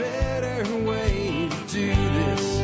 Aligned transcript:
better 0.00 0.76
way 0.86 1.48
to 1.50 1.56
do 1.68 1.94
this. 1.94 2.60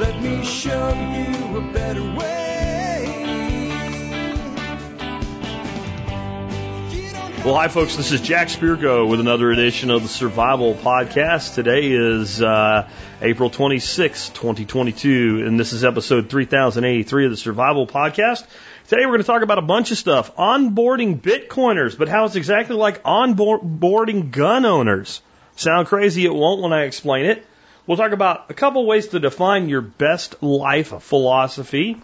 Let 0.00 0.20
me 0.20 0.44
show 0.44 0.88
you 0.88 1.58
a 1.58 1.72
better 1.72 2.02
way. 2.02 2.38
Well, 7.44 7.54
hi, 7.54 7.68
folks. 7.68 7.94
This 7.94 8.10
is 8.10 8.20
Jack 8.20 8.48
Spirko 8.48 9.08
with 9.08 9.20
another 9.20 9.52
edition 9.52 9.90
of 9.90 10.02
the 10.02 10.08
Survival 10.08 10.74
Podcast. 10.74 11.54
Today 11.54 11.92
is 11.92 12.42
uh, 12.42 12.90
April 13.22 13.48
26, 13.48 14.30
2022, 14.30 15.44
and 15.46 15.58
this 15.58 15.72
is 15.72 15.84
episode 15.84 16.30
3083 16.30 17.26
of 17.26 17.30
the 17.30 17.36
Survival 17.36 17.86
Podcast. 17.86 18.44
Today 18.88 19.04
we're 19.04 19.12
going 19.12 19.20
to 19.20 19.26
talk 19.26 19.42
about 19.42 19.58
a 19.58 19.60
bunch 19.60 19.90
of 19.90 19.98
stuff. 19.98 20.34
Onboarding 20.36 21.20
Bitcoiners, 21.20 21.98
but 21.98 22.08
how 22.08 22.24
it's 22.24 22.36
exactly 22.36 22.74
like 22.74 23.02
onboarding 23.02 24.30
gun 24.30 24.64
owners. 24.64 25.20
Sound 25.56 25.88
crazy? 25.88 26.24
It 26.24 26.34
won't 26.34 26.62
when 26.62 26.72
I 26.72 26.84
explain 26.84 27.26
it. 27.26 27.44
We'll 27.86 27.98
talk 27.98 28.12
about 28.12 28.50
a 28.50 28.54
couple 28.54 28.86
ways 28.86 29.08
to 29.08 29.20
define 29.20 29.68
your 29.68 29.82
best 29.82 30.42
life 30.42 31.02
philosophy. 31.02 32.00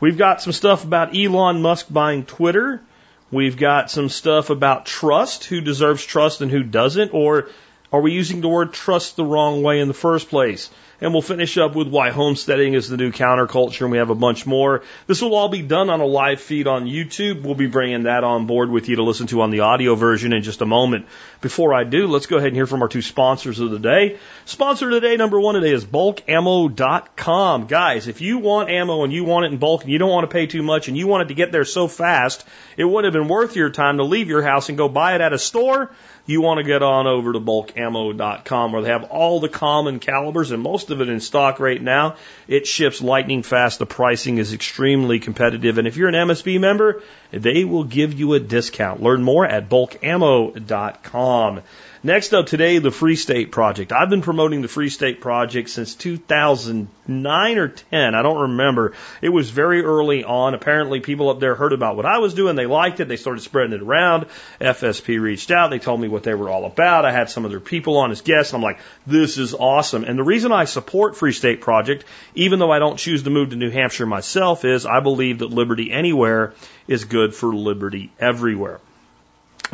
We've 0.00 0.18
got 0.18 0.42
some 0.42 0.52
stuff 0.52 0.82
about 0.82 1.16
Elon 1.16 1.62
Musk 1.62 1.86
buying 1.88 2.24
Twitter. 2.24 2.82
We've 3.30 3.56
got 3.56 3.88
some 3.88 4.08
stuff 4.08 4.50
about 4.50 4.86
trust, 4.86 5.44
who 5.44 5.60
deserves 5.60 6.04
trust 6.04 6.40
and 6.40 6.50
who 6.50 6.64
doesn't, 6.64 7.14
or 7.14 7.48
are 7.92 8.00
we 8.00 8.10
using 8.10 8.40
the 8.40 8.48
word 8.48 8.72
trust 8.72 9.14
the 9.14 9.24
wrong 9.24 9.62
way 9.62 9.78
in 9.78 9.86
the 9.86 9.94
first 9.94 10.30
place? 10.30 10.68
And 11.04 11.12
we'll 11.12 11.20
finish 11.20 11.58
up 11.58 11.76
with 11.76 11.88
why 11.88 12.12
homesteading 12.12 12.72
is 12.72 12.88
the 12.88 12.96
new 12.96 13.12
counterculture, 13.12 13.82
and 13.82 13.90
we 13.90 13.98
have 13.98 14.08
a 14.08 14.14
bunch 14.14 14.46
more. 14.46 14.84
This 15.06 15.20
will 15.20 15.34
all 15.34 15.50
be 15.50 15.60
done 15.60 15.90
on 15.90 16.00
a 16.00 16.06
live 16.06 16.40
feed 16.40 16.66
on 16.66 16.86
YouTube. 16.86 17.42
We'll 17.42 17.54
be 17.54 17.66
bringing 17.66 18.04
that 18.04 18.24
on 18.24 18.46
board 18.46 18.70
with 18.70 18.88
you 18.88 18.96
to 18.96 19.02
listen 19.02 19.26
to 19.26 19.42
on 19.42 19.50
the 19.50 19.60
audio 19.60 19.96
version 19.96 20.32
in 20.32 20.42
just 20.42 20.62
a 20.62 20.66
moment. 20.66 21.04
Before 21.42 21.74
I 21.74 21.84
do, 21.84 22.06
let's 22.06 22.24
go 22.24 22.38
ahead 22.38 22.48
and 22.48 22.56
hear 22.56 22.66
from 22.66 22.80
our 22.80 22.88
two 22.88 23.02
sponsors 23.02 23.60
of 23.60 23.70
the 23.70 23.78
day. 23.78 24.16
Sponsor 24.46 24.88
of 24.88 25.02
today, 25.02 25.18
number 25.18 25.38
one 25.38 25.56
today, 25.56 25.72
is 25.72 25.84
bulkammo.com. 25.84 27.66
Guys, 27.66 28.08
if 28.08 28.22
you 28.22 28.38
want 28.38 28.70
ammo 28.70 29.04
and 29.04 29.12
you 29.12 29.24
want 29.24 29.44
it 29.44 29.52
in 29.52 29.58
bulk 29.58 29.82
and 29.82 29.92
you 29.92 29.98
don't 29.98 30.08
want 30.08 30.24
to 30.24 30.32
pay 30.32 30.46
too 30.46 30.62
much 30.62 30.88
and 30.88 30.96
you 30.96 31.06
want 31.06 31.24
it 31.24 31.28
to 31.28 31.34
get 31.34 31.52
there 31.52 31.66
so 31.66 31.86
fast, 31.86 32.46
it 32.78 32.84
would 32.84 33.04
have 33.04 33.12
been 33.12 33.28
worth 33.28 33.56
your 33.56 33.68
time 33.68 33.98
to 33.98 34.04
leave 34.04 34.28
your 34.30 34.40
house 34.40 34.70
and 34.70 34.78
go 34.78 34.88
buy 34.88 35.16
it 35.16 35.20
at 35.20 35.34
a 35.34 35.38
store 35.38 35.90
you 36.26 36.40
want 36.40 36.58
to 36.58 36.64
get 36.64 36.82
on 36.82 37.06
over 37.06 37.32
to 37.32 37.40
bulkammo.com 37.40 38.72
where 38.72 38.82
they 38.82 38.88
have 38.88 39.04
all 39.04 39.40
the 39.40 39.48
common 39.48 40.00
calibers 40.00 40.50
and 40.52 40.62
most 40.62 40.90
of 40.90 41.00
it 41.00 41.08
in 41.08 41.20
stock 41.20 41.60
right 41.60 41.80
now. 41.80 42.16
It 42.48 42.66
ships 42.66 43.02
lightning 43.02 43.42
fast. 43.42 43.78
The 43.78 43.86
pricing 43.86 44.38
is 44.38 44.52
extremely 44.54 45.20
competitive. 45.20 45.78
And 45.78 45.86
if 45.86 45.96
you're 45.96 46.08
an 46.08 46.14
MSB 46.14 46.58
member, 46.60 47.02
they 47.30 47.64
will 47.64 47.84
give 47.84 48.14
you 48.14 48.34
a 48.34 48.40
discount. 48.40 49.02
Learn 49.02 49.22
more 49.22 49.44
at 49.44 49.68
bulkammo.com. 49.68 51.60
Next 52.06 52.34
up 52.34 52.44
today, 52.44 52.80
the 52.80 52.90
Free 52.90 53.16
State 53.16 53.50
Project. 53.50 53.90
I've 53.90 54.10
been 54.10 54.20
promoting 54.20 54.60
the 54.60 54.68
Free 54.68 54.90
State 54.90 55.22
Project 55.22 55.70
since 55.70 55.94
2009 55.94 57.58
or 57.58 57.68
10. 57.68 58.14
I 58.14 58.20
don't 58.20 58.50
remember. 58.50 58.92
It 59.22 59.30
was 59.30 59.48
very 59.48 59.82
early 59.82 60.22
on. 60.22 60.52
Apparently, 60.52 61.00
people 61.00 61.30
up 61.30 61.40
there 61.40 61.54
heard 61.54 61.72
about 61.72 61.96
what 61.96 62.04
I 62.04 62.18
was 62.18 62.34
doing. 62.34 62.56
They 62.56 62.66
liked 62.66 63.00
it. 63.00 63.08
They 63.08 63.16
started 63.16 63.40
spreading 63.40 63.72
it 63.72 63.80
around. 63.80 64.26
FSP 64.60 65.18
reached 65.18 65.50
out. 65.50 65.70
They 65.70 65.78
told 65.78 65.98
me 65.98 66.08
what 66.08 66.24
they 66.24 66.34
were 66.34 66.50
all 66.50 66.66
about. 66.66 67.06
I 67.06 67.10
had 67.10 67.30
some 67.30 67.46
of 67.46 67.50
their 67.50 67.58
people 67.58 67.96
on 67.96 68.10
as 68.10 68.20
guests. 68.20 68.52
I'm 68.52 68.60
like, 68.60 68.80
this 69.06 69.38
is 69.38 69.54
awesome. 69.54 70.04
And 70.04 70.18
the 70.18 70.24
reason 70.24 70.52
I 70.52 70.66
support 70.66 71.16
Free 71.16 71.32
State 71.32 71.62
Project, 71.62 72.04
even 72.34 72.58
though 72.58 72.70
I 72.70 72.80
don't 72.80 72.98
choose 72.98 73.22
to 73.22 73.30
move 73.30 73.48
to 73.48 73.56
New 73.56 73.70
Hampshire 73.70 74.04
myself, 74.04 74.66
is 74.66 74.84
I 74.84 75.00
believe 75.00 75.38
that 75.38 75.52
liberty 75.52 75.90
anywhere 75.90 76.52
is 76.86 77.06
good 77.06 77.34
for 77.34 77.54
liberty 77.54 78.12
everywhere. 78.20 78.80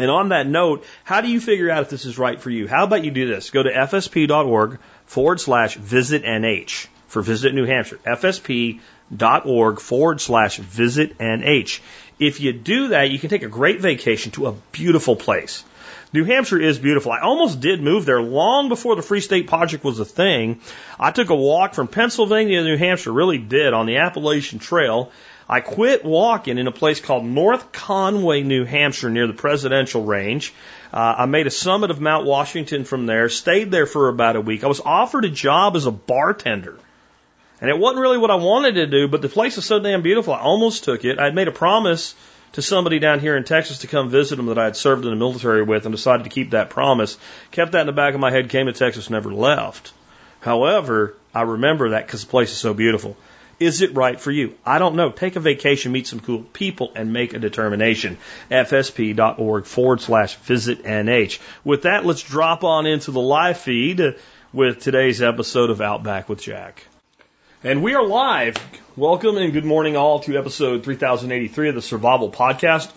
And 0.00 0.10
on 0.10 0.30
that 0.30 0.46
note, 0.46 0.84
how 1.04 1.20
do 1.20 1.28
you 1.28 1.40
figure 1.40 1.70
out 1.70 1.82
if 1.82 1.90
this 1.90 2.04
is 2.04 2.18
right 2.18 2.40
for 2.40 2.50
you? 2.50 2.66
How 2.68 2.84
about 2.84 3.04
you 3.04 3.10
do 3.10 3.26
this? 3.26 3.50
Go 3.50 3.62
to 3.62 3.70
fsp.org 3.70 4.78
forward 5.06 5.40
slash 5.40 5.76
visit 5.76 6.22
NH 6.22 6.86
for 7.08 7.22
Visit 7.22 7.54
New 7.54 7.66
Hampshire. 7.66 7.98
fsp.org 8.06 9.80
forward 9.80 10.20
slash 10.20 10.58
visit 10.58 11.18
NH. 11.18 11.80
If 12.18 12.40
you 12.40 12.52
do 12.52 12.88
that, 12.88 13.10
you 13.10 13.18
can 13.18 13.30
take 13.30 13.42
a 13.42 13.48
great 13.48 13.80
vacation 13.80 14.32
to 14.32 14.46
a 14.46 14.52
beautiful 14.72 15.16
place. 15.16 15.64
New 16.12 16.24
Hampshire 16.24 16.60
is 16.60 16.78
beautiful. 16.78 17.12
I 17.12 17.20
almost 17.20 17.60
did 17.60 17.80
move 17.80 18.04
there 18.04 18.20
long 18.20 18.68
before 18.68 18.96
the 18.96 19.02
Free 19.02 19.20
State 19.20 19.46
Project 19.46 19.84
was 19.84 20.00
a 20.00 20.04
thing. 20.04 20.60
I 20.98 21.12
took 21.12 21.30
a 21.30 21.36
walk 21.36 21.74
from 21.74 21.86
Pennsylvania 21.86 22.60
to 22.60 22.64
New 22.64 22.76
Hampshire, 22.76 23.12
really 23.12 23.38
did, 23.38 23.72
on 23.72 23.86
the 23.86 23.98
Appalachian 23.98 24.58
Trail, 24.58 25.12
I 25.50 25.58
quit 25.58 26.04
walking 26.04 26.58
in 26.58 26.68
a 26.68 26.72
place 26.72 27.00
called 27.00 27.24
North 27.24 27.72
Conway, 27.72 28.44
New 28.44 28.64
Hampshire, 28.64 29.10
near 29.10 29.26
the 29.26 29.32
presidential 29.32 30.04
range. 30.04 30.54
Uh, 30.94 31.16
I 31.18 31.26
made 31.26 31.48
a 31.48 31.50
summit 31.50 31.90
of 31.90 32.00
Mount 32.00 32.24
Washington 32.24 32.84
from 32.84 33.06
there, 33.06 33.28
stayed 33.28 33.72
there 33.72 33.86
for 33.86 34.08
about 34.08 34.36
a 34.36 34.40
week. 34.40 34.62
I 34.62 34.68
was 34.68 34.78
offered 34.78 35.24
a 35.24 35.28
job 35.28 35.74
as 35.74 35.86
a 35.86 35.90
bartender. 35.90 36.78
And 37.60 37.68
it 37.68 37.76
wasn't 37.76 38.00
really 38.00 38.16
what 38.16 38.30
I 38.30 38.36
wanted 38.36 38.76
to 38.76 38.86
do, 38.86 39.08
but 39.08 39.22
the 39.22 39.28
place 39.28 39.58
is 39.58 39.64
so 39.64 39.80
damn 39.80 40.02
beautiful, 40.02 40.34
I 40.34 40.38
almost 40.38 40.84
took 40.84 41.04
it. 41.04 41.18
I 41.18 41.24
had 41.24 41.34
made 41.34 41.48
a 41.48 41.52
promise 41.52 42.14
to 42.52 42.62
somebody 42.62 43.00
down 43.00 43.18
here 43.18 43.36
in 43.36 43.42
Texas 43.42 43.78
to 43.78 43.88
come 43.88 44.08
visit 44.08 44.36
them 44.36 44.46
that 44.46 44.58
I 44.58 44.66
had 44.66 44.76
served 44.76 45.04
in 45.04 45.10
the 45.10 45.16
military 45.16 45.64
with 45.64 45.84
and 45.84 45.92
decided 45.92 46.22
to 46.22 46.30
keep 46.30 46.50
that 46.50 46.70
promise. 46.70 47.18
Kept 47.50 47.72
that 47.72 47.80
in 47.80 47.86
the 47.88 47.92
back 47.92 48.14
of 48.14 48.20
my 48.20 48.30
head, 48.30 48.50
came 48.50 48.66
to 48.66 48.72
Texas, 48.72 49.10
never 49.10 49.34
left. 49.34 49.92
However, 50.38 51.16
I 51.34 51.42
remember 51.42 51.90
that 51.90 52.06
because 52.06 52.24
the 52.24 52.30
place 52.30 52.52
is 52.52 52.56
so 52.56 52.72
beautiful. 52.72 53.16
Is 53.60 53.82
it 53.82 53.94
right 53.94 54.18
for 54.18 54.30
you? 54.30 54.54
I 54.64 54.78
don't 54.78 54.96
know. 54.96 55.10
Take 55.10 55.36
a 55.36 55.40
vacation, 55.40 55.92
meet 55.92 56.06
some 56.06 56.20
cool 56.20 56.40
people, 56.40 56.92
and 56.96 57.12
make 57.12 57.34
a 57.34 57.38
determination. 57.38 58.16
FSP.org 58.50 59.66
forward 59.66 60.00
slash 60.00 60.36
visit 60.36 60.82
NH. 60.84 61.40
With 61.62 61.82
that, 61.82 62.06
let's 62.06 62.22
drop 62.22 62.64
on 62.64 62.86
into 62.86 63.10
the 63.10 63.20
live 63.20 63.58
feed 63.58 64.16
with 64.54 64.80
today's 64.80 65.20
episode 65.20 65.68
of 65.68 65.82
Outback 65.82 66.30
with 66.30 66.40
Jack. 66.40 66.86
And 67.62 67.82
we 67.82 67.94
are 67.94 68.02
live. 68.02 68.56
Welcome 68.96 69.36
and 69.36 69.52
good 69.52 69.66
morning, 69.66 69.94
all, 69.94 70.20
to 70.20 70.38
episode 70.38 70.82
3083 70.82 71.68
of 71.68 71.74
the 71.74 71.82
Survival 71.82 72.30
Podcast. 72.30 72.90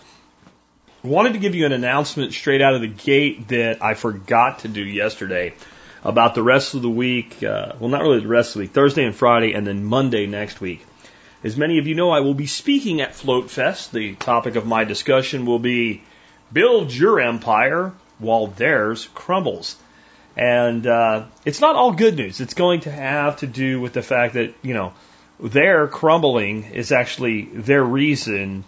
Wanted 1.02 1.34
to 1.34 1.40
give 1.40 1.54
you 1.54 1.66
an 1.66 1.72
announcement 1.72 2.32
straight 2.32 2.62
out 2.62 2.74
of 2.74 2.80
the 2.80 2.88
gate 2.88 3.48
that 3.48 3.82
I 3.82 3.92
forgot 3.92 4.60
to 4.60 4.68
do 4.68 4.82
yesterday 4.82 5.52
about 6.04 6.34
the 6.34 6.42
rest 6.42 6.74
of 6.74 6.82
the 6.82 6.90
week. 6.90 7.42
Uh, 7.42 7.72
well, 7.78 7.88
not 7.88 8.02
really 8.02 8.20
the 8.20 8.28
rest 8.28 8.50
of 8.50 8.54
the 8.54 8.58
week, 8.60 8.72
Thursday 8.72 9.04
and 9.04 9.16
Friday, 9.16 9.54
and 9.54 9.66
then 9.66 9.84
Monday 9.84 10.26
next 10.26 10.60
week. 10.60 10.84
As 11.42 11.56
many 11.56 11.78
of 11.78 11.86
you 11.86 11.94
know, 11.94 12.10
I 12.10 12.20
will 12.20 12.34
be 12.34 12.46
speaking 12.46 13.00
at 13.00 13.14
Float 13.14 13.50
Fest. 13.50 13.92
The 13.92 14.14
topic 14.14 14.56
of 14.56 14.66
my 14.66 14.84
discussion 14.84 15.44
will 15.44 15.58
be 15.58 16.02
Build 16.52 16.92
Your 16.92 17.20
Empire 17.20 17.92
While 18.18 18.46
Theirs 18.46 19.08
Crumbles. 19.14 19.76
And 20.36 20.86
uh, 20.86 21.26
it's 21.44 21.60
not 21.60 21.76
all 21.76 21.92
good 21.92 22.16
news. 22.16 22.40
It's 22.40 22.54
going 22.54 22.80
to 22.80 22.90
have 22.90 23.38
to 23.38 23.46
do 23.46 23.80
with 23.80 23.92
the 23.92 24.02
fact 24.02 24.34
that, 24.34 24.54
you 24.62 24.74
know, 24.74 24.92
their 25.38 25.86
crumbling 25.86 26.64
is 26.64 26.92
actually 26.92 27.42
their 27.42 27.84
reason 27.84 28.64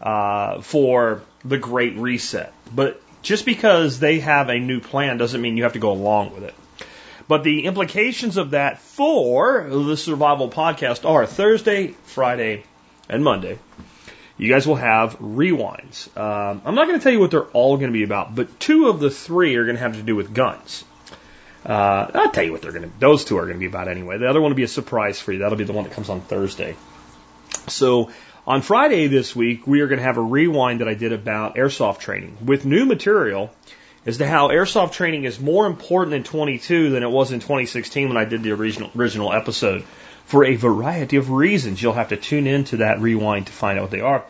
uh, 0.00 0.60
for 0.60 1.22
the 1.44 1.58
Great 1.58 1.96
Reset. 1.96 2.52
But 2.74 3.00
just 3.22 3.44
because 3.44 3.98
they 3.98 4.20
have 4.20 4.48
a 4.48 4.58
new 4.58 4.80
plan 4.80 5.18
doesn't 5.18 5.40
mean 5.40 5.56
you 5.56 5.64
have 5.64 5.74
to 5.74 5.78
go 5.78 5.92
along 5.92 6.34
with 6.34 6.44
it. 6.44 6.54
But 7.28 7.44
the 7.44 7.64
implications 7.64 8.36
of 8.36 8.50
that 8.50 8.78
for 8.78 9.68
the 9.68 9.96
survival 9.96 10.48
podcast 10.48 11.08
are 11.08 11.26
Thursday, 11.26 11.88
Friday, 12.04 12.64
and 13.08 13.22
Monday. 13.22 13.58
You 14.38 14.48
guys 14.48 14.66
will 14.66 14.76
have 14.76 15.18
rewinds. 15.18 16.16
Um, 16.16 16.62
I'm 16.64 16.74
not 16.74 16.86
going 16.86 16.98
to 16.98 17.02
tell 17.02 17.12
you 17.12 17.20
what 17.20 17.30
they're 17.30 17.42
all 17.42 17.76
going 17.76 17.92
to 17.92 17.96
be 17.96 18.02
about, 18.02 18.34
but 18.34 18.58
two 18.58 18.88
of 18.88 18.98
the 18.98 19.10
three 19.10 19.54
are 19.56 19.64
going 19.64 19.76
to 19.76 19.82
have 19.82 19.96
to 19.96 20.02
do 20.02 20.16
with 20.16 20.34
guns. 20.34 20.84
Uh, 21.64 22.10
I'll 22.12 22.30
tell 22.30 22.42
you 22.42 22.50
what 22.50 22.62
they're 22.62 22.72
going 22.72 22.90
to. 22.90 22.98
Those 22.98 23.24
two 23.24 23.38
are 23.38 23.42
going 23.42 23.54
to 23.54 23.60
be 23.60 23.66
about 23.66 23.88
anyway. 23.88 24.18
The 24.18 24.28
other 24.28 24.40
one 24.40 24.50
will 24.50 24.56
be 24.56 24.64
a 24.64 24.68
surprise 24.68 25.20
for 25.20 25.32
you. 25.32 25.40
That'll 25.40 25.58
be 25.58 25.64
the 25.64 25.72
one 25.72 25.84
that 25.84 25.92
comes 25.92 26.08
on 26.08 26.20
Thursday. 26.22 26.76
So 27.68 28.10
on 28.46 28.62
Friday 28.62 29.06
this 29.06 29.36
week, 29.36 29.66
we 29.66 29.80
are 29.82 29.86
going 29.86 29.98
to 29.98 30.04
have 30.04 30.16
a 30.16 30.22
rewind 30.22 30.80
that 30.80 30.88
I 30.88 30.94
did 30.94 31.12
about 31.12 31.54
airsoft 31.54 32.00
training 32.00 32.38
with 32.44 32.64
new 32.64 32.84
material 32.84 33.54
as 34.04 34.18
to 34.18 34.26
how 34.26 34.48
airsoft 34.48 34.92
training 34.92 35.24
is 35.24 35.38
more 35.38 35.66
important 35.66 36.14
in 36.14 36.24
22 36.24 36.90
than 36.90 37.02
it 37.02 37.10
was 37.10 37.30
in 37.32 37.40
2016 37.40 38.08
when 38.08 38.16
I 38.16 38.24
did 38.24 38.42
the 38.42 38.52
original, 38.52 38.90
original 38.96 39.32
episode 39.32 39.84
for 40.24 40.44
a 40.44 40.56
variety 40.56 41.16
of 41.16 41.30
reasons. 41.30 41.80
You'll 41.80 41.92
have 41.92 42.08
to 42.08 42.16
tune 42.16 42.46
into 42.46 42.78
that 42.78 43.00
rewind 43.00 43.46
to 43.46 43.52
find 43.52 43.78
out 43.78 43.82
what 43.82 43.90
they 43.90 44.00
are. 44.00 44.24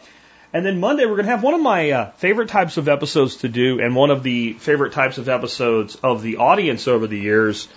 And 0.53 0.67
then 0.67 0.81
Monday, 0.81 1.07
we're 1.07 1.17
going 1.17 1.25
to 1.25 1.31
have 1.31 1.43
one 1.43 1.55
of 1.55 1.63
my 1.63 1.91
uh, 1.91 2.11
favorite 2.13 2.51
types 2.51 2.77
of 2.77 2.87
episodes 2.87 3.37
to 3.37 3.49
do, 3.49 3.81
and 3.81 3.97
one 3.97 4.11
of 4.11 4.23
the 4.23 4.53
favorite 4.55 4.93
types 4.93 5.17
of 5.17 5.31
episodes 5.31 5.95
of 6.03 6.21
the 6.21 6.37
audience 6.37 6.87
over 6.87 7.07
the 7.07 7.19
years 7.19 7.69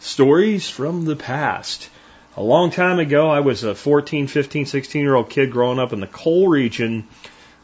stories 0.00 0.68
from 0.68 1.04
the 1.04 1.16
past. 1.16 1.90
A 2.34 2.42
long 2.42 2.70
time 2.70 2.98
ago, 2.98 3.28
I 3.28 3.40
was 3.40 3.64
a 3.64 3.74
14, 3.74 4.26
15, 4.26 4.64
16 4.64 5.02
year 5.02 5.14
old 5.14 5.28
kid 5.28 5.52
growing 5.52 5.78
up 5.78 5.92
in 5.92 6.00
the 6.00 6.06
coal 6.06 6.48
region 6.48 7.06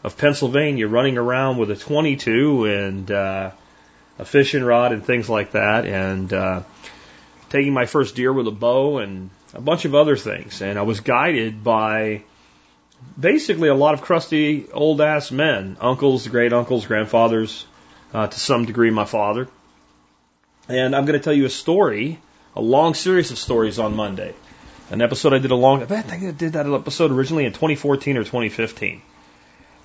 of 0.05 0.19
Pennsylvania, 0.19 0.87
running 0.87 1.17
around 1.17 1.57
with 1.57 1.71
a 1.71 1.77
22 1.77 2.67
and 2.67 3.11
uh, 3.11 3.51
a 4.19 4.25
fishing 4.25 4.65
rod 4.65 4.93
and 4.93 5.05
things 5.05 5.29
like 5.29 5.53
that, 5.53 5.87
and 5.87 6.33
uh, 6.33 6.63
taking 7.51 7.73
my 7.73 7.87
first 7.87 8.17
deer 8.17 8.33
with 8.33 8.47
a 8.47 8.53
bow 8.53 8.99
and 8.99 9.31
a 9.55 9.61
bunch 9.61 9.85
of 9.85 9.95
other 9.95 10.17
things. 10.17 10.61
And 10.61 10.79
I 10.79 10.83
was 10.83 11.01
guided 11.01 11.63
by 11.63 12.23
basically 13.19 13.69
a 13.69 13.75
lot 13.75 13.95
of 13.95 14.03
crusty 14.03 14.67
old 14.73 15.01
ass 15.01 15.31
men, 15.31 15.77
uncles, 15.81 16.27
great 16.27 16.53
uncles, 16.53 16.87
grandfathers, 16.87 17.67
uh, 18.13 18.27
to 18.27 18.39
some 18.39 18.65
degree, 18.65 18.91
my 18.91 19.05
father. 19.05 19.49
And 20.69 20.95
I'm 20.95 21.07
going 21.07 21.19
to 21.19 21.25
tell 21.25 21.33
you 21.33 21.47
a 21.47 21.51
story, 21.51 22.19
a 22.55 22.61
long 22.61 22.95
series 22.95 23.31
of 23.31 23.39
stories 23.39 23.79
on 23.79 23.97
Monday. 23.97 24.35
An 24.91 25.03
episode 25.03 25.35
I 25.35 25.39
did 25.39 25.51
a 25.51 25.55
long, 25.55 25.83
I 25.83 25.87
think 25.87 26.25
I 26.25 26.31
did 26.31 26.55
that 26.55 26.67
episode 26.67 27.11
originally 27.11 27.45
in 27.45 27.53
2014 27.53 28.17
or 28.17 28.25
2015. 28.25 29.03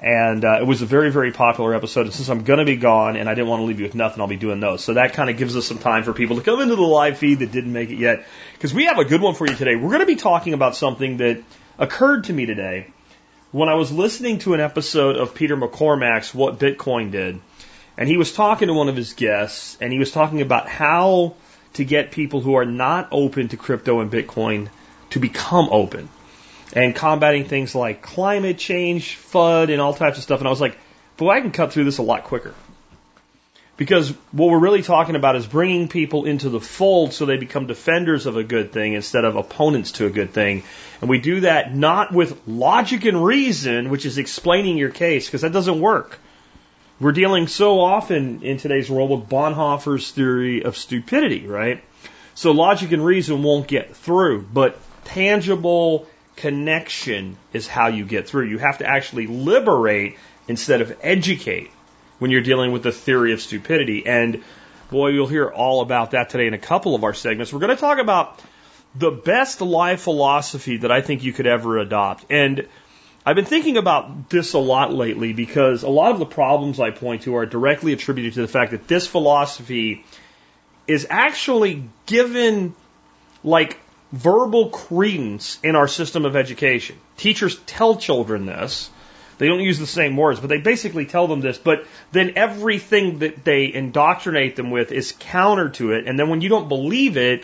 And 0.03 0.43
uh, 0.43 0.57
it 0.59 0.67
was 0.67 0.81
a 0.81 0.85
very, 0.85 1.11
very 1.11 1.31
popular 1.31 1.73
episode. 1.73 2.07
And 2.07 2.13
since 2.13 2.27
I'm 2.27 2.43
going 2.43 2.59
to 2.59 2.65
be 2.65 2.75
gone 2.75 3.15
and 3.15 3.29
I 3.29 3.35
didn't 3.35 3.47
want 3.47 3.61
to 3.61 3.63
leave 3.63 3.79
you 3.79 3.85
with 3.85 3.95
nothing, 3.95 4.19
I'll 4.19 4.27
be 4.27 4.35
doing 4.35 4.59
those. 4.59 4.83
So 4.83 4.95
that 4.95 5.13
kind 5.13 5.29
of 5.29 5.37
gives 5.37 5.55
us 5.55 5.65
some 5.65 5.77
time 5.77 6.03
for 6.03 6.11
people 6.11 6.35
to 6.35 6.41
come 6.41 6.59
into 6.59 6.75
the 6.75 6.81
live 6.81 7.17
feed 7.17 7.39
that 7.39 7.53
didn't 7.53 7.71
make 7.71 7.89
it 7.89 7.95
yet. 7.95 8.25
Because 8.53 8.73
we 8.73 8.85
have 8.85 8.97
a 8.97 9.05
good 9.05 9.21
one 9.21 9.33
for 9.33 9.47
you 9.47 9.55
today. 9.55 9.77
We're 9.77 9.87
going 9.87 10.01
to 10.01 10.05
be 10.05 10.17
talking 10.17 10.53
about 10.53 10.75
something 10.75 11.17
that 11.17 11.41
occurred 11.79 12.25
to 12.25 12.33
me 12.33 12.45
today 12.45 12.87
when 13.53 13.69
I 13.69 13.75
was 13.75 13.93
listening 13.93 14.39
to 14.39 14.53
an 14.53 14.59
episode 14.59 15.15
of 15.15 15.35
Peter 15.35 15.55
McCormack's 15.55 16.35
What 16.35 16.59
Bitcoin 16.59 17.11
Did. 17.11 17.39
And 17.97 18.09
he 18.09 18.17
was 18.17 18.33
talking 18.33 18.67
to 18.67 18.73
one 18.73 18.89
of 18.89 18.97
his 18.97 19.13
guests 19.13 19.77
and 19.79 19.93
he 19.93 19.99
was 19.99 20.11
talking 20.11 20.41
about 20.41 20.67
how 20.67 21.35
to 21.75 21.85
get 21.85 22.11
people 22.11 22.41
who 22.41 22.55
are 22.55 22.65
not 22.65 23.07
open 23.13 23.47
to 23.47 23.57
crypto 23.57 24.01
and 24.01 24.11
Bitcoin 24.11 24.67
to 25.11 25.19
become 25.19 25.69
open 25.71 26.09
and 26.73 26.95
combating 26.95 27.45
things 27.45 27.75
like 27.75 28.01
climate 28.01 28.57
change, 28.57 29.17
FUD, 29.17 29.71
and 29.71 29.79
all 29.79 29.93
types 29.93 30.17
of 30.17 30.23
stuff. 30.23 30.39
And 30.39 30.47
I 30.47 30.49
was 30.49 30.61
like, 30.61 30.77
boy, 31.17 31.29
I 31.29 31.41
can 31.41 31.51
cut 31.51 31.71
through 31.71 31.85
this 31.85 31.99
a 31.99 32.03
lot 32.03 32.25
quicker. 32.25 32.53
Because 33.75 34.11
what 34.31 34.49
we're 34.49 34.59
really 34.59 34.83
talking 34.83 35.15
about 35.15 35.35
is 35.35 35.47
bringing 35.47 35.87
people 35.87 36.25
into 36.25 36.49
the 36.49 36.59
fold 36.59 37.13
so 37.13 37.25
they 37.25 37.37
become 37.37 37.65
defenders 37.65 38.27
of 38.27 38.37
a 38.37 38.43
good 38.43 38.71
thing 38.71 38.93
instead 38.93 39.25
of 39.25 39.35
opponents 39.35 39.93
to 39.93 40.05
a 40.05 40.11
good 40.11 40.31
thing. 40.31 40.63
And 41.01 41.09
we 41.09 41.19
do 41.19 41.41
that 41.41 41.75
not 41.75 42.13
with 42.13 42.47
logic 42.47 43.05
and 43.05 43.23
reason, 43.23 43.89
which 43.89 44.05
is 44.05 44.19
explaining 44.19 44.77
your 44.77 44.91
case, 44.91 45.25
because 45.25 45.41
that 45.41 45.53
doesn't 45.53 45.81
work. 45.81 46.19
We're 46.99 47.13
dealing 47.13 47.47
so 47.47 47.79
often 47.79 48.43
in 48.43 48.57
today's 48.57 48.89
world 48.89 49.09
with 49.09 49.27
Bonhoeffer's 49.27 50.11
theory 50.11 50.63
of 50.63 50.77
stupidity, 50.77 51.47
right? 51.47 51.83
So 52.35 52.51
logic 52.51 52.91
and 52.91 53.03
reason 53.03 53.41
won't 53.41 53.67
get 53.67 53.95
through, 53.95 54.43
but 54.43 54.79
tangible 55.03 56.07
connection 56.35 57.37
is 57.53 57.67
how 57.67 57.87
you 57.87 58.05
get 58.05 58.27
through. 58.27 58.45
You 58.45 58.57
have 58.57 58.79
to 58.79 58.87
actually 58.87 59.27
liberate 59.27 60.17
instead 60.47 60.81
of 60.81 60.97
educate 61.01 61.71
when 62.19 62.31
you're 62.31 62.41
dealing 62.41 62.71
with 62.71 62.83
the 62.83 62.91
theory 62.91 63.33
of 63.33 63.41
stupidity. 63.41 64.05
And 64.05 64.43
boy, 64.89 65.09
you'll 65.09 65.27
hear 65.27 65.49
all 65.49 65.81
about 65.81 66.11
that 66.11 66.29
today 66.29 66.47
in 66.47 66.53
a 66.53 66.59
couple 66.59 66.95
of 66.95 67.03
our 67.03 67.13
segments. 67.13 67.51
We're 67.51 67.59
going 67.59 67.75
to 67.75 67.81
talk 67.81 67.99
about 67.99 68.41
the 68.95 69.11
best 69.11 69.61
life 69.61 70.01
philosophy 70.01 70.77
that 70.77 70.91
I 70.91 71.01
think 71.01 71.23
you 71.23 71.33
could 71.33 71.47
ever 71.47 71.77
adopt. 71.79 72.25
And 72.29 72.67
I've 73.25 73.35
been 73.35 73.45
thinking 73.45 73.77
about 73.77 74.29
this 74.29 74.53
a 74.53 74.59
lot 74.59 74.93
lately 74.93 75.33
because 75.33 75.83
a 75.83 75.89
lot 75.89 76.11
of 76.11 76.19
the 76.19 76.25
problems 76.25 76.79
I 76.79 76.91
point 76.91 77.23
to 77.23 77.35
are 77.37 77.45
directly 77.45 77.93
attributed 77.93 78.33
to 78.33 78.41
the 78.41 78.47
fact 78.47 78.71
that 78.71 78.87
this 78.87 79.07
philosophy 79.07 80.05
is 80.87 81.07
actually 81.09 81.89
given 82.05 82.75
like 83.43 83.79
verbal 84.13 84.69
credence 84.69 85.59
in 85.63 85.75
our 85.75 85.87
system 85.87 86.23
of 86.23 86.35
education. 86.35 86.95
Teachers 87.17 87.57
tell 87.65 87.97
children 87.97 88.45
this. 88.45 88.91
They 89.39 89.47
don't 89.47 89.59
use 89.59 89.79
the 89.79 89.87
same 89.87 90.15
words, 90.15 90.39
but 90.39 90.49
they 90.49 90.59
basically 90.59 91.07
tell 91.07 91.27
them 91.27 91.41
this. 91.41 91.57
But 91.57 91.85
then 92.11 92.33
everything 92.35 93.19
that 93.19 93.43
they 93.43 93.73
indoctrinate 93.73 94.55
them 94.55 94.69
with 94.69 94.91
is 94.91 95.15
counter 95.19 95.69
to 95.69 95.93
it. 95.93 96.07
And 96.07 96.17
then 96.17 96.29
when 96.29 96.41
you 96.41 96.49
don't 96.49 96.69
believe 96.69 97.17
it, 97.17 97.43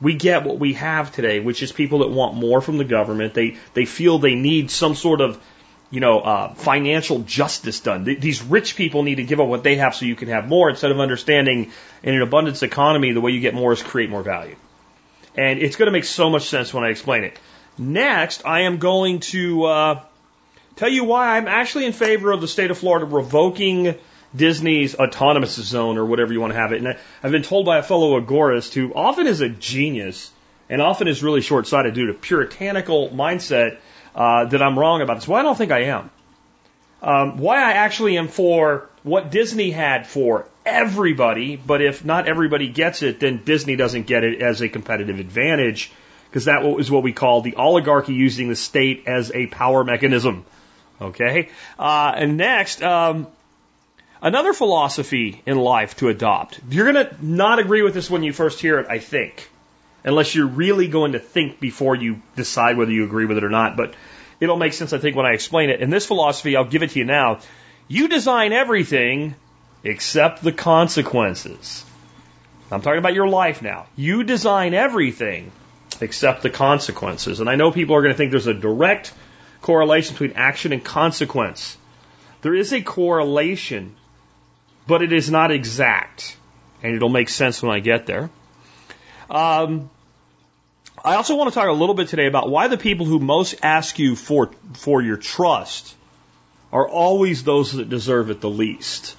we 0.00 0.14
get 0.14 0.44
what 0.44 0.58
we 0.58 0.72
have 0.72 1.12
today, 1.12 1.40
which 1.40 1.62
is 1.62 1.70
people 1.70 2.00
that 2.00 2.10
want 2.10 2.34
more 2.34 2.62
from 2.62 2.78
the 2.78 2.84
government. 2.84 3.34
They 3.34 3.58
they 3.74 3.84
feel 3.84 4.18
they 4.18 4.34
need 4.34 4.70
some 4.70 4.94
sort 4.94 5.20
of 5.20 5.38
you 5.90 6.00
know 6.00 6.20
uh, 6.20 6.54
financial 6.54 7.20
justice 7.20 7.80
done. 7.80 8.06
Th- 8.06 8.18
these 8.18 8.42
rich 8.42 8.74
people 8.74 9.02
need 9.02 9.16
to 9.16 9.24
give 9.24 9.40
up 9.40 9.46
what 9.46 9.62
they 9.62 9.76
have 9.76 9.94
so 9.94 10.06
you 10.06 10.16
can 10.16 10.28
have 10.28 10.48
more, 10.48 10.70
instead 10.70 10.90
of 10.90 10.98
understanding 10.98 11.70
in 12.02 12.14
an 12.14 12.22
abundance 12.22 12.62
economy 12.62 13.12
the 13.12 13.20
way 13.20 13.30
you 13.30 13.40
get 13.40 13.54
more 13.54 13.72
is 13.72 13.82
create 13.82 14.08
more 14.08 14.22
value. 14.22 14.56
And 15.36 15.60
it's 15.60 15.76
going 15.76 15.86
to 15.86 15.92
make 15.92 16.04
so 16.04 16.28
much 16.30 16.48
sense 16.48 16.74
when 16.74 16.84
I 16.84 16.88
explain 16.88 17.24
it. 17.24 17.38
Next, 17.78 18.44
I 18.44 18.62
am 18.62 18.78
going 18.78 19.20
to 19.20 19.64
uh, 19.64 20.00
tell 20.76 20.90
you 20.90 21.04
why 21.04 21.36
I'm 21.36 21.48
actually 21.48 21.86
in 21.86 21.92
favor 21.92 22.32
of 22.32 22.40
the 22.40 22.48
state 22.48 22.70
of 22.70 22.78
Florida 22.78 23.06
revoking 23.06 23.94
Disney's 24.34 24.94
autonomous 24.94 25.54
zone 25.54 25.98
or 25.98 26.04
whatever 26.04 26.32
you 26.32 26.40
want 26.40 26.52
to 26.52 26.58
have 26.58 26.72
it. 26.72 26.82
And 26.82 26.96
I've 27.22 27.32
been 27.32 27.42
told 27.42 27.66
by 27.66 27.78
a 27.78 27.82
fellow 27.82 28.20
agorist 28.20 28.74
who 28.74 28.92
often 28.94 29.26
is 29.26 29.40
a 29.40 29.48
genius 29.48 30.30
and 30.68 30.80
often 30.80 31.08
is 31.08 31.22
really 31.22 31.40
short 31.40 31.66
sighted 31.66 31.94
due 31.94 32.06
to 32.06 32.14
puritanical 32.14 33.10
mindset 33.10 33.78
uh, 34.14 34.46
that 34.46 34.62
I'm 34.62 34.78
wrong 34.78 35.02
about 35.02 35.14
this. 35.14 35.28
Why 35.28 35.36
well, 35.36 35.40
I 35.40 35.48
don't 35.48 35.58
think 35.58 35.72
I 35.72 35.84
am. 35.84 36.10
Um, 37.02 37.38
why 37.38 37.56
I 37.56 37.72
actually 37.72 38.16
am 38.16 38.28
for 38.28 38.88
what 39.02 39.30
Disney 39.30 39.70
had 39.70 40.06
for 40.06 40.46
everybody, 40.64 41.56
but 41.56 41.82
if 41.82 42.04
not 42.04 42.28
everybody 42.28 42.68
gets 42.68 43.02
it, 43.02 43.20
then 43.20 43.42
Disney 43.44 43.76
doesn't 43.76 44.06
get 44.06 44.24
it 44.24 44.42
as 44.42 44.60
a 44.60 44.68
competitive 44.68 45.18
advantage 45.18 45.90
because 46.30 46.46
that 46.46 46.64
is 46.78 46.90
what 46.90 47.02
we 47.02 47.12
call 47.12 47.42
the 47.42 47.56
oligarchy 47.56 48.14
using 48.14 48.48
the 48.48 48.56
state 48.56 49.04
as 49.06 49.30
a 49.34 49.46
power 49.46 49.84
mechanism. 49.84 50.44
Okay? 51.00 51.50
Uh, 51.78 52.12
and 52.16 52.36
next, 52.36 52.82
um, 52.82 53.26
another 54.22 54.52
philosophy 54.52 55.42
in 55.44 55.58
life 55.58 55.96
to 55.96 56.08
adopt. 56.08 56.60
You're 56.70 56.90
going 56.90 57.06
to 57.06 57.16
not 57.24 57.58
agree 57.58 57.82
with 57.82 57.92
this 57.92 58.08
when 58.08 58.22
you 58.22 58.32
first 58.32 58.60
hear 58.60 58.78
it, 58.78 58.86
I 58.88 58.98
think, 58.98 59.50
unless 60.04 60.34
you're 60.34 60.46
really 60.46 60.88
going 60.88 61.12
to 61.12 61.18
think 61.18 61.60
before 61.60 61.96
you 61.96 62.22
decide 62.36 62.76
whether 62.78 62.92
you 62.92 63.04
agree 63.04 63.26
with 63.26 63.36
it 63.36 63.44
or 63.44 63.50
not. 63.50 63.76
But 63.76 63.94
it'll 64.40 64.56
make 64.56 64.72
sense, 64.72 64.92
I 64.92 64.98
think, 64.98 65.16
when 65.16 65.26
I 65.26 65.32
explain 65.32 65.70
it. 65.70 65.82
And 65.82 65.92
this 65.92 66.06
philosophy, 66.06 66.56
I'll 66.56 66.64
give 66.64 66.82
it 66.82 66.90
to 66.90 66.98
you 66.98 67.04
now. 67.04 67.40
You 67.88 68.08
design 68.08 68.52
everything 68.52 69.34
Accept 69.84 70.42
the 70.42 70.52
consequences. 70.52 71.84
I'm 72.70 72.80
talking 72.80 72.98
about 72.98 73.14
your 73.14 73.28
life 73.28 73.62
now. 73.62 73.86
You 73.96 74.22
design 74.24 74.74
everything 74.74 75.52
except 76.00 76.42
the 76.42 76.50
consequences. 76.50 77.40
And 77.40 77.48
I 77.48 77.56
know 77.56 77.70
people 77.70 77.96
are 77.96 78.02
going 78.02 78.14
to 78.14 78.16
think 78.16 78.30
there's 78.30 78.46
a 78.46 78.54
direct 78.54 79.12
correlation 79.60 80.14
between 80.14 80.32
action 80.32 80.72
and 80.72 80.82
consequence. 80.82 81.76
There 82.42 82.54
is 82.54 82.72
a 82.72 82.80
correlation, 82.80 83.94
but 84.86 85.02
it 85.02 85.12
is 85.12 85.30
not 85.30 85.50
exact. 85.50 86.36
And 86.82 86.94
it'll 86.94 87.08
make 87.08 87.28
sense 87.28 87.62
when 87.62 87.72
I 87.72 87.80
get 87.80 88.06
there. 88.06 88.30
Um, 89.30 89.90
I 91.04 91.14
also 91.14 91.36
want 91.36 91.50
to 91.50 91.54
talk 91.54 91.68
a 91.68 91.72
little 91.72 91.94
bit 91.94 92.08
today 92.08 92.26
about 92.26 92.50
why 92.50 92.68
the 92.68 92.78
people 92.78 93.06
who 93.06 93.18
most 93.18 93.56
ask 93.62 93.98
you 93.98 94.16
for, 94.16 94.50
for 94.74 95.02
your 95.02 95.16
trust 95.16 95.94
are 96.72 96.88
always 96.88 97.44
those 97.44 97.72
that 97.72 97.88
deserve 97.88 98.30
it 98.30 98.40
the 98.40 98.50
least. 98.50 99.16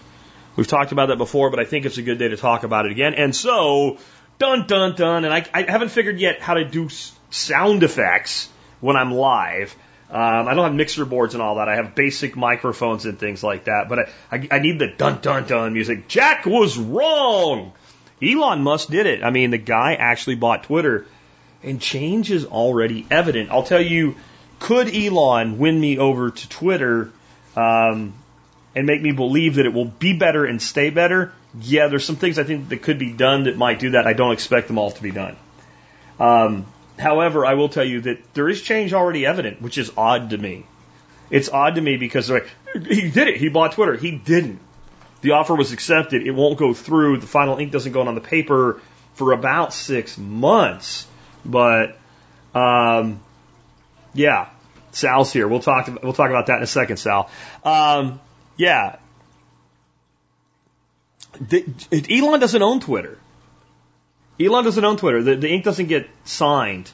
We've 0.56 0.68
talked 0.68 0.92
about 0.92 1.08
that 1.08 1.18
before, 1.18 1.50
but 1.50 1.60
I 1.60 1.66
think 1.66 1.86
it's 1.86 1.98
a 1.98 2.04
good 2.04 2.20
day 2.20 2.28
to 2.28 2.38
talk 2.38 2.64
about 2.64 2.86
it 2.86 2.92
again. 2.92 3.16
And 3.16 3.36
so, 3.36 3.98
dun 4.38 4.68
dun 4.68 4.96
dun, 4.96 5.26
and 5.26 5.34
I, 5.34 5.46
I 5.54 5.64
haven't 5.64 5.90
figured 5.90 6.20
yet 6.20 6.42
how 6.42 6.54
to 6.54 6.66
do 6.66 6.90
sound 7.30 7.84
effects 7.84 8.50
when 8.80 8.96
I'm 8.96 9.12
live. 9.12 9.76
Um, 10.12 10.48
I 10.48 10.54
don't 10.54 10.66
have 10.66 10.76
mixer 10.76 11.06
boards 11.06 11.34
and 11.34 11.42
all 11.42 11.56
that. 11.56 11.68
I 11.68 11.78
have 11.78 11.96
basic 11.96 12.36
microphones 12.36 13.06
and 13.06 13.18
things 13.18 13.42
like 13.42 13.64
that. 13.64 13.88
But 13.90 14.00
I, 14.00 14.04
I, 14.32 14.48
I 14.52 14.60
need 14.60 14.78
the 14.78 14.88
dun 14.88 15.22
dun 15.22 15.48
dun 15.48 15.74
music. 15.74 16.08
Jack 16.08 16.46
was 16.46 16.78
wrong. 16.78 17.74
Elon 18.22 18.62
Musk 18.62 18.90
did 18.90 19.08
it. 19.08 19.24
I 19.24 19.32
mean, 19.32 19.50
the 19.50 19.58
guy 19.58 19.96
actually 19.96 20.36
bought 20.36 20.66
Twitter, 20.66 21.08
and 21.64 21.82
change 21.82 22.30
is 22.30 22.46
already 22.46 23.08
evident. 23.10 23.50
I'll 23.50 23.64
tell 23.64 23.82
you, 23.82 24.16
could 24.60 24.96
Elon 24.96 25.58
win 25.58 25.82
me 25.82 25.98
over 25.98 26.30
to 26.30 26.50
Twitter? 26.50 27.12
Um, 27.56 28.14
and 28.76 28.88
make 28.88 29.02
me 29.02 29.12
believe 29.12 29.56
that 29.56 29.66
it 29.66 29.74
will 29.74 29.86
be 29.86 30.14
better 30.14 30.46
and 30.46 30.62
stay 30.62 30.90
better, 30.90 31.34
yeah, 31.60 31.88
there's 31.88 32.06
some 32.06 32.16
things 32.16 32.40
I 32.40 32.44
think 32.44 32.70
that 32.70 32.82
could 32.82 33.00
be 33.00 33.12
done 33.12 33.44
that 33.44 33.58
might 33.58 33.80
do 33.80 33.92
that. 33.92 34.08
I 34.08 34.14
don't 34.14 34.32
expect 34.32 34.68
them 34.68 34.78
all 34.78 34.92
to 34.92 35.02
be 35.02 35.12
done. 35.12 35.36
Um, 36.20 36.66
however, 36.98 37.46
I 37.46 37.54
will 37.54 37.70
tell 37.70 37.84
you 37.84 38.02
that 38.02 38.34
there 38.34 38.50
is 38.50 38.62
change 38.62 38.94
already 38.94 39.26
evident, 39.26 39.62
which 39.62 39.78
is 39.78 39.92
odd 39.96 40.32
to 40.32 40.38
me. 40.38 40.66
It's 41.30 41.50
odd 41.50 41.76
to 41.76 41.82
me 41.82 41.98
because 41.98 42.28
they're 42.28 42.42
like, 42.42 42.88
he 42.88 43.10
did 43.10 43.28
it. 43.28 43.38
He 43.38 43.50
bought 43.50 43.74
Twitter. 43.74 43.96
He 43.96 44.12
didn't. 44.12 44.60
The 45.22 45.32
offer 45.32 45.56
was 45.56 45.72
accepted. 45.72 46.28
It 46.28 46.32
won't 46.32 46.58
go 46.58 46.74
through. 46.74 47.18
The 47.18 47.28
final 47.28 47.58
ink 47.58 47.72
doesn't 47.72 47.92
go 47.92 48.02
on 48.02 48.14
the 48.16 48.22
paper 48.22 48.82
for 49.14 49.32
about 49.32 49.74
six 49.74 50.18
months. 50.18 51.08
But 51.46 51.98
um, 52.54 53.22
yeah, 54.14 54.50
Sal's 54.92 55.32
here. 55.32 55.48
We'll 55.48 55.62
talk. 55.62 55.88
We'll 56.04 56.14
talk 56.14 56.30
about 56.30 56.48
that 56.48 56.58
in 56.58 56.64
a 56.64 56.68
second, 56.68 56.98
Sal. 56.98 57.30
Um, 57.64 58.20
yeah. 58.58 58.98
The, 61.40 61.66
Elon 62.10 62.40
doesn't 62.40 62.62
own 62.62 62.80
Twitter. 62.80 63.18
Elon 64.40 64.64
doesn't 64.64 64.84
own 64.84 64.98
Twitter. 64.98 65.24
The, 65.24 65.36
the 65.36 65.50
ink 65.50 65.64
doesn't 65.64 65.88
get 65.88 66.10
signed 66.26 66.92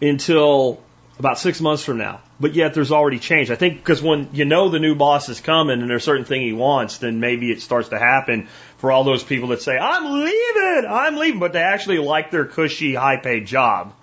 until 0.00 0.82
about 1.18 1.38
six 1.38 1.60
months 1.60 1.82
from 1.82 1.98
now. 1.98 2.20
But 2.38 2.54
yet 2.54 2.74
there's 2.74 2.92
already 2.92 3.18
change. 3.18 3.50
I 3.50 3.54
think 3.54 3.78
because 3.78 4.02
when 4.02 4.28
you 4.32 4.44
know 4.44 4.68
the 4.68 4.78
new 4.78 4.94
boss 4.94 5.28
is 5.28 5.40
coming 5.40 5.80
and 5.80 5.88
there's 5.88 6.04
certain 6.04 6.26
thing 6.26 6.42
he 6.42 6.52
wants, 6.52 6.98
then 6.98 7.20
maybe 7.20 7.50
it 7.50 7.62
starts 7.62 7.88
to 7.88 7.98
happen 7.98 8.48
for 8.78 8.92
all 8.92 9.04
those 9.04 9.24
people 9.24 9.48
that 9.48 9.62
say, 9.62 9.78
I'm 9.78 10.22
leaving, 10.22 10.90
I'm 10.90 11.16
leaving, 11.16 11.40
but 11.40 11.54
they 11.54 11.62
actually 11.62 11.98
like 11.98 12.30
their 12.30 12.44
cushy, 12.44 12.94
high 12.94 13.16
paid 13.16 13.46
job. 13.46 13.94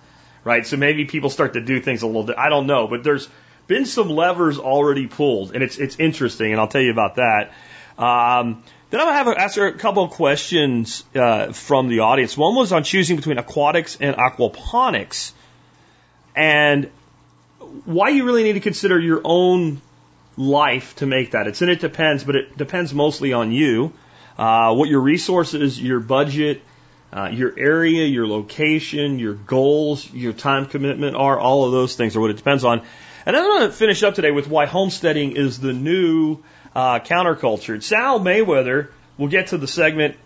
Right? 0.43 0.65
So 0.65 0.75
maybe 0.75 1.05
people 1.05 1.29
start 1.29 1.53
to 1.53 1.61
do 1.61 1.79
things 1.79 2.01
a 2.01 2.07
little 2.07 2.23
bit. 2.23 2.37
I 2.37 2.49
don't 2.49 2.67
know, 2.67 2.87
but 2.87 3.03
there's 3.03 3.29
been 3.67 3.85
some 3.85 4.09
levers 4.09 4.59
already 4.59 5.07
pulled, 5.07 5.53
and 5.53 5.63
it's 5.63 5.77
it's 5.77 5.99
interesting, 5.99 6.51
and 6.51 6.59
I'll 6.59 6.67
tell 6.67 6.81
you 6.81 6.91
about 6.91 7.15
that. 7.15 7.51
Um, 7.97 8.63
then 8.89 8.99
I'm 8.99 9.07
to 9.07 9.13
have 9.13 9.27
a, 9.27 9.41
answer 9.41 9.65
a 9.67 9.73
couple 9.73 10.03
of 10.03 10.11
questions 10.11 11.03
uh, 11.15 11.51
from 11.51 11.87
the 11.87 12.01
audience. 12.01 12.37
One 12.37 12.55
was 12.55 12.71
on 12.71 12.83
choosing 12.83 13.15
between 13.15 13.37
aquatics 13.37 13.97
and 13.99 14.15
aquaponics, 14.15 15.31
and 16.35 16.89
why 17.85 18.09
you 18.09 18.25
really 18.25 18.43
need 18.43 18.53
to 18.53 18.59
consider 18.59 18.99
your 18.99 19.21
own 19.23 19.81
life 20.37 20.95
to 20.97 21.05
make 21.05 21.31
that. 21.31 21.47
It's 21.47 21.61
and 21.61 21.71
it 21.71 21.79
depends, 21.79 22.23
but 22.23 22.35
it 22.35 22.57
depends 22.57 22.93
mostly 22.93 23.33
on 23.33 23.51
you, 23.51 23.93
uh, 24.37 24.73
what 24.73 24.89
your 24.89 25.01
resources, 25.01 25.81
your 25.81 25.99
budget, 25.99 26.61
uh, 27.11 27.29
your 27.31 27.57
area, 27.57 28.05
your 28.05 28.27
location, 28.27 29.19
your 29.19 29.33
goals, 29.33 30.11
your 30.11 30.33
time 30.33 30.65
commitment 30.65 31.15
are. 31.15 31.39
All 31.39 31.65
of 31.65 31.71
those 31.71 31.95
things 31.95 32.15
are 32.15 32.21
what 32.21 32.31
it 32.31 32.37
depends 32.37 32.63
on. 32.63 32.81
And 33.25 33.35
I'm 33.35 33.43
going 33.43 33.67
to 33.67 33.75
finish 33.75 34.03
up 34.03 34.15
today 34.15 34.31
with 34.31 34.47
why 34.47 34.65
homesteading 34.65 35.37
is 35.37 35.59
the 35.59 35.73
new 35.73 36.39
uh, 36.75 36.99
counterculture. 36.99 37.81
Sal 37.81 38.19
Mayweather, 38.19 38.89
we'll 39.17 39.29
get 39.29 39.47
to 39.47 39.57
the 39.57 39.67
segment. 39.67 40.17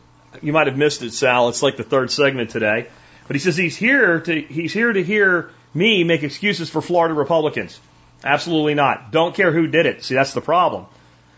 You 0.42 0.54
might 0.54 0.68
have 0.68 0.77
missed 0.77 1.04
it, 1.04 1.13
Sal. 1.13 1.50
It's 1.50 1.62
like 1.62 1.77
the 1.77 1.84
third 1.84 2.12
segment 2.12 2.50
today. 2.50 2.88
But 3.27 3.36
he 3.36 3.39
says 3.39 3.58
he's 3.58 3.75
here 3.75 4.22
to 4.22 4.42
he's 4.42 4.74
here 4.74 4.92
to 4.92 5.04
hear 5.04 5.51
me 5.74 6.04
make 6.04 6.24
excuses 6.24 6.70
for 6.70 6.82
Florida 6.82 7.13
Republicans. 7.13 7.80
Absolutely 8.24 8.74
not. 8.74 9.12
Don't 9.12 9.36
care 9.36 9.51
who 9.51 9.68
did 9.68 9.86
it. 9.86 10.04
See, 10.04 10.16
that's 10.16 10.34
the 10.34 10.42
problem. 10.42 10.86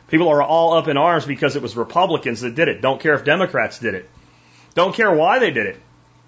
People 0.07 0.29
are 0.29 0.41
all 0.41 0.73
up 0.73 0.87
in 0.87 0.97
arms 0.97 1.25
because 1.25 1.55
it 1.55 1.61
was 1.61 1.75
Republicans 1.75 2.41
that 2.41 2.55
did 2.55 2.67
it. 2.67 2.81
Don't 2.81 3.01
care 3.01 3.15
if 3.15 3.25
Democrats 3.25 3.79
did 3.79 3.95
it. 3.95 4.09
Don't 4.75 4.95
care 4.95 5.11
why 5.11 5.39
they 5.39 5.51
did 5.51 5.67
it. 5.67 5.77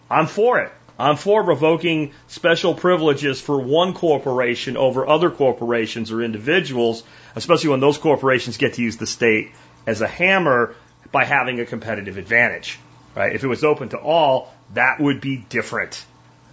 I'm 0.10 0.28
for 0.28 0.60
it. 0.60 0.72
I'm 1.02 1.18
for 1.18 1.44
revoking 1.44 2.14
special 2.28 2.74
privileges 2.74 3.42
for 3.42 3.60
one 3.60 3.94
corporation 3.94 4.78
over 4.78 5.08
other 5.08 5.30
corporations 5.32 6.12
or 6.12 6.22
individuals, 6.22 7.04
especially 7.36 7.70
when 7.70 7.80
those 7.80 7.98
corporations 7.98 8.58
get 8.58 8.74
to 8.76 8.82
use 8.82 8.98
the 8.98 9.08
state 9.08 9.52
as 9.88 10.02
a 10.02 10.08
hammer 10.08 10.76
by 11.12 11.26
having 11.26 11.60
a 11.60 11.66
competitive 11.66 12.18
advantage. 12.18 12.80
Right? 13.16 13.36
If 13.36 13.44
it 13.44 13.48
was 13.48 13.64
open 13.64 13.90
to 13.90 13.98
all, 13.98 14.54
that 14.74 15.00
would 15.00 15.22
be 15.22 15.38
different. 15.38 16.06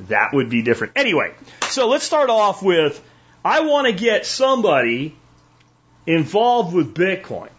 That 0.08 0.32
would 0.32 0.50
be 0.50 0.62
different. 0.62 0.94
Anyway, 0.96 1.34
so 1.68 1.88
let's 1.88 2.04
start 2.04 2.30
off 2.30 2.62
with 2.62 3.02
I 3.44 3.60
want 3.60 3.86
to 3.86 3.92
get 3.92 4.26
somebody 4.26 5.16
involved 6.06 6.74
with 6.74 6.94
Bitcoin 6.94 7.50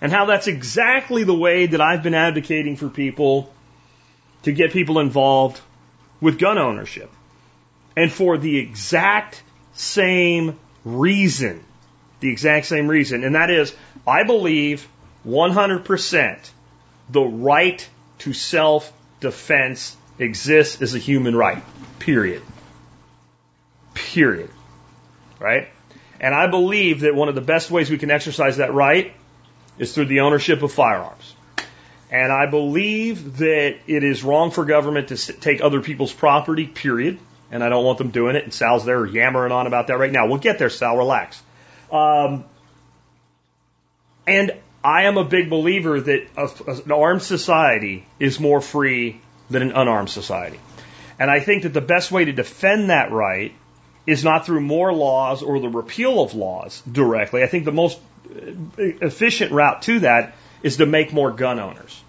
and 0.00 0.12
how 0.12 0.26
that's 0.26 0.46
exactly 0.46 1.24
the 1.24 1.34
way 1.34 1.66
that 1.66 1.80
I've 1.80 2.02
been 2.02 2.14
advocating 2.14 2.76
for 2.76 2.88
people 2.88 3.52
to 4.42 4.52
get 4.52 4.72
people 4.72 4.98
involved 4.98 5.60
with 6.26 6.40
gun 6.40 6.58
ownership. 6.58 7.08
And 7.96 8.12
for 8.12 8.36
the 8.36 8.58
exact 8.58 9.44
same 9.74 10.58
reason. 10.84 11.64
The 12.18 12.32
exact 12.32 12.66
same 12.66 12.88
reason. 12.88 13.22
And 13.22 13.36
that 13.36 13.48
is, 13.48 13.72
I 14.04 14.24
believe 14.24 14.88
100% 15.24 16.50
the 17.10 17.22
right 17.22 17.88
to 18.18 18.32
self 18.32 18.92
defense 19.20 19.96
exists 20.18 20.82
as 20.82 20.96
a 20.96 20.98
human 20.98 21.36
right. 21.36 21.62
Period. 22.00 22.42
Period. 23.94 24.50
Right? 25.38 25.68
And 26.18 26.34
I 26.34 26.48
believe 26.48 27.02
that 27.02 27.14
one 27.14 27.28
of 27.28 27.36
the 27.36 27.40
best 27.40 27.70
ways 27.70 27.88
we 27.88 27.98
can 27.98 28.10
exercise 28.10 28.56
that 28.56 28.74
right 28.74 29.14
is 29.78 29.94
through 29.94 30.06
the 30.06 30.20
ownership 30.20 30.64
of 30.64 30.72
firearms. 30.72 31.35
And 32.10 32.30
I 32.30 32.46
believe 32.46 33.38
that 33.38 33.76
it 33.86 34.04
is 34.04 34.22
wrong 34.22 34.50
for 34.50 34.64
government 34.64 35.08
to 35.08 35.16
take 35.16 35.60
other 35.60 35.80
people's 35.80 36.12
property, 36.12 36.66
period. 36.66 37.18
And 37.50 37.62
I 37.62 37.68
don't 37.68 37.84
want 37.84 37.98
them 37.98 38.10
doing 38.10 38.36
it. 38.36 38.44
And 38.44 38.54
Sal's 38.54 38.84
there 38.84 39.04
yammering 39.04 39.52
on 39.52 39.66
about 39.66 39.88
that 39.88 39.98
right 39.98 40.10
now. 40.10 40.26
We'll 40.26 40.38
get 40.38 40.58
there, 40.58 40.70
Sal. 40.70 40.96
Relax. 40.96 41.42
Um, 41.90 42.44
and 44.26 44.52
I 44.82 45.04
am 45.04 45.16
a 45.16 45.24
big 45.24 45.50
believer 45.50 46.00
that 46.00 46.26
a, 46.36 46.72
an 46.72 46.92
armed 46.92 47.22
society 47.22 48.06
is 48.18 48.38
more 48.38 48.60
free 48.60 49.20
than 49.50 49.62
an 49.62 49.72
unarmed 49.72 50.10
society. 50.10 50.60
And 51.18 51.30
I 51.30 51.40
think 51.40 51.62
that 51.62 51.72
the 51.72 51.80
best 51.80 52.12
way 52.12 52.24
to 52.24 52.32
defend 52.32 52.90
that 52.90 53.10
right 53.10 53.54
is 54.06 54.22
not 54.22 54.46
through 54.46 54.60
more 54.60 54.92
laws 54.92 55.42
or 55.42 55.58
the 55.58 55.68
repeal 55.68 56.22
of 56.22 56.34
laws 56.34 56.82
directly. 56.90 57.42
I 57.42 57.46
think 57.46 57.64
the 57.64 57.72
most 57.72 57.98
efficient 58.78 59.52
route 59.52 59.82
to 59.82 60.00
that 60.00 60.34
is 60.66 60.78
to 60.78 60.84
make 60.84 61.12
more 61.12 61.30
gun 61.30 61.60
owners. 61.60 62.02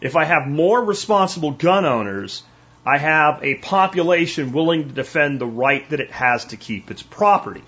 If 0.00 0.16
I 0.16 0.24
have 0.24 0.46
more 0.46 0.82
responsible 0.82 1.50
gun 1.50 1.84
owners, 1.84 2.42
I 2.86 2.96
have 2.96 3.40
a 3.42 3.56
population 3.56 4.52
willing 4.52 4.88
to 4.88 4.94
defend 4.94 5.38
the 5.38 5.46
right 5.46 5.86
that 5.90 6.00
it 6.00 6.10
has 6.10 6.46
to 6.46 6.56
keep 6.56 6.90
its 6.90 7.02
property. 7.02 7.62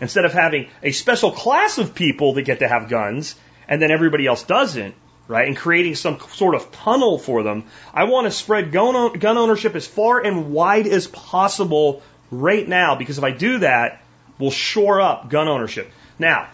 Instead 0.00 0.24
of 0.24 0.32
having 0.32 0.66
a 0.82 0.90
special 0.90 1.30
class 1.30 1.78
of 1.78 1.94
people 1.94 2.34
that 2.34 2.42
get 2.42 2.58
to 2.58 2.68
have 2.68 2.88
guns 2.88 3.36
and 3.68 3.80
then 3.80 3.92
everybody 3.92 4.26
else 4.26 4.42
doesn't, 4.42 4.96
right, 5.28 5.46
and 5.46 5.56
creating 5.56 5.94
some 5.94 6.18
sort 6.32 6.56
of 6.56 6.72
tunnel 6.72 7.16
for 7.16 7.44
them, 7.44 7.62
I 7.94 8.04
want 8.04 8.24
to 8.24 8.32
spread 8.32 8.72
gun, 8.72 9.12
gun 9.20 9.38
ownership 9.38 9.76
as 9.76 9.86
far 9.86 10.18
and 10.18 10.50
wide 10.50 10.88
as 10.88 11.06
possible 11.06 12.02
right 12.32 12.68
now 12.68 12.96
because 12.96 13.18
if 13.18 13.24
I 13.24 13.30
do 13.30 13.60
that, 13.60 14.02
we'll 14.36 14.50
shore 14.50 15.00
up 15.00 15.30
gun 15.30 15.46
ownership. 15.46 15.92
Now, 16.18 16.48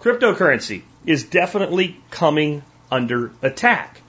cryptocurrency 0.00 0.84
is 1.06 1.24
definitely 1.24 2.00
coming 2.10 2.62
under 2.90 3.32
attack 3.42 4.00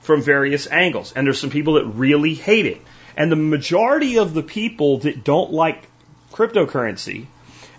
from 0.00 0.22
various 0.22 0.66
angles. 0.66 1.12
And 1.12 1.26
there's 1.26 1.40
some 1.40 1.50
people 1.50 1.74
that 1.74 1.86
really 1.86 2.34
hate 2.34 2.66
it. 2.66 2.80
And 3.16 3.30
the 3.30 3.36
majority 3.36 4.18
of 4.18 4.34
the 4.34 4.42
people 4.42 4.98
that 4.98 5.24
don't 5.24 5.52
like 5.52 5.86
cryptocurrency, 6.32 7.26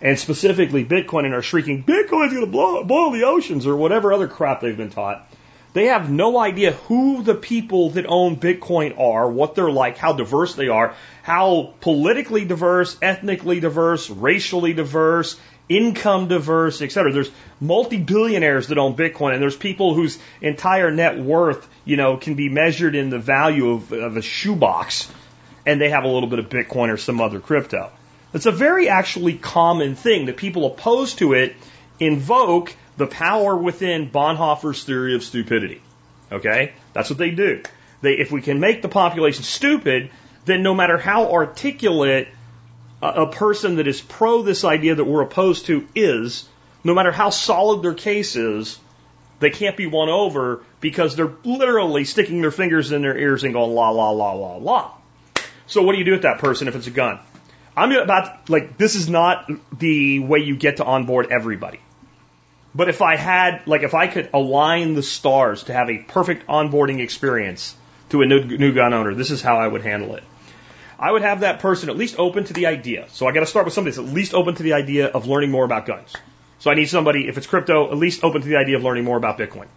and 0.02 0.20
specifically 0.20 0.86
Bitcoin, 0.86 1.26
and 1.26 1.34
are 1.34 1.42
shrieking, 1.42 1.84
Bitcoin's 1.84 2.34
going 2.34 2.46
to 2.46 2.52
blow, 2.52 2.84
boil 2.84 3.12
the 3.12 3.24
oceans, 3.24 3.66
or 3.66 3.76
whatever 3.76 4.14
other 4.14 4.28
crap 4.28 4.62
they've 4.62 4.78
been 4.78 4.90
taught, 4.90 5.28
they 5.74 5.86
have 5.86 6.12
no 6.12 6.38
idea 6.38 6.74
who 6.74 7.24
the 7.24 7.34
people 7.34 7.92
that 7.92 8.06
own 8.08 8.36
Bitcoin 8.36 9.00
are, 9.00 9.28
what 9.28 9.56
they're 9.56 9.72
like, 9.72 9.98
how 9.98 10.14
diverse 10.14 10.54
they 10.54 10.68
are, 10.68 10.96
how 11.24 11.74
politically 11.82 12.46
diverse, 12.46 12.96
ethnically 13.02 13.60
diverse, 13.60 14.10
racially 14.10 14.74
diverse, 14.74 15.40
income 15.70 16.27
diverse, 16.27 16.82
et 16.82 16.91
cetera. 16.91 17.12
There's 17.12 17.32
multi-billionaires 17.60 18.67
that 18.67 18.77
own 18.77 18.96
Bitcoin, 18.96 19.34
and 19.34 19.41
there's 19.41 19.55
people 19.55 19.93
whose 19.93 20.20
entire 20.41 20.91
net 20.91 21.17
worth, 21.17 21.67
you 21.86 21.98
know, 21.98 22.17
can 22.17 22.36
be 22.36 22.50
measured 22.50 22.96
in 22.96 23.10
the 23.10 23.20
value 23.20 23.72
of, 23.72 23.91
of 23.91 24.17
a 24.17 24.22
shoebox, 24.22 25.12
and 25.65 25.79
they 25.79 25.89
have 25.89 26.03
a 26.03 26.08
little 26.08 26.29
bit 26.29 26.39
of 26.39 26.50
Bitcoin 26.50 26.91
or 26.91 26.98
some 26.98 27.22
other 27.22 27.39
crypto. 27.39 27.91
It's 28.34 28.46
a 28.46 28.51
very 28.51 28.89
actually 28.89 29.38
common 29.38 29.96
thing 29.96 30.25
that 30.25 30.38
people 30.38 30.65
opposed 30.65 31.20
to 31.20 31.34
it 31.34 31.55
invoke 32.00 32.75
the 32.98 33.08
power 33.08 33.55
within 33.55 34.10
Bonhoeffer's 34.10 34.84
theory 34.84 35.15
of 35.15 35.24
stupidity. 35.24 35.82
Okay? 36.32 36.74
That's 36.93 37.10
what 37.10 37.20
they 37.20 37.32
do. 37.32 37.63
They, 38.01 38.13
if 38.13 38.32
we 38.32 38.41
can 38.41 38.60
make 38.60 38.82
the 38.82 38.89
population 38.89 39.43
stupid, 39.43 40.10
then 40.46 40.63
no 40.63 40.74
matter 40.74 40.98
how 40.98 41.32
articulate 41.32 42.27
a, 43.03 43.27
person 43.27 43.75
that 43.75 43.88
is 43.88 44.01
pro 44.01 44.41
this 44.41 44.63
idea 44.63 44.95
that 44.95 45.03
we're 45.03 45.22
opposed 45.22 45.65
to 45.67 45.88
is, 45.93 46.48
no 46.83 46.93
matter 46.93 47.12
how 47.12 47.29
solid 47.29 47.83
their 47.83 47.93
case 47.93 48.36
is, 48.36 48.79
they 49.39 49.50
can't 49.50 49.75
be 49.75 49.88
won 49.88 50.10
over 50.10 50.63
because 50.79 51.15
they're 51.15 51.33
literally 51.43 52.05
sticking 52.05 52.41
their 52.41 52.51
fingers 52.51 52.91
in 52.91 53.01
their 53.01 53.17
ears 53.17 53.43
and 53.43 53.53
going 53.53 53.74
la 53.74 53.89
la 53.89 54.12
la 54.12 54.31
la 54.31 54.55
la. 54.55 54.91
So 55.67 55.81
what 55.83 55.93
do 55.93 56.00
you 56.00 56.05
do 56.05 56.12
with 56.12 56.22
that 56.22 56.39
person 56.39 56.67
if 56.67 56.75
it's 56.75 56.88
a 56.88 56.91
gun? 56.91 57.19
I'm 57.75 57.91
about 57.91 58.50
like 58.50 58.77
this 58.77 58.95
is 58.95 59.10
not 59.10 59.50
the 59.77 60.19
way 60.19 60.39
you 60.39 60.55
get 60.55 60.77
to 60.77 60.86
onboard 60.86 61.31
everybody. 61.31 61.79
But 62.75 62.89
if 62.89 63.01
I 63.01 63.15
had 63.15 63.62
like 63.65 63.83
if 63.83 63.93
I 63.93 64.07
could 64.07 64.29
align 64.33 64.93
the 64.93 65.03
stars 65.03 65.63
to 65.63 65.74
have 65.74 65.89
a 65.89 65.98
perfect 65.98 66.48
onboarding 66.48 67.00
experience 67.00 67.75
to 68.10 68.22
a 68.22 68.25
new, 68.25 68.43
new 68.45 68.74
gun 68.74 68.93
owner, 68.93 69.13
this 69.13 69.31
is 69.31 69.41
how 69.41 69.57
I 69.57 69.67
would 69.67 69.81
handle 69.81 70.15
it. 70.15 70.24
I 71.03 71.12
would 71.12 71.22
have 71.22 71.41
that 71.41 71.60
person 71.60 71.89
at 71.89 71.98
least 71.98 72.15
open 72.17 72.45
to 72.45 72.53
the 72.53 72.67
idea. 72.67 73.07
So 73.10 73.27
I 73.27 73.33
got 73.33 73.41
to 73.41 73.45
start 73.45 73.65
with 73.65 73.74
somebody 73.74 73.93
that's 73.93 74.07
at 74.07 74.13
least 74.13 74.33
open 74.33 74.55
to 74.55 74.63
the 74.63 74.72
idea 74.72 75.10
of 75.10 75.27
learning 75.27 75.51
more 75.51 75.65
about 75.65 75.86
guns. 75.86 76.13
So 76.60 76.72
I 76.72 76.75
need 76.75 76.86
somebody, 76.86 77.27
if 77.27 77.38
it's 77.38 77.45
crypto, 77.45 77.91
at 77.91 77.98
least 77.98 78.24
open 78.24 78.41
to 78.41 78.48
the 78.48 78.55
idea 78.55 78.77
of 78.77 78.86
learning 78.86 79.03
more 79.03 79.17
about 79.17 79.38
Bitcoin. 79.38 79.67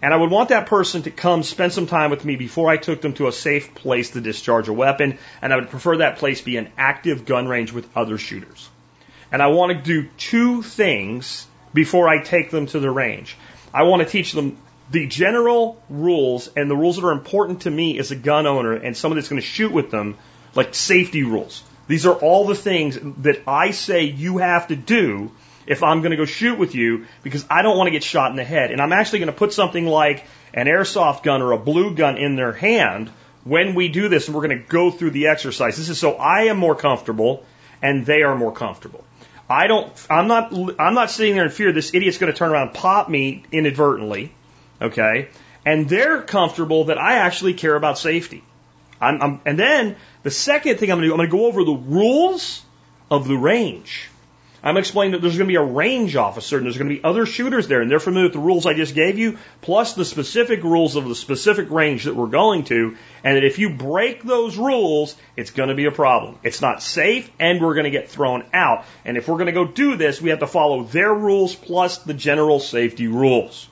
And 0.00 0.14
I 0.14 0.16
would 0.16 0.30
want 0.30 0.48
that 0.48 0.68
person 0.68 1.02
to 1.02 1.10
come 1.10 1.42
spend 1.42 1.74
some 1.74 1.86
time 1.86 2.10
with 2.10 2.24
me 2.24 2.36
before 2.36 2.70
I 2.70 2.78
took 2.78 3.02
them 3.02 3.12
to 3.14 3.28
a 3.28 3.32
safe 3.32 3.74
place 3.74 4.12
to 4.12 4.22
discharge 4.22 4.68
a 4.68 4.72
weapon. 4.72 5.18
And 5.42 5.52
I 5.52 5.56
would 5.56 5.68
prefer 5.68 5.98
that 5.98 6.16
place 6.16 6.40
be 6.40 6.56
an 6.56 6.72
active 6.78 7.26
gun 7.26 7.48
range 7.48 7.70
with 7.70 7.86
other 7.94 8.16
shooters. 8.16 8.66
And 9.30 9.42
I 9.42 9.48
want 9.48 9.76
to 9.76 9.82
do 9.82 10.08
two 10.16 10.62
things 10.62 11.46
before 11.74 12.08
I 12.08 12.22
take 12.22 12.50
them 12.50 12.64
to 12.68 12.80
the 12.80 12.90
range. 12.90 13.36
I 13.74 13.82
want 13.82 14.00
to 14.00 14.08
teach 14.08 14.32
them 14.32 14.56
the 14.90 15.06
general 15.06 15.82
rules 15.90 16.48
and 16.56 16.70
the 16.70 16.76
rules 16.76 16.96
that 16.96 17.04
are 17.04 17.12
important 17.12 17.62
to 17.62 17.70
me 17.70 17.98
as 17.98 18.10
a 18.10 18.16
gun 18.16 18.46
owner 18.46 18.72
and 18.72 18.96
someone 18.96 19.18
that's 19.18 19.28
going 19.28 19.40
to 19.40 19.46
shoot 19.46 19.70
with 19.70 19.90
them 19.90 20.16
like 20.54 20.74
safety 20.74 21.22
rules. 21.22 21.62
These 21.88 22.06
are 22.06 22.14
all 22.14 22.46
the 22.46 22.54
things 22.54 22.98
that 23.18 23.42
I 23.46 23.70
say 23.72 24.04
you 24.04 24.38
have 24.38 24.68
to 24.68 24.76
do 24.76 25.32
if 25.66 25.82
I'm 25.82 26.00
going 26.00 26.10
to 26.10 26.16
go 26.16 26.24
shoot 26.24 26.58
with 26.58 26.74
you 26.74 27.06
because 27.22 27.44
I 27.50 27.62
don't 27.62 27.76
want 27.76 27.88
to 27.88 27.92
get 27.92 28.02
shot 28.02 28.30
in 28.30 28.36
the 28.36 28.44
head. 28.44 28.70
And 28.70 28.80
I'm 28.80 28.92
actually 28.92 29.20
going 29.20 29.32
to 29.32 29.38
put 29.38 29.52
something 29.52 29.86
like 29.86 30.24
an 30.54 30.66
airsoft 30.66 31.22
gun 31.22 31.42
or 31.42 31.52
a 31.52 31.58
blue 31.58 31.94
gun 31.94 32.16
in 32.18 32.36
their 32.36 32.52
hand 32.52 33.10
when 33.44 33.74
we 33.74 33.88
do 33.88 34.08
this 34.08 34.26
and 34.26 34.34
we're 34.34 34.46
going 34.46 34.58
to 34.58 34.68
go 34.68 34.90
through 34.90 35.10
the 35.10 35.28
exercise. 35.28 35.76
This 35.76 35.88
is 35.88 35.98
so 35.98 36.12
I 36.12 36.44
am 36.44 36.58
more 36.58 36.74
comfortable 36.74 37.44
and 37.80 38.06
they 38.06 38.22
are 38.22 38.36
more 38.36 38.52
comfortable. 38.52 39.04
I 39.48 39.66
don't, 39.66 39.92
I'm 40.08 40.28
not, 40.28 40.52
I'm 40.80 40.94
not 40.94 41.10
sitting 41.10 41.34
there 41.34 41.44
in 41.44 41.50
fear 41.50 41.72
this 41.72 41.94
idiot's 41.94 42.18
going 42.18 42.32
to 42.32 42.38
turn 42.38 42.50
around 42.50 42.68
and 42.68 42.76
pop 42.76 43.08
me 43.08 43.44
inadvertently. 43.52 44.32
Okay. 44.80 45.28
And 45.64 45.88
they're 45.88 46.22
comfortable 46.22 46.84
that 46.84 46.98
I 46.98 47.14
actually 47.14 47.54
care 47.54 47.74
about 47.74 47.98
safety. 47.98 48.42
I'm, 49.02 49.20
I'm, 49.20 49.40
and 49.44 49.58
then 49.58 49.96
the 50.22 50.30
second 50.30 50.78
thing 50.78 50.90
I'm 50.90 50.98
going 50.98 51.02
to 51.02 51.08
do, 51.08 51.12
I'm 51.12 51.18
going 51.18 51.30
to 51.30 51.36
go 51.36 51.46
over 51.46 51.64
the 51.64 51.72
rules 51.72 52.62
of 53.10 53.26
the 53.26 53.36
range. 53.36 54.08
I'm 54.64 54.76
explaining 54.76 55.12
that 55.12 55.22
there's 55.22 55.36
going 55.36 55.48
to 55.48 55.52
be 55.52 55.56
a 55.56 55.62
range 55.62 56.14
officer 56.14 56.56
and 56.56 56.64
there's 56.64 56.78
going 56.78 56.88
to 56.88 56.94
be 56.94 57.02
other 57.02 57.26
shooters 57.26 57.66
there 57.66 57.80
and 57.80 57.90
they're 57.90 57.98
familiar 57.98 58.26
with 58.26 58.34
the 58.34 58.38
rules 58.38 58.64
I 58.64 58.74
just 58.74 58.94
gave 58.94 59.18
you, 59.18 59.38
plus 59.60 59.94
the 59.94 60.04
specific 60.04 60.62
rules 60.62 60.94
of 60.94 61.08
the 61.08 61.16
specific 61.16 61.68
range 61.70 62.04
that 62.04 62.14
we're 62.14 62.28
going 62.28 62.62
to, 62.64 62.96
and 63.24 63.36
that 63.36 63.42
if 63.42 63.58
you 63.58 63.70
break 63.70 64.22
those 64.22 64.56
rules, 64.56 65.16
it's 65.36 65.50
going 65.50 65.70
to 65.70 65.74
be 65.74 65.86
a 65.86 65.90
problem. 65.90 66.38
It's 66.44 66.62
not 66.62 66.80
safe 66.80 67.28
and 67.40 67.60
we're 67.60 67.74
going 67.74 67.84
to 67.84 67.90
get 67.90 68.08
thrown 68.08 68.44
out. 68.54 68.84
And 69.04 69.16
if 69.16 69.26
we're 69.26 69.34
going 69.34 69.46
to 69.46 69.52
go 69.52 69.66
do 69.66 69.96
this, 69.96 70.22
we 70.22 70.30
have 70.30 70.38
to 70.38 70.46
follow 70.46 70.84
their 70.84 71.12
rules 71.12 71.56
plus 71.56 71.98
the 71.98 72.14
general 72.14 72.60
safety 72.60 73.08
rules. 73.08 73.68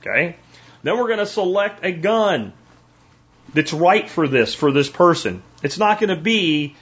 Okay? 0.00 0.36
Then 0.82 0.98
we're 0.98 1.06
going 1.06 1.20
to 1.20 1.26
select 1.26 1.86
a 1.86 1.92
gun 1.92 2.52
that's 3.54 3.72
right 3.72 4.08
for 4.08 4.28
this, 4.28 4.54
for 4.54 4.72
this 4.72 4.88
person. 4.88 5.42
It's 5.62 5.78
not 5.78 6.00
going 6.00 6.10
to 6.10 6.20
be 6.20 6.76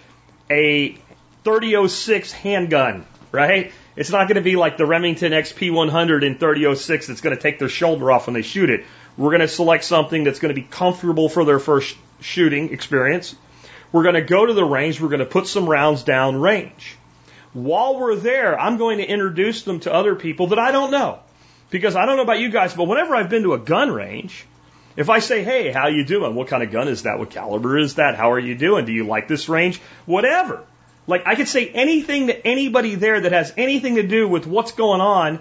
a 0.50 0.96
3006 1.44 2.32
handgun 2.32 3.06
right? 3.32 3.72
It's 3.96 4.10
not 4.10 4.28
going 4.28 4.36
to 4.36 4.42
be 4.42 4.56
like 4.56 4.76
the 4.76 4.86
Remington 4.86 5.32
XP100 5.32 6.22
in 6.24 6.38
3006 6.38 7.06
that's 7.06 7.20
going 7.20 7.36
to 7.36 7.42
take 7.42 7.58
their 7.58 7.68
shoulder 7.68 8.10
off 8.10 8.26
when 8.26 8.34
they 8.34 8.42
shoot 8.42 8.70
it. 8.70 8.84
We're 9.16 9.30
going 9.30 9.40
to 9.40 9.48
select 9.48 9.84
something 9.84 10.24
that's 10.24 10.38
going 10.38 10.54
to 10.54 10.60
be 10.60 10.66
comfortable 10.66 11.28
for 11.28 11.44
their 11.44 11.58
first 11.58 11.96
shooting 12.20 12.72
experience. 12.72 13.34
We're 13.92 14.04
going 14.04 14.14
to 14.14 14.22
go 14.22 14.46
to 14.46 14.52
the 14.52 14.64
range. 14.64 15.00
We're 15.00 15.08
going 15.08 15.20
to 15.20 15.26
put 15.26 15.46
some 15.46 15.68
rounds 15.68 16.04
down 16.04 16.40
range. 16.40 16.96
While 17.52 17.98
we're 17.98 18.16
there, 18.16 18.58
I'm 18.58 18.78
going 18.78 18.98
to 18.98 19.04
introduce 19.04 19.62
them 19.62 19.80
to 19.80 19.92
other 19.92 20.14
people 20.14 20.48
that 20.48 20.58
I 20.58 20.70
don't 20.70 20.92
know. 20.92 21.18
Because 21.70 21.96
I 21.96 22.06
don't 22.06 22.16
know 22.16 22.22
about 22.22 22.38
you 22.40 22.50
guys, 22.50 22.74
but 22.74 22.84
whenever 22.84 23.14
I've 23.14 23.28
been 23.28 23.44
to 23.44 23.54
a 23.54 23.58
gun 23.58 23.90
range, 23.90 24.44
if 24.96 25.08
I 25.08 25.20
say, 25.20 25.42
hey, 25.44 25.70
how 25.72 25.88
you 25.88 26.04
doing? 26.04 26.34
What 26.34 26.48
kind 26.48 26.62
of 26.62 26.70
gun 26.70 26.88
is 26.88 27.04
that? 27.04 27.18
What 27.18 27.30
caliber 27.30 27.78
is 27.78 27.94
that? 27.94 28.16
How 28.16 28.32
are 28.32 28.38
you 28.38 28.54
doing? 28.54 28.84
Do 28.84 28.92
you 28.92 29.04
like 29.04 29.28
this 29.28 29.48
range? 29.48 29.80
Whatever. 30.06 30.64
Like 31.06 31.26
I 31.26 31.34
could 31.34 31.48
say 31.48 31.68
anything 31.68 32.28
to 32.28 32.46
anybody 32.46 32.94
there 32.94 33.20
that 33.20 33.32
has 33.32 33.52
anything 33.56 33.96
to 33.96 34.02
do 34.02 34.28
with 34.28 34.46
what's 34.46 34.72
going 34.72 35.00
on, 35.00 35.40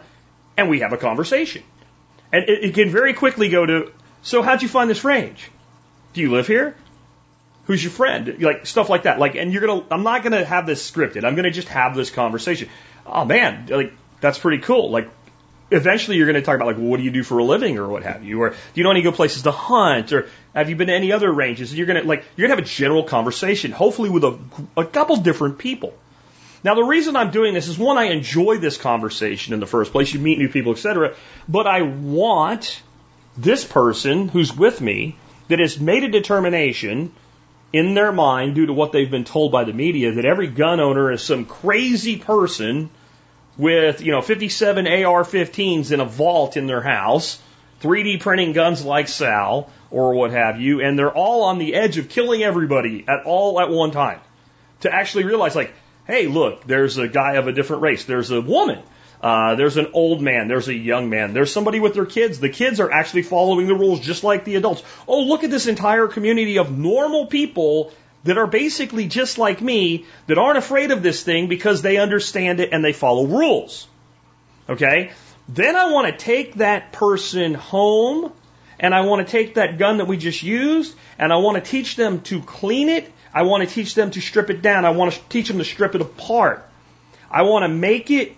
and 0.57 0.69
we 0.69 0.79
have 0.79 0.93
a 0.93 0.97
conversation. 0.97 1.63
And 2.31 2.49
it, 2.49 2.63
it 2.63 2.73
can 2.73 2.89
very 2.89 3.13
quickly 3.13 3.49
go 3.49 3.65
to, 3.65 3.91
so 4.21 4.41
how'd 4.41 4.61
you 4.61 4.67
find 4.67 4.89
this 4.89 5.03
range? 5.03 5.49
Do 6.13 6.21
you 6.21 6.31
live 6.31 6.47
here? 6.47 6.75
Who's 7.65 7.83
your 7.83 7.91
friend? 7.91 8.41
Like 8.41 8.65
stuff 8.65 8.89
like 8.89 9.03
that. 9.03 9.19
Like, 9.19 9.35
and 9.35 9.53
you're 9.53 9.65
gonna, 9.65 9.85
I'm 9.91 10.03
not 10.03 10.23
gonna 10.23 10.43
have 10.43 10.65
this 10.65 10.89
scripted. 10.89 11.23
I'm 11.23 11.35
gonna 11.35 11.51
just 11.51 11.67
have 11.67 11.95
this 11.95 12.09
conversation. 12.09 12.69
Oh 13.05 13.25
man, 13.25 13.67
like 13.67 13.93
that's 14.21 14.39
pretty 14.39 14.63
cool. 14.63 14.89
Like, 14.89 15.09
eventually 15.71 16.17
you're 16.17 16.25
going 16.25 16.35
to 16.35 16.41
talk 16.41 16.55
about 16.55 16.67
like, 16.67 16.77
well, 16.77 16.87
what 16.87 16.97
do 16.97 17.03
you 17.03 17.11
do 17.11 17.23
for 17.23 17.37
a 17.37 17.43
living 17.43 17.77
or 17.77 17.87
what 17.87 18.03
have 18.03 18.23
you, 18.23 18.41
or 18.41 18.49
do 18.49 18.55
you 18.75 18.83
know 18.83 18.91
any 18.91 19.01
good 19.01 19.13
places 19.13 19.43
to 19.43 19.51
hunt, 19.51 20.11
or 20.13 20.27
have 20.53 20.69
you 20.69 20.75
been 20.75 20.87
to 20.87 20.93
any 20.93 21.11
other 21.11 21.31
ranges? 21.31 21.71
and 21.71 21.77
You're 21.77 21.87
going 21.87 22.01
to 22.01 22.07
like 22.07 22.25
you're 22.35 22.47
going 22.47 22.57
to 22.57 22.63
have 22.63 22.71
a 22.71 22.75
general 22.75 23.03
conversation, 23.03 23.71
hopefully 23.71 24.09
with 24.09 24.23
a, 24.23 24.39
a 24.77 24.85
couple 24.85 25.17
different 25.17 25.57
people. 25.57 25.93
Now 26.63 26.75
the 26.75 26.83
reason 26.83 27.15
I'm 27.15 27.31
doing 27.31 27.53
this 27.53 27.67
is 27.67 27.77
one, 27.77 27.97
I 27.97 28.05
enjoy 28.05 28.57
this 28.57 28.77
conversation 28.77 29.53
in 29.53 29.59
the 29.59 29.67
first 29.67 29.91
place. 29.91 30.13
You 30.13 30.19
meet 30.19 30.39
new 30.39 30.49
people, 30.49 30.73
etc. 30.73 31.15
But 31.47 31.67
I 31.67 31.83
want 31.83 32.81
this 33.37 33.63
person 33.63 34.27
who's 34.27 34.55
with 34.55 34.81
me 34.81 35.15
that 35.47 35.59
has 35.59 35.79
made 35.79 36.03
a 36.03 36.09
determination 36.09 37.13
in 37.71 37.93
their 37.93 38.11
mind 38.11 38.55
due 38.55 38.65
to 38.65 38.73
what 38.73 38.91
they've 38.91 39.09
been 39.09 39.23
told 39.23 39.51
by 39.51 39.63
the 39.63 39.73
media 39.73 40.13
that 40.13 40.25
every 40.25 40.47
gun 40.47 40.79
owner 40.79 41.11
is 41.11 41.21
some 41.21 41.45
crazy 41.45 42.17
person 42.17 42.89
with, 43.59 44.01
you 44.01 44.13
know, 44.13 44.21
57 44.21 44.87
AR-15s 44.87 45.91
in 45.91 45.99
a 45.99 46.05
vault 46.05 46.55
in 46.55 46.65
their 46.65 46.81
house, 46.81 47.39
3D 47.81 48.21
printing 48.21 48.53
guns 48.53 48.83
like 48.83 49.09
Sal 49.09 49.69
or 49.91 50.13
what 50.13 50.31
have 50.31 50.61
you, 50.61 50.81
and 50.81 50.97
they're 50.97 51.11
all 51.11 51.43
on 51.43 51.57
the 51.57 51.75
edge 51.75 51.97
of 51.97 52.09
killing 52.09 52.41
everybody 52.41 53.03
at 53.07 53.25
all 53.25 53.59
at 53.59 53.69
one 53.69 53.91
time. 53.91 54.21
To 54.81 54.93
actually 54.93 55.25
realize, 55.25 55.55
like, 55.55 55.73
hey, 56.07 56.27
look, 56.27 56.65
there's 56.65 56.97
a 56.97 57.07
guy 57.09 57.33
of 57.33 57.47
a 57.47 57.51
different 57.51 57.81
race, 57.81 58.05
there's 58.05 58.31
a 58.31 58.39
woman, 58.39 58.81
uh, 59.21 59.55
there's 59.55 59.75
an 59.75 59.87
old 59.93 60.21
man, 60.21 60.47
there's 60.47 60.69
a 60.69 60.73
young 60.73 61.09
man, 61.09 61.33
there's 61.33 61.51
somebody 61.51 61.81
with 61.81 61.93
their 61.93 62.05
kids. 62.05 62.39
The 62.39 62.49
kids 62.49 62.79
are 62.79 62.89
actually 62.89 63.23
following 63.23 63.67
the 63.67 63.75
rules 63.75 63.99
just 63.99 64.23
like 64.23 64.45
the 64.45 64.55
adults. 64.55 64.83
Oh, 65.05 65.23
look 65.23 65.43
at 65.43 65.51
this 65.51 65.67
entire 65.67 66.07
community 66.07 66.59
of 66.59 66.77
normal 66.77 67.25
people 67.25 67.91
that 68.23 68.37
are 68.37 68.47
basically 68.47 69.07
just 69.07 69.37
like 69.37 69.61
me 69.61 70.05
that 70.27 70.37
aren't 70.37 70.57
afraid 70.57 70.91
of 70.91 71.01
this 71.01 71.23
thing 71.23 71.47
because 71.47 71.81
they 71.81 71.97
understand 71.97 72.59
it 72.59 72.69
and 72.71 72.83
they 72.83 72.93
follow 72.93 73.25
rules. 73.25 73.87
Okay? 74.67 75.11
Then 75.47 75.75
I 75.75 75.91
want 75.91 76.07
to 76.07 76.17
take 76.17 76.55
that 76.55 76.91
person 76.91 77.53
home 77.53 78.31
and 78.79 78.93
I 78.93 79.01
want 79.01 79.25
to 79.25 79.31
take 79.31 79.55
that 79.55 79.77
gun 79.77 79.97
that 79.97 80.05
we 80.05 80.17
just 80.17 80.43
used 80.43 80.95
and 81.17 81.33
I 81.33 81.37
want 81.37 81.63
to 81.63 81.69
teach 81.69 81.95
them 81.95 82.21
to 82.23 82.41
clean 82.41 82.89
it. 82.89 83.11
I 83.33 83.43
want 83.43 83.67
to 83.67 83.73
teach 83.73 83.95
them 83.95 84.11
to 84.11 84.21
strip 84.21 84.49
it 84.49 84.61
down. 84.61 84.85
I 84.85 84.91
want 84.91 85.13
to 85.13 85.19
teach 85.29 85.47
them 85.47 85.57
to 85.59 85.65
strip 85.65 85.95
it 85.95 86.01
apart. 86.01 86.67
I 87.31 87.43
want 87.43 87.63
to 87.63 87.69
make 87.69 88.11
it 88.11 88.35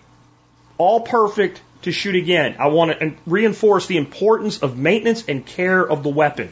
all 0.77 1.01
perfect 1.01 1.61
to 1.83 1.91
shoot 1.91 2.15
again. 2.15 2.55
I 2.59 2.67
want 2.67 2.99
to 2.99 3.13
reinforce 3.25 3.87
the 3.87 3.97
importance 3.97 4.59
of 4.59 4.77
maintenance 4.77 5.25
and 5.27 5.45
care 5.45 5.81
of 5.81 6.03
the 6.03 6.09
weapon. 6.09 6.51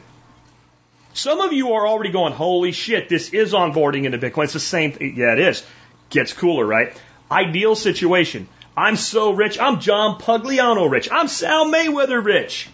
Some 1.13 1.41
of 1.41 1.53
you 1.53 1.73
are 1.73 1.87
already 1.87 2.11
going, 2.11 2.33
holy 2.33 2.71
shit, 2.71 3.09
this 3.09 3.33
is 3.33 3.53
onboarding 3.53 4.05
into 4.05 4.17
Bitcoin. 4.17 4.45
It's 4.45 4.53
the 4.53 4.59
same 4.59 4.91
thing. 4.91 5.15
Yeah, 5.15 5.33
it 5.33 5.39
is. 5.39 5.65
Gets 6.09 6.33
cooler, 6.33 6.65
right? 6.65 6.95
Ideal 7.31 7.75
situation. 7.75 8.47
I'm 8.77 8.95
so 8.95 9.31
rich. 9.31 9.59
I'm 9.59 9.79
John 9.79 10.19
Pugliano 10.19 10.89
rich. 10.89 11.09
I'm 11.11 11.27
Sal 11.27 11.65
Mayweather 11.65 12.23
rich. 12.23 12.69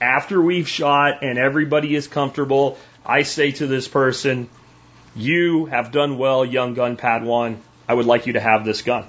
After 0.00 0.40
we've 0.40 0.68
shot 0.68 1.22
and 1.22 1.38
everybody 1.38 1.94
is 1.94 2.08
comfortable, 2.08 2.78
I 3.04 3.22
say 3.22 3.52
to 3.52 3.66
this 3.66 3.86
person, 3.88 4.48
you 5.14 5.66
have 5.66 5.92
done 5.92 6.18
well, 6.18 6.44
young 6.44 6.74
gun 6.74 6.96
Padawan. 6.96 7.58
I 7.88 7.94
would 7.94 8.06
like 8.06 8.26
you 8.26 8.34
to 8.34 8.40
have 8.40 8.64
this 8.64 8.82
gun. 8.82 9.06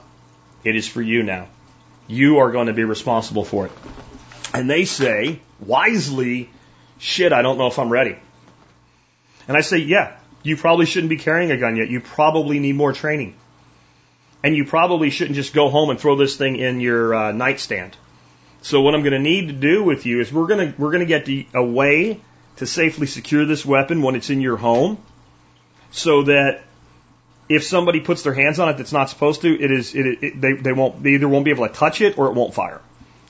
It 0.64 0.76
is 0.76 0.88
for 0.88 1.02
you 1.02 1.24
now. 1.24 1.48
You 2.08 2.40
are 2.40 2.52
going 2.52 2.68
to 2.68 2.74
be 2.74 2.84
responsible 2.84 3.46
for 3.46 3.68
it. 3.68 3.72
And 4.54 4.70
they 4.70 4.86
say, 4.86 5.42
wisely, 5.60 6.50
shit, 6.98 7.34
I 7.34 7.42
don't 7.42 7.58
know 7.58 7.68
if 7.68 7.78
I'm 7.78 7.90
ready. 7.90 8.18
And 9.50 9.58
I 9.58 9.62
say, 9.62 9.80
yeah, 9.80 10.16
you 10.44 10.56
probably 10.56 10.86
shouldn't 10.86 11.10
be 11.10 11.18
carrying 11.18 11.52
a 11.52 11.58
gun 11.58 11.76
yet. 11.76 11.90
You 11.90 12.02
probably 12.02 12.60
need 12.60 12.76
more 12.76 12.94
training. 12.94 13.34
And 14.44 14.56
you 14.56 14.64
probably 14.64 15.10
shouldn't 15.10 15.36
just 15.36 15.56
go 15.56 15.70
home 15.70 15.90
and 15.90 16.00
throw 16.00 16.16
this 16.16 16.38
thing 16.38 16.56
in 16.56 16.80
your 16.80 17.16
uh, 17.16 17.32
nightstand. 17.32 17.98
So 18.62 18.82
what 18.82 18.94
I'm 18.94 19.02
going 19.02 19.14
to 19.14 19.20
need 19.20 19.48
to 19.48 19.54
do 19.54 19.84
with 19.84 20.06
you 20.06 20.22
is 20.22 20.32
we're 20.32 20.46
going 20.46 20.72
to 20.72 20.80
we're 20.80 20.92
going 20.92 21.06
to 21.06 21.20
get 21.20 21.28
a 21.56 21.64
way 21.64 22.22
to 22.58 22.68
safely 22.68 23.08
secure 23.08 23.46
this 23.46 23.66
weapon 23.66 24.04
when 24.04 24.16
it's 24.16 24.30
in 24.30 24.40
your 24.40 24.56
home, 24.56 25.00
so 25.90 26.24
that 26.24 26.62
if 27.48 27.64
somebody 27.64 28.02
puts 28.02 28.22
their 28.22 28.34
hands 28.34 28.60
on 28.60 28.70
it 28.70 28.78
that's 28.78 28.92
not 28.92 29.10
supposed 29.10 29.42
to, 29.42 29.60
it 29.60 29.72
is 29.72 29.96
it, 29.96 30.24
it 30.24 30.42
they 30.42 30.54
they 30.54 30.74
won't 30.74 31.02
they 31.02 31.12
either 31.12 31.28
won't 31.28 31.46
be 31.46 31.52
able 31.52 31.68
to 31.68 31.74
touch 31.74 32.02
it 32.02 32.20
or 32.20 32.28
it 32.28 32.34
won't 32.34 32.54
fire. 32.54 32.82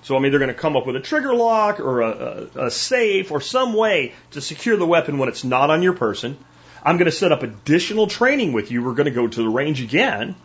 So 0.09 0.17
I'm 0.17 0.25
either 0.25 0.39
going 0.39 0.49
to 0.49 0.55
come 0.55 0.75
up 0.75 0.87
with 0.87 0.95
a 0.95 0.99
trigger 0.99 1.35
lock 1.35 1.79
or 1.79 2.01
a, 2.01 2.09
a, 2.55 2.65
a 2.65 2.71
safe 2.71 3.29
or 3.29 3.41
some 3.41 3.75
way 3.75 4.13
to 4.31 4.41
secure 4.41 4.75
the 4.75 4.87
weapon 4.87 5.19
when 5.19 5.29
it's 5.29 5.43
not 5.43 5.69
on 5.69 5.83
your 5.83 5.93
person. 5.93 6.35
I'm 6.83 6.97
going 6.97 7.05
to 7.05 7.11
set 7.11 7.31
up 7.31 7.43
additional 7.43 8.07
training 8.07 8.51
with 8.51 8.71
you. 8.71 8.83
We're 8.83 8.95
going 8.95 9.05
to 9.05 9.11
go 9.11 9.27
to 9.27 9.43
the 9.43 9.47
range 9.47 9.83
again. 9.83 10.35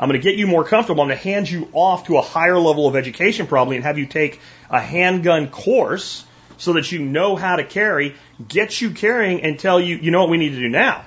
I'm 0.00 0.08
going 0.08 0.20
to 0.20 0.28
get 0.28 0.36
you 0.36 0.48
more 0.48 0.64
comfortable. 0.64 1.04
I'm 1.04 1.10
going 1.10 1.18
to 1.18 1.22
hand 1.22 1.48
you 1.48 1.68
off 1.72 2.08
to 2.08 2.16
a 2.16 2.22
higher 2.22 2.58
level 2.58 2.88
of 2.88 2.96
education 2.96 3.46
probably 3.46 3.76
and 3.76 3.84
have 3.84 3.98
you 3.98 4.06
take 4.06 4.40
a 4.68 4.80
handgun 4.80 5.48
course 5.48 6.24
so 6.56 6.72
that 6.72 6.90
you 6.90 6.98
know 6.98 7.36
how 7.36 7.54
to 7.54 7.62
carry, 7.62 8.16
get 8.48 8.80
you 8.80 8.90
carrying 8.90 9.44
and 9.44 9.60
tell 9.60 9.78
you, 9.78 9.94
you 9.94 10.10
know 10.10 10.22
what 10.22 10.30
we 10.30 10.38
need 10.38 10.56
to 10.56 10.58
do 10.58 10.68
now? 10.68 11.04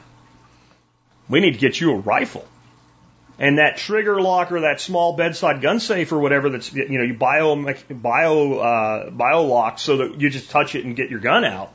We 1.27 1.41
need 1.41 1.55
to 1.55 1.59
get 1.59 1.81
you 1.81 1.91
a 1.91 1.97
rifle. 1.97 2.47
And 3.39 3.59
that 3.59 3.77
trigger 3.77 4.19
lock 4.19 4.51
or 4.51 4.61
that 4.61 4.81
small 4.81 5.15
bedside 5.15 5.61
gun 5.61 5.79
safe 5.79 6.11
or 6.11 6.19
whatever 6.19 6.49
that's, 6.49 6.73
you 6.73 6.97
know, 6.97 7.03
you 7.03 7.13
bio, 7.13 7.55
bio, 7.89 8.53
uh, 8.53 9.09
bio 9.11 9.43
lock 9.43 9.77
so 9.77 9.97
that 9.97 10.19
you 10.19 10.29
just 10.29 10.49
touch 10.49 10.73
it 10.73 10.85
and 10.85 10.95
get 10.95 11.11
your 11.11 11.19
gun 11.19 11.45
out, 11.45 11.71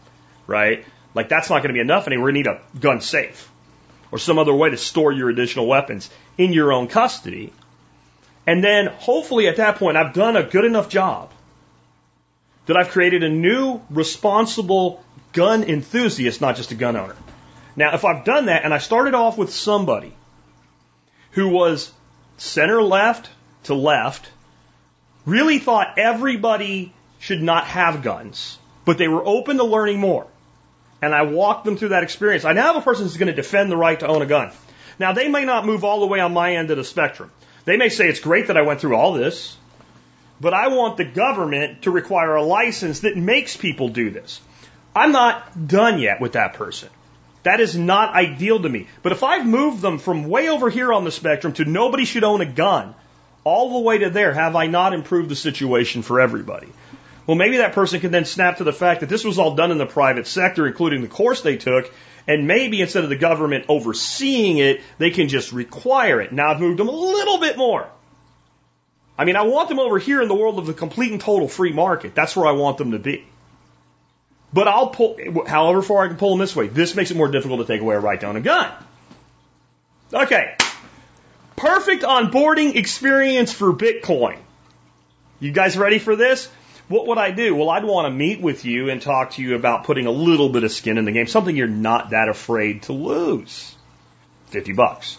right? 0.48 0.84
Like 1.14 1.28
that's 1.28 1.50
not 1.50 1.58
going 1.58 1.68
to 1.68 1.74
be 1.74 1.80
enough 1.80 2.08
anymore. 2.08 2.26
We 2.26 2.32
need 2.32 2.48
a 2.48 2.60
gun 2.80 3.00
safe 3.00 3.48
or 4.10 4.18
some 4.18 4.38
other 4.38 4.52
way 4.52 4.70
to 4.70 4.76
store 4.76 5.12
your 5.12 5.30
additional 5.30 5.66
weapons 5.66 6.10
in 6.36 6.52
your 6.52 6.72
own 6.72 6.88
custody. 6.88 7.52
And 8.44 8.62
then 8.62 8.86
hopefully 8.86 9.46
at 9.46 9.56
that 9.56 9.76
point 9.76 9.96
I've 9.96 10.14
done 10.14 10.36
a 10.36 10.42
good 10.42 10.64
enough 10.64 10.88
job 10.88 11.30
that 12.66 12.76
I've 12.76 12.88
created 12.88 13.22
a 13.22 13.28
new 13.28 13.80
responsible 13.88 15.02
gun 15.32 15.62
enthusiast, 15.62 16.40
not 16.40 16.56
just 16.56 16.72
a 16.72 16.74
gun 16.74 16.96
owner. 16.96 17.16
Now, 17.74 17.94
if 17.94 18.04
I've 18.04 18.24
done 18.24 18.46
that 18.46 18.64
and 18.64 18.74
I 18.74 18.78
started 18.78 19.14
off 19.14 19.38
with 19.38 19.52
somebody 19.52 20.12
who 21.32 21.48
was 21.48 21.92
center 22.36 22.82
left 22.82 23.28
to 23.64 23.74
left, 23.74 24.30
really 25.26 25.58
thought 25.58 25.98
everybody 25.98 26.92
should 27.18 27.42
not 27.42 27.66
have 27.66 28.02
guns, 28.02 28.58
but 28.84 28.98
they 28.98 29.08
were 29.08 29.24
open 29.24 29.56
to 29.58 29.64
learning 29.64 29.98
more. 29.98 30.26
And 31.00 31.14
I 31.14 31.22
walked 31.22 31.64
them 31.64 31.76
through 31.76 31.90
that 31.90 32.02
experience. 32.02 32.44
I 32.44 32.52
now 32.52 32.72
have 32.72 32.76
a 32.76 32.80
person 32.80 33.04
who's 33.04 33.16
going 33.16 33.28
to 33.28 33.34
defend 33.34 33.70
the 33.70 33.76
right 33.76 33.98
to 34.00 34.06
own 34.06 34.22
a 34.22 34.26
gun. 34.26 34.52
Now, 34.98 35.12
they 35.12 35.28
may 35.28 35.44
not 35.44 35.66
move 35.66 35.84
all 35.84 36.00
the 36.00 36.06
way 36.06 36.20
on 36.20 36.32
my 36.32 36.56
end 36.56 36.70
of 36.70 36.76
the 36.76 36.84
spectrum. 36.84 37.32
They 37.64 37.76
may 37.76 37.88
say 37.88 38.08
it's 38.08 38.20
great 38.20 38.48
that 38.48 38.56
I 38.56 38.62
went 38.62 38.80
through 38.80 38.96
all 38.96 39.12
this, 39.12 39.56
but 40.40 40.54
I 40.54 40.68
want 40.68 40.96
the 40.96 41.04
government 41.04 41.82
to 41.82 41.90
require 41.90 42.36
a 42.36 42.42
license 42.42 43.00
that 43.00 43.16
makes 43.16 43.56
people 43.56 43.88
do 43.88 44.10
this. 44.10 44.40
I'm 44.94 45.12
not 45.12 45.66
done 45.66 45.98
yet 45.98 46.20
with 46.20 46.32
that 46.32 46.54
person. 46.54 46.90
That 47.42 47.60
is 47.60 47.76
not 47.76 48.14
ideal 48.14 48.62
to 48.62 48.68
me. 48.68 48.86
But 49.02 49.12
if 49.12 49.22
I've 49.22 49.46
moved 49.46 49.82
them 49.82 49.98
from 49.98 50.28
way 50.28 50.48
over 50.48 50.70
here 50.70 50.92
on 50.92 51.04
the 51.04 51.10
spectrum 51.10 51.52
to 51.54 51.64
nobody 51.64 52.04
should 52.04 52.24
own 52.24 52.40
a 52.40 52.46
gun, 52.46 52.94
all 53.44 53.72
the 53.72 53.80
way 53.80 53.98
to 53.98 54.10
there, 54.10 54.32
have 54.32 54.54
I 54.54 54.66
not 54.66 54.94
improved 54.94 55.28
the 55.28 55.36
situation 55.36 56.02
for 56.02 56.20
everybody? 56.20 56.68
Well, 57.26 57.36
maybe 57.36 57.58
that 57.58 57.72
person 57.72 58.00
can 58.00 58.10
then 58.10 58.24
snap 58.24 58.58
to 58.58 58.64
the 58.64 58.72
fact 58.72 59.00
that 59.00 59.08
this 59.08 59.24
was 59.24 59.38
all 59.38 59.54
done 59.54 59.70
in 59.70 59.78
the 59.78 59.86
private 59.86 60.26
sector, 60.26 60.66
including 60.66 61.02
the 61.02 61.08
course 61.08 61.40
they 61.40 61.56
took, 61.56 61.92
and 62.26 62.46
maybe 62.46 62.80
instead 62.80 63.04
of 63.04 63.10
the 63.10 63.16
government 63.16 63.66
overseeing 63.68 64.58
it, 64.58 64.80
they 64.98 65.10
can 65.10 65.28
just 65.28 65.52
require 65.52 66.20
it. 66.20 66.32
Now 66.32 66.52
I've 66.52 66.60
moved 66.60 66.78
them 66.78 66.88
a 66.88 66.92
little 66.92 67.38
bit 67.38 67.56
more. 67.56 67.88
I 69.18 69.24
mean, 69.24 69.36
I 69.36 69.42
want 69.42 69.68
them 69.68 69.78
over 69.78 69.98
here 69.98 70.22
in 70.22 70.28
the 70.28 70.34
world 70.34 70.58
of 70.58 70.66
the 70.66 70.72
complete 70.72 71.12
and 71.12 71.20
total 71.20 71.48
free 71.48 71.72
market. 71.72 72.14
That's 72.14 72.34
where 72.34 72.46
I 72.46 72.52
want 72.52 72.78
them 72.78 72.92
to 72.92 72.98
be. 72.98 73.24
But 74.52 74.68
I'll 74.68 74.88
pull, 74.88 75.18
however 75.46 75.82
far 75.82 76.04
I 76.04 76.08
can 76.08 76.16
pull 76.16 76.30
them 76.30 76.38
this 76.38 76.54
way. 76.54 76.68
This 76.68 76.94
makes 76.94 77.10
it 77.10 77.16
more 77.16 77.28
difficult 77.28 77.60
to 77.60 77.66
take 77.66 77.80
away 77.80 77.94
a 77.94 78.00
right 78.00 78.20
to 78.20 78.26
own 78.26 78.36
a 78.36 78.40
gun. 78.40 78.70
Okay. 80.12 80.56
Perfect 81.56 82.02
onboarding 82.02 82.76
experience 82.76 83.52
for 83.52 83.72
Bitcoin. 83.72 84.38
You 85.40 85.52
guys 85.52 85.76
ready 85.78 85.98
for 85.98 86.16
this? 86.16 86.50
What 86.88 87.06
would 87.06 87.18
I 87.18 87.30
do? 87.30 87.54
Well, 87.54 87.70
I'd 87.70 87.84
want 87.84 88.06
to 88.06 88.10
meet 88.10 88.40
with 88.40 88.64
you 88.64 88.90
and 88.90 89.00
talk 89.00 89.32
to 89.32 89.42
you 89.42 89.54
about 89.54 89.84
putting 89.84 90.06
a 90.06 90.10
little 90.10 90.50
bit 90.50 90.64
of 90.64 90.72
skin 90.72 90.98
in 90.98 91.04
the 91.04 91.12
game, 91.12 91.26
something 91.26 91.56
you're 91.56 91.68
not 91.68 92.10
that 92.10 92.28
afraid 92.28 92.82
to 92.82 92.92
lose. 92.92 93.74
50 94.48 94.74
bucks. 94.74 95.16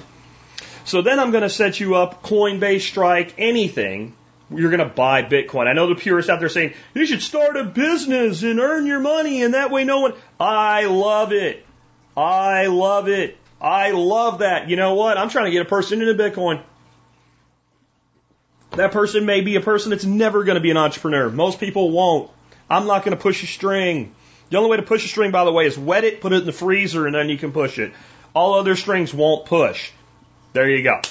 So 0.86 1.02
then 1.02 1.19
I'm 1.19 1.32
going 1.32 1.41
to 1.41 1.50
set 1.50 1.80
you 1.80 1.96
up 1.96 2.22
Coinbase, 2.22 2.82
Strike, 2.82 3.34
anything. 3.38 4.13
You're 4.58 4.70
going 4.70 4.88
to 4.88 4.94
buy 4.94 5.24
Bitcoin. 5.24 5.68
I 5.68 5.74
know 5.74 5.88
the 5.88 5.96
purists 5.96 6.30
out 6.30 6.39
there 6.39 6.50
saying, 6.50 6.74
you 6.94 7.06
should 7.06 7.22
start 7.22 7.58
a 7.58 7.63
business 7.63 8.44
and 8.44 8.60
earn 8.60 8.86
your 8.86 9.00
money 9.00 9.44
and 9.44 9.54
that 9.54 9.72
way 9.72 9.84
no 9.84 10.02
one. 10.02 10.13
I 10.39 10.86
love 10.86 11.32
it. 11.34 11.66
I 12.16 12.68
love 12.68 13.08
it. 13.08 13.38
I 13.60 13.92
love 13.92 14.39
that. 14.39 14.70
You 14.70 14.76
know 14.76 14.96
what? 14.96 15.18
I'm 15.18 15.30
trying 15.30 15.46
to 15.46 15.52
get 15.52 15.62
a 15.62 15.70
person 15.70 16.02
into 16.02 16.13
Bitcoin. 16.13 16.62
That 18.72 18.92
person 18.92 19.26
may 19.26 19.42
be 19.42 19.56
a 19.56 19.62
person 19.62 19.92
that's 19.92 20.06
never 20.06 20.44
going 20.44 20.56
to 20.56 20.62
be 20.62 20.72
an 20.72 20.78
entrepreneur. 20.78 21.30
Most 21.30 21.60
people 21.60 21.92
won't. 21.92 22.32
I'm 22.70 22.88
not 22.88 23.06
going 23.06 23.16
to 23.16 23.22
push 23.22 23.44
a 23.44 23.48
string. 23.48 24.16
The 24.50 24.58
only 24.58 24.70
way 24.70 24.78
to 24.78 24.84
push 24.84 25.06
a 25.06 25.08
string, 25.08 25.32
by 25.32 25.46
the 25.46 25.52
way, 25.52 25.66
is 25.66 25.78
wet 25.78 26.04
it, 26.04 26.22
put 26.22 26.34
it 26.34 26.42
in 26.42 26.46
the 26.46 26.52
freezer, 26.52 27.06
and 27.06 27.16
then 27.16 27.30
you 27.30 27.38
can 27.38 27.52
push 27.52 27.80
it. 27.80 27.94
All 28.34 28.56
other 28.56 28.76
strings 28.76 29.13
won't 29.13 29.46
push. 29.46 29.92
There 30.54 30.70
you 30.70 30.84
go. 30.84 31.02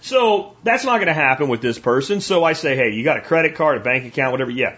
So 0.00 0.56
that's 0.62 0.84
not 0.84 0.96
going 0.96 1.08
to 1.08 1.14
happen 1.14 1.48
with 1.48 1.60
this 1.60 1.78
person. 1.78 2.20
So 2.20 2.42
I 2.42 2.54
say, 2.54 2.76
hey, 2.76 2.90
you 2.90 3.04
got 3.04 3.18
a 3.18 3.20
credit 3.20 3.54
card, 3.54 3.76
a 3.78 3.80
bank 3.80 4.06
account, 4.06 4.32
whatever. 4.32 4.50
Yeah. 4.50 4.76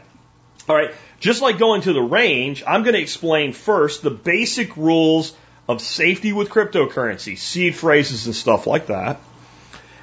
All 0.69 0.77
right. 0.77 0.93
Just 1.21 1.43
like 1.43 1.59
going 1.59 1.83
to 1.83 1.93
the 1.93 2.03
range, 2.03 2.65
I'm 2.67 2.83
going 2.83 2.95
to 2.95 3.01
explain 3.01 3.53
first 3.53 4.03
the 4.03 4.11
basic 4.11 4.77
rules 4.77 5.35
of 5.69 5.81
safety 5.81 6.33
with 6.33 6.51
cryptocurrency, 6.51 7.39
seed 7.39 7.77
phrases 7.77 8.27
and 8.27 8.35
stuff 8.35 8.67
like 8.67 8.89
that. 8.89 9.21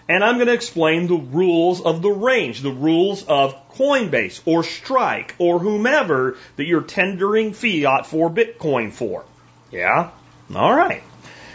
And 0.08 0.24
I'm 0.24 0.36
going 0.36 0.48
to 0.48 0.54
explain 0.54 1.08
the 1.08 1.16
rules 1.16 1.82
of 1.82 2.02
the 2.02 2.10
range, 2.10 2.62
the 2.62 2.72
rules 2.72 3.24
of 3.24 3.56
Coinbase 3.76 4.42
or 4.46 4.64
Strike 4.64 5.36
or 5.38 5.60
whomever 5.60 6.38
that 6.56 6.66
you're 6.66 6.82
tendering 6.82 7.54
fiat 7.54 8.08
for 8.08 8.30
Bitcoin 8.30 8.92
for. 8.92 9.24
Yeah? 9.72 10.10
All 10.56 10.74
right. 10.74 11.04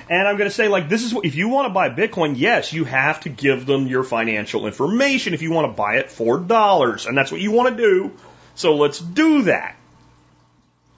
And 0.09 0.29
I'm 0.29 0.37
going 0.37 0.51
to 0.51 0.55
say, 0.55 0.69
like, 0.69 0.88
this 0.88 1.03
is 1.03 1.14
what, 1.14 1.25
if 1.25 1.35
you 1.35 1.49
want 1.49 1.67
to 1.67 1.73
buy 1.73 1.88
Bitcoin, 1.88 2.35
yes, 2.37 2.73
you 2.73 2.85
have 2.85 3.21
to 3.21 3.31
give 3.31 3.64
them 3.64 3.87
your 3.87 4.05
financial 4.05 4.67
information 4.67 5.33
if 5.33 5.40
you 5.40 5.51
want 5.51 5.71
to 5.71 5.77
buy 5.77 5.97
it 5.97 6.11
for 6.11 6.38
dollars. 6.38 7.07
And 7.07 7.17
that's 7.17 7.33
what 7.33 7.40
you 7.40 7.53
want 7.53 7.77
to 7.77 7.83
do. 7.83 8.12
So 8.55 8.77
let's 8.77 8.99
do 8.99 9.43
that. 9.43 9.77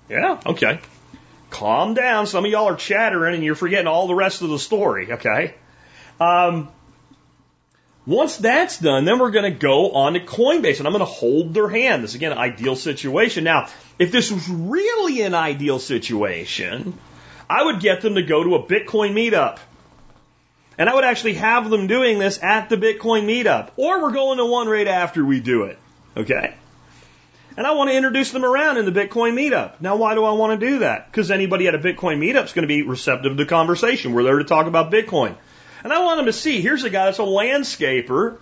Yeah, 0.08 0.40
okay. 0.44 0.80
Calm 1.50 1.94
down. 1.94 2.26
Some 2.26 2.44
of 2.44 2.50
y'all 2.50 2.68
are 2.68 2.76
chattering 2.76 3.34
and 3.34 3.44
you're 3.44 3.54
forgetting 3.54 3.86
all 3.86 4.08
the 4.08 4.14
rest 4.14 4.42
of 4.42 4.50
the 4.50 4.58
story, 4.58 5.12
okay? 5.12 5.54
Um, 6.20 6.68
once 8.06 8.36
that's 8.36 8.78
done, 8.78 9.04
then 9.04 9.18
we're 9.18 9.32
going 9.32 9.52
to 9.52 9.58
go 9.58 9.92
on 9.92 10.14
to 10.14 10.20
Coinbase 10.20 10.78
and 10.78 10.86
I'm 10.86 10.92
going 10.92 11.00
to 11.00 11.04
hold 11.04 11.54
their 11.54 11.68
hand. 11.68 12.04
This 12.04 12.14
again, 12.14 12.32
ideal 12.32 12.76
situation. 12.76 13.44
Now, 13.44 13.68
if 13.98 14.12
this 14.12 14.30
was 14.30 14.48
really 14.48 15.22
an 15.22 15.34
ideal 15.34 15.78
situation, 15.78 16.96
I 17.48 17.64
would 17.64 17.80
get 17.80 18.00
them 18.00 18.16
to 18.16 18.22
go 18.22 18.42
to 18.42 18.56
a 18.56 18.62
Bitcoin 18.62 19.12
meetup. 19.12 19.58
And 20.78 20.90
I 20.90 20.94
would 20.94 21.04
actually 21.04 21.34
have 21.34 21.70
them 21.70 21.86
doing 21.86 22.18
this 22.18 22.42
at 22.42 22.68
the 22.68 22.76
Bitcoin 22.76 23.24
meetup. 23.24 23.70
Or 23.76 24.02
we're 24.02 24.12
going 24.12 24.38
to 24.38 24.44
one 24.44 24.68
right 24.68 24.86
after 24.86 25.24
we 25.24 25.40
do 25.40 25.64
it. 25.64 25.78
Okay? 26.16 26.54
And 27.56 27.66
I 27.66 27.72
want 27.72 27.88
to 27.88 27.96
introduce 27.96 28.32
them 28.32 28.44
around 28.44 28.76
in 28.76 28.84
the 28.84 28.92
Bitcoin 28.92 29.32
meetup. 29.32 29.80
Now, 29.80 29.96
why 29.96 30.14
do 30.14 30.24
I 30.24 30.32
want 30.32 30.60
to 30.60 30.66
do 30.66 30.78
that? 30.80 31.10
Because 31.10 31.30
anybody 31.30 31.68
at 31.68 31.74
a 31.74 31.78
Bitcoin 31.78 32.18
meetup 32.18 32.44
is 32.44 32.52
going 32.52 32.64
to 32.64 32.68
be 32.68 32.82
receptive 32.82 33.36
to 33.36 33.46
conversation. 33.46 34.12
We're 34.12 34.24
there 34.24 34.38
to 34.38 34.44
talk 34.44 34.66
about 34.66 34.92
Bitcoin. 34.92 35.34
And 35.82 35.92
I 35.92 36.00
want 36.00 36.18
them 36.18 36.26
to 36.26 36.32
see 36.32 36.60
here's 36.60 36.84
a 36.84 36.90
guy 36.90 37.06
that's 37.06 37.18
a 37.18 37.22
landscaper 37.22 38.38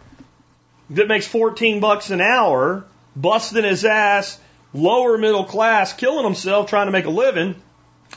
that 0.90 1.06
makes 1.06 1.28
14 1.28 1.78
bucks 1.78 2.10
an 2.10 2.20
hour, 2.20 2.84
busting 3.14 3.64
his 3.64 3.84
ass, 3.84 4.40
lower 4.72 5.16
middle 5.16 5.44
class, 5.44 5.92
killing 5.92 6.24
himself 6.24 6.68
trying 6.68 6.86
to 6.86 6.92
make 6.92 7.04
a 7.04 7.10
living 7.10 7.54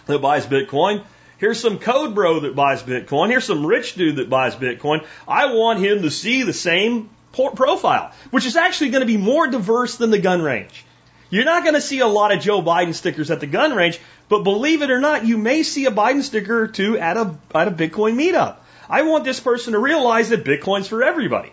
that 0.06 0.22
buys 0.22 0.46
Bitcoin. 0.46 1.04
Here's 1.38 1.60
some 1.60 1.78
code 1.78 2.16
bro 2.16 2.42
that 2.42 2.56
buys 2.56 2.82
Bitcoin. 2.82 3.30
Here's 3.30 3.46
some 3.46 3.66
rich 3.66 3.96
dude 3.96 4.16
that 4.16 4.30
buys 4.30 4.56
Bitcoin. 4.56 5.06
I 5.28 5.54
want 5.54 5.80
him 5.80 6.02
to 6.02 6.10
see 6.10 6.44
the 6.44 6.54
same 6.54 7.10
profile, 7.32 8.12
which 8.32 8.46
is 8.46 8.56
actually 8.56 8.90
going 8.90 9.02
to 9.02 9.08
be 9.08 9.18
more 9.18 9.48
diverse 9.48 9.98
than 9.98 10.10
the 10.10 10.20
gun 10.20 10.42
range. 10.42 10.86
You're 11.30 11.46
not 11.46 11.64
going 11.64 11.76
to 11.76 11.82
see 11.82 12.00
a 12.00 12.08
lot 12.08 12.32
of 12.32 12.40
Joe 12.40 12.62
Biden 12.62 12.94
stickers 12.94 13.30
at 13.30 13.40
the 13.40 13.48
gun 13.48 13.76
range, 13.76 14.00
but 14.30 14.44
believe 14.44 14.82
it 14.82 14.90
or 14.90 15.00
not, 15.00 15.26
you 15.26 15.38
may 15.38 15.64
see 15.64 15.86
a 15.86 15.92
Biden 15.92 16.24
sticker 16.24 16.64
or 16.64 16.68
two 16.68 16.98
at 16.98 17.18
a, 17.18 17.36
at 17.54 17.68
a 17.68 17.72
Bitcoin 17.72 18.16
meetup. 18.16 18.58
I 18.90 19.02
want 19.04 19.26
this 19.26 19.40
person 19.40 19.74
to 19.74 19.80
realize 19.80 20.30
that 20.30 20.46
Bitcoin's 20.46 20.88
for 20.88 21.04
everybody. 21.04 21.52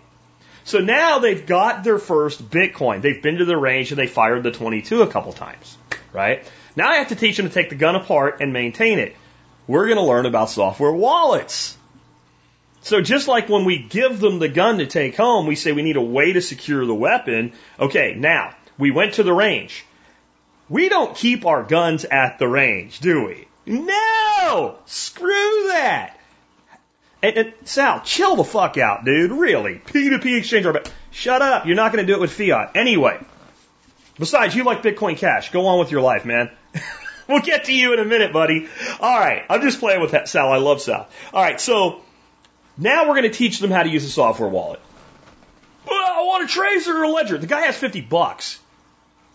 So 0.62 0.78
now 0.78 1.18
they've 1.18 1.44
got 1.44 1.84
their 1.84 1.98
first 1.98 2.48
Bitcoin. 2.48 3.02
They've 3.02 3.20
been 3.20 3.38
to 3.38 3.44
the 3.44 3.56
range 3.56 3.90
and 3.90 3.98
they 3.98 4.06
fired 4.06 4.44
the 4.44 4.50
22 4.50 5.02
a 5.02 5.08
couple 5.08 5.32
times, 5.32 5.76
right? 6.12 6.50
Now 6.76 6.88
I 6.88 6.96
have 6.96 7.08
to 7.08 7.16
teach 7.16 7.36
them 7.36 7.48
to 7.48 7.54
take 7.54 7.70
the 7.70 7.76
gun 7.76 7.94
apart 7.94 8.40
and 8.40 8.52
maintain 8.52 8.98
it. 8.98 9.16
We're 9.66 9.86
going 9.86 9.98
to 9.98 10.04
learn 10.04 10.26
about 10.26 10.50
software 10.50 10.92
wallets. 10.92 11.76
So 12.82 13.00
just 13.00 13.28
like 13.28 13.48
when 13.48 13.64
we 13.64 13.78
give 13.78 14.20
them 14.20 14.38
the 14.38 14.48
gun 14.48 14.78
to 14.78 14.86
take 14.86 15.16
home, 15.16 15.46
we 15.46 15.54
say 15.54 15.72
we 15.72 15.82
need 15.82 15.96
a 15.96 16.02
way 16.02 16.32
to 16.32 16.42
secure 16.42 16.84
the 16.84 16.94
weapon. 16.94 17.52
Okay, 17.80 18.14
now 18.14 18.54
we 18.76 18.90
went 18.90 19.14
to 19.14 19.22
the 19.22 19.32
range. 19.32 19.86
We 20.68 20.88
don't 20.88 21.16
keep 21.16 21.46
our 21.46 21.62
guns 21.62 22.04
at 22.04 22.38
the 22.38 22.48
range, 22.48 23.00
do 23.00 23.24
we? 23.24 23.48
No! 23.66 24.76
Screw 24.84 25.68
that! 25.68 26.18
And, 27.22 27.36
and, 27.38 27.54
Sal, 27.64 28.02
chill 28.02 28.36
the 28.36 28.44
fuck 28.44 28.76
out, 28.76 29.06
dude. 29.06 29.30
Really. 29.30 29.76
P2P 29.76 30.38
exchange. 30.38 30.66
Shut 31.10 31.40
up. 31.40 31.64
You're 31.64 31.76
not 31.76 31.90
going 31.90 32.06
to 32.06 32.12
do 32.12 32.18
it 32.18 32.20
with 32.20 32.32
fiat. 32.32 32.76
Anyway. 32.76 33.18
Besides, 34.18 34.54
you 34.54 34.64
like 34.64 34.82
Bitcoin 34.82 35.16
Cash. 35.16 35.50
Go 35.50 35.66
on 35.66 35.78
with 35.78 35.90
your 35.90 36.00
life, 36.00 36.24
man. 36.24 36.50
we'll 37.28 37.40
get 37.40 37.64
to 37.64 37.74
you 37.74 37.92
in 37.92 37.98
a 37.98 38.04
minute, 38.04 38.32
buddy. 38.32 38.68
All 39.00 39.18
right. 39.18 39.44
I'm 39.48 39.62
just 39.62 39.80
playing 39.80 40.00
with 40.00 40.12
that, 40.12 40.28
Sal. 40.28 40.52
I 40.52 40.58
love 40.58 40.80
Sal. 40.80 41.08
All 41.32 41.42
right. 41.42 41.60
So 41.60 42.00
now 42.78 43.08
we're 43.08 43.14
going 43.14 43.30
to 43.30 43.36
teach 43.36 43.58
them 43.58 43.70
how 43.70 43.82
to 43.82 43.88
use 43.88 44.04
a 44.04 44.10
software 44.10 44.48
wallet. 44.48 44.80
Well, 45.88 45.98
I 45.98 46.22
want 46.22 46.44
a 46.44 46.46
Trezor 46.46 46.94
or 46.94 47.02
a 47.04 47.08
Ledger. 47.10 47.38
The 47.38 47.46
guy 47.46 47.62
has 47.62 47.76
50 47.76 48.02
bucks. 48.02 48.60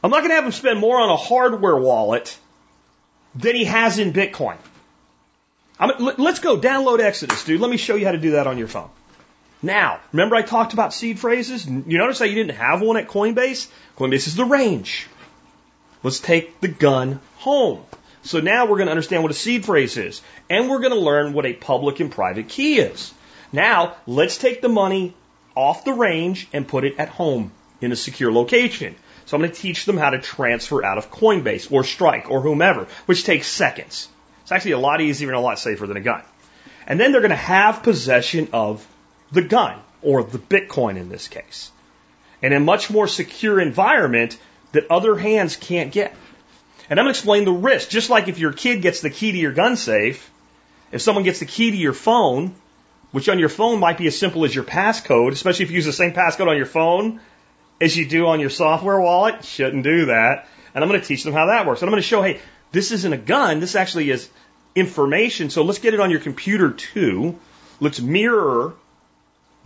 I'm 0.04 0.12
not 0.12 0.20
going 0.20 0.30
to 0.30 0.36
have 0.36 0.46
him 0.46 0.52
spend 0.52 0.80
more 0.80 1.00
on 1.00 1.10
a 1.10 1.18
hardware 1.18 1.76
wallet 1.76 2.38
than 3.36 3.56
he 3.56 3.66
has 3.66 4.00
in 4.00 4.14
Bitcoin. 4.14 4.58
I'm, 5.80 6.16
let's 6.18 6.40
go 6.40 6.58
download 6.58 7.00
Exodus, 7.00 7.44
dude. 7.44 7.62
Let 7.62 7.70
me 7.70 7.78
show 7.78 7.96
you 7.96 8.06
how 8.06 8.12
to 8.12 8.18
do 8.18 8.32
that 8.32 8.48
on 8.48 8.58
your 8.58 8.68
phone. 8.68 8.90
Now, 9.62 10.00
remember 10.14 10.36
I 10.36 10.42
talked 10.42 10.74
about 10.74 10.94
seed 10.94 11.20
phrases? 11.20 11.66
You 11.66 11.98
notice 11.98 12.20
how 12.20 12.26
you 12.26 12.36
didn't 12.36 12.56
have 12.56 12.82
one 12.82 12.98
at 12.98 13.08
Coinbase? 13.08 13.68
Coinbase 13.98 14.28
is 14.28 14.36
the 14.36 14.46
range. 14.46 15.08
Let's 16.02 16.20
take 16.20 16.62
the 16.62 16.70
gun 16.70 17.20
home. 17.38 17.84
So 18.24 18.40
now 18.40 18.66
we're 18.66 18.78
going 18.78 18.88
to 18.88 18.92
understand 18.92 19.24
what 19.24 19.32
a 19.32 19.36
seed 19.36 19.66
phrase 19.66 19.98
is. 19.98 20.22
And 20.50 20.70
we're 20.70 20.80
going 20.80 20.94
to 20.94 21.00
learn 21.00 21.34
what 21.34 21.46
a 21.46 21.54
public 21.54 22.00
and 22.00 22.12
private 22.12 22.48
key 22.48 22.80
is. 22.80 23.14
Now, 23.52 23.96
let's 24.08 24.38
take 24.38 24.62
the 24.62 24.70
money 24.70 25.14
off 25.56 25.84
the 25.84 25.94
range 25.94 26.48
and 26.54 26.68
put 26.68 26.86
it 26.86 26.98
at 26.98 27.10
home 27.10 27.52
in 27.82 27.92
a 27.92 27.96
secure 27.96 28.32
location. 28.32 28.96
So 29.26 29.36
I'm 29.36 29.42
going 29.42 29.52
to 29.52 29.60
teach 29.60 29.86
them 29.86 29.98
how 29.98 30.12
to 30.12 30.20
transfer 30.20 30.84
out 30.84 30.98
of 30.98 31.12
Coinbase 31.12 31.72
or 31.72 31.84
Strike 31.84 32.32
or 32.32 32.42
whomever, 32.42 32.88
which 33.06 33.26
takes 33.26 33.48
seconds. 33.48 34.08
It's 34.44 34.52
actually 34.52 34.72
a 34.72 34.80
lot 34.80 35.02
easier 35.02 35.30
and 35.30 35.38
a 35.38 35.42
lot 35.42 35.60
safer 35.60 35.86
than 35.86 35.98
a 35.98 36.02
gun. 36.02 36.24
And 36.88 37.00
then 37.00 37.12
they're 37.12 37.22
going 37.22 37.30
to 37.30 37.36
have 37.36 37.84
possession 37.84 38.50
of 38.54 38.88
the 39.32 39.42
gun 39.42 39.80
or 40.02 40.24
the 40.24 40.40
Bitcoin 40.40 40.98
in 40.98 41.10
this 41.10 41.28
case 41.28 41.72
in 42.42 42.54
a 42.54 42.60
much 42.60 42.90
more 42.90 43.08
secure 43.08 43.60
environment 43.60 44.38
that 44.72 44.90
other 44.90 45.16
hands 45.16 45.56
can't 45.56 45.92
get. 45.92 46.16
And 46.90 47.00
I'm 47.00 47.06
going 47.06 47.14
to 47.14 47.18
explain 47.18 47.46
the 47.46 47.52
risk. 47.52 47.90
Just 47.90 48.10
like 48.10 48.28
if 48.28 48.40
your 48.40 48.54
kid 48.54 48.82
gets 48.82 49.02
the 49.02 49.10
key 49.10 49.32
to 49.32 49.38
your 49.38 49.52
gun 49.52 49.76
safe, 49.76 50.32
if 50.92 51.02
someone 51.02 51.24
gets 51.24 51.40
the 51.40 51.46
key 51.46 51.72
to 51.72 51.78
your 51.78 51.94
phone, 51.94 52.56
which 53.12 53.30
on 53.30 53.40
your 53.40 53.50
phone 53.50 53.80
might 53.80 53.98
be 53.98 54.08
as 54.08 54.18
simple 54.18 54.46
as 54.46 54.54
your 54.54 54.64
passcode, 54.64 55.32
especially 55.32 55.66
if 55.66 55.72
you 55.72 55.76
use 55.76 55.86
the 55.86 55.94
same 55.94 56.14
passcode 56.14 56.48
on 56.48 56.58
your 56.58 56.66
phone 56.66 57.20
as 57.82 57.96
you 57.96 58.08
do 58.08 58.28
on 58.28 58.40
your 58.40 58.50
software 58.50 59.00
wallet. 59.00 59.44
Shouldn't 59.44 59.84
do 59.84 60.08
that. 60.08 60.48
And 60.74 60.84
I'm 60.84 60.90
going 60.90 61.02
to 61.02 61.08
teach 61.08 61.24
them 61.24 61.34
how 61.34 61.48
that 61.48 61.66
works. 61.66 61.82
And 61.82 61.90
I'm 61.90 61.92
going 61.92 62.02
to 62.02 62.08
show, 62.08 62.22
hey, 62.22 62.40
this 62.72 62.92
isn't 62.92 63.14
a 63.14 63.18
gun. 63.18 63.60
This 63.60 63.76
actually 63.76 64.10
is 64.12 64.30
information. 64.76 65.50
So 65.50 65.64
let's 65.64 65.80
get 65.80 65.94
it 65.94 66.00
on 66.00 66.12
your 66.12 66.20
computer 66.20 66.72
too. 66.72 67.40
Let's 67.80 68.00
mirror 68.00 68.76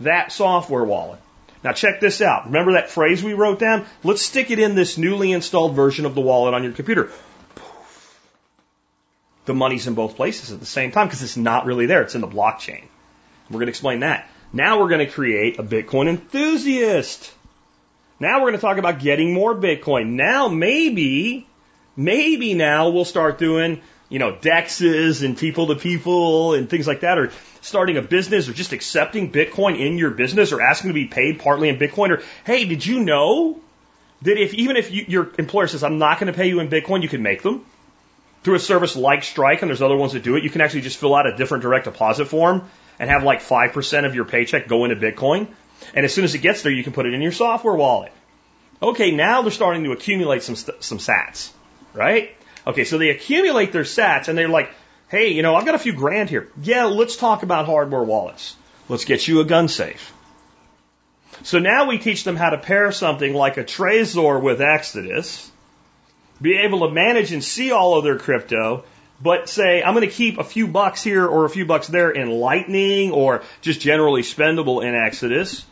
that 0.04 0.32
software 0.32 0.84
wallet. 0.84 1.20
Now 1.62 1.72
check 1.72 2.00
this 2.00 2.20
out. 2.20 2.46
Remember 2.46 2.72
that 2.72 2.90
phrase 2.90 3.22
we 3.22 3.32
wrote 3.32 3.58
down? 3.58 3.86
Let's 4.02 4.22
stick 4.22 4.50
it 4.50 4.58
in 4.58 4.74
this 4.74 4.98
newly 4.98 5.32
installed 5.32 5.74
version 5.74 6.04
of 6.04 6.14
the 6.14 6.20
wallet 6.20 6.54
on 6.54 6.62
your 6.62 6.72
computer. 6.72 7.10
The 9.46 9.54
money's 9.54 9.86
in 9.86 9.94
both 9.94 10.16
places 10.16 10.52
at 10.52 10.60
the 10.60 10.66
same 10.66 10.90
time 10.90 11.06
because 11.06 11.22
it's 11.22 11.36
not 11.36 11.66
really 11.66 11.86
there. 11.86 12.02
It's 12.02 12.14
in 12.14 12.20
the 12.20 12.28
blockchain. 12.28 12.84
We're 13.50 13.58
going 13.58 13.66
to 13.66 13.70
explain 13.70 14.00
that. 14.00 14.28
Now 14.52 14.80
we're 14.80 14.88
going 14.88 15.06
to 15.06 15.12
create 15.12 15.58
a 15.58 15.62
Bitcoin 15.62 16.08
enthusiast. 16.08 17.32
Now 18.20 18.36
we're 18.36 18.50
going 18.50 18.54
to 18.54 18.60
talk 18.60 18.78
about 18.78 19.00
getting 19.00 19.34
more 19.34 19.54
Bitcoin. 19.54 20.10
Now 20.12 20.48
maybe, 20.48 21.46
maybe 21.96 22.54
now 22.54 22.90
we'll 22.90 23.04
start 23.04 23.38
doing, 23.38 23.82
you 24.08 24.18
know, 24.18 24.32
dexes 24.32 25.24
and 25.24 25.36
people 25.36 25.68
to 25.68 25.76
people 25.76 26.54
and 26.54 26.68
things 26.68 26.86
like 26.86 27.00
that, 27.00 27.18
or 27.18 27.32
starting 27.60 27.96
a 27.96 28.02
business 28.02 28.48
or 28.48 28.52
just 28.52 28.72
accepting 28.72 29.32
Bitcoin 29.32 29.78
in 29.78 29.98
your 29.98 30.10
business 30.10 30.52
or 30.52 30.60
asking 30.60 30.90
to 30.90 30.94
be 30.94 31.06
paid 31.06 31.40
partly 31.40 31.68
in 31.68 31.78
Bitcoin 31.78 32.10
or, 32.10 32.22
hey, 32.44 32.64
did 32.64 32.84
you 32.84 33.00
know 33.00 33.58
that 34.22 34.38
if 34.38 34.54
even 34.54 34.76
if 34.76 34.90
you, 34.90 35.04
your 35.08 35.30
employer 35.38 35.66
says, 35.66 35.82
I'm 35.82 35.98
not 35.98 36.18
going 36.20 36.32
to 36.32 36.36
pay 36.36 36.48
you 36.48 36.60
in 36.60 36.68
Bitcoin, 36.68 37.02
you 37.02 37.08
can 37.08 37.22
make 37.22 37.42
them 37.42 37.64
through 38.42 38.56
a 38.56 38.60
service 38.60 38.94
like 38.94 39.24
Strike, 39.24 39.62
and 39.62 39.70
there's 39.70 39.82
other 39.82 39.96
ones 39.96 40.12
that 40.12 40.22
do 40.22 40.36
it. 40.36 40.44
You 40.44 40.50
can 40.50 40.60
actually 40.60 40.82
just 40.82 40.98
fill 40.98 41.14
out 41.14 41.26
a 41.26 41.36
different 41.36 41.62
direct 41.62 41.86
deposit 41.86 42.26
form 42.26 42.68
and 42.98 43.10
have 43.10 43.24
like 43.24 43.40
5% 43.40 44.06
of 44.06 44.14
your 44.14 44.26
paycheck 44.26 44.68
go 44.68 44.84
into 44.84 44.96
Bitcoin. 44.96 45.48
And 45.94 46.04
as 46.04 46.12
soon 46.12 46.24
as 46.24 46.34
it 46.34 46.38
gets 46.38 46.62
there, 46.62 46.72
you 46.72 46.84
can 46.84 46.92
put 46.92 47.06
it 47.06 47.14
in 47.14 47.22
your 47.22 47.32
software 47.32 47.74
wallet. 47.74 48.12
Okay, 48.82 49.10
now 49.12 49.42
they're 49.42 49.50
starting 49.50 49.84
to 49.84 49.92
accumulate 49.92 50.42
some, 50.42 50.56
some 50.56 50.98
sats, 50.98 51.50
right? 51.94 52.36
Okay, 52.66 52.84
so 52.84 52.98
they 52.98 53.10
accumulate 53.10 53.72
their 53.72 53.82
sats 53.82 54.28
and 54.28 54.38
they're 54.38 54.48
like, 54.48 54.70
hey, 55.08 55.28
you 55.28 55.42
know, 55.42 55.54
I've 55.54 55.66
got 55.66 55.74
a 55.74 55.78
few 55.78 55.92
grand 55.92 56.30
here. 56.30 56.48
Yeah, 56.60 56.84
let's 56.84 57.16
talk 57.16 57.42
about 57.42 57.66
hardware 57.66 58.02
wallets. 58.02 58.56
Let's 58.88 59.04
get 59.04 59.26
you 59.28 59.40
a 59.40 59.44
gun 59.44 59.68
safe. 59.68 60.12
So 61.42 61.58
now 61.58 61.88
we 61.88 61.98
teach 61.98 62.24
them 62.24 62.36
how 62.36 62.50
to 62.50 62.58
pair 62.58 62.92
something 62.92 63.34
like 63.34 63.56
a 63.56 63.64
Trezor 63.64 64.40
with 64.40 64.60
Exodus, 64.60 65.50
be 66.40 66.58
able 66.58 66.86
to 66.86 66.94
manage 66.94 67.32
and 67.32 67.42
see 67.42 67.72
all 67.72 67.98
of 67.98 68.04
their 68.04 68.18
crypto, 68.18 68.84
but 69.20 69.48
say, 69.48 69.82
I'm 69.82 69.94
going 69.94 70.08
to 70.08 70.14
keep 70.14 70.38
a 70.38 70.44
few 70.44 70.66
bucks 70.66 71.02
here 71.02 71.26
or 71.26 71.44
a 71.44 71.50
few 71.50 71.66
bucks 71.66 71.86
there 71.88 72.10
in 72.10 72.30
Lightning 72.30 73.12
or 73.12 73.42
just 73.62 73.80
generally 73.80 74.22
spendable 74.22 74.82
in 74.84 74.94
Exodus. 74.94 75.64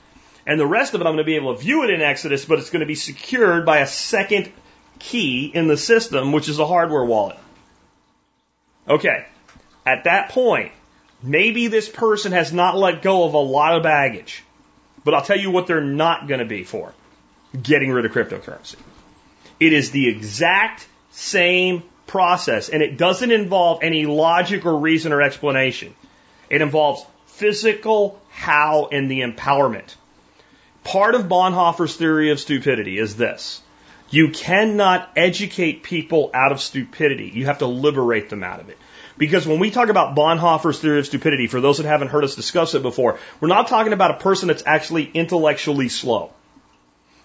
And 0.46 0.58
the 0.58 0.66
rest 0.66 0.94
of 0.94 1.00
it, 1.00 1.04
I'm 1.04 1.14
going 1.14 1.18
to 1.18 1.24
be 1.24 1.36
able 1.36 1.54
to 1.54 1.62
view 1.62 1.84
it 1.84 1.90
in 1.90 2.02
Exodus, 2.02 2.44
but 2.44 2.58
it's 2.58 2.70
going 2.70 2.80
to 2.80 2.86
be 2.86 2.94
secured 2.94 3.64
by 3.64 3.78
a 3.78 3.86
second 3.86 4.52
key 5.02 5.50
in 5.52 5.66
the 5.66 5.76
system, 5.76 6.32
which 6.32 6.48
is 6.48 6.58
a 6.58 6.66
hardware 6.66 7.04
wallet. 7.04 7.38
Okay. 8.88 9.26
At 9.84 10.04
that 10.04 10.30
point, 10.30 10.72
maybe 11.22 11.66
this 11.66 11.88
person 11.88 12.32
has 12.32 12.52
not 12.52 12.76
let 12.76 13.02
go 13.02 13.24
of 13.24 13.34
a 13.34 13.38
lot 13.38 13.76
of 13.76 13.82
baggage. 13.82 14.44
But 15.04 15.14
I'll 15.14 15.24
tell 15.24 15.38
you 15.38 15.50
what 15.50 15.66
they're 15.66 15.80
not 15.80 16.28
going 16.28 16.40
to 16.40 16.46
be 16.46 16.62
for 16.62 16.94
getting 17.60 17.90
rid 17.90 18.06
of 18.06 18.12
cryptocurrency. 18.12 18.76
It 19.58 19.72
is 19.72 19.90
the 19.90 20.08
exact 20.08 20.86
same 21.10 21.82
process, 22.06 22.68
and 22.68 22.82
it 22.82 22.96
doesn't 22.96 23.30
involve 23.30 23.82
any 23.82 24.06
logic 24.06 24.64
or 24.64 24.78
reason 24.78 25.12
or 25.12 25.20
explanation. 25.20 25.94
It 26.48 26.62
involves 26.62 27.04
physical 27.26 28.20
how 28.30 28.88
and 28.92 29.10
the 29.10 29.20
empowerment. 29.20 29.94
Part 30.84 31.14
of 31.14 31.22
Bonhoeffer's 31.22 31.96
theory 31.96 32.30
of 32.30 32.40
stupidity 32.40 32.98
is 32.98 33.16
this. 33.16 33.60
You 34.12 34.28
cannot 34.28 35.08
educate 35.16 35.82
people 35.82 36.30
out 36.34 36.52
of 36.52 36.60
stupidity. 36.60 37.30
You 37.32 37.46
have 37.46 37.58
to 37.58 37.66
liberate 37.66 38.28
them 38.28 38.44
out 38.44 38.60
of 38.60 38.68
it. 38.68 38.76
Because 39.16 39.46
when 39.46 39.58
we 39.58 39.70
talk 39.70 39.88
about 39.88 40.14
Bonhoeffer's 40.14 40.80
theory 40.80 40.98
of 40.98 41.06
stupidity, 41.06 41.46
for 41.46 41.62
those 41.62 41.78
that 41.78 41.86
haven't 41.86 42.08
heard 42.08 42.22
us 42.22 42.34
discuss 42.34 42.74
it 42.74 42.82
before, 42.82 43.18
we're 43.40 43.48
not 43.48 43.68
talking 43.68 43.94
about 43.94 44.10
a 44.10 44.18
person 44.18 44.48
that's 44.48 44.64
actually 44.66 45.10
intellectually 45.14 45.88
slow. 45.88 46.30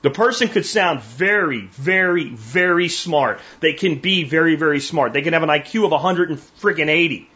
The 0.01 0.11
person 0.11 0.47
could 0.47 0.65
sound 0.65 1.01
very, 1.01 1.65
very, 1.65 2.29
very 2.29 2.87
smart. 2.87 3.41
They 3.59 3.73
can 3.73 3.99
be 3.99 4.23
very, 4.23 4.55
very 4.55 4.79
smart. 4.79 5.11
They 5.11 5.23
can 5.23 5.33
have 5.33 5.43
an 5.43 5.49
IQ 5.49 5.83
of 5.83 5.91
100 5.91 6.29
and 6.29 6.39
freaking 6.61 6.87
80. 6.87 7.29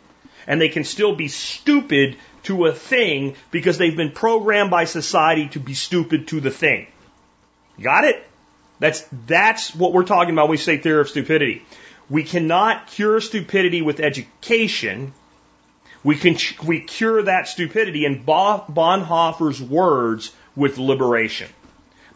And 0.48 0.62
they 0.62 0.70
can 0.70 0.86
still 0.86 1.14
be 1.14 1.28
stupid 1.28 2.16
to 2.44 2.68
a 2.68 2.72
thing 2.72 3.36
because 3.52 3.78
they've 3.78 3.98
been 3.98 4.12
programmed 4.12 4.72
by 4.72 4.86
society 4.86 5.50
to 5.50 5.60
be 5.60 5.74
stupid 5.74 6.30
to 6.30 6.40
the 6.40 6.52
thing. 6.52 6.88
Got 7.82 8.06
it? 8.06 8.26
That's, 8.82 9.06
that's 9.28 9.76
what 9.76 9.94
we're 9.94 10.06
talking 10.06 10.34
about 10.34 10.46
when 10.46 10.52
we 10.52 10.58
say 10.58 10.78
theory 10.78 11.02
of 11.02 11.10
stupidity. 11.10 11.64
We 12.10 12.24
cannot 12.24 12.88
cure 12.88 13.22
stupidity 13.22 13.84
with 13.84 14.00
education. 14.00 15.14
We 16.04 16.16
can 16.16 16.36
we 16.66 16.82
cure 16.82 17.22
that 17.22 17.48
stupidity 17.48 18.06
in 18.06 18.24
Bonhoeffer's 18.26 19.62
words 19.62 20.34
with 20.56 20.80
liberation. 20.80 21.48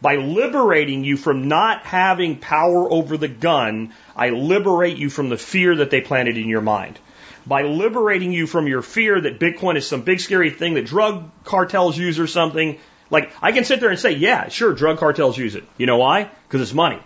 By 0.01 0.15
liberating 0.15 1.03
you 1.03 1.17
from 1.17 1.47
not 1.47 1.85
having 1.85 2.39
power 2.39 2.91
over 2.91 3.15
the 3.15 3.27
gun, 3.27 3.93
I 4.15 4.31
liberate 4.31 4.97
you 4.97 5.11
from 5.11 5.29
the 5.29 5.37
fear 5.37 5.75
that 5.75 5.91
they 5.91 6.01
planted 6.01 6.35
in 6.35 6.49
your 6.49 6.61
mind. 6.61 6.97
By 7.45 7.61
liberating 7.61 8.31
you 8.31 8.47
from 8.47 8.67
your 8.67 8.81
fear 8.81 9.21
that 9.21 9.39
Bitcoin 9.39 9.77
is 9.77 9.85
some 9.87 10.01
big 10.01 10.19
scary 10.19 10.49
thing 10.49 10.73
that 10.73 10.87
drug 10.87 11.29
cartels 11.43 11.95
use 11.95 12.17
or 12.17 12.25
something, 12.25 12.79
like 13.09 13.31
I 13.41 13.51
can 13.51 13.63
sit 13.63 13.79
there 13.79 13.89
and 13.89 13.99
say, 13.99 14.11
yeah, 14.11 14.49
sure, 14.49 14.73
drug 14.73 14.97
cartels 14.97 15.37
use 15.37 15.55
it. 15.55 15.63
You 15.77 15.85
know 15.85 15.97
why? 15.97 16.29
Because 16.47 16.61
it's 16.61 16.73
money. 16.73 16.99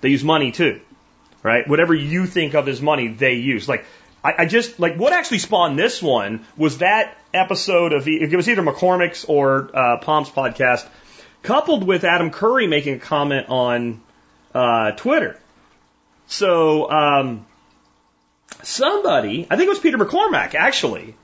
They 0.00 0.08
use 0.08 0.24
money 0.24 0.52
too 0.52 0.80
right? 1.42 1.66
Whatever 1.66 1.94
you 1.94 2.26
think 2.26 2.54
of 2.54 2.68
as 2.68 2.80
money, 2.80 3.08
they 3.08 3.34
use. 3.34 3.68
Like, 3.68 3.84
I, 4.22 4.34
I 4.38 4.46
just, 4.46 4.78
like, 4.78 4.96
what 4.96 5.12
actually 5.12 5.38
spawned 5.38 5.78
this 5.78 6.02
one 6.02 6.44
was 6.56 6.78
that 6.78 7.16
episode 7.32 7.92
of, 7.92 8.06
it 8.06 8.34
was 8.34 8.48
either 8.48 8.62
McCormack's 8.62 9.24
or 9.24 9.70
uh, 9.74 9.96
Pomp's 9.98 10.30
podcast, 10.30 10.86
coupled 11.42 11.84
with 11.84 12.04
Adam 12.04 12.30
Curry 12.30 12.66
making 12.66 12.94
a 12.94 12.98
comment 12.98 13.48
on 13.48 14.00
uh, 14.54 14.92
Twitter. 14.92 15.38
So, 16.26 16.90
um, 16.90 17.46
somebody, 18.62 19.46
I 19.50 19.56
think 19.56 19.66
it 19.66 19.70
was 19.70 19.78
Peter 19.78 19.98
McCormack 19.98 20.54
actually, 20.54 21.14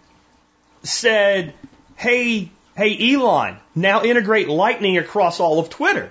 said, 0.82 1.54
hey, 1.96 2.50
hey, 2.76 3.14
Elon, 3.14 3.56
now 3.74 4.02
integrate 4.02 4.48
Lightning 4.48 4.98
across 4.98 5.40
all 5.40 5.58
of 5.58 5.70
Twitter. 5.70 6.10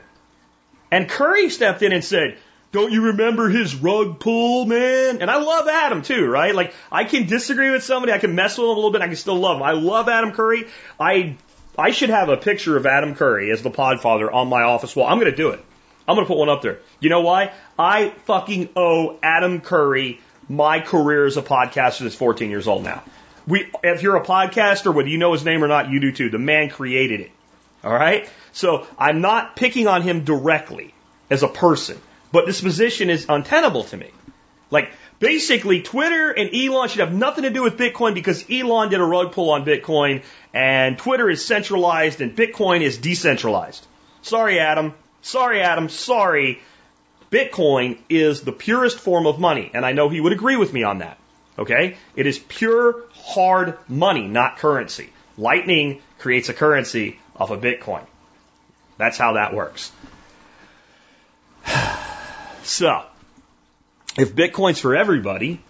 And 0.92 1.08
Curry 1.10 1.50
stepped 1.50 1.82
in 1.82 1.92
and 1.92 2.04
said, 2.04 2.38
don't 2.72 2.92
you 2.92 3.04
remember 3.04 3.48
his 3.48 3.76
rug 3.76 4.20
pull, 4.20 4.66
man? 4.66 5.22
And 5.22 5.32
I 5.32 5.38
love 5.38 5.68
Adam 5.68 6.02
too, 6.02 6.28
right? 6.28 6.54
Like 6.54 6.74
I 6.92 7.06
can 7.06 7.26
disagree 7.26 7.72
with 7.72 7.84
somebody, 7.84 8.12
I 8.12 8.18
can 8.18 8.36
mess 8.36 8.58
with 8.58 8.66
him 8.66 8.72
a 8.72 8.74
little 8.74 8.92
bit, 8.92 9.02
I 9.02 9.08
can 9.08 9.16
still 9.16 9.38
love 9.38 9.58
him. 9.58 9.64
I 9.64 9.72
love 9.72 10.10
Adam 10.10 10.34
Curry. 10.34 10.68
I 11.00 11.38
I 11.78 11.92
should 11.92 12.10
have 12.10 12.30
a 12.30 12.38
picture 12.38 12.78
of 12.78 12.86
Adam 12.86 13.16
Curry 13.16 13.52
as 13.52 13.62
the 13.62 13.72
podfather 13.72 14.34
on 14.34 14.50
my 14.50 14.64
office 14.64 14.96
wall. 14.96 15.08
I'm 15.08 15.20
going 15.20 15.32
to 15.32 15.38
do 15.38 15.50
it. 15.50 15.64
I'm 16.08 16.16
going 16.16 16.26
to 16.26 16.28
put 16.28 16.38
one 16.38 16.50
up 16.50 16.62
there. 16.62 16.80
You 17.00 17.10
know 17.10 17.22
why? 17.22 17.54
I 17.78 18.10
fucking 18.26 18.70
owe 18.76 19.20
Adam 19.22 19.62
Curry 19.62 20.20
my 20.48 20.80
career 20.80 21.26
as 21.26 21.38
a 21.38 21.42
podcaster 21.42 22.00
that's 22.00 22.16
14 22.16 22.50
years 22.50 22.68
old 22.68 22.84
now. 22.84 23.04
We, 23.48 23.72
if 23.84 24.02
you're 24.02 24.16
a 24.16 24.26
podcaster, 24.26 24.94
whether 24.94 25.08
you 25.08 25.18
know 25.18 25.34
his 25.34 25.46
name 25.46 25.64
or 25.64 25.68
not, 25.68 25.90
you 25.90 26.00
do 26.00 26.12
too. 26.12 26.30
The 26.30 26.40
man 26.40 26.70
created 26.70 27.22
it. 27.22 27.32
All 27.84 27.94
right? 27.94 28.30
So 28.52 28.88
I'm 28.98 29.22
not 29.22 29.56
picking 29.56 29.88
on 29.88 30.02
him 30.02 30.24
directly 30.24 30.94
as 31.30 31.44
a 31.44 31.48
person. 31.48 32.00
But 32.32 32.46
this 32.46 32.62
position 32.62 33.10
is 33.10 33.28
untenable 33.30 33.84
to 33.86 33.98
me. 33.98 34.10
Like, 34.72 34.92
basically, 35.20 35.82
Twitter 35.82 36.32
and 36.32 36.54
Elon 36.54 36.90
should 36.90 37.02
have 37.02 37.14
nothing 37.14 37.44
to 37.44 37.50
do 37.50 37.64
with 37.64 37.78
Bitcoin 37.78 38.14
because 38.14 38.44
Elon 38.50 38.90
did 38.90 39.00
a 39.00 39.06
rug 39.06 39.32
pull 39.32 39.52
on 39.52 39.64
Bitcoin 39.64 40.24
and 40.54 40.98
Twitter 40.98 41.30
is 41.30 41.46
centralized 41.46 42.22
and 42.22 42.36
Bitcoin 42.36 42.82
is 42.82 42.98
decentralized. 42.98 43.86
Sorry, 44.22 44.60
Adam. 44.60 44.94
Sorry, 45.22 45.62
Adam. 45.62 45.88
Sorry. 45.90 46.62
Bitcoin 47.32 47.98
is 48.10 48.42
the 48.42 48.52
purest 48.52 49.00
form 49.00 49.28
of 49.28 49.40
money, 49.40 49.72
and 49.74 49.86
I 49.86 49.92
know 49.92 50.10
he 50.10 50.22
would 50.22 50.34
agree 50.34 50.58
with 50.58 50.74
me 50.74 50.84
on 50.84 51.00
that. 51.00 51.18
Okay? 51.58 51.98
It 52.16 52.28
is 52.28 52.40
pure, 52.40 53.04
hard 53.26 53.78
money, 53.88 54.28
not 54.28 54.58
currency. 54.58 55.10
Lightning 55.38 56.02
creates 56.20 56.50
a 56.50 56.54
currency 56.54 57.20
off 57.36 57.50
of 57.50 57.62
Bitcoin. 57.62 58.06
That's 58.98 59.18
how 59.18 59.34
that 59.34 59.54
works. 59.54 59.92
So, 62.68 63.04
if 64.18 64.34
Bitcoin's 64.34 64.80
for 64.80 64.96
everybody, 64.96 65.62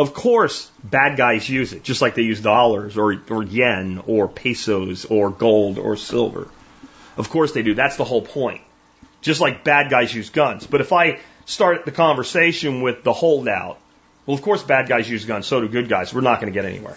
of 0.00 0.14
course, 0.14 0.68
bad 0.82 1.16
guys 1.16 1.48
use 1.48 1.72
it, 1.72 1.84
just 1.84 2.02
like 2.02 2.16
they 2.16 2.22
use 2.22 2.40
dollars 2.40 2.98
or, 2.98 3.22
or 3.30 3.44
yen 3.44 4.02
or 4.08 4.26
pesos 4.26 5.04
or 5.04 5.30
gold 5.30 5.78
or 5.78 5.96
silver. 5.96 6.48
Of 7.16 7.30
course 7.30 7.52
they 7.52 7.62
do. 7.62 7.74
That's 7.74 7.96
the 7.96 8.04
whole 8.04 8.22
point. 8.22 8.62
Just 9.20 9.40
like 9.40 9.62
bad 9.62 9.90
guys 9.90 10.12
use 10.12 10.30
guns. 10.30 10.66
But 10.66 10.80
if 10.80 10.92
I 10.92 11.20
start 11.44 11.84
the 11.84 11.92
conversation 11.92 12.82
with 12.82 13.04
the 13.04 13.12
holdout, 13.12 13.78
well, 14.26 14.36
of 14.36 14.42
course 14.42 14.62
bad 14.62 14.88
guys 14.88 15.08
use 15.08 15.24
guns, 15.24 15.46
so 15.46 15.60
do 15.60 15.68
good 15.68 15.88
guys. 15.88 16.14
We're 16.14 16.20
not 16.20 16.40
going 16.40 16.52
to 16.52 16.58
get 16.58 16.68
anywhere. 16.68 16.96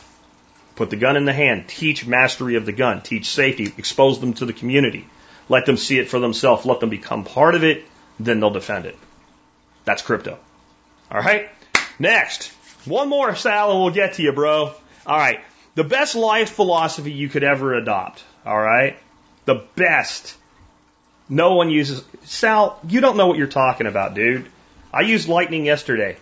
Put 0.76 0.90
the 0.90 0.98
gun 0.98 1.18
in 1.18 1.26
the 1.26 1.34
hand. 1.34 1.68
Teach 1.68 2.06
mastery 2.06 2.56
of 2.56 2.66
the 2.66 2.74
gun. 2.74 3.02
Teach 3.02 3.28
safety. 3.28 3.74
Expose 3.78 4.20
them 4.20 4.34
to 4.36 4.46
the 4.46 4.54
community. 4.54 5.08
Let 5.48 5.66
them 5.66 5.78
see 5.78 5.98
it 6.00 6.10
for 6.10 6.20
themselves. 6.20 6.66
Let 6.66 6.80
them 6.80 6.90
become 6.90 7.24
part 7.24 7.56
of 7.56 7.64
it. 7.64 7.86
Then 8.20 8.40
they'll 8.40 8.50
defend 8.50 8.86
it. 8.86 8.98
That's 9.86 10.02
crypto. 10.02 10.38
All 11.10 11.22
right. 11.22 11.50
Next. 11.98 12.52
One 12.86 13.10
more, 13.10 13.36
Sal, 13.36 13.72
and 13.72 13.82
we'll 13.82 13.94
get 13.94 14.14
to 14.16 14.22
you, 14.22 14.34
bro. 14.34 14.74
All 15.06 15.18
right. 15.18 15.40
The 15.76 15.84
best 15.84 16.16
life 16.16 16.52
philosophy 16.52 17.12
you 17.12 17.30
could 17.30 17.44
ever 17.44 17.74
adopt. 17.74 18.24
All 18.46 18.60
right. 18.60 18.98
The 19.46 19.64
best. 19.76 20.36
No 21.30 21.56
one 21.56 21.70
uses. 21.70 22.04
Sal, 22.24 22.80
you 22.88 23.02
don't 23.02 23.18
know 23.18 23.28
what 23.28 23.38
you're 23.38 23.48
talking 23.48 23.88
about, 23.88 24.14
dude. 24.14 24.46
I 24.94 25.02
used 25.02 25.28
lightning 25.28 25.66
yesterday. 25.66 26.18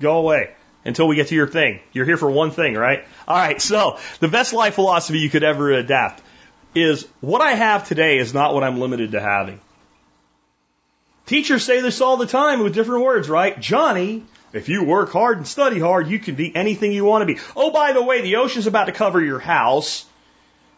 Go 0.00 0.18
away 0.18 0.50
until 0.84 1.08
we 1.08 1.16
get 1.16 1.28
to 1.28 1.34
your 1.34 1.48
thing. 1.48 1.80
You're 1.92 2.04
here 2.04 2.16
for 2.16 2.30
one 2.30 2.50
thing, 2.50 2.74
right? 2.74 3.04
All 3.26 3.36
right. 3.36 3.60
So 3.60 3.98
the 4.20 4.28
best 4.28 4.52
life 4.52 4.74
philosophy 4.74 5.18
you 5.18 5.30
could 5.30 5.44
ever 5.44 5.72
adapt 5.72 6.22
is 6.74 7.06
what 7.20 7.40
I 7.40 7.52
have 7.52 7.88
today 7.88 8.18
is 8.18 8.34
not 8.34 8.54
what 8.54 8.62
I'm 8.62 8.78
limited 8.78 9.12
to 9.12 9.20
having. 9.20 9.60
Teachers 11.26 11.64
say 11.64 11.80
this 11.80 12.00
all 12.00 12.16
the 12.16 12.26
time 12.26 12.60
with 12.60 12.74
different 12.74 13.02
words, 13.02 13.28
right? 13.28 13.58
Johnny, 13.58 14.22
if 14.52 14.68
you 14.68 14.84
work 14.84 15.10
hard 15.10 15.38
and 15.38 15.46
study 15.46 15.80
hard, 15.80 16.06
you 16.06 16.20
can 16.20 16.36
be 16.36 16.54
anything 16.54 16.92
you 16.92 17.04
want 17.04 17.22
to 17.22 17.34
be. 17.34 17.40
Oh, 17.56 17.72
by 17.72 17.92
the 17.92 18.02
way, 18.02 18.22
the 18.22 18.36
ocean's 18.36 18.68
about 18.68 18.84
to 18.84 18.92
cover 18.92 19.20
your 19.20 19.40
house. 19.40 20.06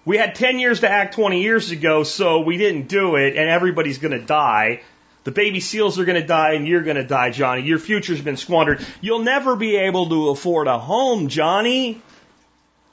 We 0.06 0.16
had 0.16 0.34
10 0.34 0.58
years 0.58 0.80
to 0.80 0.90
act 0.90 1.14
20 1.14 1.42
years 1.42 1.70
ago, 1.70 2.02
so 2.02 2.40
we 2.40 2.56
didn't 2.56 2.88
do 2.88 3.16
it, 3.16 3.36
and 3.36 3.50
everybody's 3.50 3.98
going 3.98 4.18
to 4.18 4.24
die. 4.24 4.80
The 5.24 5.30
baby 5.30 5.60
seals 5.60 5.98
are 5.98 6.04
going 6.04 6.20
to 6.20 6.26
die, 6.26 6.52
and 6.52 6.66
you're 6.66 6.82
going 6.82 6.96
to 6.96 7.04
die, 7.04 7.30
Johnny. 7.30 7.62
Your 7.62 7.78
future's 7.78 8.20
been 8.20 8.36
squandered. 8.36 8.84
You'll 9.00 9.22
never 9.22 9.56
be 9.56 9.76
able 9.76 10.08
to 10.08 10.30
afford 10.30 10.66
a 10.68 10.78
home, 10.78 11.28
Johnny. 11.28 12.00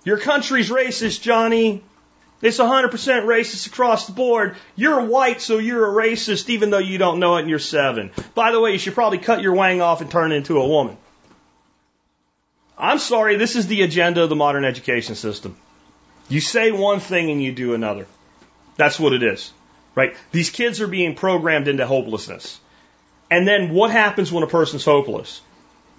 Your 0.04 0.18
country's 0.18 0.70
racist, 0.70 1.22
Johnny. 1.22 1.84
It's 2.42 2.60
100% 2.60 2.92
racist 2.92 3.68
across 3.68 4.08
the 4.08 4.14
board. 4.14 4.56
You're 4.76 5.06
white, 5.06 5.42
so 5.42 5.58
you're 5.58 5.86
a 5.86 6.06
racist, 6.06 6.50
even 6.50 6.70
though 6.70 6.78
you 6.78 6.98
don't 6.98 7.20
know 7.20 7.38
it 7.38 7.42
and 7.42 7.50
you're 7.50 7.60
seven. 7.60 8.12
By 8.34 8.52
the 8.52 8.60
way, 8.60 8.74
you 8.74 8.78
should 8.78 8.94
probably 8.94 9.20
cut 9.20 9.42
your 9.42 9.54
wang 9.54 9.82
off 9.82 10.02
and 10.02 10.12
turn 10.12 10.32
into 10.32 10.60
a 10.60 10.68
woman. 10.68 10.98
I'm 12.78 13.00
sorry, 13.00 13.38
this 13.38 13.56
is 13.56 13.68
the 13.68 13.84
agenda 13.84 14.24
of 14.24 14.30
the 14.30 14.36
modern 14.36 14.66
education 14.66 15.16
system. 15.16 15.56
You 16.28 16.42
say 16.42 16.72
one 16.72 17.00
thing 17.00 17.32
and 17.32 17.42
you 17.42 17.54
do 17.54 17.74
another. 17.74 18.06
That's 18.76 19.00
what 19.00 19.14
it 19.14 19.24
is, 19.24 19.52
right? 19.96 20.16
These 20.32 20.50
kids 20.50 20.82
are 20.82 20.88
being 20.88 21.16
programmed 21.16 21.68
into 21.68 21.88
hopelessness. 21.88 22.60
And 23.32 23.48
then 23.48 23.74
what 23.74 23.92
happens 23.92 24.32
when 24.32 24.44
a 24.44 24.48
person's 24.48 24.86
hopeless? 24.86 25.42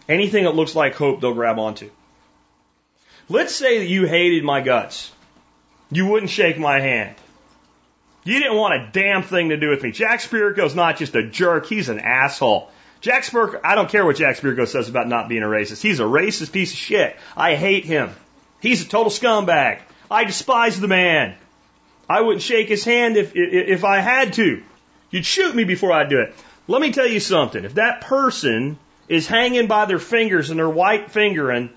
Anything 0.09 0.45
that 0.45 0.55
looks 0.55 0.77
like 0.77 0.95
hope, 0.95 1.21
they'll 1.21 1.35
grab 1.35 1.59
onto. 1.59 1.91
Let's 3.29 3.55
say 3.55 3.79
that 3.79 3.87
you 3.87 4.07
hated 4.07 4.45
my 4.45 4.61
guts. 4.61 5.11
You 5.91 6.07
wouldn't 6.07 6.31
shake 6.31 6.59
my 6.59 6.79
hand. 6.81 7.17
You 8.25 8.41
didn't 8.41 8.57
want 8.57 8.75
a 8.75 8.91
damn 8.93 9.23
thing 9.23 9.49
to 9.49 9.57
do 9.57 9.71
with 9.71 9.83
me. 9.83 9.93
Jack 9.93 10.21
Spirko's 10.21 10.75
not 10.75 10.97
just 10.97 11.15
a 11.15 11.29
jerk, 11.29 11.67
he's 11.67 11.89
an 11.89 12.01
asshole. 12.01 12.71
Jack 13.01 13.25
Spirko, 13.25 13.61
I 13.63 13.75
don't 13.75 13.89
care 13.89 14.05
what 14.05 14.17
Jack 14.17 14.37
Spirko 14.37 14.67
says 14.67 14.89
about 14.89 15.09
not 15.09 15.29
being 15.29 15.43
a 15.43 15.47
racist. 15.47 15.83
He's 15.83 16.01
a 16.01 16.05
racist 16.05 16.53
piece 16.53 16.73
of 16.73 16.79
shit. 16.79 17.17
I 17.37 17.55
hate 17.55 17.85
him. 17.85 18.11
He's 18.61 18.85
a 18.85 18.89
total 18.89 19.13
scumbag. 19.13 19.81
I 20.11 20.25
despise 20.25 20.81
the 20.81 20.89
man. 20.89 21.37
I 22.09 22.21
wouldn't 22.21 22.43
shake 22.43 22.69
his 22.69 22.85
hand 22.85 23.17
if, 23.17 23.33
if, 23.35 23.85
I 23.85 23.99
had 23.99 24.35
to. 24.35 24.63
You'd 25.11 25.27
shoot 25.27 25.55
me 25.55 25.65
before 25.65 25.93
I'd 25.93 26.09
do 26.09 26.21
it. 26.21 26.35
Let 26.69 26.81
me 26.81 26.93
tell 26.93 27.07
you 27.07 27.21
something. 27.21 27.65
If 27.65 27.75
that 27.75 28.03
person 28.03 28.79
is 29.09 29.27
hanging 29.27 29.67
by 29.67 29.87
their 29.87 29.99
fingers 29.99 30.51
and 30.51 30.59
they're 30.59 30.69
white 30.69 31.11
fingering 31.11 31.71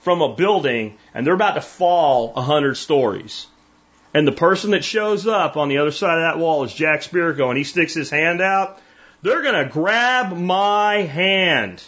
from 0.00 0.22
a 0.22 0.34
building 0.34 0.96
and 1.14 1.26
they're 1.26 1.34
about 1.34 1.54
to 1.54 1.60
fall 1.60 2.32
a 2.36 2.42
hundred 2.42 2.76
stories, 2.76 3.46
and 4.12 4.26
the 4.26 4.32
person 4.32 4.70
that 4.70 4.84
shows 4.84 5.26
up 5.26 5.56
on 5.56 5.68
the 5.68 5.78
other 5.78 5.90
side 5.90 6.18
of 6.18 6.22
that 6.22 6.38
wall 6.38 6.64
is 6.64 6.72
Jack 6.72 7.02
Spirko 7.02 7.48
and 7.48 7.58
he 7.58 7.64
sticks 7.64 7.94
his 7.94 8.10
hand 8.10 8.40
out, 8.40 8.78
they're 9.22 9.42
going 9.42 9.64
to 9.64 9.70
grab 9.70 10.36
my 10.36 11.02
hand. 11.02 11.82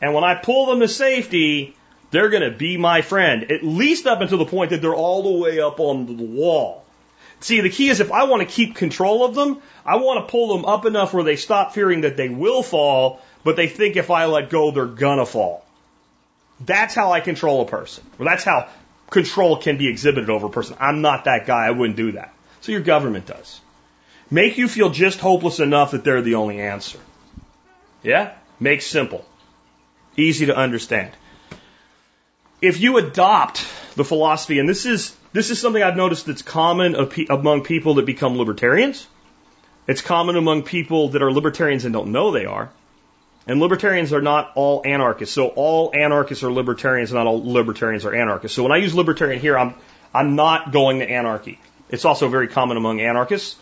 And 0.00 0.14
when 0.14 0.24
I 0.24 0.34
pull 0.34 0.66
them 0.66 0.80
to 0.80 0.88
safety, 0.88 1.76
they're 2.12 2.28
going 2.28 2.42
to 2.42 2.56
be 2.56 2.76
my 2.76 3.02
friend, 3.02 3.50
at 3.50 3.64
least 3.64 4.06
up 4.06 4.20
until 4.20 4.38
the 4.38 4.44
point 4.44 4.70
that 4.70 4.80
they're 4.80 4.94
all 4.94 5.22
the 5.22 5.42
way 5.42 5.58
up 5.58 5.80
on 5.80 6.06
the 6.06 6.22
wall. 6.22 6.84
See, 7.40 7.60
the 7.60 7.70
key 7.70 7.88
is 7.88 7.98
if 7.98 8.12
I 8.12 8.24
want 8.24 8.46
to 8.48 8.54
keep 8.54 8.76
control 8.76 9.24
of 9.24 9.34
them, 9.34 9.60
I 9.84 9.96
want 9.96 10.24
to 10.24 10.30
pull 10.30 10.54
them 10.54 10.64
up 10.64 10.86
enough 10.86 11.12
where 11.12 11.24
they 11.24 11.36
stop 11.36 11.74
fearing 11.74 12.02
that 12.02 12.16
they 12.16 12.28
will 12.28 12.62
fall, 12.62 13.20
but 13.42 13.56
they 13.56 13.66
think 13.66 13.96
if 13.96 14.10
I 14.10 14.26
let 14.26 14.50
go, 14.50 14.70
they're 14.70 14.86
gonna 14.86 15.26
fall. 15.26 15.64
That's 16.60 16.94
how 16.94 17.10
I 17.12 17.20
control 17.20 17.62
a 17.62 17.66
person. 17.66 18.04
Well, 18.18 18.28
that's 18.28 18.44
how 18.44 18.68
control 19.10 19.56
can 19.56 19.78
be 19.78 19.88
exhibited 19.88 20.30
over 20.30 20.46
a 20.46 20.50
person. 20.50 20.76
I'm 20.78 21.00
not 21.00 21.24
that 21.24 21.46
guy. 21.46 21.66
I 21.66 21.70
wouldn't 21.70 21.96
do 21.96 22.12
that. 22.12 22.32
So 22.60 22.70
your 22.70 22.82
government 22.82 23.26
does. 23.26 23.60
Make 24.30 24.58
you 24.58 24.68
feel 24.68 24.90
just 24.90 25.18
hopeless 25.18 25.58
enough 25.58 25.90
that 25.90 26.04
they're 26.04 26.22
the 26.22 26.36
only 26.36 26.60
answer. 26.60 27.00
Yeah? 28.04 28.34
Make 28.60 28.82
simple. 28.82 29.24
Easy 30.16 30.46
to 30.46 30.56
understand 30.56 31.10
if 32.62 32.80
you 32.80 32.96
adopt 32.96 33.66
the 33.96 34.04
philosophy, 34.04 34.58
and 34.58 34.68
this 34.68 34.86
is 34.86 35.14
this 35.32 35.50
is 35.50 35.60
something 35.60 35.82
I've 35.82 35.96
noticed 35.96 36.26
that's 36.26 36.42
common 36.42 36.94
among 37.28 37.64
people 37.64 37.94
that 37.94 38.06
become 38.06 38.38
libertarians. 38.38 39.06
It's 39.86 40.00
common 40.00 40.36
among 40.36 40.62
people 40.62 41.08
that 41.10 41.22
are 41.22 41.32
libertarians 41.32 41.84
and 41.84 41.92
don't 41.92 42.12
know 42.12 42.30
they 42.30 42.46
are. 42.46 42.70
And 43.46 43.58
libertarians 43.58 44.12
are 44.12 44.22
not 44.22 44.52
all 44.54 44.82
anarchists. 44.84 45.34
So 45.34 45.48
all 45.48 45.90
anarchists 45.92 46.44
are 46.44 46.52
libertarians, 46.52 47.12
not 47.12 47.26
all 47.26 47.42
libertarians 47.44 48.04
are 48.04 48.14
anarchists. 48.14 48.54
So 48.54 48.62
when 48.62 48.70
I 48.70 48.76
use 48.76 48.94
libertarian 48.94 49.40
here, 49.40 49.58
I'm 49.58 49.74
I'm 50.14 50.36
not 50.36 50.72
going 50.72 51.00
to 51.00 51.10
anarchy. 51.10 51.58
It's 51.88 52.04
also 52.04 52.28
very 52.28 52.46
common 52.46 52.76
among 52.76 53.00
anarchists. 53.00 53.56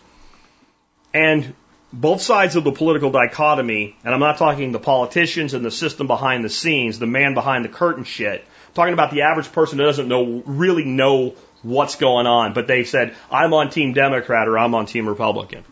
And 1.14 1.54
both 1.92 2.20
sides 2.20 2.54
of 2.54 2.64
the 2.64 2.72
political 2.72 3.10
dichotomy, 3.10 3.96
and 4.04 4.14
I'm 4.14 4.20
not 4.20 4.36
talking 4.36 4.70
the 4.72 4.78
politicians 4.78 5.54
and 5.54 5.64
the 5.64 5.70
system 5.70 6.06
behind 6.06 6.44
the 6.44 6.50
scenes, 6.50 6.98
the 6.98 7.06
man 7.06 7.34
behind 7.34 7.64
the 7.64 7.68
curtain 7.68 8.04
shit, 8.04 8.44
talking 8.74 8.94
about 8.94 9.10
the 9.10 9.22
average 9.22 9.50
person 9.52 9.78
who 9.78 9.84
doesn't 9.84 10.08
know 10.08 10.42
really 10.46 10.84
know 10.84 11.34
what's 11.62 11.96
going 11.96 12.26
on, 12.26 12.54
but 12.54 12.66
they 12.66 12.84
said, 12.84 13.14
I'm 13.30 13.52
on 13.52 13.70
Team 13.70 13.92
Democrat 13.92 14.48
or 14.48 14.58
I'm 14.58 14.74
on 14.74 14.86
Team 14.86 15.08
Republican. 15.08 15.64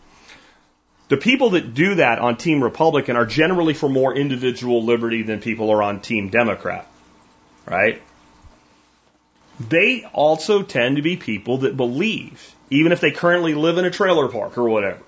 The 1.07 1.17
people 1.17 1.51
that 1.51 1.73
do 1.73 1.95
that 1.95 2.19
on 2.19 2.37
Team 2.37 2.63
Republican 2.63 3.15
are 3.15 3.25
generally 3.25 3.73
for 3.73 3.89
more 3.89 4.15
individual 4.15 4.83
liberty 4.83 5.23
than 5.23 5.41
people 5.41 5.71
are 5.71 5.81
on 5.81 6.01
Team 6.01 6.29
Democrat. 6.29 6.87
Right? 7.65 8.01
They 9.59 10.05
also 10.13 10.61
tend 10.61 10.97
to 10.97 11.01
be 11.01 11.17
people 11.17 11.59
that 11.59 11.75
believe, 11.75 12.55
even 12.69 12.91
if 12.91 13.01
they 13.01 13.11
currently 13.11 13.55
live 13.55 13.77
in 13.77 13.85
a 13.85 13.91
trailer 13.91 14.27
park 14.27 14.57
or 14.57 14.69
whatever, 14.69 14.99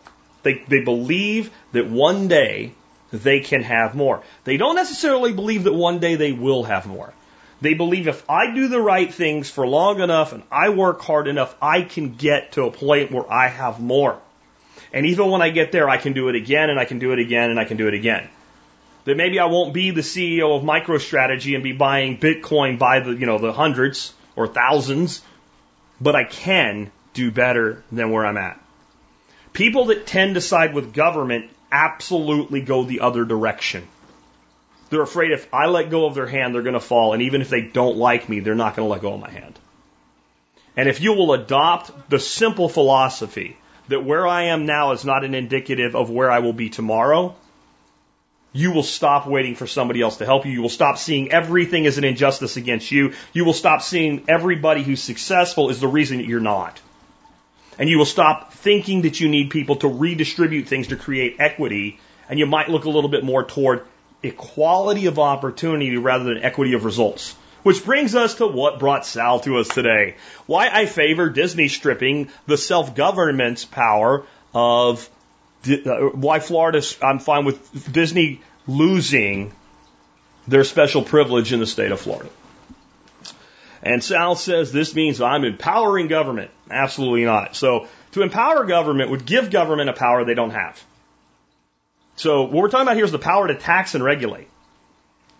they, 0.43 0.63
they 0.67 0.81
believe 0.81 1.51
that 1.71 1.87
one 1.87 2.27
day 2.27 2.73
they 3.11 3.41
can 3.41 3.61
have 3.61 3.95
more. 3.95 4.23
They 4.43 4.57
don't 4.57 4.75
necessarily 4.75 5.33
believe 5.33 5.63
that 5.65 5.73
one 5.73 5.99
day 5.99 6.15
they 6.15 6.31
will 6.31 6.63
have 6.63 6.87
more. 6.87 7.13
They 7.61 7.75
believe 7.75 8.07
if 8.07 8.27
I 8.29 8.53
do 8.53 8.67
the 8.67 8.81
right 8.81 9.13
things 9.13 9.49
for 9.49 9.67
long 9.67 10.01
enough 10.01 10.33
and 10.33 10.41
I 10.51 10.69
work 10.69 11.01
hard 11.01 11.27
enough, 11.27 11.55
I 11.61 11.83
can 11.83 12.15
get 12.15 12.53
to 12.53 12.63
a 12.63 12.71
point 12.71 13.11
where 13.11 13.31
I 13.31 13.47
have 13.47 13.79
more. 13.79 14.19
And 14.91 15.05
even 15.05 15.29
when 15.29 15.41
I 15.41 15.51
get 15.51 15.71
there, 15.71 15.87
I 15.87 15.97
can 15.97 16.13
do 16.13 16.27
it 16.29 16.35
again 16.35 16.69
and 16.69 16.79
I 16.79 16.85
can 16.85 16.97
do 16.97 17.13
it 17.13 17.19
again 17.19 17.51
and 17.51 17.59
I 17.59 17.65
can 17.65 17.77
do 17.77 17.87
it 17.87 17.93
again. 17.93 18.27
That 19.05 19.15
maybe 19.15 19.39
I 19.39 19.45
won't 19.45 19.73
be 19.73 19.91
the 19.91 20.01
CEO 20.01 20.55
of 20.55 20.63
MicroStrategy 20.63 21.53
and 21.53 21.63
be 21.63 21.71
buying 21.71 22.17
Bitcoin 22.17 22.77
by 22.79 22.99
the, 22.99 23.11
you 23.11 23.25
know, 23.25 23.37
the 23.37 23.53
hundreds 23.53 24.13
or 24.35 24.47
thousands, 24.47 25.21
but 25.99 26.15
I 26.15 26.23
can 26.23 26.91
do 27.13 27.31
better 27.31 27.83
than 27.91 28.11
where 28.11 28.25
I'm 28.25 28.37
at. 28.37 28.59
People 29.53 29.85
that 29.85 30.07
tend 30.07 30.35
to 30.35 30.41
side 30.41 30.73
with 30.73 30.93
government 30.93 31.49
absolutely 31.71 32.61
go 32.61 32.83
the 32.83 33.01
other 33.01 33.25
direction. 33.25 33.87
They're 34.91 35.01
afraid 35.01 35.31
if 35.31 35.51
I 35.53 35.67
let 35.67 35.89
go 35.89 36.05
of 36.05 36.15
their 36.15 36.27
hand, 36.27 36.53
they're 36.53 36.61
going 36.61 36.73
to 36.73 36.79
fall. 36.81 37.13
And 37.13 37.23
even 37.23 37.41
if 37.41 37.49
they 37.49 37.61
don't 37.61 37.95
like 37.95 38.27
me, 38.27 38.41
they're 38.41 38.55
not 38.55 38.75
going 38.75 38.85
to 38.85 38.91
let 38.91 39.01
go 39.01 39.13
of 39.13 39.21
my 39.21 39.31
hand. 39.31 39.57
And 40.75 40.89
if 40.89 40.99
you 40.99 41.13
will 41.13 41.33
adopt 41.33 42.09
the 42.09 42.19
simple 42.19 42.67
philosophy 42.67 43.57
that 43.87 44.03
where 44.03 44.27
I 44.27 44.43
am 44.43 44.65
now 44.65 44.91
is 44.91 45.05
not 45.05 45.23
an 45.23 45.33
indicative 45.33 45.95
of 45.95 46.09
where 46.09 46.29
I 46.29 46.39
will 46.39 46.51
be 46.51 46.69
tomorrow, 46.69 47.35
you 48.51 48.73
will 48.73 48.83
stop 48.83 49.27
waiting 49.27 49.55
for 49.55 49.65
somebody 49.65 50.01
else 50.01 50.17
to 50.17 50.25
help 50.25 50.45
you. 50.45 50.51
You 50.51 50.61
will 50.61 50.67
stop 50.67 50.97
seeing 50.97 51.31
everything 51.31 51.87
as 51.87 51.97
an 51.97 52.03
injustice 52.03 52.57
against 52.57 52.91
you. 52.91 53.13
You 53.31 53.45
will 53.45 53.53
stop 53.53 53.81
seeing 53.81 54.25
everybody 54.27 54.83
who's 54.83 55.01
successful 55.01 55.69
is 55.69 55.79
the 55.79 55.87
reason 55.87 56.17
that 56.17 56.27
you're 56.27 56.41
not. 56.41 56.81
And 57.79 57.87
you 57.87 57.97
will 57.97 58.05
stop 58.05 58.51
thinking 58.51 59.03
that 59.03 59.21
you 59.21 59.29
need 59.29 59.51
people 59.51 59.77
to 59.77 59.87
redistribute 59.87 60.67
things 60.67 60.87
to 60.87 60.97
create 60.97 61.37
equity. 61.39 61.97
And 62.27 62.37
you 62.37 62.45
might 62.45 62.67
look 62.67 62.83
a 62.83 62.89
little 62.89 63.09
bit 63.09 63.23
more 63.23 63.45
toward 63.45 63.85
equality 64.23 65.07
of 65.07 65.19
opportunity 65.19 65.97
rather 65.97 66.25
than 66.25 66.43
equity 66.43 66.73
of 66.73 66.85
results. 66.85 67.35
Which 67.63 67.85
brings 67.85 68.15
us 68.15 68.35
to 68.35 68.47
what 68.47 68.79
brought 68.79 69.05
Sal 69.05 69.39
to 69.41 69.59
us 69.59 69.67
today. 69.67 70.15
Why 70.47 70.69
I 70.69 70.87
favor 70.87 71.29
Disney 71.29 71.67
stripping 71.67 72.29
the 72.47 72.57
self-government's 72.57 73.65
power 73.65 74.25
of 74.53 75.07
uh, 75.69 76.09
why 76.13 76.39
Florida, 76.39 76.81
I'm 77.03 77.19
fine 77.19 77.45
with 77.45 77.93
Disney 77.93 78.41
losing 78.65 79.53
their 80.47 80.63
special 80.63 81.03
privilege 81.03 81.53
in 81.53 81.59
the 81.59 81.67
state 81.67 81.91
of 81.91 81.99
Florida. 81.99 82.29
And 83.83 84.03
Sal 84.03 84.35
says 84.35 84.71
this 84.71 84.95
means 84.95 85.21
I'm 85.21 85.43
empowering 85.43 86.07
government. 86.07 86.51
Absolutely 86.69 87.25
not. 87.25 87.55
So 87.55 87.87
to 88.13 88.21
empower 88.23 88.65
government 88.65 89.11
would 89.11 89.25
give 89.25 89.51
government 89.51 89.89
a 89.89 89.93
power 89.93 90.23
they 90.23 90.33
don't 90.33 90.51
have. 90.51 90.83
So 92.21 92.43
what 92.43 92.51
we're 92.51 92.69
talking 92.69 92.85
about 92.85 92.97
here 92.97 93.05
is 93.05 93.11
the 93.11 93.17
power 93.17 93.47
to 93.47 93.55
tax 93.55 93.95
and 93.95 94.03
regulate. 94.03 94.47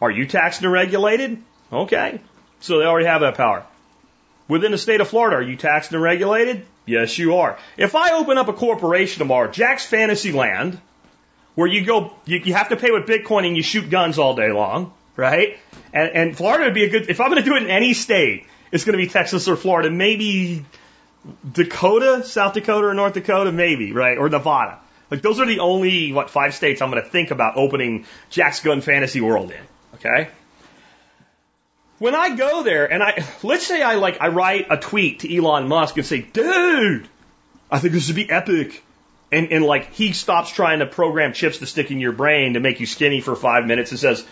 Are 0.01 0.09
you 0.09 0.25
taxed 0.25 0.63
and 0.63 0.71
regulated? 0.71 1.37
Okay. 1.71 2.19
So 2.59 2.79
they 2.79 2.85
already 2.85 3.05
have 3.05 3.21
that 3.21 3.37
power. 3.37 3.63
Within 4.47 4.71
the 4.71 4.79
state 4.79 4.99
of 4.99 5.07
Florida, 5.07 5.35
are 5.37 5.43
you 5.43 5.57
taxed 5.57 5.91
and 5.91 6.01
regulated? 6.01 6.65
Yes, 6.87 7.19
you 7.19 7.35
are. 7.35 7.59
If 7.77 7.93
I 7.93 8.13
open 8.13 8.39
up 8.39 8.47
a 8.47 8.53
corporation 8.53 9.19
tomorrow, 9.19 9.51
Jack's 9.51 9.85
Fantasy 9.85 10.31
Land, 10.31 10.81
where 11.53 11.67
you 11.67 11.85
go, 11.85 12.13
you, 12.25 12.39
you 12.39 12.55
have 12.55 12.69
to 12.69 12.77
pay 12.77 12.89
with 12.89 13.05
Bitcoin 13.05 13.45
and 13.45 13.55
you 13.55 13.61
shoot 13.61 13.87
guns 13.91 14.17
all 14.17 14.35
day 14.35 14.51
long, 14.51 14.91
right? 15.15 15.59
And, 15.93 16.09
and 16.09 16.35
Florida 16.35 16.63
would 16.65 16.73
be 16.73 16.85
a 16.85 16.89
good, 16.89 17.11
if 17.11 17.21
I'm 17.21 17.29
going 17.29 17.43
to 17.43 17.47
do 17.47 17.57
it 17.57 17.61
in 17.61 17.69
any 17.69 17.93
state, 17.93 18.47
it's 18.71 18.85
going 18.85 18.97
to 18.97 19.05
be 19.05 19.07
Texas 19.07 19.47
or 19.47 19.55
Florida, 19.55 19.91
maybe 19.91 20.65
Dakota, 21.47 22.23
South 22.23 22.55
Dakota 22.55 22.87
or 22.87 22.95
North 22.95 23.13
Dakota, 23.13 23.51
maybe, 23.51 23.93
right? 23.93 24.17
Or 24.17 24.29
Nevada. 24.29 24.79
Like 25.11 25.21
those 25.21 25.41
are 25.41 25.45
the 25.45 25.59
only, 25.59 26.13
what, 26.13 26.29
five 26.29 26.55
states 26.55 26.81
I'm 26.81 26.89
going 26.89 27.03
to 27.03 27.09
think 27.09 27.31
about 27.31 27.57
opening 27.57 28.05
Jack's 28.29 28.61
Gun 28.61 28.79
Fantasy 28.79 29.19
World 29.19 29.51
in, 29.51 29.61
okay? 29.95 30.29
When 31.99 32.15
I 32.15 32.35
go 32.35 32.63
there 32.63 32.91
and 32.91 33.03
I, 33.03 33.23
let's 33.43 33.67
say 33.67 33.81
I 33.83 33.95
like, 33.95 34.21
I 34.21 34.29
write 34.29 34.67
a 34.69 34.77
tweet 34.77 35.19
to 35.19 35.35
Elon 35.35 35.67
Musk 35.67 35.97
and 35.97 36.05
say, 36.05 36.21
dude, 36.21 37.07
I 37.69 37.79
think 37.79 37.93
this 37.93 38.07
would 38.07 38.15
be 38.15 38.29
epic. 38.29 38.83
And, 39.33 39.51
and 39.51 39.63
like 39.65 39.91
he 39.93 40.13
stops 40.13 40.51
trying 40.51 40.79
to 40.79 40.85
program 40.85 41.33
chips 41.33 41.59
to 41.59 41.65
stick 41.65 41.91
in 41.91 41.99
your 41.99 42.13
brain 42.13 42.53
to 42.53 42.59
make 42.59 42.79
you 42.79 42.85
skinny 42.85 43.21
for 43.21 43.35
five 43.35 43.65
minutes 43.65 43.91
and 43.91 43.99
says, 43.99 44.25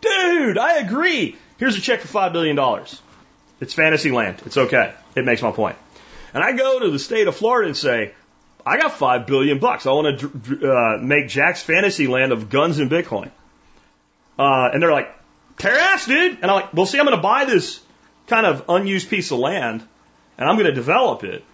dude, 0.00 0.58
I 0.58 0.78
agree. 0.78 1.36
Here's 1.58 1.76
a 1.76 1.80
check 1.80 2.00
for 2.00 2.08
five 2.08 2.32
billion 2.32 2.56
dollars. 2.56 3.00
It's 3.60 3.72
fantasy 3.72 4.10
land. 4.10 4.42
It's 4.44 4.56
okay. 4.56 4.92
It 5.14 5.24
makes 5.24 5.42
my 5.42 5.52
point. 5.52 5.76
And 6.34 6.42
I 6.42 6.52
go 6.52 6.80
to 6.80 6.90
the 6.90 6.98
state 6.98 7.28
of 7.28 7.36
Florida 7.36 7.68
and 7.68 7.76
say, 7.76 8.12
I 8.66 8.78
got 8.78 8.92
five 8.92 9.26
billion 9.26 9.58
bucks. 9.58 9.86
I 9.86 9.90
want 9.90 10.20
to 10.20 10.72
uh, 10.72 10.98
make 10.98 11.28
Jack's 11.28 11.62
fantasy 11.62 12.06
land 12.06 12.32
of 12.32 12.48
guns 12.48 12.78
and 12.78 12.90
Bitcoin. 12.90 13.30
Uh, 14.38 14.70
and 14.72 14.82
they're 14.82 14.92
like, 14.92 15.14
tear 15.58 15.76
ass, 15.76 16.06
dude. 16.06 16.38
And 16.40 16.50
I'm 16.50 16.54
like, 16.62 16.74
well, 16.74 16.86
see, 16.86 16.98
I'm 16.98 17.04
going 17.04 17.16
to 17.16 17.22
buy 17.22 17.44
this 17.44 17.80
kind 18.26 18.46
of 18.46 18.64
unused 18.68 19.10
piece 19.10 19.30
of 19.30 19.38
land 19.38 19.86
and 20.38 20.48
I'm 20.48 20.56
going 20.56 20.66
to 20.66 20.72
develop 20.72 21.24
it. 21.24 21.44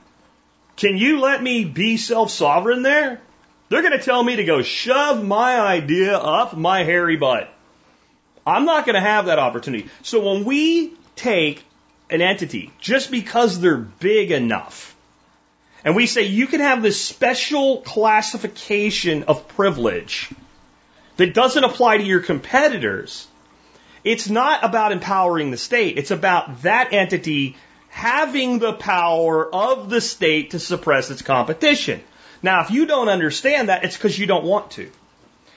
Can 0.77 0.97
you 0.97 1.21
let 1.21 1.43
me 1.43 1.65
be 1.65 1.97
self 1.97 2.31
sovereign 2.31 2.83
there? 2.83 3.21
They're 3.69 3.83
going 3.83 3.99
to 3.99 4.05
tell 4.05 4.23
me 4.23 4.37
to 4.37 4.45
go 4.45 4.63
shove 4.63 5.25
my 5.25 5.61
idea 5.61 6.17
up 6.17 6.57
my 6.57 6.83
hairy 6.85 7.17
butt. 7.17 7.53
I'm 8.47 8.65
not 8.65 8.87
going 8.87 8.95
to 8.95 9.01
have 9.01 9.27
that 9.27 9.39
opportunity. 9.39 9.89
So 10.03 10.33
when 10.33 10.45
we 10.45 10.95
take 11.15 11.63
an 12.09 12.23
entity 12.23 12.73
just 12.81 13.11
because 13.11 13.61
they're 13.61 13.77
big 13.77 14.31
enough, 14.31 14.90
and 15.85 15.97
we 15.97 16.07
say 16.07 16.23
you 16.23 16.47
can 16.47 16.61
have 16.61 16.83
this 16.83 17.01
special 17.01 17.81
classification 17.81 19.25
of 19.25 19.49
privilege 19.49 20.31
that 21.17 21.35
doesn't 21.35 21.65
apply 21.65 21.99
to 21.99 22.05
your 22.05 22.21
competitors, 22.21 23.27
it's 24.05 24.29
not 24.29 24.65
about 24.65 24.93
empowering 24.93 25.51
the 25.51 25.57
state. 25.57 25.99
It's 25.99 26.11
about 26.11 26.63
that 26.63 26.93
entity 26.93 27.57
having 27.89 28.59
the 28.59 28.73
power 28.73 29.53
of 29.53 29.91
the 29.91 30.01
state 30.01 30.53
to 30.53 30.59
suppress 30.59 31.11
its 31.11 31.23
competition. 31.23 32.01
Now, 32.43 32.63
if 32.63 32.71
you 32.71 32.87
don't 32.87 33.09
understand 33.09 33.69
that, 33.69 33.85
it's 33.85 33.97
because 33.97 34.19
you 34.19 34.27
don't 34.27 34.45
want 34.45 34.71
to. 34.73 34.91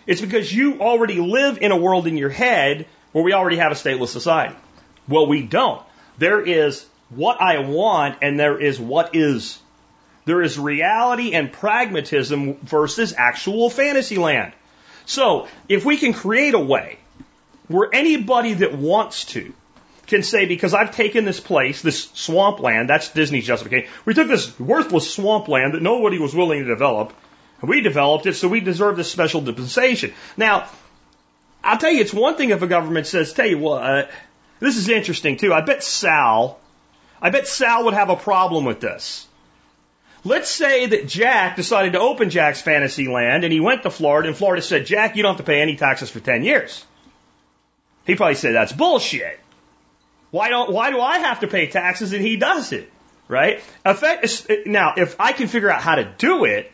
It's 0.05 0.19
because 0.19 0.53
you 0.53 0.82
already 0.82 1.19
live 1.19 1.59
in 1.61 1.71
a 1.71 1.78
world 1.78 2.07
in 2.07 2.17
your 2.17 2.30
head 2.30 2.88
where 3.13 3.24
we 3.24 3.34
already 3.34 3.57
have 3.57 3.71
a 3.71 3.76
stateless 3.76 4.09
society. 4.09 4.55
Well, 5.07 5.28
we 5.28 5.43
don't. 5.43 5.82
There 6.17 6.41
is 6.41 6.86
what 7.09 7.41
I 7.41 7.59
want 7.59 8.17
and 8.21 8.39
there 8.39 8.59
is 8.59 8.80
what 8.80 9.15
is. 9.15 9.59
There 10.26 10.41
is 10.41 10.57
reality 10.57 11.34
and 11.34 11.51
pragmatism 11.51 12.55
versus 12.55 13.13
actual 13.17 13.69
fantasy 13.69 14.17
land. 14.17 14.53
So, 15.05 15.47
if 15.67 15.84
we 15.84 15.97
can 15.97 16.13
create 16.13 16.53
a 16.53 16.59
way 16.59 16.97
where 17.67 17.89
anybody 17.91 18.53
that 18.55 18.74
wants 18.74 19.26
to 19.26 19.53
can 20.07 20.24
say, 20.24 20.45
because 20.45 20.74
I've 20.74 20.95
taken 20.95 21.26
this 21.26 21.39
place, 21.39 21.82
this 21.82 22.09
swampland, 22.13 22.89
that's 22.89 23.09
Disney's 23.09 23.45
justification. 23.45 23.89
We 24.05 24.13
took 24.13 24.28
this 24.28 24.57
worthless 24.59 25.13
swampland 25.13 25.74
that 25.74 25.82
nobody 25.82 26.19
was 26.19 26.36
willing 26.36 26.59
to 26.59 26.65
develop, 26.65 27.13
and 27.61 27.69
we 27.69 27.82
developed 27.82 28.26
it, 28.26 28.36
so 28.36 28.47
we 28.47 28.59
deserve 28.59 28.97
this 28.97 29.11
special 29.11 29.41
dispensation. 29.41 30.13
Now, 30.36 30.67
I'll 31.63 31.78
tell 31.78 31.91
you, 31.91 32.01
it's 32.01 32.13
one 32.13 32.36
thing 32.36 32.49
if 32.49 32.61
a 32.61 32.67
government 32.67 33.07
says, 33.07 33.34
tell 33.34 33.47
you 33.47 33.57
what, 33.57 33.84
uh, 33.84 34.07
this 34.59 34.78
is 34.78 34.89
interesting 34.89 35.38
too. 35.38 35.53
I 35.53 35.61
bet 35.61 35.84
Sal, 35.84 36.59
I 37.21 37.30
bet 37.30 37.47
Sal 37.47 37.86
would 37.86 37.93
have 37.93 38.09
a 38.09 38.17
problem 38.17 38.65
with 38.65 38.82
this. 38.82 39.28
Let's 40.26 40.49
say 40.49 40.86
that 40.86 41.07
Jack 41.07 41.57
decided 41.57 41.93
to 41.93 41.99
open 41.99 42.30
Jack's 42.30 42.61
fantasy 42.61 43.07
land 43.07 43.43
and 43.43 43.51
he 43.51 43.59
went 43.59 43.84
to 43.84 43.89
Florida 43.89 44.30
and 44.30 44.38
Florida 44.38 44.61
said, 44.61 44.86
Jack, 44.86 45.15
you 45.15 45.24
don't 45.24 45.36
have 45.36 45.45
to 45.45 45.51
pay 45.51 45.61
any 45.61 45.76
taxes 45.76 46.09
for 46.09 46.21
10 46.21 46.43
years. 46.43 46.86
He 48.05 48.15
probably 48.15 48.36
said, 48.36 48.55
that's 48.55 48.71
bullshit. 48.71 49.39
Why 50.32 50.49
don't, 50.49 50.71
why 50.71 50.91
do 50.91 50.99
I 50.99 51.19
have 51.19 51.41
to 51.41 51.47
pay 51.47 51.67
taxes 51.67 52.13
and 52.13 52.21
he 52.26 52.38
does 52.38 52.71
it? 52.71 52.89
Right? 53.28 53.61
Now, 54.65 54.93
if 54.97 55.15
I 55.19 55.32
can 55.34 55.47
figure 55.47 55.69
out 55.69 55.82
how 55.82 55.95
to 55.95 56.05
do 56.17 56.45
it 56.45 56.71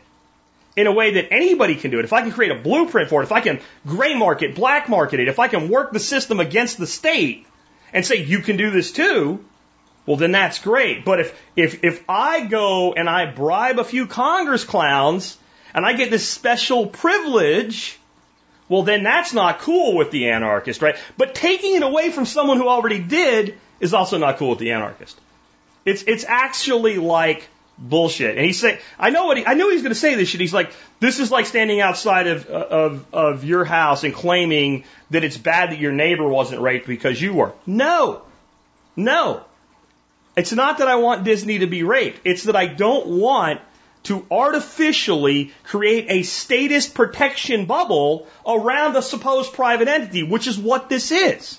in 0.76 0.86
a 0.86 0.92
way 0.92 1.14
that 1.14 1.32
anybody 1.32 1.74
can 1.74 1.90
do 1.90 1.98
it, 1.98 2.04
if 2.04 2.12
I 2.12 2.22
can 2.22 2.32
create 2.32 2.52
a 2.52 2.60
blueprint 2.60 3.08
for 3.08 3.20
it, 3.20 3.24
if 3.24 3.32
I 3.32 3.40
can 3.40 3.60
gray 3.86 4.14
market, 4.14 4.54
black 4.54 4.88
market 4.88 5.20
it, 5.20 5.28
if 5.28 5.38
I 5.38 5.48
can 5.48 5.68
work 5.68 5.92
the 5.92 6.00
system 6.00 6.38
against 6.38 6.78
the 6.78 6.86
state 6.86 7.46
and 7.92 8.06
say, 8.06 8.16
you 8.16 8.40
can 8.40 8.56
do 8.56 8.70
this 8.70 8.92
too, 8.92 9.44
well, 10.06 10.16
then 10.16 10.32
that's 10.32 10.58
great. 10.58 11.04
But 11.04 11.20
if, 11.20 11.42
if, 11.56 11.84
if 11.84 12.04
I 12.08 12.46
go 12.46 12.92
and 12.92 13.08
I 13.08 13.26
bribe 13.26 13.78
a 13.78 13.84
few 13.84 14.06
Congress 14.06 14.64
clowns 14.64 15.36
and 15.74 15.84
I 15.84 15.92
get 15.92 16.10
this 16.10 16.28
special 16.28 16.86
privilege, 16.86 17.98
well, 18.68 18.82
then 18.82 19.02
that's 19.02 19.32
not 19.32 19.60
cool 19.60 19.96
with 19.96 20.10
the 20.10 20.30
anarchist, 20.30 20.82
right? 20.82 20.96
But 21.16 21.34
taking 21.34 21.76
it 21.76 21.82
away 21.82 22.10
from 22.10 22.24
someone 22.24 22.56
who 22.56 22.68
already 22.68 23.00
did 23.00 23.58
is 23.78 23.94
also 23.94 24.18
not 24.18 24.38
cool 24.38 24.50
with 24.50 24.58
the 24.58 24.72
anarchist. 24.72 25.18
It's, 25.84 26.02
it's 26.02 26.24
actually 26.24 26.98
like 26.98 27.48
bullshit. 27.78 28.36
And 28.36 28.44
he's 28.44 28.60
saying, 28.60 28.78
I 28.98 29.10
know 29.10 29.26
what 29.26 29.38
he, 29.38 29.46
I 29.46 29.54
knew 29.54 29.68
he 29.68 29.74
was 29.74 29.82
going 29.82 29.94
to 29.94 29.98
say 29.98 30.14
this 30.14 30.28
shit. 30.28 30.40
He's 30.40 30.54
like, 30.54 30.72
this 31.00 31.18
is 31.18 31.30
like 31.30 31.46
standing 31.46 31.80
outside 31.80 32.26
of, 32.26 32.46
of, 32.46 33.06
of 33.12 33.44
your 33.44 33.64
house 33.64 34.04
and 34.04 34.14
claiming 34.14 34.84
that 35.10 35.24
it's 35.24 35.36
bad 35.36 35.70
that 35.70 35.78
your 35.78 35.92
neighbor 35.92 36.28
wasn't 36.28 36.60
raped 36.60 36.86
because 36.86 37.20
you 37.20 37.34
were. 37.34 37.52
No. 37.66 38.22
No. 38.96 39.44
It's 40.36 40.52
not 40.52 40.78
that 40.78 40.88
I 40.88 40.96
want 40.96 41.24
Disney 41.24 41.58
to 41.58 41.66
be 41.66 41.82
raped. 41.82 42.20
It's 42.24 42.44
that 42.44 42.56
I 42.56 42.66
don't 42.66 43.06
want 43.06 43.60
to 44.04 44.24
artificially 44.30 45.52
create 45.64 46.06
a 46.08 46.22
statist 46.22 46.94
protection 46.94 47.66
bubble 47.66 48.26
around 48.46 48.96
a 48.96 49.02
supposed 49.02 49.52
private 49.52 49.88
entity, 49.88 50.22
which 50.22 50.46
is 50.46 50.58
what 50.58 50.88
this 50.88 51.10
is. 51.10 51.58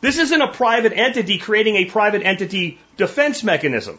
This 0.00 0.18
isn't 0.18 0.42
a 0.42 0.52
private 0.52 0.92
entity 0.92 1.38
creating 1.38 1.76
a 1.76 1.84
private 1.84 2.22
entity 2.22 2.78
defense 2.96 3.42
mechanism. 3.44 3.98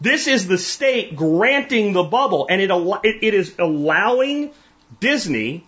This 0.00 0.26
is 0.26 0.46
the 0.46 0.56
state 0.56 1.16
granting 1.16 1.92
the 1.92 2.02
bubble, 2.02 2.46
and 2.48 2.62
it, 2.62 2.70
it 3.04 3.34
is 3.34 3.54
allowing 3.58 4.52
Disney 4.98 5.66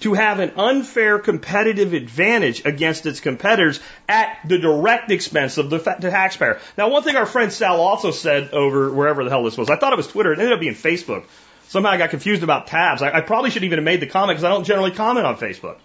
to 0.00 0.14
have 0.14 0.40
an 0.40 0.52
unfair 0.56 1.18
competitive 1.18 1.92
advantage 1.92 2.64
against 2.64 3.06
its 3.06 3.20
competitors 3.20 3.80
at 4.08 4.38
the 4.46 4.58
direct 4.58 5.10
expense 5.10 5.58
of 5.58 5.70
the, 5.70 5.78
taxpayer. 5.78 6.58
Now, 6.76 6.88
one 6.88 7.02
thing 7.02 7.16
our 7.16 7.26
friend 7.26 7.52
Sal 7.52 7.80
also 7.80 8.10
said 8.10 8.50
over 8.52 8.90
wherever 8.90 9.22
the 9.24 9.30
hell 9.30 9.44
this 9.44 9.58
was, 9.58 9.70
I 9.70 9.76
thought 9.76 9.92
it 9.92 9.96
was 9.96 10.08
Twitter, 10.08 10.32
it 10.32 10.38
ended 10.38 10.54
up 10.54 10.60
being 10.60 10.74
Facebook. 10.74 11.24
Somehow 11.68 11.90
I 11.90 11.98
got 11.98 12.10
confused 12.10 12.42
about 12.42 12.66
tabs. 12.66 13.00
I, 13.02 13.18
I 13.18 13.20
probably 13.20 13.50
shouldn't 13.50 13.66
even 13.66 13.78
have 13.78 13.84
made 13.84 14.00
the 14.00 14.06
comment 14.06 14.36
because 14.36 14.44
I 14.44 14.48
don't 14.48 14.64
generally 14.64 14.90
comment 14.90 15.26
on 15.26 15.36
Facebook. 15.36 15.76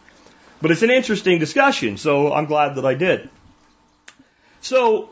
But 0.62 0.72
it's 0.72 0.82
an 0.82 0.90
interesting 0.90 1.38
discussion, 1.38 1.98
so 1.98 2.34
I'm 2.34 2.46
glad 2.46 2.76
that 2.76 2.86
I 2.86 2.96
did. 2.96 3.30
So, 4.62 5.10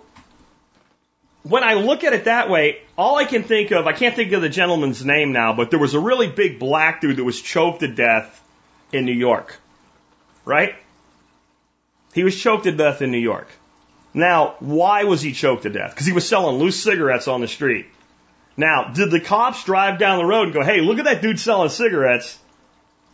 when 1.43 1.64
I 1.64 1.76
look 1.76 2.04
at 2.04 2.14
it 2.14 2.26
that 2.26 2.49
way, 2.49 2.82
all 2.97 3.18
I 3.18 3.26
can 3.26 3.43
think 3.43 3.72
of, 3.72 3.86
I 3.86 3.93
can't 3.93 4.16
think 4.16 4.32
of 4.32 4.41
the 4.41 4.49
gentleman's 4.49 5.06
name 5.06 5.34
now, 5.34 5.54
but 5.54 5.70
there 5.70 5.80
was 5.80 5.93
a 5.93 5.99
really 5.99 6.28
big 6.28 6.58
black 6.58 7.01
dude 7.01 7.18
that 7.18 7.24
was 7.24 7.39
choked 7.39 7.82
to 7.82 7.88
death 7.88 8.43
in 8.94 9.06
New 9.06 9.14
York. 9.14 9.58
Right? 10.46 10.76
He 12.14 12.24
was 12.24 12.39
choked 12.39 12.66
to 12.66 12.72
death 12.72 13.02
in 13.02 13.12
New 13.12 13.20
York. 13.20 13.48
Now, 14.14 14.56
why 14.60 15.06
was 15.06 15.22
he 15.22 15.34
choked 15.34 15.64
to 15.64 15.70
death? 15.70 15.91
Because 15.91 16.06
he 16.06 16.14
was 16.14 16.28
selling 16.28 16.58
loose 16.58 16.82
cigarettes 16.82 17.28
on 17.28 17.41
the 17.41 17.48
street. 17.48 17.88
Now, 18.56 18.91
did 18.94 19.10
the 19.10 19.20
cops 19.20 19.64
drive 19.64 19.98
down 19.98 20.20
the 20.20 20.26
road 20.26 20.44
and 20.44 20.54
go, 20.54 20.64
hey, 20.64 20.82
look 20.82 21.00
at 21.00 21.06
that 21.06 21.22
dude 21.22 21.39
selling 21.39 21.70
cigarettes. 21.70 22.38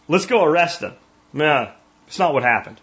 Let's 0.09 0.25
go 0.25 0.43
arrest 0.43 0.81
him? 0.81 0.93
Nah, 1.31 1.71
it's 2.07 2.19
not 2.19 2.33
what 2.33 2.43
happened. 2.43 2.81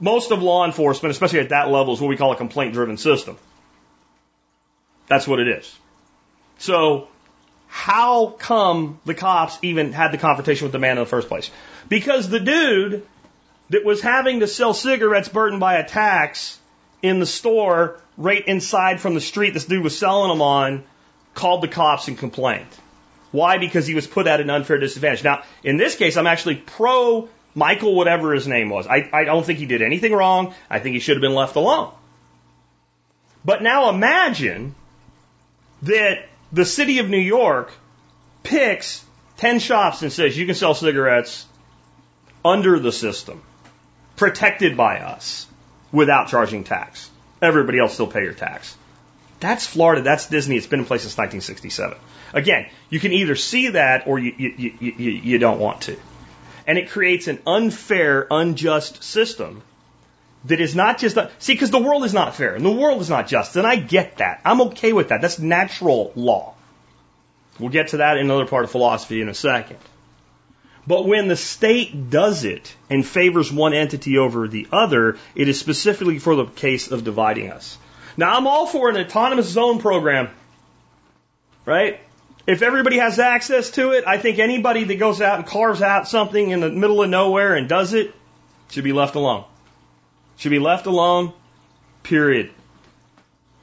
Most 0.00 0.30
of 0.30 0.42
law 0.42 0.64
enforcement, 0.64 1.10
especially 1.10 1.40
at 1.40 1.48
that 1.48 1.70
level, 1.70 1.94
is 1.94 2.00
what 2.00 2.08
we 2.08 2.16
call 2.16 2.32
a 2.32 2.36
complaint 2.36 2.74
driven 2.74 2.96
system. 2.96 3.36
That's 5.08 5.26
what 5.26 5.40
it 5.40 5.48
is. 5.48 5.76
So, 6.58 7.08
how 7.66 8.28
come 8.28 9.00
the 9.04 9.14
cops 9.14 9.58
even 9.62 9.92
had 9.92 10.12
the 10.12 10.18
confrontation 10.18 10.66
with 10.66 10.72
the 10.72 10.78
man 10.78 10.92
in 10.92 11.02
the 11.02 11.10
first 11.10 11.28
place? 11.28 11.50
Because 11.88 12.28
the 12.28 12.40
dude 12.40 13.06
that 13.70 13.84
was 13.84 14.00
having 14.00 14.40
to 14.40 14.46
sell 14.46 14.74
cigarettes 14.74 15.28
burdened 15.28 15.60
by 15.60 15.76
a 15.76 15.88
tax 15.88 16.58
in 17.02 17.20
the 17.20 17.26
store 17.26 18.00
right 18.16 18.46
inside 18.46 19.00
from 19.00 19.14
the 19.14 19.20
street 19.20 19.52
this 19.52 19.64
dude 19.64 19.82
was 19.82 19.98
selling 19.98 20.30
them 20.30 20.40
on 20.40 20.84
called 21.34 21.62
the 21.62 21.68
cops 21.68 22.08
and 22.08 22.16
complained. 22.16 22.68
Why? 23.32 23.58
Because 23.58 23.86
he 23.86 23.94
was 23.94 24.06
put 24.06 24.26
at 24.28 24.40
an 24.40 24.48
unfair 24.48 24.78
disadvantage. 24.78 25.24
Now, 25.24 25.42
in 25.64 25.76
this 25.76 25.96
case, 25.96 26.16
I'm 26.16 26.28
actually 26.28 26.54
pro 26.54 27.28
Michael, 27.54 27.94
whatever 27.94 28.32
his 28.32 28.46
name 28.46 28.68
was. 28.70 28.86
I, 28.86 29.08
I 29.12 29.24
don't 29.24 29.44
think 29.44 29.58
he 29.58 29.66
did 29.66 29.82
anything 29.82 30.12
wrong. 30.12 30.54
I 30.70 30.78
think 30.78 30.94
he 30.94 31.00
should 31.00 31.16
have 31.16 31.20
been 31.20 31.34
left 31.34 31.56
alone. 31.56 31.92
But 33.44 33.62
now 33.62 33.90
imagine 33.90 34.74
that 35.82 36.28
the 36.52 36.64
city 36.64 36.98
of 36.98 37.08
New 37.08 37.18
York 37.18 37.72
picks 38.42 39.04
10 39.38 39.58
shops 39.58 40.02
and 40.02 40.12
says 40.12 40.36
you 40.36 40.46
can 40.46 40.54
sell 40.54 40.74
cigarettes 40.74 41.46
under 42.44 42.78
the 42.78 42.92
system, 42.92 43.42
protected 44.16 44.76
by 44.76 44.98
us, 44.98 45.46
without 45.94 46.28
charging 46.28 46.64
tax. 46.64 47.08
Everybody 47.40 47.78
else 47.78 47.94
still 47.94 48.06
pay 48.06 48.24
your 48.24 48.34
tax. 48.34 48.76
That's 49.40 49.66
Florida. 49.66 50.02
That's 50.02 50.26
Disney. 50.26 50.56
It's 50.56 50.66
been 50.66 50.80
in 50.80 50.86
place 50.86 51.02
since 51.02 51.16
1967. 51.16 51.96
Again, 52.32 52.66
you 52.90 52.98
can 52.98 53.12
either 53.12 53.36
see 53.36 53.68
that 53.68 54.06
or 54.06 54.18
you, 54.18 54.34
you, 54.36 54.72
you, 54.80 55.10
you 55.10 55.38
don't 55.38 55.60
want 55.60 55.82
to. 55.82 55.96
And 56.66 56.78
it 56.78 56.90
creates 56.90 57.28
an 57.28 57.40
unfair, 57.46 58.26
unjust 58.30 59.04
system 59.04 59.62
that 60.46 60.60
is 60.60 60.74
not 60.74 60.98
just, 60.98 61.16
see, 61.38 61.52
because 61.52 61.70
the 61.70 61.78
world 61.78 62.04
is 62.04 62.14
not 62.14 62.34
fair 62.34 62.54
and 62.54 62.64
the 62.64 62.72
world 62.72 63.00
is 63.00 63.10
not 63.10 63.28
just. 63.28 63.54
And 63.56 63.66
I 63.66 63.76
get 63.76 64.18
that. 64.18 64.40
I'm 64.44 64.60
okay 64.62 64.92
with 64.92 65.08
that. 65.08 65.20
That's 65.20 65.38
natural 65.38 66.12
law. 66.16 66.54
We'll 67.58 67.70
get 67.70 67.88
to 67.88 67.98
that 67.98 68.16
in 68.16 68.24
another 68.24 68.46
part 68.46 68.64
of 68.64 68.70
philosophy 68.70 69.20
in 69.20 69.28
a 69.28 69.34
second. 69.34 69.78
But 70.86 71.06
when 71.06 71.28
the 71.28 71.36
state 71.36 72.10
does 72.10 72.44
it 72.44 72.74
and 72.90 73.06
favors 73.06 73.50
one 73.50 73.72
entity 73.72 74.18
over 74.18 74.48
the 74.48 74.66
other, 74.70 75.16
it 75.34 75.48
is 75.48 75.58
specifically 75.58 76.18
for 76.18 76.36
the 76.36 76.46
case 76.46 76.90
of 76.90 77.04
dividing 77.04 77.50
us. 77.50 77.78
Now, 78.16 78.36
I'm 78.36 78.46
all 78.46 78.66
for 78.66 78.90
an 78.90 78.96
autonomous 78.96 79.48
zone 79.48 79.80
program, 79.80 80.28
right? 81.64 82.00
If 82.46 82.60
everybody 82.60 82.98
has 82.98 83.18
access 83.18 83.70
to 83.72 83.92
it, 83.92 84.04
I 84.06 84.18
think 84.18 84.38
anybody 84.38 84.84
that 84.84 84.96
goes 84.96 85.22
out 85.22 85.38
and 85.38 85.46
carves 85.46 85.80
out 85.80 86.06
something 86.06 86.50
in 86.50 86.60
the 86.60 86.70
middle 86.70 87.02
of 87.02 87.08
nowhere 87.08 87.54
and 87.54 87.68
does 87.68 87.94
it 87.94 88.14
should 88.70 88.84
be 88.84 88.92
left 88.92 89.14
alone. 89.14 89.44
Should 90.36 90.50
be 90.50 90.58
left 90.58 90.84
alone, 90.86 91.32
period. 92.02 92.50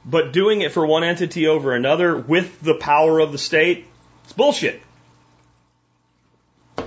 But 0.04 0.32
doing 0.32 0.62
it 0.62 0.72
for 0.72 0.84
one 0.84 1.04
entity 1.04 1.46
over 1.46 1.74
another 1.74 2.16
with 2.16 2.60
the 2.60 2.74
power 2.74 3.20
of 3.20 3.30
the 3.30 3.38
state, 3.38 3.86
it's 4.24 4.32
bullshit. 4.32 4.82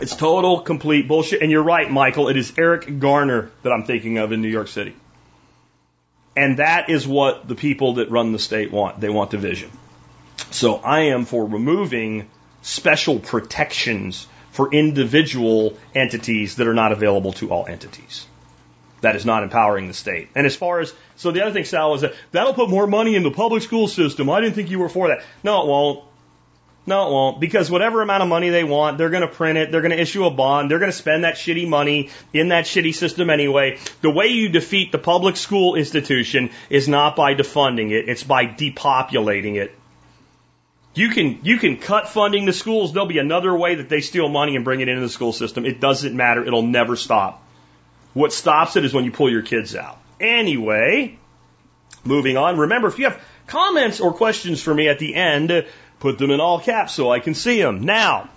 It's 0.01 0.15
total, 0.15 0.59
complete 0.59 1.07
bullshit. 1.07 1.41
And 1.41 1.51
you're 1.51 1.63
right, 1.63 1.89
Michael. 1.89 2.27
It 2.27 2.37
is 2.37 2.53
Eric 2.57 2.99
Garner 2.99 3.51
that 3.63 3.71
I'm 3.71 3.83
thinking 3.83 4.17
of 4.17 4.31
in 4.31 4.41
New 4.41 4.49
York 4.49 4.67
City. 4.67 4.95
And 6.35 6.57
that 6.57 6.89
is 6.89 7.07
what 7.07 7.47
the 7.47 7.55
people 7.55 7.95
that 7.95 8.11
run 8.11 8.33
the 8.33 8.39
state 8.39 8.71
want. 8.71 8.99
They 8.99 9.09
want 9.09 9.31
division. 9.31 9.71
So 10.51 10.75
I 10.75 11.01
am 11.13 11.25
for 11.25 11.45
removing 11.45 12.29
special 12.61 13.19
protections 13.19 14.27
for 14.51 14.73
individual 14.73 15.77
entities 15.93 16.55
that 16.55 16.67
are 16.67 16.73
not 16.73 16.91
available 16.91 17.33
to 17.33 17.51
all 17.51 17.65
entities. 17.65 18.27
That 19.01 19.15
is 19.15 19.25
not 19.25 19.43
empowering 19.43 19.87
the 19.87 19.93
state. 19.93 20.29
And 20.35 20.45
as 20.45 20.55
far 20.55 20.79
as, 20.79 20.93
so 21.15 21.31
the 21.31 21.41
other 21.41 21.51
thing, 21.51 21.65
Sal, 21.65 21.93
is 21.93 22.01
that 22.01 22.15
that'll 22.31 22.53
put 22.53 22.69
more 22.69 22.87
money 22.87 23.15
in 23.15 23.23
the 23.23 23.31
public 23.31 23.63
school 23.63 23.87
system. 23.87 24.29
I 24.29 24.41
didn't 24.41 24.55
think 24.55 24.71
you 24.71 24.79
were 24.79 24.89
for 24.89 25.09
that. 25.09 25.23
No, 25.43 25.61
it 25.61 25.67
won't. 25.67 26.03
No, 26.87 27.07
it 27.07 27.11
won't. 27.11 27.39
Because 27.39 27.71
whatever 27.71 28.01
amount 28.01 28.21
of 28.21 28.29
money 28.29 28.49
they 28.49 28.63
want, 28.63 28.97
they're 28.97 29.09
going 29.09 29.27
to 29.27 29.33
print 29.33 29.57
it. 29.57 29.71
They're 29.71 29.81
going 29.81 29.91
to 29.91 29.99
issue 29.99 30.25
a 30.25 30.29
bond. 30.29 30.69
They're 30.69 30.79
going 30.79 30.91
to 30.91 30.97
spend 30.97 31.23
that 31.23 31.35
shitty 31.35 31.67
money 31.67 32.09
in 32.31 32.49
that 32.49 32.65
shitty 32.65 32.93
system 32.93 33.29
anyway. 33.29 33.79
The 34.01 34.11
way 34.11 34.27
you 34.27 34.49
defeat 34.49 34.91
the 34.91 34.99
public 34.99 35.35
school 35.35 35.75
institution 35.75 36.51
is 36.69 36.87
not 36.87 37.15
by 37.15 37.33
defunding 37.33 37.91
it. 37.91 38.07
It's 38.07 38.23
by 38.23 38.45
depopulating 38.45 39.55
it. 39.55 39.75
You 40.93 41.09
can, 41.09 41.39
you 41.43 41.57
can 41.57 41.77
cut 41.77 42.07
funding 42.07 42.45
to 42.45 42.53
schools. 42.53 42.93
There'll 42.93 43.07
be 43.07 43.17
another 43.17 43.53
way 43.55 43.75
that 43.75 43.89
they 43.89 43.99
steal 43.99 44.29
money 44.29 44.55
and 44.55 44.63
bring 44.63 44.79
it 44.79 44.87
into 44.87 45.01
the 45.01 45.09
school 45.09 45.33
system. 45.33 45.65
It 45.65 45.81
doesn't 45.81 46.15
matter. 46.15 46.45
It'll 46.45 46.61
never 46.61 46.95
stop. 46.95 47.43
What 48.13 48.31
stops 48.31 48.77
it 48.77 48.85
is 48.85 48.93
when 48.93 49.03
you 49.03 49.11
pull 49.11 49.29
your 49.29 49.41
kids 49.41 49.75
out. 49.75 49.97
Anyway, 50.21 51.17
moving 52.05 52.37
on. 52.37 52.57
Remember, 52.57 52.87
if 52.87 52.97
you 52.97 53.05
have 53.09 53.21
comments 53.47 53.99
or 53.99 54.13
questions 54.13 54.61
for 54.61 54.73
me 54.73 54.87
at 54.87 54.99
the 54.99 55.15
end, 55.15 55.65
put 55.99 56.17
them 56.17 56.31
in 56.31 56.39
all 56.39 56.59
caps 56.59 56.93
so 56.93 57.11
I 57.11 57.19
can 57.19 57.33
see 57.33 57.61
them. 57.61 57.85
Now, 57.85 58.29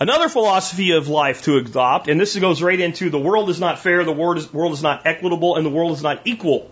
another 0.00 0.28
philosophy 0.28 0.92
of 0.92 1.08
life 1.08 1.42
to 1.42 1.56
adopt, 1.56 2.08
and 2.08 2.20
this 2.20 2.36
goes 2.38 2.62
right 2.62 2.78
into 2.78 3.10
the 3.10 3.18
world 3.18 3.50
is 3.50 3.60
not 3.60 3.78
fair, 3.78 4.04
the 4.04 4.12
world 4.12 4.38
is, 4.38 4.52
world 4.52 4.72
is 4.72 4.82
not 4.82 5.06
equitable, 5.06 5.56
and 5.56 5.64
the 5.64 5.70
world 5.70 5.92
is 5.92 6.02
not 6.02 6.22
equal. 6.26 6.70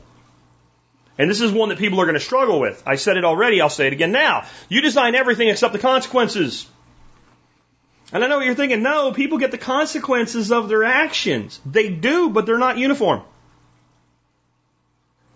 And 1.19 1.31
this 1.31 1.41
is 1.41 1.53
one 1.53 1.69
that 1.69 1.79
people 1.79 2.01
are 2.01 2.07
going 2.07 2.15
to 2.15 2.21
struggle 2.21 2.59
with. 2.59 2.83
I 2.87 2.97
said 2.97 3.17
it 3.17 3.25
already, 3.25 3.61
I'll 3.61 3.71
say 3.71 3.87
it 3.87 3.93
again 3.93 4.13
now. 4.13 4.47
You 4.69 4.81
design 4.81 5.15
everything 5.15 5.49
except 5.49 5.73
the 5.73 5.79
consequences. 5.79 6.67
And 8.13 8.23
I 8.23 8.27
know 8.29 8.37
what 8.37 8.47
you're 8.47 8.55
thinking. 8.55 8.83
No, 8.83 9.13
people 9.13 9.39
get 9.39 9.51
the 9.51 9.59
consequences 9.59 10.53
of 10.53 10.69
their 10.69 10.85
actions. 10.85 11.61
They 11.65 11.89
do, 11.89 12.29
but 12.29 12.45
they're 12.45 12.59
not 12.59 12.77
uniform. 12.77 13.23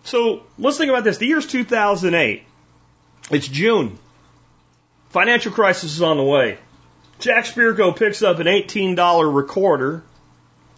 So 0.04 0.44
let's 0.58 0.78
think 0.78 0.90
about 0.90 1.04
this. 1.04 1.18
The 1.18 1.26
year's 1.26 1.46
2008. 1.46 2.44
It's 3.30 3.48
June. 3.48 3.98
Financial 5.16 5.50
crisis 5.50 5.94
is 5.94 6.02
on 6.02 6.18
the 6.18 6.22
way. 6.22 6.58
Jack 7.20 7.46
Spirko 7.46 7.96
picks 7.96 8.22
up 8.22 8.38
an 8.38 8.46
$18 8.46 9.34
recorder 9.34 10.02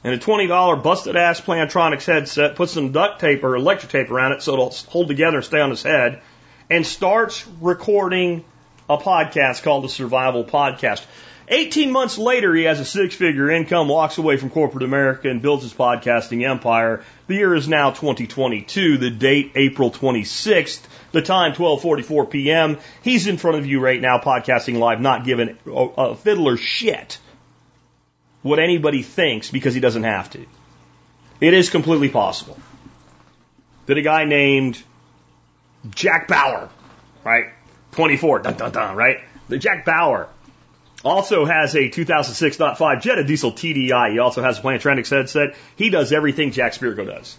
and 0.05 0.15
a 0.15 0.17
$20 0.17 0.81
busted 0.81 1.17
ass 1.17 1.41
Plantronics 1.41 2.05
headset, 2.05 2.55
puts 2.55 2.71
some 2.71 2.93
duct 2.93 3.21
tape 3.21 3.43
or 3.43 3.57
electric 3.57 3.91
tape 3.91 4.13
around 4.13 4.31
it 4.31 4.43
so 4.45 4.53
it'll 4.53 4.71
hold 4.71 5.09
together 5.09 5.39
and 5.39 5.45
stay 5.45 5.59
on 5.59 5.71
his 5.71 5.83
head, 5.83 6.23
and 6.71 6.87
starts 6.87 7.49
recording 7.61 8.45
a 8.89 8.97
podcast 8.97 9.65
called 9.65 9.83
the 9.83 9.89
Survival 9.89 10.45
Podcast. 10.45 11.05
18 11.51 11.91
months 11.91 12.19
later, 12.19 12.55
he 12.55 12.65
has 12.65 12.79
a 12.79 12.85
six 12.85 13.15
figure 13.15 13.51
income, 13.51 13.89
walks 13.89 14.19
away 14.19 14.37
from 14.37 14.51
corporate 14.51 14.85
America, 14.85 15.31
and 15.31 15.41
builds 15.41 15.63
his 15.63 15.73
podcasting 15.73 16.49
empire. 16.49 17.03
The 17.27 17.35
year 17.35 17.55
is 17.55 17.69
now 17.69 17.91
2022, 17.91 18.99
the 18.99 19.11
date 19.11 19.53
April 19.55 19.91
26th, 19.91 20.83
the 21.13 21.23
time 21.23 21.55
12:44 21.55 22.31
p.m. 22.31 22.79
He's 23.03 23.27
in 23.27 23.39
front 23.39 23.59
of 23.59 23.67
you 23.67 23.81
right 23.81 24.01
now, 24.01 24.19
podcasting 24.19 24.79
live, 24.79 25.01
not 25.01 25.25
giving 25.25 25.57
a, 25.67 26.15
fiddler 26.15 26.57
shit 26.57 27.19
what 28.43 28.59
anybody 28.59 29.03
thinks 29.03 29.51
because 29.51 29.75
he 29.75 29.81
doesn't 29.81 30.05
have 30.05 30.31
to. 30.31 30.45
It 31.41 31.55
is 31.55 31.71
completely 31.71 32.09
possible 32.09 32.59
that 33.87 33.97
a 33.97 34.03
guy 34.03 34.25
named 34.25 34.83
Jack 35.91 36.29
Bauer, 36.29 36.69
right, 37.25 37.47
24, 37.93 38.41
dun 38.41 38.55
dun 38.55 38.71
dun, 38.73 38.97
right, 38.97 39.21
the 39.49 39.57
Jack 39.57 39.85
Bauer 39.87 40.29
also 41.05 41.45
has 41.45 41.75
a 41.75 41.89
2006.5 41.89 43.03
Jetta 43.03 43.25
diesel 43.25 43.53
TDI. 43.53 44.13
He 44.13 44.19
also 44.19 44.43
has 44.43 44.59
a 44.59 44.63
Plantronics 44.63 45.11
headset. 45.11 45.55
He 45.77 45.91
does 45.91 46.13
everything 46.13 46.53
Jack 46.53 46.73
Spirko 46.73 47.07
does. 47.07 47.39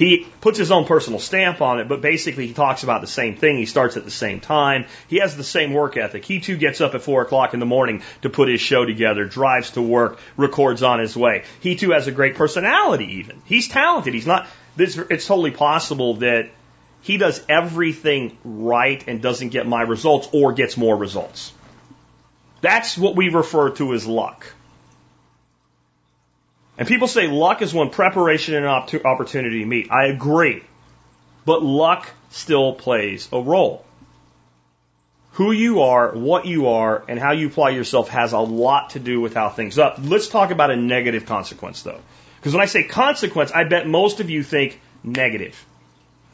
He 0.00 0.26
puts 0.40 0.56
his 0.56 0.70
own 0.70 0.86
personal 0.86 1.18
stamp 1.18 1.60
on 1.60 1.78
it, 1.78 1.86
but 1.86 2.00
basically 2.00 2.46
he 2.46 2.54
talks 2.54 2.84
about 2.84 3.02
the 3.02 3.06
same 3.06 3.36
thing. 3.36 3.58
He 3.58 3.66
starts 3.66 3.98
at 3.98 4.06
the 4.06 4.10
same 4.10 4.40
time. 4.40 4.86
He 5.08 5.18
has 5.18 5.36
the 5.36 5.44
same 5.44 5.74
work 5.74 5.98
ethic. 5.98 6.24
He 6.24 6.40
too 6.40 6.56
gets 6.56 6.80
up 6.80 6.94
at 6.94 7.02
four 7.02 7.20
o'clock 7.20 7.52
in 7.52 7.60
the 7.60 7.66
morning 7.66 8.02
to 8.22 8.30
put 8.30 8.48
his 8.48 8.62
show 8.62 8.86
together, 8.86 9.26
drives 9.26 9.72
to 9.72 9.82
work, 9.82 10.18
records 10.38 10.82
on 10.82 11.00
his 11.00 11.14
way. 11.14 11.44
He 11.60 11.76
too 11.76 11.90
has 11.90 12.06
a 12.06 12.12
great 12.12 12.36
personality 12.36 13.16
even. 13.18 13.42
He's 13.44 13.68
talented. 13.68 14.14
He's 14.14 14.26
not, 14.26 14.46
this, 14.74 14.96
it's 14.96 15.26
totally 15.26 15.50
possible 15.50 16.14
that 16.14 16.48
he 17.02 17.18
does 17.18 17.44
everything 17.46 18.38
right 18.42 19.06
and 19.06 19.20
doesn't 19.20 19.50
get 19.50 19.66
my 19.66 19.82
results 19.82 20.30
or 20.32 20.54
gets 20.54 20.78
more 20.78 20.96
results. 20.96 21.52
That's 22.60 22.98
what 22.98 23.16
we 23.16 23.28
refer 23.28 23.70
to 23.70 23.94
as 23.94 24.06
luck. 24.06 24.46
And 26.78 26.88
people 26.88 27.08
say 27.08 27.26
luck 27.26 27.62
is 27.62 27.74
when 27.74 27.90
preparation 27.90 28.54
and 28.54 28.66
opportunity 28.66 29.64
meet. 29.64 29.90
I 29.90 30.06
agree. 30.06 30.62
But 31.44 31.62
luck 31.62 32.08
still 32.30 32.72
plays 32.74 33.28
a 33.32 33.40
role. 33.40 33.84
Who 35.32 35.52
you 35.52 35.82
are, 35.82 36.12
what 36.12 36.46
you 36.46 36.68
are, 36.68 37.04
and 37.08 37.18
how 37.18 37.32
you 37.32 37.46
apply 37.46 37.70
yourself 37.70 38.08
has 38.08 38.32
a 38.32 38.38
lot 38.38 38.90
to 38.90 38.98
do 38.98 39.20
with 39.20 39.34
how 39.34 39.48
things 39.48 39.78
up. 39.78 39.96
Let's 40.00 40.28
talk 40.28 40.50
about 40.50 40.70
a 40.70 40.76
negative 40.76 41.26
consequence 41.26 41.82
though. 41.82 42.00
Because 42.36 42.54
when 42.54 42.62
I 42.62 42.66
say 42.66 42.84
consequence, 42.84 43.52
I 43.52 43.64
bet 43.64 43.86
most 43.86 44.20
of 44.20 44.30
you 44.30 44.42
think 44.42 44.80
negative. 45.04 45.62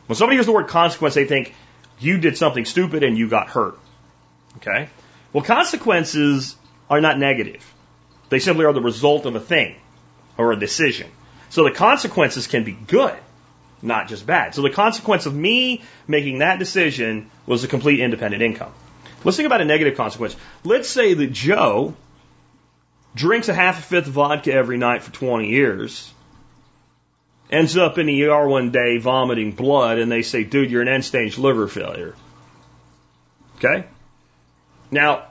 When 0.07 0.17
somebody 0.17 0.37
hears 0.37 0.47
the 0.47 0.53
word 0.53 0.69
consequence, 0.69 1.15
they 1.15 1.25
think 1.25 1.55
you 1.99 2.19
did 2.19 2.37
something 2.37 2.65
stupid 2.65 3.03
and 3.03 3.19
you 3.19 3.29
got 3.29 3.49
hurt. 3.49 3.79
Okay? 4.59 4.89
Well, 5.37 5.45
consequences 5.45 6.57
are 6.89 7.03
not 7.03 7.19
negative. 7.19 7.63
They 8.31 8.39
simply 8.39 8.65
are 8.65 8.73
the 8.73 8.81
result 8.81 9.27
of 9.27 9.35
a 9.35 9.41
thing 9.41 9.77
or 10.39 10.51
a 10.51 10.57
decision. 10.59 11.11
So 11.51 11.65
the 11.65 11.73
consequences 11.73 12.47
can 12.47 12.65
be 12.65 12.73
good, 12.73 13.13
not 13.83 14.09
just 14.09 14.27
bad. 14.27 14.55
So 14.55 14.63
the 14.63 14.71
consequence 14.71 15.27
of 15.27 15.35
me 15.35 15.83
making 16.09 16.39
that 16.39 16.59
decision 16.59 17.31
was 17.45 17.65
a 17.65 17.69
complete 17.69 18.01
independent 18.01 18.43
income. 18.43 18.73
Let's 19.25 19.37
think 19.37 19.45
about 19.47 19.61
a 19.61 19.67
negative 19.67 19.99
consequence. 19.99 20.35
Let's 20.65 20.89
say 20.89 21.13
that 21.13 21.33
Joe 21.33 21.95
drinks 23.15 23.51
a 23.51 23.55
half 23.55 23.79
a 23.79 23.83
fifth 23.83 24.07
of 24.07 24.15
vodka 24.15 24.55
every 24.55 24.79
night 24.79 25.03
for 25.03 25.13
20 25.13 25.51
years, 25.51 26.11
ends 27.51 27.77
up 27.77 27.99
in 27.99 28.07
the 28.07 28.25
ER 28.25 28.49
one 28.49 28.71
day 28.71 28.97
vomiting 28.97 29.53
blood, 29.53 29.99
and 29.99 30.11
they 30.11 30.23
say, 30.23 30.45
dude, 30.45 30.71
you're 30.71 30.81
an 30.81 30.89
end 30.89 31.05
stage 31.05 31.37
liver 31.37 31.69
failure. 31.69 32.15
Okay? 33.59 33.85
Now, 34.91 35.27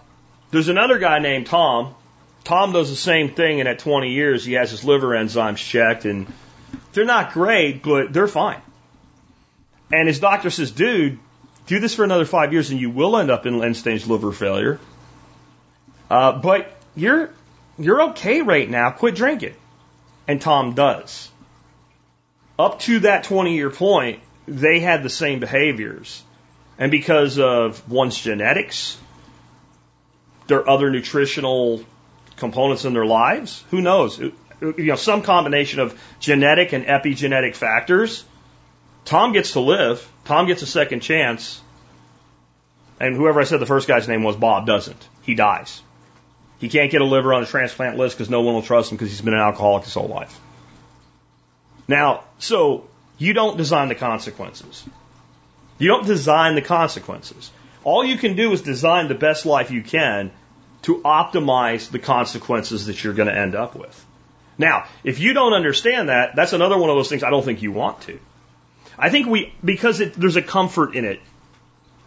there's 0.51 0.69
another 0.69 0.99
guy 0.99 1.19
named 1.19 1.47
Tom. 1.47 1.95
Tom 2.43 2.73
does 2.73 2.89
the 2.89 2.95
same 2.95 3.33
thing, 3.33 3.59
and 3.59 3.67
at 3.67 3.79
20 3.79 4.11
years, 4.11 4.45
he 4.45 4.53
has 4.53 4.71
his 4.71 4.83
liver 4.83 5.09
enzymes 5.09 5.57
checked, 5.57 6.05
and 6.05 6.31
they're 6.93 7.05
not 7.05 7.33
great, 7.33 7.81
but 7.81 8.13
they're 8.13 8.27
fine. 8.27 8.61
And 9.91 10.07
his 10.07 10.19
doctor 10.19 10.49
says, 10.49 10.71
dude, 10.71 11.19
do 11.67 11.79
this 11.79 11.95
for 11.95 12.03
another 12.03 12.25
five 12.25 12.53
years, 12.53 12.69
and 12.69 12.79
you 12.79 12.89
will 12.89 13.17
end 13.17 13.31
up 13.31 13.45
in 13.45 13.63
end 13.63 13.77
stage 13.77 14.05
liver 14.05 14.31
failure. 14.31 14.79
Uh, 16.09 16.33
but 16.33 16.71
you're 16.95 17.31
you're 17.77 18.03
okay 18.09 18.41
right 18.41 18.69
now. 18.69 18.91
Quit 18.91 19.15
drinking. 19.15 19.55
And 20.27 20.41
Tom 20.41 20.73
does. 20.73 21.29
Up 22.57 22.79
to 22.81 22.99
that 22.99 23.25
20 23.25 23.55
year 23.55 23.69
point, 23.69 24.21
they 24.47 24.79
had 24.79 25.03
the 25.03 25.09
same 25.09 25.39
behaviors. 25.39 26.23
And 26.77 26.91
because 26.91 27.39
of 27.39 27.89
one's 27.89 28.19
genetics, 28.19 28.97
their 30.47 30.67
other 30.67 30.89
nutritional 30.89 31.83
components 32.37 32.85
in 32.85 32.93
their 32.93 33.05
lives, 33.05 33.63
who 33.71 33.81
knows? 33.81 34.19
You 34.19 34.33
know, 34.61 34.95
some 34.95 35.21
combination 35.21 35.79
of 35.79 35.99
genetic 36.19 36.73
and 36.73 36.85
epigenetic 36.85 37.55
factors. 37.55 38.23
Tom 39.03 39.33
gets 39.33 39.53
to 39.53 39.59
live. 39.59 40.07
Tom 40.25 40.47
gets 40.47 40.61
a 40.61 40.67
second 40.67 41.01
chance. 41.01 41.61
And 42.99 43.15
whoever 43.15 43.41
I 43.41 43.43
said 43.43 43.59
the 43.59 43.65
first 43.65 43.87
guy's 43.87 44.07
name 44.07 44.23
was, 44.23 44.35
Bob, 44.35 44.65
doesn't. 44.65 45.07
He 45.23 45.35
dies. 45.35 45.81
He 46.59 46.69
can't 46.69 46.89
get 46.89 47.01
a 47.01 47.05
liver 47.05 47.33
on 47.33 47.41
the 47.41 47.47
transplant 47.47 47.97
list 47.97 48.17
because 48.17 48.29
no 48.29 48.41
one 48.41 48.55
will 48.55 48.61
trust 48.61 48.91
him 48.91 48.97
because 48.97 49.09
he's 49.09 49.21
been 49.21 49.33
an 49.33 49.39
alcoholic 49.39 49.83
his 49.83 49.93
whole 49.93 50.07
life. 50.07 50.39
Now, 51.87 52.23
so 52.39 52.87
you 53.17 53.33
don't 53.33 53.57
design 53.57 53.89
the 53.89 53.95
consequences. 53.95 54.83
You 55.77 55.89
don't 55.89 56.05
design 56.05 56.55
the 56.55 56.61
consequences. 56.61 57.51
All 57.85 58.03
you 58.03 58.17
can 58.17 58.35
do 58.35 58.51
is 58.51 58.61
design 58.61 59.07
the 59.07 59.15
best 59.15 59.45
life 59.45 59.71
you 59.71 59.81
can 59.81 60.31
to 60.81 60.97
optimize 61.03 61.89
the 61.89 61.99
consequences 61.99 62.87
that 62.87 63.01
you're 63.03 63.13
going 63.13 63.29
to 63.29 63.37
end 63.37 63.55
up 63.55 63.75
with. 63.75 64.05
Now, 64.57 64.87
if 65.03 65.19
you 65.19 65.33
don't 65.33 65.53
understand 65.53 66.09
that, 66.09 66.35
that's 66.35 66.53
another 66.53 66.77
one 66.77 66.89
of 66.89 66.97
those 66.97 67.09
things 67.09 67.23
I 67.23 67.29
don't 67.29 67.45
think 67.45 67.61
you 67.61 67.71
want 67.71 68.01
to. 68.01 68.19
I 68.97 69.09
think 69.09 69.27
we, 69.27 69.53
because 69.63 70.01
it, 70.01 70.13
there's 70.13 70.35
a 70.35 70.41
comfort 70.41 70.95
in 70.95 71.05
it, 71.05 71.21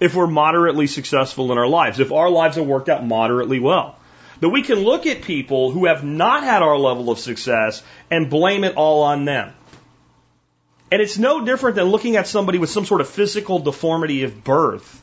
if 0.01 0.15
we're 0.15 0.27
moderately 0.27 0.87
successful 0.87 1.51
in 1.53 1.59
our 1.59 1.67
lives, 1.67 2.01
if 2.01 2.13
our 2.13 2.29
lives 2.29 2.57
have 2.57 2.67
worked 2.67 2.89
out 2.89 3.05
moderately 3.05 3.59
well 3.59 3.97
that 4.41 4.49
we 4.49 4.63
can 4.63 4.79
look 4.79 5.07
at 5.07 5.23
people 5.23 5.71
who 5.71 5.87
have 5.87 6.05
not 6.05 6.45
had 6.45 6.63
our 6.63 6.79
level 6.79 7.11
of 7.11 7.19
success 7.19 7.83
and 8.11 8.31
blame 8.31 8.65
it 8.65 8.77
all 8.77 9.03
on 9.03 9.25
them. 9.25 9.53
And 10.91 11.03
it's 11.03 11.19
no 11.19 11.45
different 11.45 11.77
than 11.77 11.87
looking 11.87 12.17
at 12.17 12.27
somebody 12.27 12.59
with 12.59 12.71
some 12.71 12.85
sort 12.85 13.01
of 13.01 13.09
physical 13.09 13.59
deformity 13.59 14.23
of 14.23 14.45
birth 14.45 15.03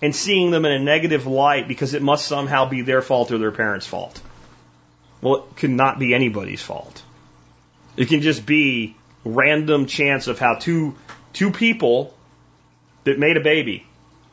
and 0.00 0.14
seeing 0.14 0.50
them 0.50 0.64
in 0.64 0.72
a 0.72 0.78
negative 0.78 1.26
light 1.26 1.68
because 1.68 1.94
it 1.94 2.02
must 2.02 2.26
somehow 2.26 2.68
be 2.68 2.82
their 2.82 3.02
fault 3.02 3.32
or 3.32 3.38
their 3.38 3.52
parents' 3.52 3.86
fault. 3.86 4.20
Well, 5.20 5.36
it 5.36 5.56
could 5.56 5.70
not 5.70 5.98
be 5.98 6.14
anybody's 6.14 6.62
fault. 6.62 7.02
It 7.96 8.08
can 8.08 8.20
just 8.20 8.46
be 8.46 8.96
random 9.24 9.86
chance 9.86 10.28
of 10.28 10.38
how 10.38 10.54
two 10.54 10.94
two 11.32 11.50
people 11.50 12.14
that 13.04 13.18
made 13.18 13.36
a 13.36 13.40
baby 13.40 13.84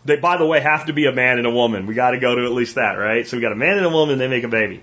they, 0.06 0.18
by 0.18 0.38
the 0.38 0.46
way, 0.46 0.60
have 0.60 0.86
to 0.86 0.94
be 0.94 1.08
a 1.08 1.12
man 1.12 1.40
and 1.40 1.48
a 1.48 1.52
woman. 1.52 1.88
We 1.88 1.96
got 1.96 2.12
to 2.12 2.20
go 2.20 2.36
to 2.36 2.46
at 2.46 2.52
least 2.52 2.76
that, 2.76 2.94
right? 2.94 3.28
So 3.28 3.38
we 3.38 3.42
got 3.42 3.52
a 3.52 3.56
man 3.56 3.78
and 3.78 3.86
a 3.86 3.90
woman, 3.90 4.20
they 4.20 4.28
make 4.28 4.44
a 4.44 4.48
baby. 4.48 4.82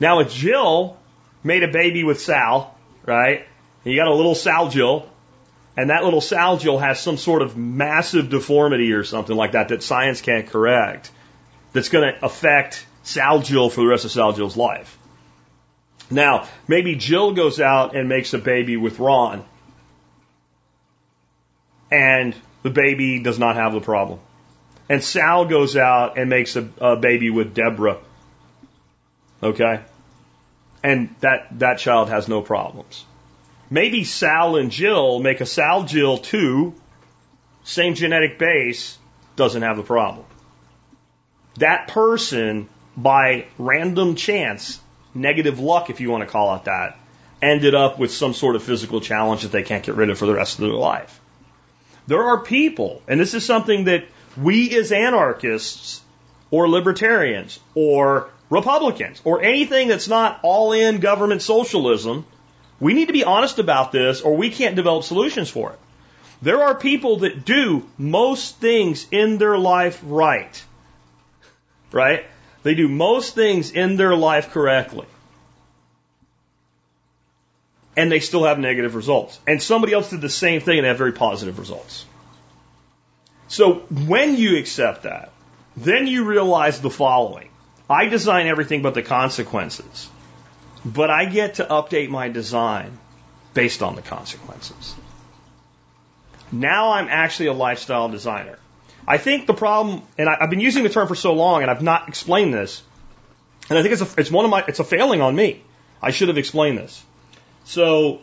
Now, 0.00 0.20
if 0.20 0.32
Jill 0.32 0.96
made 1.44 1.62
a 1.62 1.68
baby 1.68 2.04
with 2.04 2.20
Sal, 2.20 2.74
right? 3.04 3.46
And 3.84 3.92
you 3.92 4.00
got 4.00 4.08
a 4.08 4.14
little 4.14 4.34
Sal 4.34 4.70
Jill, 4.70 5.08
and 5.76 5.90
that 5.90 6.04
little 6.04 6.20
Sal 6.20 6.56
Jill 6.56 6.78
has 6.78 6.98
some 7.00 7.18
sort 7.18 7.42
of 7.42 7.56
massive 7.56 8.30
deformity 8.30 8.92
or 8.92 9.04
something 9.04 9.36
like 9.36 9.52
that 9.52 9.68
that 9.68 9.82
science 9.82 10.22
can't 10.22 10.46
correct, 10.46 11.10
that's 11.72 11.90
going 11.90 12.12
to 12.12 12.24
affect 12.24 12.86
Sal 13.02 13.40
Jill 13.40 13.68
for 13.68 13.82
the 13.82 13.86
rest 13.86 14.04
of 14.04 14.10
Sal 14.10 14.32
Jill's 14.32 14.56
life. 14.56 14.98
Now, 16.10 16.48
maybe 16.66 16.94
Jill 16.94 17.32
goes 17.32 17.60
out 17.60 17.94
and 17.94 18.08
makes 18.08 18.32
a 18.32 18.38
baby 18.38 18.76
with 18.76 18.98
Ron, 18.98 19.44
and 21.90 22.34
the 22.62 22.70
baby 22.70 23.18
does 23.18 23.38
not 23.38 23.56
have 23.56 23.72
the 23.72 23.80
problem. 23.80 24.20
And 24.88 25.02
Sal 25.02 25.46
goes 25.46 25.76
out 25.76 26.16
and 26.16 26.30
makes 26.30 26.56
a, 26.56 26.68
a 26.80 26.96
baby 26.96 27.30
with 27.30 27.54
Deborah. 27.54 27.98
Okay? 29.42 29.80
And 30.82 31.14
that, 31.20 31.58
that 31.58 31.78
child 31.78 32.08
has 32.08 32.28
no 32.28 32.40
problems. 32.40 33.04
Maybe 33.68 34.04
Sal 34.04 34.56
and 34.56 34.70
Jill 34.70 35.18
make 35.18 35.40
a 35.40 35.46
Sal 35.46 35.84
Jill 35.84 36.18
2, 36.18 36.74
same 37.64 37.94
genetic 37.94 38.38
base, 38.38 38.96
doesn't 39.34 39.62
have 39.62 39.76
the 39.76 39.82
problem. 39.82 40.24
That 41.58 41.88
person, 41.88 42.68
by 42.96 43.46
random 43.58 44.14
chance, 44.14 44.80
negative 45.14 45.58
luck 45.58 45.90
if 45.90 46.00
you 46.00 46.10
want 46.10 46.22
to 46.22 46.30
call 46.30 46.54
it 46.56 46.64
that, 46.64 46.98
ended 47.42 47.74
up 47.74 47.98
with 47.98 48.12
some 48.12 48.34
sort 48.34 48.56
of 48.56 48.62
physical 48.62 49.00
challenge 49.00 49.42
that 49.42 49.52
they 49.52 49.62
can't 49.62 49.84
get 49.84 49.94
rid 49.94 50.10
of 50.10 50.18
for 50.18 50.26
the 50.26 50.34
rest 50.34 50.58
of 50.58 50.64
their 50.64 50.74
life. 50.74 51.20
There 52.06 52.22
are 52.22 52.38
people, 52.38 53.02
and 53.08 53.18
this 53.18 53.34
is 53.34 53.44
something 53.44 53.84
that 53.84 54.04
we 54.36 54.76
as 54.76 54.92
anarchists 54.92 56.02
or 56.50 56.68
libertarians 56.68 57.58
or 57.74 58.30
Republicans 58.48 59.20
or 59.24 59.42
anything 59.42 59.88
that's 59.88 60.08
not 60.08 60.38
all 60.42 60.72
in 60.72 61.00
government 61.00 61.42
socialism, 61.42 62.24
we 62.78 62.94
need 62.94 63.06
to 63.06 63.12
be 63.12 63.24
honest 63.24 63.58
about 63.58 63.92
this 63.92 64.20
or 64.20 64.36
we 64.36 64.50
can't 64.50 64.76
develop 64.76 65.04
solutions 65.04 65.48
for 65.48 65.72
it. 65.72 65.78
There 66.42 66.62
are 66.62 66.74
people 66.74 67.18
that 67.18 67.44
do 67.44 67.88
most 67.96 68.56
things 68.56 69.06
in 69.10 69.38
their 69.38 69.56
life 69.56 70.00
right. 70.04 70.64
Right? 71.90 72.26
They 72.62 72.74
do 72.74 72.88
most 72.88 73.34
things 73.34 73.70
in 73.70 73.96
their 73.96 74.14
life 74.14 74.50
correctly. 74.50 75.06
And 77.96 78.12
they 78.12 78.20
still 78.20 78.44
have 78.44 78.58
negative 78.58 78.94
results. 78.94 79.40
And 79.46 79.62
somebody 79.62 79.94
else 79.94 80.10
did 80.10 80.20
the 80.20 80.28
same 80.28 80.60
thing 80.60 80.78
and 80.78 80.86
have 80.86 80.98
very 80.98 81.12
positive 81.12 81.58
results. 81.58 82.04
So 83.48 83.74
when 83.90 84.36
you 84.36 84.58
accept 84.58 85.04
that, 85.04 85.32
then 85.76 86.06
you 86.06 86.24
realize 86.24 86.80
the 86.80 86.90
following. 86.90 87.48
I 87.88 88.06
design 88.06 88.48
everything 88.48 88.82
but 88.82 88.94
the 88.94 89.02
consequences. 89.02 90.10
But 90.86 91.10
I 91.10 91.24
get 91.24 91.54
to 91.54 91.64
update 91.64 92.10
my 92.10 92.28
design 92.28 92.96
based 93.54 93.82
on 93.82 93.96
the 93.96 94.02
consequences. 94.02 94.94
Now 96.52 96.92
I'm 96.92 97.08
actually 97.08 97.46
a 97.46 97.52
lifestyle 97.52 98.08
designer. 98.08 98.56
I 99.08 99.18
think 99.18 99.48
the 99.48 99.54
problem, 99.54 100.02
and 100.16 100.28
I, 100.28 100.36
have 100.38 100.50
been 100.50 100.60
using 100.60 100.84
the 100.84 100.88
term 100.88 101.08
for 101.08 101.16
so 101.16 101.32
long, 101.34 101.62
and 101.62 101.70
I've 101.70 101.82
not 101.82 102.08
explained 102.08 102.54
this, 102.54 102.82
and 103.68 103.76
I 103.76 103.82
think 103.82 103.94
it's 103.94 104.02
a, 104.02 104.20
it's 104.20 104.30
one 104.30 104.44
of 104.44 104.50
my, 104.52 104.64
it's 104.68 104.78
a 104.78 104.84
failing 104.84 105.22
on 105.22 105.34
me. 105.34 105.64
I 106.00 106.12
should 106.12 106.28
have 106.28 106.38
explained 106.38 106.78
this. 106.78 107.04
So 107.64 108.20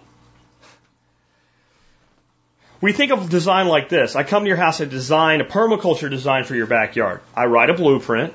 we 2.80 2.94
think 2.94 3.12
of 3.12 3.30
design 3.30 3.68
like 3.68 3.90
this. 3.90 4.16
I 4.16 4.24
come 4.24 4.44
to 4.44 4.48
your 4.48 4.58
house 4.58 4.80
and 4.80 4.90
design 4.90 5.42
a 5.42 5.46
permaculture 5.46 6.10
design 6.10 6.46
for 6.46 6.56
your 6.56 6.68
backyard. 6.68 7.20
I 7.36 7.48
write 7.48 7.70
a 7.70 7.74
blueprint. 7.74 8.34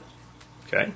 Okay. 0.66 0.92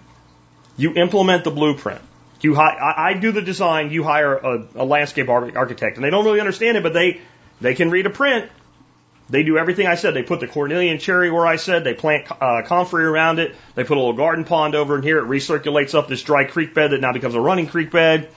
You 0.77 0.95
implement 0.95 1.45
the 1.45 1.51
blueprint. 1.51 2.03
You 2.43 2.57
I, 2.57 3.11
I 3.11 3.15
do 3.15 3.33
the 3.33 3.43
design. 3.43 3.91
You 3.91 4.03
hire 4.03 4.35
a, 4.37 4.67
a 4.75 4.85
landscape 4.85 5.29
architect, 5.29 5.97
and 5.97 6.05
they 6.05 6.11
don't 6.11 6.25
really 6.25 6.41
understand 6.41 6.77
it, 6.77 6.83
but 6.83 6.93
they 6.93 7.21
they 7.61 7.75
can 7.75 7.91
read 7.91 8.07
a 8.07 8.11
print. 8.11 8.51
They 9.31 9.45
do 9.45 9.57
everything 9.57 9.87
I 9.87 9.95
said. 9.95 10.13
They 10.13 10.25
put 10.25 10.41
the 10.41 10.49
cornelian 10.49 10.99
cherry 10.99 11.31
where 11.31 11.47
I 11.47 11.57
said. 11.57 11.85
They 11.85 11.95
plant 11.95 12.27
uh, 12.31 12.63
comfrey 12.67 13.05
around 13.05 13.39
it. 13.39 13.55
They 13.75 13.85
put 13.85 13.97
a 13.97 14.01
little 14.01 14.13
garden 14.13 14.45
pond 14.45 14.75
over 14.75 14.97
in 14.97 15.03
here. 15.03 15.21
It 15.21 15.27
recirculates 15.27 15.95
up 15.95 16.09
this 16.09 16.23
dry 16.23 16.45
creek 16.45 16.75
bed 16.75 16.91
that 16.91 17.01
now 17.01 17.13
becomes 17.13 17.35
a 17.35 17.41
running 17.41 17.67
creek 17.67 17.91
bed. 17.91 18.29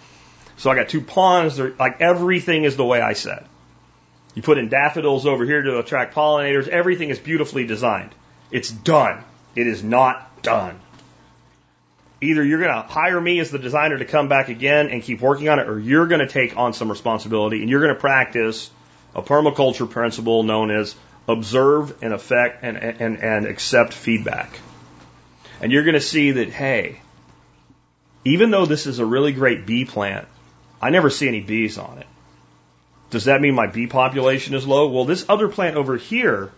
So 0.58 0.70
I 0.70 0.76
got 0.76 0.88
two 0.88 1.02
ponds. 1.02 1.58
They're, 1.58 1.74
like 1.78 2.00
everything 2.00 2.64
is 2.64 2.78
the 2.78 2.86
way 2.86 3.02
I 3.02 3.14
said. 3.14 3.46
You 4.36 4.42
put 4.42 4.58
in 4.58 4.70
daffodils 4.70 5.26
over 5.26 5.46
here 5.46 5.62
to 5.64 5.80
attract 5.80 6.14
pollinators. 6.14 6.68
Everything 6.68 7.10
is 7.10 7.20
beautifully 7.20 7.66
designed. 7.66 8.12
It's 8.52 8.70
done. 8.70 9.24
It 9.56 9.68
is 9.68 9.84
not 9.84 10.44
done. 10.44 10.80
Either 12.26 12.44
you're 12.44 12.60
going 12.60 12.74
to 12.74 12.82
hire 12.82 13.20
me 13.22 13.40
as 13.40 13.52
the 13.52 13.60
designer 13.60 13.98
to 13.98 14.06
come 14.06 14.28
back 14.28 14.50
again 14.50 14.90
and 14.90 15.04
keep 15.04 15.22
working 15.22 15.50
on 15.50 15.60
it, 15.60 15.68
or 15.68 15.80
you're 15.80 16.08
going 16.08 16.22
to 16.22 16.28
take 16.28 16.58
on 16.58 16.74
some 16.74 16.90
responsibility 16.90 17.62
and 17.62 17.70
you're 17.70 17.82
going 17.82 17.94
to 17.94 18.00
practice 18.00 18.70
a 19.14 19.22
permaculture 19.22 19.90
principle 19.90 20.44
known 20.44 20.72
as 20.72 20.96
observe 21.28 22.04
and 22.04 22.14
affect 22.14 22.64
and, 22.64 22.78
and, 22.78 23.18
and 23.18 23.46
accept 23.46 23.94
feedback. 23.94 24.60
And 25.62 25.72
you're 25.72 25.84
going 25.84 25.96
to 25.96 26.02
see 26.02 26.32
that, 26.32 26.50
hey, 26.50 27.02
even 28.26 28.52
though 28.52 28.66
this 28.66 28.88
is 28.88 29.00
a 29.00 29.06
really 29.06 29.32
great 29.32 29.66
bee 29.66 29.86
plant, 29.86 30.28
I 30.82 30.90
never 30.90 31.10
see 31.10 31.28
any 31.28 31.42
bees 31.42 31.78
on 31.78 32.00
it. 32.00 32.08
Does 33.12 33.26
that 33.26 33.40
mean 33.40 33.54
my 33.54 33.68
bee 33.68 33.88
population 33.88 34.56
is 34.56 34.68
low? 34.68 34.88
Well, 34.90 35.06
this 35.06 35.26
other 35.30 35.48
plant 35.48 35.78
over 35.78 35.96
here 35.96 36.52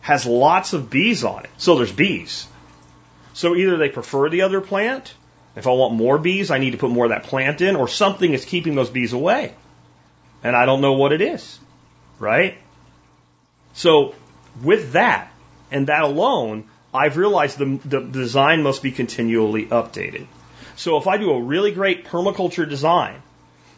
has 0.00 0.26
lots 0.26 0.72
of 0.72 0.90
bees 0.90 1.24
on 1.24 1.44
it. 1.44 1.50
So 1.56 1.76
there's 1.76 1.92
bees. 1.92 2.46
So 3.38 3.54
either 3.54 3.76
they 3.76 3.88
prefer 3.88 4.28
the 4.28 4.42
other 4.42 4.60
plant. 4.60 5.14
If 5.54 5.68
I 5.68 5.70
want 5.70 5.94
more 5.94 6.18
bees, 6.18 6.50
I 6.50 6.58
need 6.58 6.72
to 6.72 6.76
put 6.76 6.90
more 6.90 7.04
of 7.04 7.10
that 7.10 7.22
plant 7.22 7.60
in, 7.60 7.76
or 7.76 7.86
something 7.86 8.32
is 8.32 8.44
keeping 8.44 8.74
those 8.74 8.90
bees 8.90 9.12
away. 9.12 9.54
and 10.42 10.56
I 10.56 10.66
don't 10.66 10.80
know 10.80 10.94
what 10.94 11.12
it 11.12 11.20
is, 11.20 11.56
right? 12.18 12.58
So 13.74 14.16
with 14.60 14.92
that 14.92 15.30
and 15.70 15.86
that 15.86 16.02
alone, 16.02 16.64
I've 16.92 17.16
realized 17.16 17.58
the, 17.58 17.78
the 17.84 18.00
design 18.00 18.64
must 18.64 18.82
be 18.82 18.90
continually 18.90 19.66
updated. 19.66 20.26
So 20.74 20.96
if 20.96 21.06
I 21.06 21.16
do 21.16 21.30
a 21.30 21.40
really 21.40 21.70
great 21.70 22.06
permaculture 22.06 22.68
design, 22.68 23.22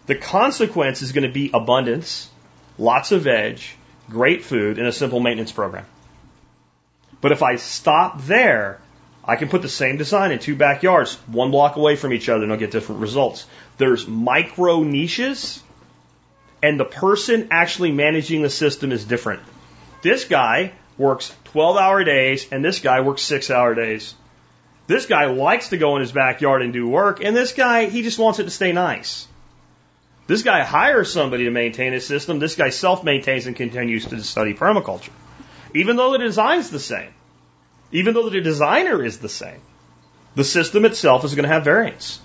the 0.06 0.14
consequence 0.14 1.02
is 1.02 1.12
going 1.12 1.28
to 1.28 1.34
be 1.34 1.50
abundance, 1.52 2.30
lots 2.78 3.12
of 3.12 3.22
veg, 3.22 3.60
great 4.08 4.42
food, 4.42 4.78
and 4.78 4.86
a 4.86 4.92
simple 4.92 5.20
maintenance 5.20 5.52
program. 5.52 5.84
But 7.20 7.32
if 7.32 7.42
I 7.42 7.56
stop 7.56 8.22
there, 8.22 8.80
I 9.24 9.36
can 9.36 9.48
put 9.48 9.62
the 9.62 9.68
same 9.68 9.96
design 9.96 10.32
in 10.32 10.38
two 10.38 10.56
backyards, 10.56 11.14
one 11.26 11.50
block 11.50 11.76
away 11.76 11.96
from 11.96 12.12
each 12.12 12.28
other, 12.28 12.42
and 12.42 12.52
I'll 12.52 12.58
get 12.58 12.70
different 12.70 13.00
results. 13.00 13.46
There's 13.76 14.06
micro 14.06 14.82
niches, 14.82 15.62
and 16.62 16.80
the 16.80 16.84
person 16.84 17.48
actually 17.50 17.92
managing 17.92 18.42
the 18.42 18.50
system 18.50 18.92
is 18.92 19.04
different. 19.04 19.42
This 20.02 20.24
guy 20.24 20.72
works 20.96 21.34
12 21.44 21.76
hour 21.76 22.04
days, 22.04 22.46
and 22.50 22.64
this 22.64 22.80
guy 22.80 23.00
works 23.02 23.22
six 23.22 23.50
hour 23.50 23.74
days. 23.74 24.14
This 24.86 25.06
guy 25.06 25.26
likes 25.26 25.68
to 25.68 25.76
go 25.76 25.96
in 25.96 26.00
his 26.00 26.12
backyard 26.12 26.62
and 26.62 26.72
do 26.72 26.88
work, 26.88 27.22
and 27.22 27.36
this 27.36 27.52
guy, 27.52 27.86
he 27.86 28.02
just 28.02 28.18
wants 28.18 28.38
it 28.38 28.44
to 28.44 28.50
stay 28.50 28.72
nice. 28.72 29.28
This 30.26 30.42
guy 30.42 30.62
hires 30.62 31.12
somebody 31.12 31.44
to 31.44 31.50
maintain 31.50 31.92
his 31.92 32.06
system. 32.06 32.38
This 32.38 32.54
guy 32.54 32.70
self 32.70 33.04
maintains 33.04 33.46
and 33.46 33.56
continues 33.56 34.06
to 34.06 34.22
study 34.22 34.54
permaculture. 34.54 35.10
Even 35.74 35.96
though 35.96 36.12
the 36.12 36.18
design's 36.18 36.70
the 36.70 36.78
same, 36.78 37.10
even 37.92 38.14
though 38.14 38.28
the 38.28 38.40
designer 38.40 39.02
is 39.04 39.18
the 39.18 39.28
same, 39.28 39.60
the 40.34 40.44
system 40.44 40.84
itself 40.84 41.24
is 41.24 41.34
going 41.34 41.48
to 41.48 41.52
have 41.52 41.64
variance. 41.64 42.20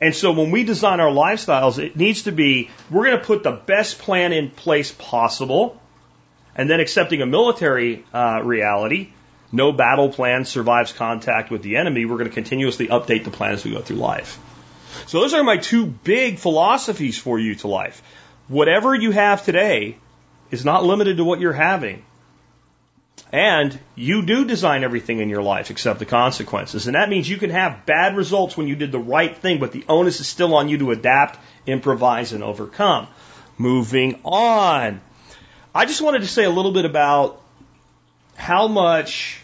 And 0.00 0.14
so 0.14 0.32
when 0.32 0.50
we 0.50 0.64
design 0.64 1.00
our 1.00 1.10
lifestyles, 1.10 1.78
it 1.78 1.96
needs 1.96 2.22
to 2.22 2.32
be 2.32 2.70
we're 2.90 3.06
going 3.06 3.18
to 3.18 3.24
put 3.24 3.42
the 3.42 3.52
best 3.52 3.98
plan 3.98 4.32
in 4.32 4.50
place 4.50 4.92
possible, 4.92 5.80
and 6.56 6.68
then 6.68 6.80
accepting 6.80 7.22
a 7.22 7.26
military 7.26 8.04
uh, 8.12 8.40
reality. 8.42 9.10
No 9.52 9.72
battle 9.72 10.08
plan 10.08 10.44
survives 10.44 10.92
contact 10.92 11.50
with 11.50 11.62
the 11.62 11.76
enemy. 11.76 12.04
We're 12.04 12.18
going 12.18 12.28
to 12.28 12.34
continuously 12.34 12.88
update 12.88 13.24
the 13.24 13.30
plan 13.30 13.52
as 13.52 13.64
we 13.64 13.70
go 13.70 13.80
through 13.80 13.96
life. 13.96 14.38
So 15.06 15.20
those 15.20 15.34
are 15.34 15.44
my 15.44 15.58
two 15.58 15.86
big 15.86 16.38
philosophies 16.38 17.18
for 17.18 17.38
you 17.38 17.54
to 17.56 17.68
life. 17.68 18.02
Whatever 18.48 18.94
you 18.94 19.10
have 19.10 19.44
today 19.44 19.96
is 20.50 20.64
not 20.64 20.84
limited 20.84 21.18
to 21.18 21.24
what 21.24 21.40
you're 21.40 21.52
having. 21.52 22.04
And 23.34 23.76
you 23.96 24.24
do 24.24 24.44
design 24.44 24.84
everything 24.84 25.18
in 25.18 25.28
your 25.28 25.42
life 25.42 25.72
except 25.72 25.98
the 25.98 26.06
consequences. 26.06 26.86
And 26.86 26.94
that 26.94 27.08
means 27.08 27.28
you 27.28 27.36
can 27.36 27.50
have 27.50 27.84
bad 27.84 28.16
results 28.16 28.56
when 28.56 28.68
you 28.68 28.76
did 28.76 28.92
the 28.92 29.00
right 29.00 29.36
thing, 29.36 29.58
but 29.58 29.72
the 29.72 29.84
onus 29.88 30.20
is 30.20 30.28
still 30.28 30.54
on 30.54 30.68
you 30.68 30.78
to 30.78 30.92
adapt, 30.92 31.40
improvise, 31.66 32.32
and 32.32 32.44
overcome. 32.44 33.08
Moving 33.58 34.20
on. 34.24 35.00
I 35.74 35.84
just 35.84 36.00
wanted 36.00 36.20
to 36.20 36.28
say 36.28 36.44
a 36.44 36.50
little 36.50 36.70
bit 36.70 36.84
about 36.84 37.42
how 38.36 38.68
much 38.68 39.40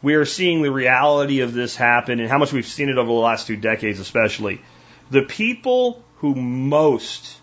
we 0.00 0.14
are 0.14 0.24
seeing 0.24 0.62
the 0.62 0.72
reality 0.72 1.40
of 1.40 1.52
this 1.52 1.76
happen 1.76 2.20
and 2.20 2.30
how 2.30 2.38
much 2.38 2.54
we've 2.54 2.64
seen 2.64 2.88
it 2.88 2.96
over 2.96 3.08
the 3.08 3.12
last 3.12 3.46
two 3.46 3.56
decades, 3.56 4.00
especially. 4.00 4.62
The 5.10 5.20
people 5.20 6.02
who 6.20 6.34
most, 6.34 7.38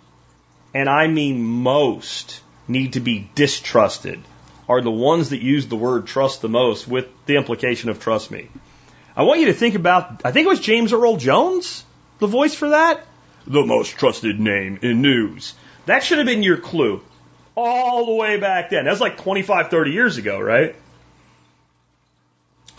and 0.74 0.90
I 0.90 1.06
mean 1.06 1.44
most, 1.44 2.42
need 2.68 2.94
to 2.94 3.00
be 3.00 3.30
distrusted 3.36 4.24
are 4.74 4.82
the 4.82 4.92
ones 4.92 5.30
that 5.30 5.42
use 5.42 5.68
the 5.68 5.76
word 5.76 6.08
trust 6.08 6.42
the 6.42 6.50
most 6.50 6.88
with 6.88 7.08
the 7.26 7.36
implication 7.36 7.90
of 7.90 8.00
trust 8.00 8.32
me. 8.32 8.50
I 9.16 9.24
want 9.24 9.40
you 9.40 9.48
to 9.48 9.54
think 9.54 9.76
about, 9.76 10.22
I 10.26 10.32
think 10.32 10.46
it 10.46 10.50
was 10.50 10.60
James 10.60 10.92
Earl 10.94 11.18
Jones, 11.18 11.84
the 12.20 12.28
voice 12.28 12.56
for 12.56 12.70
that. 12.70 13.06
The 13.46 13.66
most 13.66 13.98
trusted 13.98 14.40
name 14.40 14.80
in 14.82 15.02
news. 15.02 15.54
That 15.86 16.04
should 16.04 16.18
have 16.18 16.28
been 16.28 16.44
your 16.44 16.58
clue 16.58 17.02
all 17.56 18.06
the 18.06 18.14
way 18.14 18.40
back 18.40 18.72
then. 18.72 18.86
That's 18.86 19.02
like 19.02 19.18
25, 19.18 19.70
30 19.70 19.92
years 19.92 20.18
ago, 20.18 20.40
right? 20.40 20.76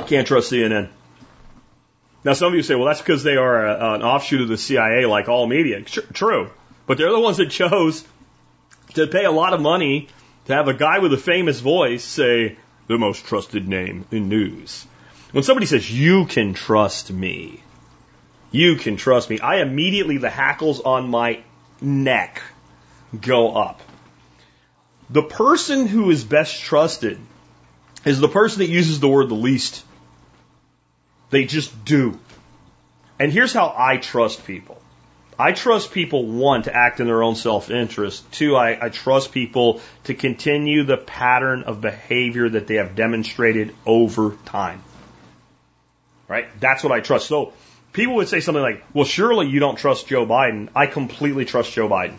Can't 0.07 0.26
trust 0.26 0.51
CNN. 0.51 0.88
Now, 2.24 2.32
some 2.32 2.49
of 2.49 2.55
you 2.55 2.62
say, 2.62 2.74
well, 2.74 2.86
that's 2.86 3.01
because 3.01 3.22
they 3.22 3.36
are 3.36 3.66
a, 3.66 3.95
an 3.95 4.03
offshoot 4.03 4.40
of 4.40 4.49
the 4.49 4.57
CIA, 4.57 5.07
like 5.07 5.28
all 5.28 5.47
media. 5.47 5.82
True. 5.82 6.51
But 6.86 6.99
they're 6.99 7.12
the 7.12 7.20
ones 7.20 7.36
that 7.36 7.51
chose 7.51 8.05
to 8.95 9.07
pay 9.07 9.24
a 9.24 9.30
lot 9.30 9.53
of 9.53 9.61
money 9.61 10.09
to 10.47 10.55
have 10.55 10.68
a 10.68 10.74
guy 10.74 10.99
with 10.99 11.12
a 11.12 11.18
famous 11.18 11.61
voice 11.61 12.05
say, 12.05 12.57
the 12.86 12.99
most 12.99 13.24
trusted 13.24 13.66
name 13.66 14.05
in 14.11 14.28
news. 14.28 14.86
When 15.32 15.42
somebody 15.42 15.66
says, 15.66 15.90
you 15.90 16.26
can 16.26 16.55
trust 16.55 17.11
me, 17.11 17.62
you 18.51 18.76
can 18.76 18.97
trust 18.97 19.30
me, 19.30 19.40
I 19.40 19.57
immediately, 19.57 20.18
the 20.18 20.30
hackles 20.30 20.80
on 20.80 21.09
my 21.09 21.42
neck 21.80 22.42
go 23.20 23.55
up. 23.55 23.80
The 25.11 25.22
person 25.22 25.86
who 25.86 26.11
is 26.11 26.24
best 26.24 26.62
trusted 26.62 27.18
is 28.05 28.20
the 28.20 28.28
person 28.28 28.61
that 28.61 28.68
uses 28.68 29.01
the 29.01 29.09
word 29.09 29.28
the 29.28 29.34
least. 29.34 29.84
They 31.30 31.45
just 31.47 31.84
do. 31.84 32.18
And 33.18 33.32
here's 33.32 33.53
how 33.53 33.74
I 33.76 33.97
trust 33.97 34.47
people. 34.47 34.80
I 35.39 35.53
trust 35.53 35.93
people, 35.93 36.24
one, 36.24 36.62
to 36.62 36.74
act 36.74 37.01
in 37.01 37.07
their 37.07 37.22
own 37.22 37.35
self 37.35 37.70
interest. 37.70 38.30
Two, 38.32 38.57
I, 38.57 38.87
I, 38.87 38.89
trust 38.89 39.32
people 39.32 39.80
to 40.05 40.14
continue 40.14 40.85
the 40.85 40.97
pattern 40.97 41.64
of 41.64 41.80
behavior 41.80 42.49
that 42.49 42.66
they 42.66 42.76
have 42.76 42.95
demonstrated 42.95 43.74
over 43.85 44.37
time. 44.45 44.82
Right? 46.28 46.47
That's 46.61 46.85
what 46.85 46.93
I 46.93 47.01
trust. 47.01 47.26
So 47.26 47.53
people 47.93 48.16
would 48.16 48.28
say 48.28 48.41
something 48.41 48.62
like, 48.62 48.85
well, 48.95 49.05
surely 49.05 49.49
you 49.49 49.61
don't 49.61 49.76
trust 49.76 50.07
Joe 50.07 50.24
Biden. 50.24 50.68
I 50.74 50.87
completely 50.87 51.45
trust 51.45 51.72
Joe 51.72 51.89
Biden 51.89 52.16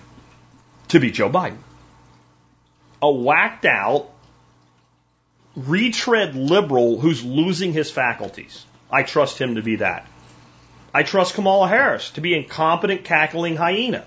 to 0.89 0.99
be 0.99 1.11
Joe 1.11 1.29
Biden. 1.29 1.57
A 3.01 3.11
whacked 3.11 3.65
out, 3.65 4.09
retread 5.55 6.35
liberal 6.35 6.99
who's 6.99 7.23
losing 7.23 7.71
his 7.71 7.89
faculties. 7.91 8.65
I 8.91 9.03
trust 9.03 9.39
him 9.39 9.55
to 9.55 9.61
be 9.61 9.77
that. 9.77 10.07
I 10.95 11.03
trust 11.03 11.33
Kamala 11.33 11.67
Harris 11.67 12.11
to 12.11 12.21
be 12.21 12.33
incompetent, 12.33 13.03
cackling 13.03 13.57
hyena 13.57 14.05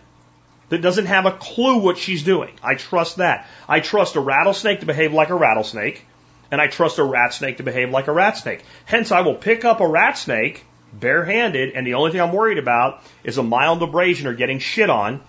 that 0.70 0.80
doesn't 0.80 1.05
have 1.05 1.26
a 1.26 1.32
clue 1.32 1.76
what 1.76 1.99
she's 1.99 2.22
doing. 2.22 2.55
I 2.62 2.76
trust 2.76 3.16
that. 3.16 3.47
I 3.68 3.80
trust 3.80 4.16
a 4.16 4.20
rattlesnake 4.20 4.80
to 4.80 4.86
behave 4.86 5.12
like 5.12 5.28
a 5.28 5.34
rattlesnake, 5.34 6.07
and 6.51 6.62
I 6.62 6.66
trust 6.68 6.99
a 6.99 7.05
rat 7.05 7.34
snake 7.34 7.59
to 7.59 7.62
behave 7.62 7.91
like 7.91 8.07
a 8.09 8.12
rat 8.12 8.39
snake. 8.39 8.64
Hence, 8.86 9.12
I 9.12 9.20
will 9.20 9.34
pick 9.34 9.66
up 9.66 9.82
a 9.82 9.86
rat 9.86 10.16
snake 10.16 10.64
barehanded, 10.91 11.74
and 11.74 11.86
the 11.86 11.93
only 11.93 12.11
thing 12.11 12.22
I'm 12.22 12.32
worried 12.32 12.57
about 12.57 13.03
is 13.22 13.36
a 13.36 13.43
mild 13.43 13.82
abrasion 13.82 14.26
or 14.26 14.32
getting 14.32 14.59
shit 14.59 14.89
on, 14.89 15.20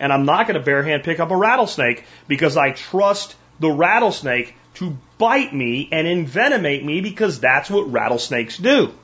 and 0.00 0.14
I'm 0.14 0.24
not 0.24 0.48
going 0.48 0.58
to 0.58 0.66
barehand 0.66 1.04
pick 1.04 1.20
up 1.20 1.30
a 1.30 1.36
rattlesnake 1.36 2.04
because 2.26 2.56
I 2.56 2.70
trust 2.70 3.36
the 3.60 3.70
rattlesnake 3.70 4.54
to 4.76 4.96
bite 5.18 5.52
me 5.52 5.90
and 5.92 6.06
envenomate 6.06 6.82
me 6.82 7.02
because 7.02 7.38
that's 7.38 7.68
what 7.68 7.92
rattlesnakes 7.92 8.56
do. 8.56 8.94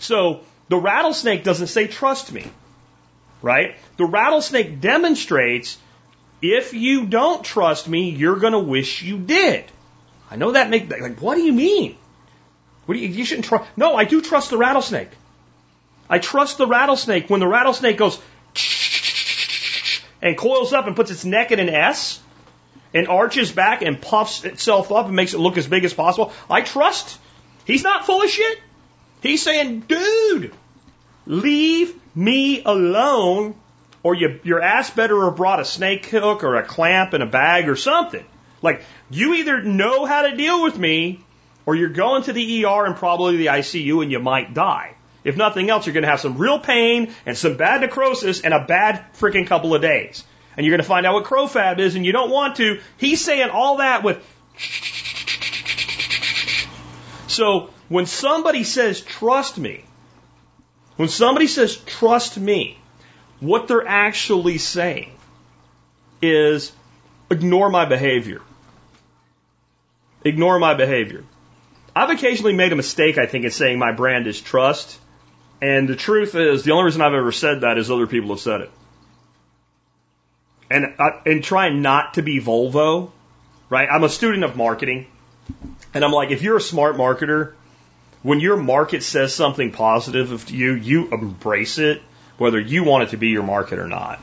So 0.00 0.40
the 0.68 0.76
rattlesnake 0.76 1.44
doesn't 1.44 1.68
say, 1.68 1.86
trust 1.86 2.32
me, 2.32 2.44
right? 3.42 3.76
The 3.96 4.04
rattlesnake 4.04 4.80
demonstrates, 4.80 5.78
if 6.42 6.74
you 6.74 7.06
don't 7.06 7.44
trust 7.44 7.88
me, 7.88 8.10
you're 8.10 8.36
going 8.36 8.52
to 8.52 8.58
wish 8.58 9.02
you 9.02 9.18
did. 9.18 9.64
I 10.30 10.36
know 10.36 10.52
that 10.52 10.70
make 10.70 10.90
like, 10.90 11.20
what 11.20 11.36
do 11.36 11.42
you 11.42 11.52
mean? 11.52 11.96
What 12.86 12.94
do 12.94 13.00
you, 13.00 13.08
you 13.08 13.24
shouldn't 13.24 13.46
trust. 13.46 13.68
No, 13.76 13.96
I 13.96 14.04
do 14.04 14.20
trust 14.20 14.50
the 14.50 14.58
rattlesnake. 14.58 15.10
I 16.08 16.18
trust 16.18 16.58
the 16.58 16.66
rattlesnake 16.66 17.28
when 17.28 17.40
the 17.40 17.48
rattlesnake 17.48 17.96
goes 17.96 18.18
and 20.20 20.36
coils 20.36 20.72
up 20.72 20.86
and 20.86 20.96
puts 20.96 21.10
its 21.10 21.24
neck 21.24 21.52
in 21.52 21.60
an 21.60 21.68
S 21.68 22.20
and 22.94 23.08
arches 23.08 23.52
back 23.52 23.82
and 23.82 24.00
puffs 24.00 24.44
itself 24.44 24.90
up 24.90 25.06
and 25.06 25.14
makes 25.14 25.34
it 25.34 25.38
look 25.38 25.58
as 25.58 25.66
big 25.66 25.84
as 25.84 25.94
possible. 25.94 26.32
I 26.48 26.62
trust. 26.62 27.18
He's 27.66 27.82
not 27.82 28.06
full 28.06 28.22
of 28.22 28.30
shit. 28.30 28.58
He's 29.22 29.42
saying, 29.42 29.80
dude, 29.80 30.54
leave 31.26 31.94
me 32.14 32.62
alone, 32.64 33.56
or 34.02 34.14
you, 34.14 34.40
your 34.44 34.60
ass 34.60 34.90
better 34.90 35.24
have 35.24 35.36
brought 35.36 35.60
a 35.60 35.64
snake 35.64 36.06
hook 36.06 36.44
or 36.44 36.56
a 36.56 36.64
clamp 36.64 37.12
and 37.12 37.22
a 37.22 37.26
bag 37.26 37.68
or 37.68 37.76
something. 37.76 38.24
Like, 38.62 38.82
you 39.10 39.34
either 39.34 39.62
know 39.62 40.04
how 40.04 40.22
to 40.22 40.36
deal 40.36 40.62
with 40.62 40.78
me, 40.78 41.20
or 41.66 41.74
you're 41.74 41.90
going 41.90 42.22
to 42.24 42.32
the 42.32 42.64
ER 42.64 42.86
and 42.86 42.96
probably 42.96 43.36
the 43.36 43.46
ICU 43.46 44.02
and 44.02 44.10
you 44.10 44.18
might 44.18 44.54
die. 44.54 44.94
If 45.24 45.36
nothing 45.36 45.68
else, 45.68 45.86
you're 45.86 45.92
going 45.92 46.04
to 46.04 46.08
have 46.08 46.20
some 46.20 46.38
real 46.38 46.58
pain 46.58 47.12
and 47.26 47.36
some 47.36 47.56
bad 47.56 47.82
necrosis 47.82 48.40
and 48.40 48.54
a 48.54 48.64
bad 48.64 49.04
freaking 49.14 49.46
couple 49.46 49.74
of 49.74 49.82
days. 49.82 50.24
And 50.56 50.64
you're 50.64 50.72
going 50.72 50.82
to 50.82 50.88
find 50.88 51.04
out 51.04 51.14
what 51.14 51.24
CroFab 51.24 51.78
is 51.78 51.94
and 51.94 52.06
you 52.06 52.12
don't 52.12 52.30
want 52.30 52.56
to. 52.56 52.80
He's 52.96 53.22
saying 53.22 53.50
all 53.50 53.76
that 53.76 54.02
with. 54.02 54.24
So 57.26 57.70
when 57.88 58.06
somebody 58.06 58.64
says, 58.64 59.00
trust 59.00 59.58
me, 59.58 59.84
when 60.96 61.08
somebody 61.08 61.46
says, 61.46 61.76
trust 61.76 62.38
me, 62.38 62.78
what 63.40 63.68
they're 63.68 63.86
actually 63.86 64.58
saying 64.58 65.12
is, 66.20 66.72
ignore 67.30 67.70
my 67.70 67.84
behavior. 67.84 68.42
Ignore 70.24 70.58
my 70.58 70.74
behavior. 70.74 71.24
I've 71.94 72.10
occasionally 72.10 72.54
made 72.54 72.72
a 72.72 72.76
mistake, 72.76 73.18
I 73.18 73.26
think, 73.26 73.44
in 73.44 73.50
saying 73.50 73.78
my 73.78 73.92
brand 73.92 74.26
is 74.26 74.40
trust. 74.40 74.98
And 75.62 75.88
the 75.88 75.96
truth 75.96 76.34
is, 76.34 76.64
the 76.64 76.72
only 76.72 76.84
reason 76.86 77.02
I've 77.02 77.14
ever 77.14 77.32
said 77.32 77.62
that 77.62 77.78
is 77.78 77.90
other 77.90 78.06
people 78.06 78.30
have 78.30 78.40
said 78.40 78.62
it. 78.62 78.70
and 80.70 80.94
uh, 80.98 81.20
and 81.26 81.42
trying 81.42 81.82
not 81.82 82.14
to 82.14 82.22
be 82.22 82.40
Volvo, 82.40 83.10
right? 83.70 83.88
I'm 83.90 84.04
a 84.04 84.08
student 84.08 84.44
of 84.44 84.56
marketing, 84.56 85.06
and 85.94 86.04
I'm 86.04 86.12
like, 86.12 86.30
if 86.30 86.42
you're 86.42 86.56
a 86.56 86.60
smart 86.60 86.96
marketer, 86.96 87.54
when 88.22 88.40
your 88.40 88.56
market 88.56 89.02
says 89.02 89.34
something 89.34 89.72
positive 89.72 90.32
of 90.32 90.50
you, 90.50 90.74
you 90.74 91.08
embrace 91.10 91.78
it, 91.78 92.02
whether 92.36 92.58
you 92.58 92.84
want 92.84 93.04
it 93.04 93.10
to 93.10 93.16
be 93.16 93.28
your 93.28 93.42
market 93.42 93.78
or 93.78 93.88
not, 93.88 94.20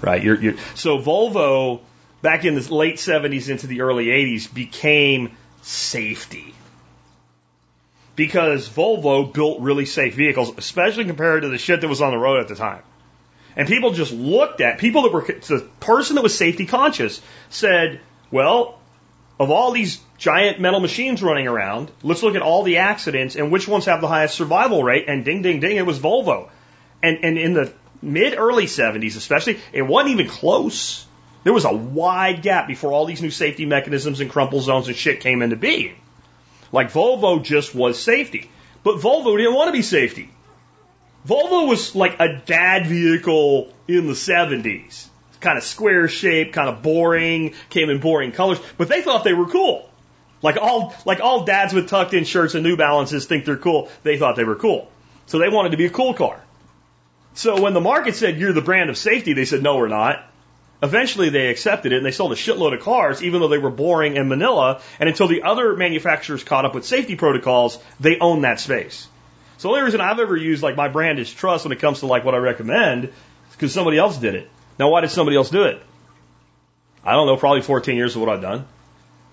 right? 0.00 0.22
You're, 0.22 0.40
you're, 0.40 0.54
so 0.74 0.98
Volvo 0.98 1.80
back 2.22 2.44
in 2.44 2.54
the 2.54 2.74
late 2.74 2.96
70s 2.96 3.48
into 3.48 3.66
the 3.66 3.82
early 3.82 4.06
80s 4.06 4.52
became 4.52 5.36
safety 5.62 6.54
because 8.14 8.68
Volvo 8.68 9.32
built 9.32 9.60
really 9.60 9.86
safe 9.86 10.14
vehicles, 10.14 10.56
especially 10.56 11.04
compared 11.04 11.42
to 11.42 11.48
the 11.48 11.58
shit 11.58 11.82
that 11.82 11.88
was 11.88 12.00
on 12.00 12.12
the 12.12 12.18
road 12.18 12.40
at 12.40 12.48
the 12.48 12.54
time. 12.54 12.82
And 13.54 13.68
people 13.68 13.92
just 13.92 14.12
looked 14.12 14.60
at 14.60 14.78
people 14.78 15.02
that 15.02 15.12
were 15.12 15.22
the 15.22 15.66
person 15.80 16.16
that 16.16 16.22
was 16.22 16.36
safety 16.36 16.66
conscious 16.66 17.20
said, 17.48 18.00
well, 18.30 18.78
of 19.38 19.50
all 19.50 19.72
these 19.72 20.00
giant 20.16 20.60
metal 20.60 20.80
machines 20.80 21.22
running 21.22 21.46
around, 21.46 21.90
let's 22.02 22.22
look 22.22 22.36
at 22.36 22.42
all 22.42 22.62
the 22.62 22.78
accidents 22.78 23.36
and 23.36 23.52
which 23.52 23.68
ones 23.68 23.84
have 23.84 24.00
the 24.00 24.08
highest 24.08 24.34
survival 24.34 24.82
rate. 24.82 25.04
And 25.08 25.24
ding, 25.24 25.42
ding, 25.42 25.60
ding, 25.60 25.76
it 25.76 25.86
was 25.86 25.98
Volvo. 25.98 26.48
And 27.02 27.18
and 27.22 27.38
in 27.38 27.52
the 27.52 27.72
mid 28.00 28.38
early 28.38 28.64
70s, 28.64 29.16
especially, 29.16 29.60
it 29.72 29.82
wasn't 29.82 30.12
even 30.12 30.28
close. 30.28 31.06
There 31.44 31.52
was 31.52 31.64
a 31.64 31.72
wide 31.72 32.42
gap 32.42 32.66
before 32.66 32.92
all 32.92 33.04
these 33.04 33.22
new 33.22 33.30
safety 33.30 33.66
mechanisms 33.66 34.20
and 34.20 34.30
crumple 34.30 34.60
zones 34.60 34.88
and 34.88 34.96
shit 34.96 35.20
came 35.20 35.42
into 35.42 35.56
being. 35.56 35.96
Like 36.72 36.92
Volvo 36.92 37.42
just 37.42 37.74
was 37.74 38.00
safety. 38.00 38.50
But 38.82 38.96
Volvo 38.96 39.36
didn't 39.36 39.54
want 39.54 39.68
to 39.68 39.72
be 39.72 39.82
safety. 39.82 40.30
Volvo 41.26 41.68
was 41.68 41.94
like 41.94 42.20
a 42.20 42.40
dad 42.44 42.86
vehicle 42.86 43.72
in 43.88 44.06
the 44.06 44.12
70s. 44.12 45.08
Kind 45.46 45.58
of 45.58 45.62
square 45.62 46.08
shape, 46.08 46.52
kind 46.52 46.68
of 46.68 46.82
boring, 46.82 47.54
came 47.70 47.88
in 47.88 48.00
boring 48.00 48.32
colors, 48.32 48.58
but 48.76 48.88
they 48.88 49.00
thought 49.00 49.22
they 49.22 49.32
were 49.32 49.46
cool. 49.46 49.88
Like 50.42 50.56
all, 50.56 50.92
like 51.04 51.20
all 51.20 51.44
dads 51.44 51.72
with 51.72 51.88
tucked 51.88 52.14
in 52.14 52.24
shirts 52.24 52.56
and 52.56 52.64
New 52.64 52.76
Balances 52.76 53.26
think 53.26 53.44
they're 53.44 53.56
cool. 53.56 53.88
They 54.02 54.18
thought 54.18 54.34
they 54.34 54.42
were 54.42 54.56
cool. 54.56 54.90
So 55.26 55.38
they 55.38 55.48
wanted 55.48 55.70
to 55.70 55.76
be 55.76 55.86
a 55.86 55.90
cool 55.90 56.14
car. 56.14 56.42
So 57.34 57.62
when 57.62 57.74
the 57.74 57.80
market 57.80 58.16
said 58.16 58.40
you're 58.40 58.52
the 58.52 58.60
brand 58.60 58.90
of 58.90 58.98
safety, 58.98 59.34
they 59.34 59.44
said 59.44 59.62
no, 59.62 59.76
we're 59.76 59.86
not. 59.86 60.28
Eventually 60.82 61.28
they 61.28 61.46
accepted 61.46 61.92
it 61.92 61.98
and 61.98 62.04
they 62.04 62.10
sold 62.10 62.32
a 62.32 62.34
shitload 62.34 62.74
of 62.74 62.80
cars, 62.80 63.22
even 63.22 63.40
though 63.40 63.46
they 63.46 63.58
were 63.58 63.70
boring 63.70 64.16
in 64.16 64.26
Manila. 64.26 64.80
And 64.98 65.08
until 65.08 65.28
the 65.28 65.44
other 65.44 65.76
manufacturers 65.76 66.42
caught 66.42 66.64
up 66.64 66.74
with 66.74 66.84
safety 66.84 67.14
protocols, 67.14 67.78
they 68.00 68.18
owned 68.18 68.42
that 68.42 68.58
space. 68.58 69.06
So 69.58 69.68
the 69.68 69.74
only 69.74 69.84
reason 69.84 70.00
I've 70.00 70.18
ever 70.18 70.36
used 70.36 70.64
like 70.64 70.74
my 70.74 70.88
brand 70.88 71.20
is 71.20 71.32
trust 71.32 71.64
when 71.64 71.70
it 71.70 71.78
comes 71.78 72.00
to 72.00 72.06
like 72.06 72.24
what 72.24 72.34
I 72.34 72.38
recommend 72.38 73.04
is 73.04 73.12
because 73.52 73.72
somebody 73.72 73.96
else 73.96 74.18
did 74.18 74.34
it. 74.34 74.50
Now 74.78 74.90
why 74.90 75.00
did 75.00 75.10
somebody 75.10 75.36
else 75.36 75.50
do 75.50 75.64
it? 75.64 75.82
I 77.04 77.12
don't 77.12 77.26
know, 77.26 77.36
probably 77.36 77.62
14 77.62 77.96
years 77.96 78.14
of 78.14 78.22
what 78.22 78.30
I've 78.30 78.42
done. 78.42 78.66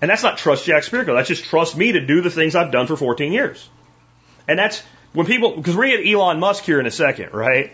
And 0.01 0.11
that's 0.11 0.23
not 0.23 0.37
trust 0.37 0.65
Jack 0.65 0.83
Spirko. 0.83 1.15
That's 1.15 1.29
just 1.29 1.45
trust 1.45 1.77
me 1.77 1.93
to 1.93 2.05
do 2.05 2.21
the 2.21 2.29
things 2.29 2.55
I've 2.55 2.71
done 2.71 2.87
for 2.87 2.95
14 2.95 3.31
years. 3.31 3.67
And 4.47 4.59
that's 4.59 4.81
when 5.13 5.25
people, 5.25 5.55
because 5.55 5.75
we're 5.75 5.85
going 5.85 5.97
to 5.97 6.03
get 6.03 6.13
Elon 6.13 6.39
Musk 6.39 6.63
here 6.63 6.79
in 6.79 6.85
a 6.85 6.91
second, 6.91 7.33
right? 7.33 7.71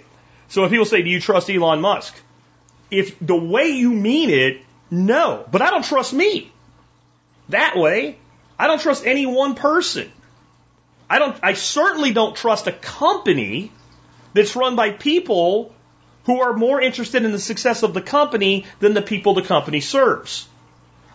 So 0.48 0.62
when 0.62 0.70
people 0.70 0.86
say, 0.86 1.02
do 1.02 1.10
you 1.10 1.20
trust 1.20 1.50
Elon 1.50 1.82
Musk? 1.82 2.16
if 2.92 3.20
the 3.20 3.36
way 3.36 3.70
you 3.70 3.92
mean 3.92 4.30
it, 4.30 4.62
no. 4.90 5.46
But 5.52 5.62
I 5.62 5.70
don't 5.70 5.86
trust 5.86 6.14
me. 6.14 6.52
That 7.50 7.76
way, 7.76 8.18
I 8.58 8.68
don't 8.68 8.82
trust 8.82 9.06
any 9.06 9.26
one 9.26 9.56
person. 9.56 10.12
I 11.10 11.20
don't, 11.20 11.38
I 11.42 11.54
certainly 11.54 12.12
don't 12.12 12.36
trust 12.36 12.68
a 12.68 12.72
company 12.72 13.72
that's 14.34 14.56
run 14.56 14.76
by 14.76 14.92
people 14.92 15.74
who 16.26 16.42
are 16.42 16.54
more 16.54 16.82
interested 16.82 17.24
in 17.24 17.32
the 17.32 17.40
success 17.40 17.84
of 17.84 17.94
the 17.94 18.02
company 18.02 18.66
than 18.80 18.94
the 18.94 19.02
people 19.02 19.34
the 19.34 19.42
company 19.42 19.80
serves. 19.80 20.48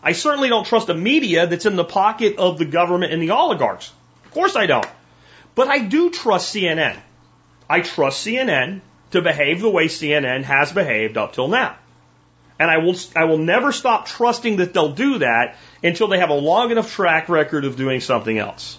I 0.02 0.12
certainly 0.12 0.48
don't 0.48 0.66
trust 0.66 0.88
a 0.88 0.94
media 0.94 1.46
that's 1.46 1.66
in 1.66 1.76
the 1.76 1.84
pocket 1.84 2.36
of 2.36 2.58
the 2.58 2.64
government 2.64 3.12
and 3.12 3.22
the 3.22 3.30
oligarchs. 3.30 3.92
Of 4.26 4.32
course 4.32 4.56
I 4.56 4.66
don't. 4.66 4.86
But 5.54 5.68
I 5.68 5.78
do 5.78 6.10
trust 6.10 6.54
CNN. 6.54 6.98
I 7.70 7.80
trust 7.80 8.26
CNN 8.26 8.80
to 9.12 9.22
behave 9.22 9.60
the 9.60 9.70
way 9.70 9.86
CNN 9.86 10.42
has 10.42 10.72
behaved 10.72 11.16
up 11.16 11.32
till 11.32 11.48
now. 11.48 11.76
And 12.58 12.70
I 12.70 12.78
will, 12.78 12.96
I 13.16 13.24
will 13.24 13.38
never 13.38 13.72
stop 13.72 14.06
trusting 14.06 14.56
that 14.56 14.74
they'll 14.74 14.92
do 14.92 15.18
that 15.18 15.56
until 15.82 16.08
they 16.08 16.18
have 16.18 16.30
a 16.30 16.34
long 16.34 16.70
enough 16.70 16.92
track 16.92 17.28
record 17.28 17.64
of 17.64 17.76
doing 17.76 18.00
something 18.00 18.38
else. 18.38 18.78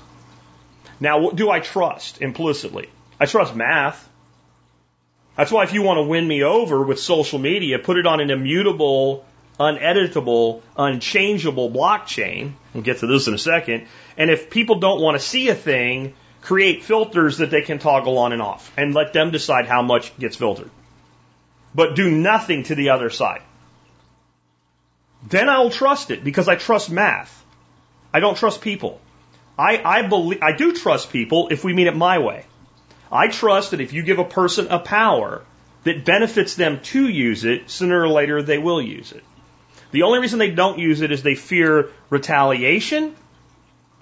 Now, 1.00 1.20
what 1.20 1.36
do 1.36 1.50
I 1.50 1.60
trust 1.60 2.22
implicitly? 2.22 2.90
I 3.20 3.26
trust 3.26 3.56
math. 3.56 4.08
That's 5.36 5.52
why 5.52 5.64
if 5.64 5.74
you 5.74 5.82
want 5.82 5.98
to 5.98 6.04
win 6.04 6.28
me 6.28 6.44
over 6.44 6.82
with 6.82 7.00
social 7.00 7.40
media, 7.40 7.80
put 7.80 7.98
it 7.98 8.06
on 8.06 8.22
an 8.22 8.30
immutable, 8.30 9.26
uneditable, 9.60 10.62
unchangeable 10.78 11.70
blockchain. 11.70 12.54
We'll 12.74 12.84
get 12.84 13.00
to 13.00 13.08
this 13.08 13.28
in 13.28 13.34
a 13.34 13.38
second. 13.38 13.88
And 14.18 14.30
if 14.30 14.50
people 14.50 14.80
don't 14.80 15.02
want 15.02 15.20
to 15.20 15.26
see 15.26 15.50
a 15.50 15.56
thing, 15.56 16.14
create 16.42 16.84
filters 16.84 17.40
that 17.40 17.50
they 17.50 17.62
can 17.62 17.80
toggle 17.80 18.18
on 18.18 18.32
and 18.32 18.42
off 18.42 18.72
and 18.78 18.94
let 18.94 19.14
them 19.14 19.32
decide 19.32 19.66
how 19.66 19.82
much 19.82 20.18
gets 20.18 20.38
filtered. 20.38 20.70
But 21.74 21.96
do 21.96 22.10
nothing 22.10 22.64
to 22.64 22.76
the 22.76 22.92
other 22.92 23.10
side. 23.10 23.42
Then 25.28 25.50
I'll 25.50 25.72
trust 25.72 26.12
it 26.12 26.24
because 26.24 26.48
I 26.48 26.56
trust 26.56 26.90
math. 26.90 27.44
I 28.14 28.20
don't 28.22 28.38
trust 28.38 28.62
people. 28.62 29.02
I, 29.58 29.82
I 29.84 30.08
believe, 30.08 30.42
I 30.42 30.52
do 30.54 30.74
trust 30.74 31.12
people 31.12 31.50
if 31.50 31.64
we 31.64 31.74
mean 31.74 31.88
it 31.88 31.96
my 31.96 32.20
way. 32.20 32.46
I 33.12 33.28
trust 33.28 33.72
that 33.72 33.82
if 33.82 33.94
you 33.94 34.04
give 34.04 34.20
a 34.20 34.26
person 34.26 34.68
a 34.70 34.80
power 34.80 35.44
that 35.84 36.06
benefits 36.06 36.56
them 36.56 36.80
to 36.82 37.08
use 37.08 37.46
it, 37.46 37.70
sooner 37.70 38.02
or 38.02 38.08
later 38.08 38.42
they 38.42 38.58
will 38.58 38.82
use 38.82 39.12
it. 39.12 39.24
The 39.92 40.04
only 40.04 40.20
reason 40.20 40.40
they 40.40 40.52
don't 40.52 40.80
use 40.80 41.02
it 41.02 41.12
is 41.12 41.24
they 41.24 41.36
fear 41.36 41.90
retaliation 42.10 43.16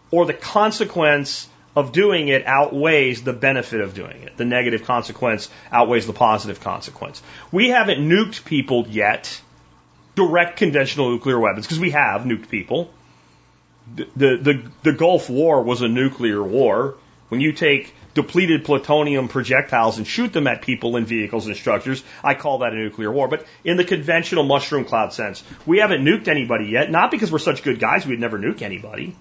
or 0.09 0.25
the 0.25 0.33
consequence 0.33 1.49
of 1.75 1.91
doing 1.91 2.27
it 2.27 2.45
outweighs 2.45 3.23
the 3.23 3.33
benefit 3.33 3.81
of 3.81 3.93
doing 3.93 4.21
it. 4.21 4.37
The 4.37 4.45
negative 4.45 4.85
consequence 4.85 5.49
outweighs 5.71 6.05
the 6.05 6.13
positive 6.13 6.59
consequence. 6.59 7.21
We 7.51 7.69
haven't 7.69 7.99
nuked 7.99 8.45
people 8.45 8.85
yet, 8.87 9.41
direct 10.15 10.57
conventional 10.57 11.09
nuclear 11.09 11.39
weapons, 11.39 11.65
because 11.65 11.79
we 11.79 11.91
have 11.91 12.21
nuked 12.21 12.49
people. 12.49 12.91
The, 13.95 14.07
the, 14.15 14.37
the, 14.37 14.71
the 14.83 14.93
Gulf 14.93 15.29
War 15.29 15.63
was 15.63 15.81
a 15.81 15.87
nuclear 15.87 16.41
war. 16.41 16.95
When 17.29 17.41
you 17.41 17.51
take 17.51 17.93
depleted 18.13 18.63
plutonium 18.63 19.27
projectiles 19.27 19.97
and 19.97 20.07
shoot 20.07 20.33
them 20.33 20.47
at 20.47 20.61
people 20.61 20.95
in 20.97 21.05
vehicles 21.05 21.47
and 21.47 21.55
structures, 21.55 22.03
I 22.23 22.35
call 22.35 22.59
that 22.59 22.73
a 22.73 22.75
nuclear 22.75 23.11
war. 23.11 23.27
But 23.27 23.45
in 23.63 23.77
the 23.77 23.83
conventional 23.83 24.43
mushroom 24.43 24.85
cloud 24.85 25.13
sense, 25.13 25.43
we 25.65 25.79
haven't 25.79 26.03
nuked 26.03 26.27
anybody 26.27 26.65
yet, 26.65 26.91
not 26.91 27.11
because 27.11 27.31
we're 27.31 27.39
such 27.39 27.63
good 27.63 27.79
guys, 27.79 28.05
we'd 28.05 28.19
never 28.19 28.37
nuke 28.37 28.61
anybody. 28.61 29.15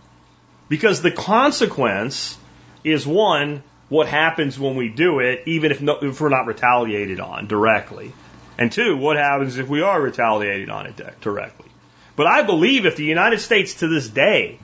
Because 0.68 1.02
the 1.02 1.10
consequence 1.10 2.38
is 2.84 3.06
one, 3.06 3.62
what 3.88 4.08
happens 4.08 4.58
when 4.58 4.76
we 4.76 4.88
do 4.88 5.20
it, 5.20 5.42
even 5.46 5.70
if, 5.70 5.80
no, 5.80 5.98
if 6.00 6.20
we're 6.20 6.28
not 6.28 6.46
retaliated 6.46 7.20
on 7.20 7.46
directly. 7.46 8.12
And 8.58 8.70
two, 8.70 8.96
what 8.96 9.16
happens 9.16 9.58
if 9.58 9.68
we 9.68 9.82
are 9.82 10.00
retaliated 10.00 10.70
on 10.70 10.86
it 10.86 11.00
directly. 11.20 11.68
But 12.14 12.26
I 12.26 12.42
believe 12.42 12.84
if 12.84 12.96
the 12.96 13.04
United 13.04 13.40
States 13.40 13.74
to 13.76 13.88
this 13.88 14.08
day 14.08 14.58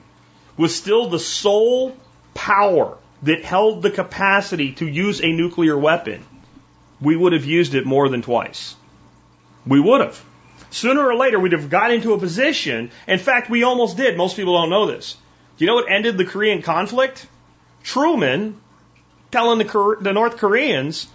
was 0.57 0.75
still 0.75 1.09
the 1.09 1.19
sole 1.19 1.95
power 2.33 2.97
that 3.23 3.43
held 3.43 3.81
the 3.81 3.91
capacity 3.91 4.73
to 4.73 4.87
use 4.87 5.21
a 5.21 5.31
nuclear 5.31 5.77
weapon, 5.77 6.25
we 7.01 7.15
would 7.15 7.33
have 7.33 7.45
used 7.45 7.75
it 7.75 7.85
more 7.85 8.09
than 8.09 8.21
twice. 8.21 8.75
We 9.65 9.79
would 9.79 10.01
have. 10.01 10.23
Sooner 10.71 11.05
or 11.05 11.15
later, 11.15 11.39
we'd 11.39 11.53
have 11.53 11.69
got 11.69 11.91
into 11.91 12.13
a 12.13 12.19
position. 12.19 12.91
In 13.07 13.19
fact, 13.19 13.49
we 13.49 13.63
almost 13.63 13.97
did. 13.97 14.17
Most 14.17 14.35
people 14.35 14.53
don't 14.53 14.69
know 14.69 14.85
this. 14.85 15.15
Do 15.57 15.65
you 15.65 15.67
know 15.67 15.75
what 15.75 15.91
ended 15.91 16.17
the 16.17 16.25
Korean 16.25 16.61
conflict? 16.61 17.25
Truman 17.83 18.59
telling 19.31 19.59
the, 19.59 19.97
the 19.99 20.13
North 20.13 20.37
Koreans, 20.37 21.07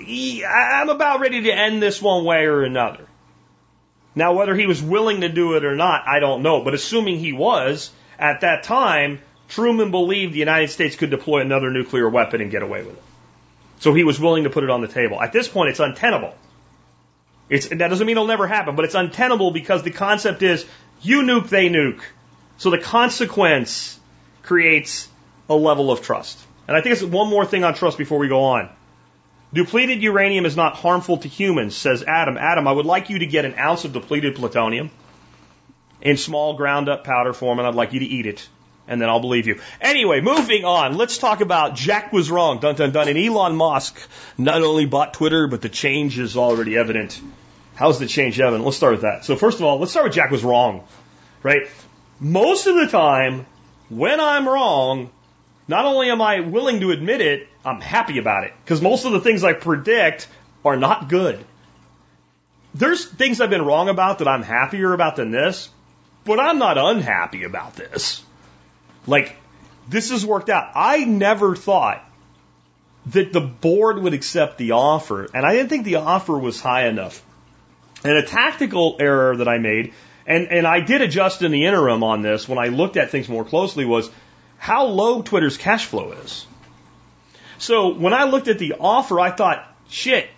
I'm 0.00 0.88
about 0.88 1.20
ready 1.20 1.42
to 1.42 1.52
end 1.52 1.82
this 1.82 2.00
one 2.00 2.24
way 2.24 2.46
or 2.46 2.62
another. 2.62 3.06
Now, 4.14 4.34
whether 4.34 4.54
he 4.54 4.66
was 4.66 4.82
willing 4.82 5.22
to 5.22 5.28
do 5.28 5.54
it 5.54 5.64
or 5.64 5.74
not, 5.74 6.06
I 6.06 6.18
don't 6.20 6.42
know. 6.42 6.62
But 6.62 6.74
assuming 6.74 7.18
he 7.18 7.32
was, 7.32 7.90
at 8.18 8.40
that 8.40 8.64
time, 8.64 9.20
Truman 9.54 9.90
believed 9.90 10.32
the 10.32 10.38
United 10.38 10.68
States 10.70 10.96
could 10.96 11.10
deploy 11.10 11.40
another 11.40 11.70
nuclear 11.70 12.08
weapon 12.08 12.40
and 12.40 12.50
get 12.50 12.62
away 12.62 12.82
with 12.82 12.96
it. 12.96 13.02
So 13.80 13.92
he 13.92 14.02
was 14.02 14.18
willing 14.18 14.44
to 14.44 14.50
put 14.50 14.64
it 14.64 14.70
on 14.70 14.80
the 14.80 14.88
table. 14.88 15.20
At 15.20 15.32
this 15.32 15.46
point, 15.46 15.68
it's 15.68 15.80
untenable. 15.80 16.34
It's, 17.50 17.68
that 17.68 17.88
doesn't 17.88 18.06
mean 18.06 18.16
it'll 18.16 18.26
never 18.26 18.46
happen, 18.46 18.76
but 18.76 18.86
it's 18.86 18.94
untenable 18.94 19.50
because 19.50 19.82
the 19.82 19.90
concept 19.90 20.42
is 20.42 20.64
you 21.02 21.20
nuke, 21.20 21.50
they 21.50 21.68
nuke. 21.68 22.00
So 22.56 22.70
the 22.70 22.78
consequence 22.78 24.00
creates 24.42 25.06
a 25.50 25.54
level 25.54 25.90
of 25.90 26.00
trust. 26.00 26.38
And 26.66 26.74
I 26.74 26.80
think 26.80 26.94
it's 26.94 27.02
one 27.02 27.28
more 27.28 27.44
thing 27.44 27.62
on 27.62 27.74
trust 27.74 27.98
before 27.98 28.18
we 28.18 28.28
go 28.28 28.44
on. 28.44 28.70
Depleted 29.52 30.02
uranium 30.02 30.46
is 30.46 30.56
not 30.56 30.76
harmful 30.76 31.18
to 31.18 31.28
humans, 31.28 31.76
says 31.76 32.02
Adam. 32.02 32.38
Adam, 32.38 32.66
I 32.66 32.72
would 32.72 32.86
like 32.86 33.10
you 33.10 33.18
to 33.18 33.26
get 33.26 33.44
an 33.44 33.56
ounce 33.58 33.84
of 33.84 33.92
depleted 33.92 34.34
plutonium 34.34 34.90
in 36.00 36.16
small 36.16 36.54
ground 36.54 36.88
up 36.88 37.04
powder 37.04 37.34
form, 37.34 37.58
and 37.58 37.68
I'd 37.68 37.74
like 37.74 37.92
you 37.92 38.00
to 38.00 38.06
eat 38.06 38.24
it. 38.24 38.48
And 38.88 39.00
then 39.00 39.08
I'll 39.08 39.20
believe 39.20 39.46
you. 39.46 39.60
Anyway, 39.80 40.20
moving 40.20 40.64
on. 40.64 40.96
Let's 40.96 41.18
talk 41.18 41.40
about 41.40 41.76
Jack 41.76 42.12
was 42.12 42.30
wrong. 42.30 42.58
Dun 42.58 42.74
dun 42.74 42.90
dun. 42.90 43.08
And 43.08 43.16
Elon 43.16 43.56
Musk 43.56 43.98
not 44.36 44.62
only 44.62 44.86
bought 44.86 45.14
Twitter, 45.14 45.46
but 45.46 45.62
the 45.62 45.68
change 45.68 46.18
is 46.18 46.36
already 46.36 46.76
evident. 46.76 47.20
How's 47.74 47.98
the 47.98 48.06
change 48.06 48.38
Evan? 48.40 48.62
Let's 48.62 48.76
start 48.76 48.92
with 48.92 49.02
that. 49.02 49.24
So 49.24 49.36
first 49.36 49.58
of 49.58 49.64
all, 49.64 49.78
let's 49.78 49.92
start 49.92 50.06
with 50.06 50.14
Jack 50.14 50.30
was 50.30 50.44
wrong, 50.44 50.84
right? 51.42 51.68
Most 52.20 52.66
of 52.66 52.74
the 52.74 52.86
time, 52.86 53.46
when 53.88 54.20
I'm 54.20 54.48
wrong, 54.48 55.10
not 55.68 55.84
only 55.84 56.10
am 56.10 56.20
I 56.20 56.40
willing 56.40 56.80
to 56.80 56.90
admit 56.90 57.20
it, 57.20 57.48
I'm 57.64 57.80
happy 57.80 58.18
about 58.18 58.44
it. 58.44 58.52
Because 58.64 58.82
most 58.82 59.04
of 59.04 59.12
the 59.12 59.20
things 59.20 59.44
I 59.44 59.52
predict 59.52 60.28
are 60.64 60.76
not 60.76 61.08
good. 61.08 61.44
There's 62.74 63.04
things 63.04 63.40
I've 63.40 63.50
been 63.50 63.64
wrong 63.64 63.88
about 63.88 64.18
that 64.18 64.28
I'm 64.28 64.42
happier 64.42 64.92
about 64.92 65.16
than 65.16 65.30
this, 65.30 65.68
but 66.24 66.40
I'm 66.40 66.58
not 66.58 66.78
unhappy 66.78 67.44
about 67.44 67.74
this. 67.74 68.22
Like, 69.06 69.36
this 69.88 70.10
has 70.10 70.24
worked 70.24 70.48
out. 70.48 70.70
I 70.74 71.04
never 71.04 71.56
thought 71.56 72.04
that 73.06 73.32
the 73.32 73.40
board 73.40 73.98
would 73.98 74.14
accept 74.14 74.58
the 74.58 74.72
offer, 74.72 75.28
and 75.34 75.44
I 75.44 75.54
didn't 75.54 75.70
think 75.70 75.84
the 75.84 75.96
offer 75.96 76.38
was 76.38 76.60
high 76.60 76.86
enough. 76.86 77.22
And 78.04 78.12
a 78.12 78.22
tactical 78.22 78.96
error 79.00 79.36
that 79.36 79.48
I 79.48 79.58
made, 79.58 79.92
and, 80.26 80.48
and 80.48 80.66
I 80.66 80.80
did 80.80 81.02
adjust 81.02 81.42
in 81.42 81.50
the 81.50 81.66
interim 81.66 82.04
on 82.04 82.22
this 82.22 82.48
when 82.48 82.58
I 82.58 82.68
looked 82.68 82.96
at 82.96 83.10
things 83.10 83.28
more 83.28 83.44
closely, 83.44 83.84
was 83.84 84.10
how 84.58 84.86
low 84.86 85.22
Twitter's 85.22 85.56
cash 85.56 85.86
flow 85.86 86.12
is. 86.12 86.46
So 87.58 87.94
when 87.94 88.12
I 88.12 88.24
looked 88.24 88.48
at 88.48 88.58
the 88.58 88.74
offer, 88.78 89.18
I 89.18 89.30
thought, 89.30 89.66
shit, 89.88 90.28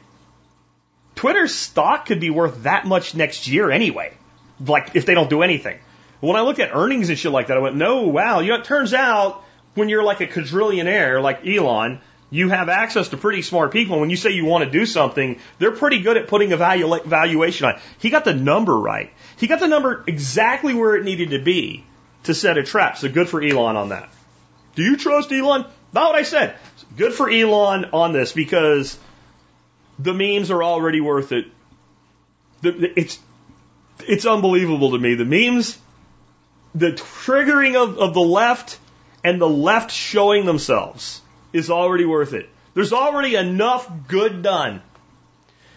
Twitter's 1.14 1.54
stock 1.54 2.06
could 2.06 2.20
be 2.20 2.30
worth 2.30 2.64
that 2.64 2.86
much 2.86 3.14
next 3.14 3.46
year 3.46 3.70
anyway. 3.70 4.12
Like 4.60 4.94
if 4.94 5.06
they 5.06 5.14
don't 5.14 5.30
do 5.30 5.42
anything. 5.42 5.78
When 6.25 6.37
I 6.37 6.41
looked 6.41 6.61
at 6.61 6.75
earnings 6.75 7.09
and 7.09 7.18
shit 7.18 7.33
like 7.33 7.49
that, 7.49 7.57
I 7.57 7.61
went, 7.61 7.77
no, 7.77 8.03
wow. 8.03 8.41
You 8.41 8.51
know, 8.51 8.57
it 8.57 8.64
turns 8.64 8.95
out 8.95 9.45
when 9.75 9.89
you're 9.89 10.03
like 10.03 10.20
a 10.20 10.27
quadrillionaire 10.27 11.22
like 11.22 11.47
Elon, 11.47 12.01
you 12.31 12.49
have 12.49 12.68
access 12.68 13.09
to 13.11 13.16
pretty 13.16 13.43
smart 13.43 13.72
people. 13.72 14.01
When 14.01 14.11
you 14.11 14.16
say 14.16 14.31
you 14.31 14.45
want 14.45 14.64
to 14.64 14.70
do 14.70 14.87
something, 14.87 15.39
they're 15.59 15.72
pretty 15.72 16.01
good 16.01 16.16
at 16.16 16.29
putting 16.29 16.53
a 16.53 16.57
valu- 16.57 17.05
valuation 17.05 17.66
on. 17.66 17.81
He 17.99 18.11
got 18.11 18.25
the 18.25 18.35
number 18.35 18.77
right. 18.77 19.12
He 19.37 19.47
got 19.47 19.61
the 19.61 19.68
number 19.68 20.03
exactly 20.07 20.75
where 20.75 20.97
it 20.97 21.05
needed 21.05 21.31
to 21.31 21.39
be 21.39 21.85
to 22.25 22.35
set 22.35 22.59
a 22.59 22.62
trap. 22.62 22.99
So 22.99 23.09
good 23.09 23.29
for 23.29 23.43
Elon 23.43 23.77
on 23.77 23.91
that. 23.91 24.09
Do 24.75 24.83
you 24.83 24.97
trust 24.97 25.31
Elon? 25.31 25.66
Not 25.93 26.12
what 26.12 26.16
I 26.16 26.22
said. 26.22 26.57
Good 26.97 27.12
for 27.12 27.31
Elon 27.31 27.87
on 27.93 28.12
this 28.12 28.33
because 28.33 28.99
the 29.99 30.14
memes 30.14 30.51
are 30.51 30.62
already 30.62 31.01
worth 31.01 31.33
it. 31.33 31.47
It's 32.62 33.18
it's 34.01 34.27
unbelievable 34.27 34.93
to 34.93 34.99
me. 34.99 35.14
The 35.14 35.25
memes, 35.25 35.79
the 36.75 36.93
triggering 36.93 37.77
of, 37.77 37.99
of 37.99 38.14
the 38.14 38.20
left 38.20 38.79
and 39.22 39.41
the 39.41 39.49
left 39.49 39.91
showing 39.91 40.45
themselves 40.45 41.20
is 41.53 41.70
already 41.70 42.05
worth 42.05 42.33
it. 42.33 42.49
There's 42.75 42.93
already 42.93 43.37
enough 43.37 43.91
good 44.09 44.43
done. 44.43 44.83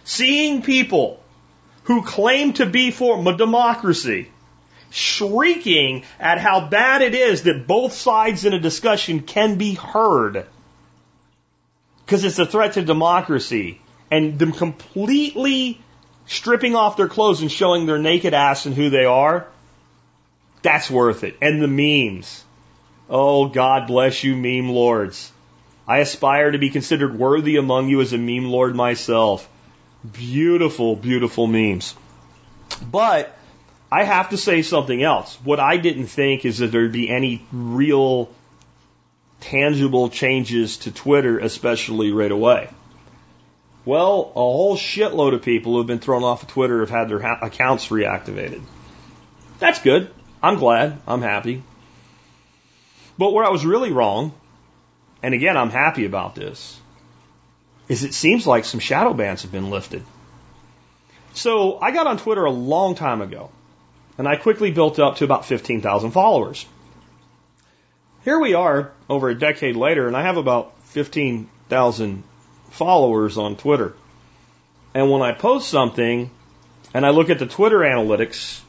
Seeing 0.03 0.61
people 0.61 1.21
who 1.83 2.01
claim 2.03 2.53
to 2.53 2.65
be 2.65 2.91
for 2.91 3.21
democracy 3.33 4.31
shrieking 4.89 6.03
at 6.19 6.39
how 6.39 6.67
bad 6.67 7.01
it 7.01 7.13
is 7.13 7.43
that 7.43 7.67
both 7.67 7.93
sides 7.93 8.45
in 8.45 8.53
a 8.53 8.59
discussion 8.59 9.21
can 9.21 9.57
be 9.57 9.73
heard 9.73 10.45
because 12.05 12.23
it's 12.23 12.39
a 12.39 12.45
threat 12.45 12.73
to 12.73 12.81
democracy 12.81 13.81
and 14.09 14.39
them 14.39 14.53
completely 14.53 15.81
stripping 16.25 16.75
off 16.75 16.95
their 16.95 17.09
clothes 17.09 17.41
and 17.41 17.51
showing 17.51 17.85
their 17.85 17.97
naked 17.97 18.33
ass 18.33 18.65
and 18.65 18.75
who 18.75 18.89
they 18.89 19.05
are, 19.05 19.47
that's 20.61 20.89
worth 20.89 21.23
it. 21.23 21.37
And 21.41 21.61
the 21.61 21.67
memes. 21.67 22.43
Oh, 23.09 23.47
God 23.47 23.87
bless 23.87 24.23
you, 24.23 24.35
meme 24.35 24.69
lords. 24.69 25.31
I 25.87 25.99
aspire 25.99 26.51
to 26.51 26.57
be 26.57 26.69
considered 26.69 27.17
worthy 27.17 27.55
among 27.55 27.87
you 27.87 28.01
as 28.01 28.11
a 28.11 28.17
meme 28.17 28.45
lord 28.45 28.75
myself. 28.75 29.47
Beautiful, 30.11 30.95
beautiful 30.95 31.47
memes. 31.47 31.95
But 32.91 33.37
I 33.91 34.03
have 34.03 34.29
to 34.29 34.37
say 34.37 34.61
something 34.61 35.01
else. 35.01 35.37
What 35.43 35.59
I 35.59 35.77
didn't 35.77 36.07
think 36.07 36.43
is 36.45 36.57
that 36.57 36.71
there'd 36.71 36.91
be 36.91 37.09
any 37.09 37.45
real 37.53 38.29
tangible 39.39 40.09
changes 40.09 40.77
to 40.79 40.91
Twitter, 40.91 41.39
especially 41.39 42.11
right 42.11 42.31
away. 42.31 42.69
Well, 43.85 44.33
a 44.35 44.39
whole 44.39 44.75
shitload 44.75 45.33
of 45.33 45.43
people 45.43 45.71
who 45.71 45.77
have 45.77 45.87
been 45.87 45.99
thrown 45.99 46.23
off 46.25 46.43
of 46.43 46.49
Twitter 46.49 46.81
have 46.81 46.89
had 46.89 47.07
their 47.07 47.21
ha- 47.21 47.39
accounts 47.41 47.87
reactivated. 47.87 48.61
That's 49.59 49.81
good. 49.81 50.11
I'm 50.41 50.57
glad. 50.57 50.99
I'm 51.07 51.21
happy. 51.21 51.63
But 53.17 53.33
where 53.33 53.45
I 53.45 53.49
was 53.49 53.65
really 53.65 53.91
wrong, 53.91 54.33
and 55.23 55.33
again, 55.33 55.57
I'm 55.57 55.71
happy 55.71 56.05
about 56.05 56.35
this, 56.35 56.79
is 57.87 58.03
it 58.03 58.13
seems 58.13 58.45
like 58.45 58.65
some 58.65 58.79
shadow 58.79 59.13
bans 59.13 59.41
have 59.41 59.51
been 59.51 59.69
lifted. 59.69 60.03
So 61.33 61.79
I 61.79 61.91
got 61.91 62.07
on 62.07 62.17
Twitter 62.17 62.45
a 62.45 62.51
long 62.51 62.95
time 62.95 63.21
ago, 63.21 63.49
and 64.17 64.27
I 64.27 64.35
quickly 64.35 64.71
built 64.71 64.99
up 64.99 65.17
to 65.17 65.23
about 65.23 65.45
15,000 65.45 66.11
followers. 66.11 66.65
Here 68.23 68.39
we 68.39 68.53
are 68.53 68.91
over 69.09 69.29
a 69.29 69.39
decade 69.39 69.75
later, 69.75 70.07
and 70.07 70.17
I 70.17 70.23
have 70.23 70.37
about 70.37 70.73
15,000 70.85 72.23
followers 72.71 73.37
on 73.37 73.55
Twitter. 73.55 73.93
And 74.93 75.09
when 75.11 75.21
I 75.21 75.31
post 75.31 75.69
something 75.69 76.29
and 76.93 77.05
I 77.05 77.11
look 77.11 77.29
at 77.29 77.39
the 77.39 77.45
Twitter 77.45 77.79
analytics, 77.79 78.61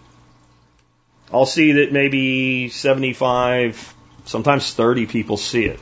I'll 1.33 1.47
see 1.47 1.73
that 1.73 1.93
maybe 1.93 2.69
75, 2.71 3.95
sometimes 4.25 4.73
30 4.73 5.07
people 5.07 5.37
see 5.37 5.65
it. 5.65 5.81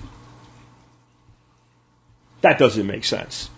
That 2.40 2.58
doesn't 2.58 2.86
make 2.86 3.04
sense. 3.04 3.48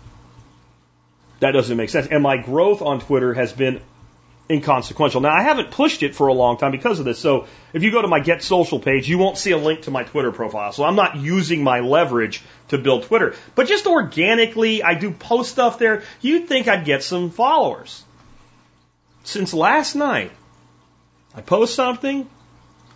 That 1.39 1.51
doesn't 1.51 1.75
make 1.75 1.89
sense. 1.89 2.07
And 2.07 2.21
my 2.21 2.37
growth 2.37 2.81
on 2.81 2.99
Twitter 2.99 3.33
has 3.33 3.53
been 3.53 3.81
inconsequential. 4.49 5.21
Now, 5.21 5.33
I 5.33 5.43
haven't 5.43 5.71
pushed 5.71 6.01
it 6.03 6.15
for 6.15 6.27
a 6.27 6.33
long 6.33 6.57
time 6.57 6.71
because 6.71 6.99
of 6.99 7.05
this. 7.05 7.19
So 7.19 7.47
if 7.71 7.83
you 7.83 7.91
go 7.91 8.01
to 8.01 8.07
my 8.07 8.19
Get 8.19 8.41
Social 8.43 8.79
page, 8.79 9.07
you 9.07 9.17
won't 9.17 9.37
see 9.37 9.51
a 9.51 9.57
link 9.57 9.83
to 9.83 9.91
my 9.91 10.03
Twitter 10.03 10.31
profile. 10.31 10.71
So 10.71 10.83
I'm 10.83 10.95
not 10.95 11.17
using 11.17 11.63
my 11.63 11.79
leverage 11.81 12.41
to 12.69 12.77
build 12.77 13.03
Twitter. 13.03 13.35
But 13.55 13.67
just 13.67 13.85
organically, 13.85 14.83
I 14.83 14.95
do 14.95 15.11
post 15.11 15.51
stuff 15.51 15.79
there. 15.79 16.03
You'd 16.21 16.47
think 16.47 16.67
I'd 16.67 16.85
get 16.85 17.03
some 17.03 17.29
followers. 17.29 18.03
Since 19.23 19.53
last 19.53 19.95
night, 19.95 20.31
I 21.35 21.41
post 21.41 21.75
something, 21.75 22.29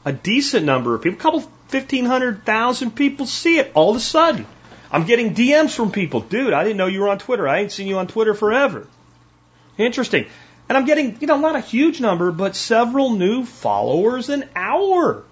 a 0.05 0.11
decent 0.11 0.65
number 0.65 0.95
of 0.95 1.01
people, 1.01 1.19
a 1.19 1.21
couple, 1.21 1.41
1,500,000 1.69 2.95
people 2.95 3.25
see 3.25 3.57
it 3.57 3.71
all 3.73 3.91
of 3.91 3.97
a 3.97 3.99
sudden. 3.99 4.45
I'm 4.91 5.05
getting 5.05 5.33
DMs 5.33 5.75
from 5.75 5.91
people. 5.91 6.21
Dude, 6.21 6.53
I 6.53 6.63
didn't 6.63 6.77
know 6.77 6.85
you 6.87 7.01
were 7.01 7.09
on 7.09 7.17
Twitter. 7.17 7.47
I 7.47 7.59
ain't 7.59 7.71
seen 7.71 7.87
you 7.87 7.97
on 7.97 8.07
Twitter 8.07 8.35
forever. 8.35 8.87
Interesting. 9.77 10.27
And 10.69 10.77
I'm 10.77 10.85
getting, 10.85 11.17
you 11.19 11.27
know, 11.27 11.37
not 11.37 11.55
a 11.55 11.59
huge 11.59 11.99
number, 11.99 12.31
but 12.31 12.55
several 12.55 13.11
new 13.11 13.43
followers 13.43 14.29
an 14.29 14.47
hour. 14.55 15.23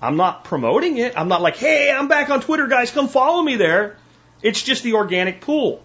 I'm 0.00 0.16
not 0.16 0.44
promoting 0.44 0.98
it. 0.98 1.14
I'm 1.16 1.28
not 1.28 1.42
like, 1.42 1.56
hey, 1.56 1.90
I'm 1.90 2.08
back 2.08 2.30
on 2.30 2.40
Twitter, 2.40 2.66
guys, 2.66 2.90
come 2.90 3.08
follow 3.08 3.42
me 3.42 3.56
there. 3.56 3.96
It's 4.42 4.62
just 4.62 4.82
the 4.82 4.94
organic 4.94 5.40
pool. 5.40 5.82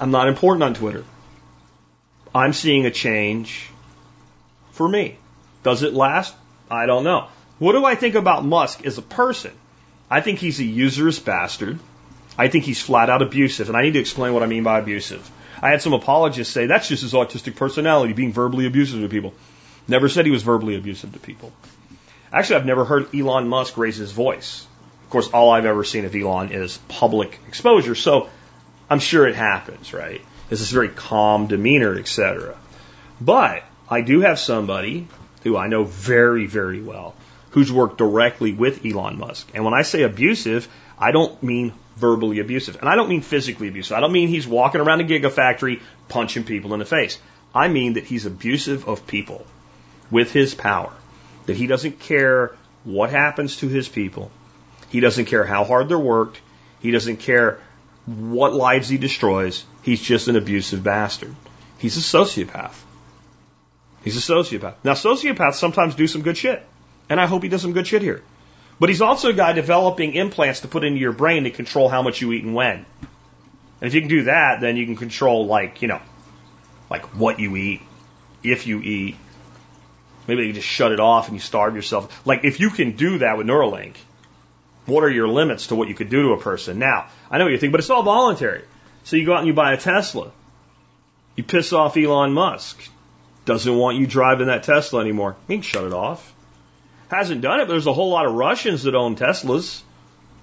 I'm 0.00 0.10
not 0.10 0.28
important 0.28 0.62
on 0.62 0.74
Twitter. 0.74 1.04
I'm 2.34 2.52
seeing 2.52 2.86
a 2.86 2.90
change 2.90 3.70
for 4.72 4.88
me. 4.88 5.18
Does 5.62 5.82
it 5.82 5.94
last? 5.94 6.34
I 6.70 6.86
don't 6.86 7.04
know. 7.04 7.28
What 7.58 7.72
do 7.72 7.84
I 7.84 7.94
think 7.94 8.14
about 8.14 8.44
Musk 8.44 8.86
as 8.86 8.98
a 8.98 9.02
person? 9.02 9.52
I 10.10 10.20
think 10.20 10.38
he's 10.38 10.60
a 10.60 10.64
user's 10.64 11.18
bastard. 11.18 11.78
I 12.38 12.48
think 12.48 12.64
he's 12.64 12.80
flat 12.80 13.10
out 13.10 13.20
abusive, 13.20 13.68
and 13.68 13.76
I 13.76 13.82
need 13.82 13.94
to 13.94 13.98
explain 13.98 14.32
what 14.32 14.42
I 14.42 14.46
mean 14.46 14.62
by 14.62 14.78
abusive. 14.78 15.28
I 15.60 15.70
had 15.70 15.82
some 15.82 15.92
apologists 15.92 16.54
say 16.54 16.66
that's 16.66 16.88
just 16.88 17.02
his 17.02 17.14
autistic 17.14 17.56
personality, 17.56 18.12
being 18.12 18.32
verbally 18.32 18.66
abusive 18.66 19.00
to 19.00 19.08
people. 19.08 19.34
Never 19.88 20.08
said 20.08 20.24
he 20.24 20.30
was 20.30 20.44
verbally 20.44 20.76
abusive 20.76 21.12
to 21.14 21.18
people. 21.18 21.52
Actually, 22.32 22.56
I've 22.56 22.66
never 22.66 22.84
heard 22.84 23.14
Elon 23.14 23.48
Musk 23.48 23.76
raise 23.76 23.96
his 23.96 24.12
voice. 24.12 24.66
Of 25.04 25.10
course, 25.10 25.28
all 25.28 25.50
I've 25.50 25.64
ever 25.64 25.82
seen 25.82 26.04
of 26.04 26.14
Elon 26.14 26.52
is 26.52 26.78
public 26.88 27.40
exposure, 27.48 27.94
so 27.94 28.28
I'm 28.88 29.00
sure 29.00 29.26
it 29.26 29.34
happens, 29.34 29.92
right? 29.92 30.20
It's 30.50 30.60
this 30.60 30.70
very 30.70 30.90
calm 30.90 31.46
demeanor, 31.46 31.98
etc. 31.98 32.56
But 33.20 33.64
I 33.88 34.02
do 34.02 34.20
have 34.20 34.38
somebody 34.38 35.08
who 35.42 35.56
I 35.56 35.68
know 35.68 35.84
very, 35.84 36.46
very 36.46 36.80
well 36.80 37.14
who's 37.50 37.72
worked 37.72 37.98
directly 37.98 38.52
with 38.52 38.84
Elon 38.84 39.18
Musk. 39.18 39.48
And 39.54 39.64
when 39.64 39.74
I 39.74 39.82
say 39.82 40.02
abusive, 40.02 40.68
I 40.98 41.12
don't 41.12 41.42
mean 41.42 41.72
verbally 41.96 42.40
abusive. 42.40 42.76
And 42.76 42.88
I 42.88 42.94
don't 42.94 43.08
mean 43.08 43.22
physically 43.22 43.68
abusive. 43.68 43.96
I 43.96 44.00
don't 44.00 44.12
mean 44.12 44.28
he's 44.28 44.46
walking 44.46 44.80
around 44.80 45.00
a 45.00 45.04
gigafactory 45.04 45.80
punching 46.08 46.44
people 46.44 46.72
in 46.74 46.78
the 46.78 46.84
face. 46.84 47.18
I 47.54 47.68
mean 47.68 47.94
that 47.94 48.04
he's 48.04 48.26
abusive 48.26 48.86
of 48.88 49.06
people 49.06 49.46
with 50.10 50.32
his 50.32 50.54
power. 50.54 50.92
That 51.46 51.56
he 51.56 51.66
doesn't 51.66 52.00
care 52.00 52.54
what 52.84 53.10
happens 53.10 53.56
to 53.58 53.68
his 53.68 53.88
people. 53.88 54.30
He 54.90 55.00
doesn't 55.00 55.26
care 55.26 55.44
how 55.44 55.64
hard 55.64 55.88
they're 55.88 55.98
worked. 55.98 56.40
He 56.80 56.90
doesn't 56.90 57.18
care 57.18 57.60
what 58.06 58.54
lives 58.54 58.88
he 58.88 58.98
destroys. 58.98 59.64
He's 59.82 60.00
just 60.00 60.28
an 60.28 60.36
abusive 60.36 60.82
bastard. 60.82 61.34
He's 61.78 61.96
a 61.96 62.00
sociopath. 62.00 62.74
He's 64.04 64.16
a 64.16 64.32
sociopath. 64.32 64.74
Now, 64.84 64.92
sociopaths 64.92 65.54
sometimes 65.54 65.94
do 65.94 66.06
some 66.06 66.22
good 66.22 66.36
shit. 66.36 66.64
And 67.08 67.20
I 67.20 67.26
hope 67.26 67.42
he 67.42 67.48
does 67.48 67.62
some 67.62 67.72
good 67.72 67.86
shit 67.86 68.02
here. 68.02 68.22
But 68.78 68.90
he's 68.90 69.00
also 69.00 69.30
a 69.30 69.32
guy 69.32 69.52
developing 69.52 70.14
implants 70.14 70.60
to 70.60 70.68
put 70.68 70.84
into 70.84 71.00
your 71.00 71.12
brain 71.12 71.44
to 71.44 71.50
control 71.50 71.88
how 71.88 72.02
much 72.02 72.20
you 72.20 72.32
eat 72.32 72.44
and 72.44 72.54
when. 72.54 72.86
And 73.80 73.88
if 73.88 73.94
you 73.94 74.00
can 74.00 74.10
do 74.10 74.24
that, 74.24 74.60
then 74.60 74.76
you 74.76 74.86
can 74.86 74.96
control 74.96 75.46
like, 75.46 75.82
you 75.82 75.88
know, 75.88 76.00
like 76.90 77.06
what 77.16 77.40
you 77.40 77.56
eat, 77.56 77.80
if 78.42 78.66
you 78.66 78.80
eat. 78.80 79.16
Maybe 80.26 80.46
you 80.46 80.52
just 80.52 80.68
shut 80.68 80.92
it 80.92 81.00
off 81.00 81.28
and 81.28 81.36
you 81.36 81.40
starve 81.40 81.74
yourself. 81.74 82.26
Like 82.26 82.44
if 82.44 82.60
you 82.60 82.70
can 82.70 82.92
do 82.92 83.18
that 83.18 83.38
with 83.38 83.46
Neuralink, 83.46 83.96
what 84.86 85.02
are 85.02 85.10
your 85.10 85.28
limits 85.28 85.68
to 85.68 85.74
what 85.74 85.88
you 85.88 85.94
could 85.94 86.10
do 86.10 86.22
to 86.22 86.28
a 86.30 86.40
person? 86.40 86.78
Now, 86.78 87.08
I 87.30 87.38
know 87.38 87.44
what 87.44 87.52
you 87.52 87.58
think, 87.58 87.72
but 87.72 87.80
it's 87.80 87.90
all 87.90 88.02
voluntary. 88.02 88.64
So 89.04 89.16
you 89.16 89.26
go 89.26 89.32
out 89.32 89.38
and 89.38 89.46
you 89.46 89.54
buy 89.54 89.72
a 89.72 89.76
Tesla. 89.76 90.30
You 91.36 91.44
piss 91.44 91.72
off 91.72 91.96
Elon 91.96 92.32
Musk. 92.32 92.78
Doesn't 93.48 93.78
want 93.78 93.96
you 93.96 94.06
driving 94.06 94.48
that 94.48 94.64
Tesla 94.64 95.00
anymore. 95.00 95.34
He 95.48 95.54
can 95.54 95.62
shut 95.62 95.84
it 95.84 95.94
off. 95.94 96.34
Hasn't 97.10 97.40
done 97.40 97.60
it, 97.60 97.64
but 97.64 97.70
there's 97.70 97.86
a 97.86 97.94
whole 97.94 98.10
lot 98.10 98.26
of 98.26 98.34
Russians 98.34 98.82
that 98.82 98.94
own 98.94 99.16
Teslas. 99.16 99.80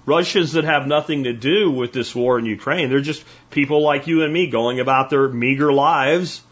Russians 0.06 0.54
that 0.54 0.64
have 0.64 0.88
nothing 0.88 1.22
to 1.22 1.32
do 1.32 1.70
with 1.70 1.92
this 1.92 2.12
war 2.16 2.36
in 2.36 2.46
Ukraine. 2.46 2.88
They're 2.88 3.00
just 3.00 3.24
people 3.52 3.80
like 3.80 4.08
you 4.08 4.24
and 4.24 4.32
me 4.32 4.48
going 4.48 4.80
about 4.80 5.08
their 5.08 5.28
meager 5.28 5.72
lives, 5.72 6.42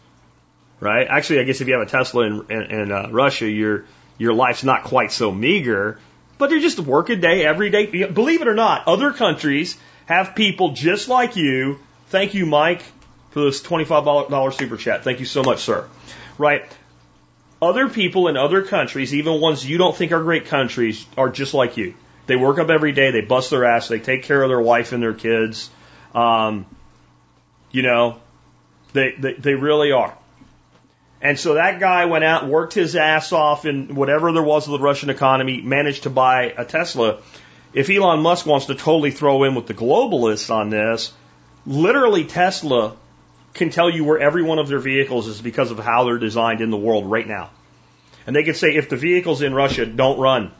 right? 0.79 1.05
Actually, 1.09 1.41
I 1.41 1.43
guess 1.43 1.59
if 1.59 1.67
you 1.67 1.73
have 1.73 1.85
a 1.85 1.91
Tesla 1.91 2.25
in, 2.25 2.45
in, 2.49 2.61
in 2.61 2.91
uh, 2.93 3.09
Russia, 3.11 3.49
your 3.49 3.83
your 4.17 4.33
life's 4.33 4.63
not 4.63 4.85
quite 4.85 5.11
so 5.11 5.33
meager, 5.33 5.99
but 6.37 6.49
they're 6.49 6.61
just 6.61 6.79
work 6.79 7.09
a 7.09 7.17
day 7.17 7.45
every 7.45 7.69
day. 7.69 8.05
Believe 8.05 8.41
it 8.41 8.47
or 8.47 8.55
not, 8.55 8.87
other 8.87 9.11
countries 9.11 9.77
have 10.05 10.35
people 10.35 10.71
just 10.71 11.09
like 11.09 11.35
you. 11.35 11.79
Thank 12.07 12.33
you, 12.33 12.45
Mike, 12.45 12.81
for 13.31 13.43
this 13.43 13.61
$25 13.61 14.53
super 14.53 14.77
chat. 14.77 15.03
Thank 15.03 15.19
you 15.19 15.25
so 15.25 15.43
much, 15.43 15.59
sir. 15.59 15.85
Right? 16.37 16.65
Other 17.61 17.89
people 17.89 18.27
in 18.27 18.37
other 18.37 18.61
countries, 18.63 19.13
even 19.13 19.39
ones 19.39 19.65
you 19.65 19.77
don't 19.77 19.95
think 19.95 20.11
are 20.11 20.21
great 20.21 20.45
countries, 20.47 21.05
are 21.17 21.29
just 21.29 21.53
like 21.53 21.77
you. 21.77 21.95
They 22.27 22.35
work 22.35 22.59
up 22.59 22.69
every 22.69 22.91
day. 22.91 23.11
They 23.11 23.21
bust 23.21 23.49
their 23.49 23.65
ass. 23.65 23.87
They 23.87 23.99
take 23.99 24.23
care 24.23 24.41
of 24.41 24.49
their 24.49 24.59
wife 24.59 24.91
and 24.91 25.01
their 25.01 25.13
kids. 25.13 25.69
Um, 26.13 26.65
you 27.71 27.83
know, 27.83 28.19
they, 28.93 29.13
they, 29.17 29.33
they 29.33 29.53
really 29.53 29.91
are. 29.91 30.17
And 31.21 31.39
so 31.39 31.55
that 31.55 31.79
guy 31.79 32.05
went 32.05 32.23
out, 32.23 32.47
worked 32.47 32.73
his 32.73 32.95
ass 32.95 33.31
off 33.31 33.65
in 33.65 33.95
whatever 33.95 34.31
there 34.31 34.43
was 34.43 34.67
of 34.67 34.73
the 34.73 34.79
Russian 34.79 35.09
economy, 35.09 35.61
managed 35.61 36.03
to 36.03 36.09
buy 36.09 36.53
a 36.57 36.65
Tesla. 36.65 37.19
If 37.73 37.89
Elon 37.89 38.21
Musk 38.21 38.45
wants 38.45 38.67
to 38.67 38.75
totally 38.75 39.11
throw 39.11 39.43
in 39.43 39.55
with 39.55 39.67
the 39.67 39.73
globalists 39.73 40.53
on 40.53 40.69
this, 40.69 41.11
literally 41.65 42.25
Tesla 42.25 42.95
can 43.55 43.69
tell 43.71 43.89
you 43.89 44.03
where 44.03 44.19
every 44.19 44.43
one 44.43 44.59
of 44.59 44.67
their 44.67 44.79
vehicles 44.79 45.27
is 45.27 45.41
because 45.41 45.71
of 45.71 45.79
how 45.79 46.03
they're 46.03 46.19
designed 46.19 46.61
in 46.61 46.69
the 46.69 46.77
world 46.77 47.09
right 47.09 47.27
now. 47.27 47.49
And 48.27 48.35
they 48.35 48.43
can 48.43 48.53
say 48.53 48.75
if 48.75 48.89
the 48.89 48.97
vehicles 48.97 49.41
in 49.41 49.53
Russia 49.53 49.85
don't 49.85 50.19
run, 50.19 50.51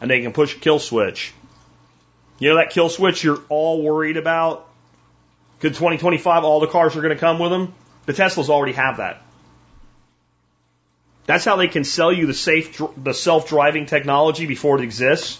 and 0.00 0.10
they 0.10 0.20
can 0.20 0.32
push 0.32 0.54
a 0.54 0.58
kill 0.58 0.78
switch. 0.78 1.32
You 2.38 2.50
know 2.50 2.56
that 2.56 2.70
kill 2.70 2.88
switch 2.88 3.24
you're 3.24 3.40
all 3.48 3.82
worried 3.82 4.16
about? 4.16 4.68
Could 5.60 5.74
2025 5.74 6.44
all 6.44 6.60
the 6.60 6.68
cars 6.68 6.96
are 6.96 7.02
going 7.02 7.14
to 7.14 7.20
come 7.20 7.38
with 7.40 7.50
them? 7.50 7.74
The 8.06 8.12
Teslas 8.12 8.48
already 8.48 8.74
have 8.74 8.98
that. 8.98 9.22
That's 11.26 11.44
how 11.44 11.56
they 11.56 11.68
can 11.68 11.84
sell 11.84 12.12
you 12.12 12.26
the 12.26 12.34
safe, 12.34 12.80
the 12.96 13.12
self-driving 13.12 13.86
technology 13.86 14.46
before 14.46 14.78
it 14.78 14.84
exists, 14.84 15.38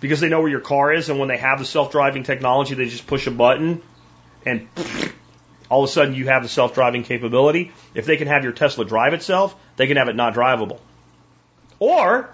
because 0.00 0.20
they 0.20 0.28
know 0.28 0.40
where 0.40 0.50
your 0.50 0.60
car 0.60 0.92
is, 0.92 1.08
and 1.08 1.18
when 1.18 1.28
they 1.28 1.38
have 1.38 1.58
the 1.58 1.64
self-driving 1.64 2.24
technology, 2.24 2.74
they 2.74 2.84
just 2.84 3.06
push 3.06 3.26
a 3.26 3.30
button, 3.30 3.82
and 4.46 4.68
all 5.70 5.84
of 5.84 5.88
a 5.88 5.92
sudden 5.92 6.14
you 6.14 6.26
have 6.26 6.42
the 6.42 6.48
self-driving 6.48 7.04
capability. 7.04 7.72
If 7.94 8.06
they 8.06 8.16
can 8.16 8.28
have 8.28 8.44
your 8.44 8.52
Tesla 8.52 8.84
drive 8.84 9.14
itself, 9.14 9.56
they 9.76 9.86
can 9.86 9.96
have 9.96 10.08
it 10.08 10.16
not 10.16 10.34
drivable. 10.34 10.78
Or 11.78 12.28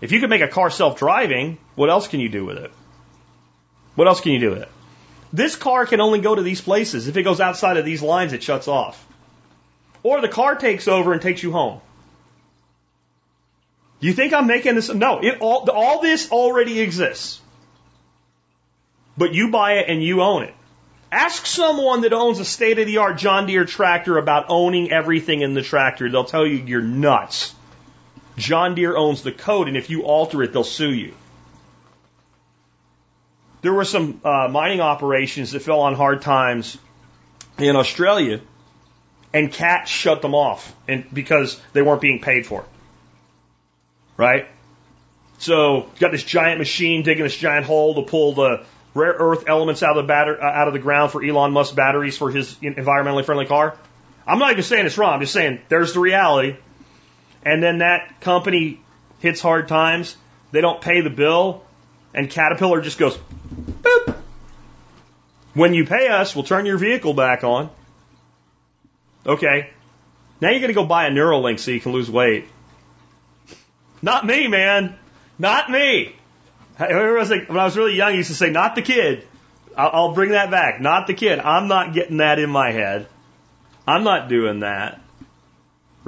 if 0.00 0.12
you 0.12 0.20
can 0.20 0.30
make 0.30 0.42
a 0.42 0.48
car 0.48 0.70
self-driving, 0.70 1.58
what 1.74 1.90
else 1.90 2.08
can 2.08 2.20
you 2.20 2.28
do 2.28 2.44
with 2.44 2.58
it? 2.58 2.72
What 3.94 4.08
else 4.08 4.20
can 4.20 4.32
you 4.32 4.40
do 4.40 4.50
with 4.50 4.62
it? 4.62 4.68
This 5.32 5.56
car 5.56 5.86
can 5.86 6.00
only 6.00 6.20
go 6.20 6.34
to 6.34 6.42
these 6.42 6.60
places. 6.60 7.08
If 7.08 7.16
it 7.16 7.22
goes 7.22 7.40
outside 7.40 7.76
of 7.76 7.84
these 7.84 8.02
lines, 8.02 8.32
it 8.32 8.42
shuts 8.42 8.68
off. 8.68 9.04
Or 10.02 10.20
the 10.20 10.28
car 10.28 10.54
takes 10.54 10.88
over 10.88 11.12
and 11.12 11.20
takes 11.20 11.42
you 11.42 11.52
home. 11.52 11.80
You 14.00 14.12
think 14.12 14.32
I'm 14.32 14.46
making 14.46 14.76
this? 14.76 14.88
No, 14.92 15.18
it 15.20 15.38
all, 15.40 15.68
all 15.70 16.00
this 16.00 16.30
already 16.30 16.80
exists. 16.80 17.40
But 19.16 19.34
you 19.34 19.50
buy 19.50 19.74
it 19.74 19.86
and 19.88 20.02
you 20.02 20.22
own 20.22 20.44
it. 20.44 20.54
Ask 21.10 21.46
someone 21.46 22.02
that 22.02 22.12
owns 22.12 22.38
a 22.38 22.44
state 22.44 22.78
of 22.78 22.86
the 22.86 22.98
art 22.98 23.16
John 23.16 23.46
Deere 23.46 23.64
tractor 23.64 24.18
about 24.18 24.46
owning 24.48 24.92
everything 24.92 25.40
in 25.40 25.54
the 25.54 25.62
tractor. 25.62 26.10
They'll 26.10 26.24
tell 26.24 26.46
you 26.46 26.56
you're 26.56 26.82
nuts. 26.82 27.54
John 28.36 28.74
Deere 28.74 28.96
owns 28.96 29.22
the 29.22 29.32
code, 29.32 29.68
and 29.68 29.76
if 29.76 29.88
you 29.88 30.02
alter 30.02 30.42
it, 30.42 30.52
they'll 30.52 30.64
sue 30.64 30.92
you. 30.92 31.14
There 33.62 33.72
were 33.72 33.84
some 33.84 34.20
uh, 34.22 34.48
mining 34.50 34.80
operations 34.80 35.52
that 35.52 35.60
fell 35.60 35.80
on 35.80 35.94
hard 35.94 36.22
times 36.22 36.78
in 37.58 37.74
Australia, 37.74 38.40
and 39.32 39.50
CAT 39.50 39.88
shut 39.88 40.22
them 40.22 40.34
off 40.34 40.74
and 40.86 41.06
because 41.12 41.60
they 41.72 41.82
weren't 41.82 42.00
being 42.00 42.20
paid 42.20 42.46
for. 42.46 42.64
Right? 44.16 44.46
So, 45.38 45.88
got 45.98 46.12
this 46.12 46.24
giant 46.24 46.58
machine 46.58 47.02
digging 47.02 47.24
this 47.24 47.36
giant 47.36 47.66
hole 47.66 47.94
to 47.96 48.02
pull 48.02 48.34
the 48.34 48.64
rare 48.98 49.14
earth 49.18 49.44
elements 49.46 49.82
out 49.82 49.96
of 49.96 50.04
the 50.04 50.08
batter, 50.08 50.42
uh, 50.42 50.46
out 50.46 50.68
of 50.68 50.74
the 50.74 50.80
ground 50.80 51.12
for 51.12 51.24
Elon 51.24 51.52
Musk 51.52 51.74
batteries 51.74 52.18
for 52.18 52.30
his 52.30 52.54
environmentally 52.56 53.24
friendly 53.24 53.46
car. 53.46 53.76
I'm 54.26 54.38
not 54.38 54.52
even 54.52 54.62
saying 54.62 54.86
it's 54.86 54.98
wrong. 54.98 55.14
I'm 55.14 55.20
just 55.20 55.32
saying 55.32 55.60
there's 55.68 55.94
the 55.94 56.00
reality 56.00 56.56
and 57.42 57.62
then 57.62 57.78
that 57.78 58.20
company 58.20 58.80
hits 59.20 59.40
hard 59.40 59.68
times, 59.68 60.16
they 60.52 60.60
don't 60.60 60.80
pay 60.80 61.00
the 61.00 61.10
bill, 61.10 61.64
and 62.14 62.30
Caterpillar 62.30 62.80
just 62.80 62.98
goes, 62.98 63.16
boop. 63.82 64.16
When 65.54 65.74
you 65.74 65.86
pay 65.86 66.08
us, 66.08 66.34
we'll 66.34 66.44
turn 66.44 66.66
your 66.66 66.78
vehicle 66.78 67.14
back 67.14 67.42
on. 67.42 67.70
Okay. 69.26 69.70
Now 70.40 70.50
you're 70.50 70.60
going 70.60 70.68
to 70.68 70.74
go 70.74 70.84
buy 70.84 71.06
a 71.06 71.10
Neuralink 71.10 71.58
so 71.58 71.70
you 71.70 71.80
can 71.80 71.92
lose 71.92 72.10
weight. 72.10 72.46
Not 74.02 74.24
me, 74.24 74.46
man. 74.46 74.96
Not 75.38 75.70
me. 75.70 76.14
I 76.78 77.12
was 77.12 77.30
like, 77.30 77.48
when 77.48 77.58
I 77.58 77.64
was 77.64 77.76
really 77.76 77.94
young, 77.94 78.12
I 78.12 78.16
used 78.16 78.30
to 78.30 78.36
say, 78.36 78.50
not 78.50 78.74
the 78.74 78.82
kid. 78.82 79.26
I'll, 79.76 79.90
I'll 79.92 80.14
bring 80.14 80.30
that 80.30 80.50
back. 80.50 80.80
Not 80.80 81.06
the 81.06 81.14
kid. 81.14 81.38
I'm 81.38 81.68
not 81.68 81.92
getting 81.92 82.18
that 82.18 82.38
in 82.38 82.50
my 82.50 82.72
head. 82.72 83.06
I'm 83.86 84.04
not 84.04 84.28
doing 84.28 84.60
that 84.60 85.00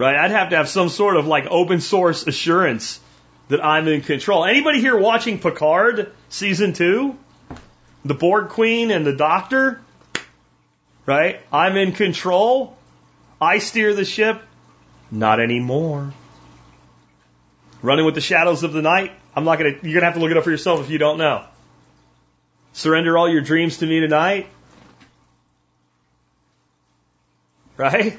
right? 0.00 0.16
I'd 0.16 0.30
have 0.30 0.48
to 0.48 0.56
have 0.56 0.68
some 0.68 0.88
sort 0.88 1.16
of 1.16 1.26
like 1.26 1.46
open 1.50 1.82
source 1.82 2.26
assurance 2.26 2.98
that 3.48 3.62
I'm 3.62 3.86
in 3.86 4.00
control. 4.00 4.46
Anybody 4.46 4.80
here 4.80 4.96
watching 4.96 5.38
Picard 5.38 6.10
season 6.30 6.72
two? 6.72 7.18
The 8.06 8.14
Borg 8.14 8.48
Queen 8.48 8.90
and 8.90 9.04
the 9.04 9.12
Doctor? 9.12 9.82
Right? 11.04 11.40
I'm 11.52 11.76
in 11.76 11.92
control. 11.92 12.78
I 13.42 13.58
steer 13.58 13.92
the 13.92 14.06
ship. 14.06 14.40
Not 15.10 15.38
anymore. 15.38 16.14
Running 17.82 18.06
with 18.06 18.14
the 18.14 18.22
shadows 18.22 18.62
of 18.62 18.72
the 18.72 18.80
night. 18.80 19.12
I'm 19.34 19.44
not 19.44 19.58
gonna, 19.58 19.74
you're 19.82 19.94
gonna 19.94 20.06
have 20.06 20.14
to 20.14 20.20
look 20.20 20.30
it 20.30 20.36
up 20.36 20.44
for 20.44 20.50
yourself 20.50 20.80
if 20.80 20.90
you 20.90 20.98
don't 20.98 21.18
know. 21.18 21.44
Surrender 22.72 23.16
all 23.16 23.28
your 23.28 23.40
dreams 23.40 23.78
to 23.78 23.86
me 23.86 24.00
tonight. 24.00 24.46
Right? 27.76 28.18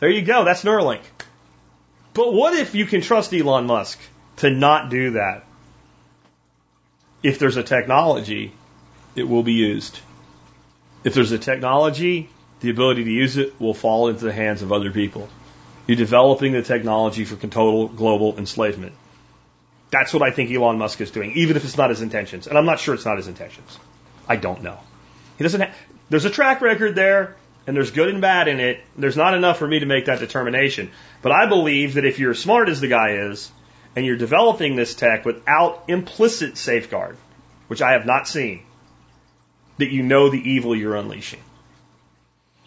There 0.00 0.10
you 0.10 0.22
go. 0.22 0.44
That's 0.44 0.64
Neuralink. 0.64 1.02
But 2.14 2.32
what 2.32 2.54
if 2.54 2.74
you 2.74 2.86
can 2.86 3.00
trust 3.00 3.32
Elon 3.32 3.66
Musk 3.66 4.00
to 4.38 4.50
not 4.50 4.90
do 4.90 5.12
that? 5.12 5.44
If 7.22 7.38
there's 7.38 7.56
a 7.56 7.62
technology, 7.62 8.52
it 9.14 9.28
will 9.28 9.42
be 9.42 9.52
used. 9.52 9.98
If 11.04 11.14
there's 11.14 11.32
a 11.32 11.38
technology, 11.38 12.28
the 12.60 12.70
ability 12.70 13.04
to 13.04 13.10
use 13.10 13.36
it 13.36 13.60
will 13.60 13.74
fall 13.74 14.08
into 14.08 14.24
the 14.24 14.32
hands 14.32 14.62
of 14.62 14.72
other 14.72 14.90
people. 14.90 15.28
You're 15.86 15.96
developing 15.96 16.52
the 16.52 16.62
technology 16.62 17.24
for 17.24 17.36
total 17.36 17.88
global 17.88 18.36
enslavement. 18.38 18.94
That's 19.92 20.12
what 20.12 20.22
I 20.22 20.32
think 20.32 20.50
Elon 20.50 20.78
Musk 20.78 21.00
is 21.00 21.12
doing, 21.12 21.32
even 21.32 21.56
if 21.56 21.64
it's 21.64 21.76
not 21.76 21.90
his 21.90 22.02
intentions. 22.02 22.48
And 22.48 22.58
I'm 22.58 22.66
not 22.66 22.80
sure 22.80 22.94
it's 22.94 23.04
not 23.04 23.18
his 23.18 23.28
intentions. 23.28 23.78
I 24.26 24.34
don't 24.36 24.62
know. 24.62 24.78
He 25.38 25.44
doesn't. 25.44 25.60
Ha- 25.60 25.72
there's 26.10 26.24
a 26.24 26.30
track 26.30 26.60
record 26.60 26.96
there 26.96 27.36
and 27.66 27.76
there's 27.76 27.90
good 27.90 28.08
and 28.08 28.20
bad 28.20 28.48
in 28.48 28.60
it, 28.60 28.80
there's 28.96 29.16
not 29.16 29.34
enough 29.34 29.58
for 29.58 29.68
me 29.68 29.78
to 29.78 29.86
make 29.86 30.06
that 30.06 30.18
determination. 30.18 30.90
But 31.20 31.32
I 31.32 31.46
believe 31.46 31.94
that 31.94 32.04
if 32.04 32.18
you're 32.18 32.32
as 32.32 32.38
smart 32.38 32.68
as 32.68 32.80
the 32.80 32.88
guy 32.88 33.28
is, 33.30 33.50
and 33.94 34.04
you're 34.06 34.16
developing 34.16 34.74
this 34.74 34.94
tech 34.94 35.24
without 35.24 35.84
implicit 35.88 36.56
safeguard, 36.56 37.16
which 37.68 37.82
I 37.82 37.92
have 37.92 38.06
not 38.06 38.26
seen, 38.26 38.62
that 39.78 39.90
you 39.90 40.02
know 40.02 40.28
the 40.28 40.50
evil 40.50 40.74
you're 40.74 40.96
unleashing. 40.96 41.40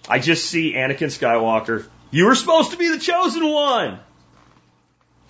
I 0.07 0.19
just 0.19 0.45
see 0.45 0.73
Anakin 0.73 1.09
Skywalker. 1.09 1.85
You 2.11 2.25
were 2.25 2.35
supposed 2.35 2.71
to 2.71 2.77
be 2.77 2.89
the 2.89 2.99
chosen 2.99 3.47
one. 3.49 3.99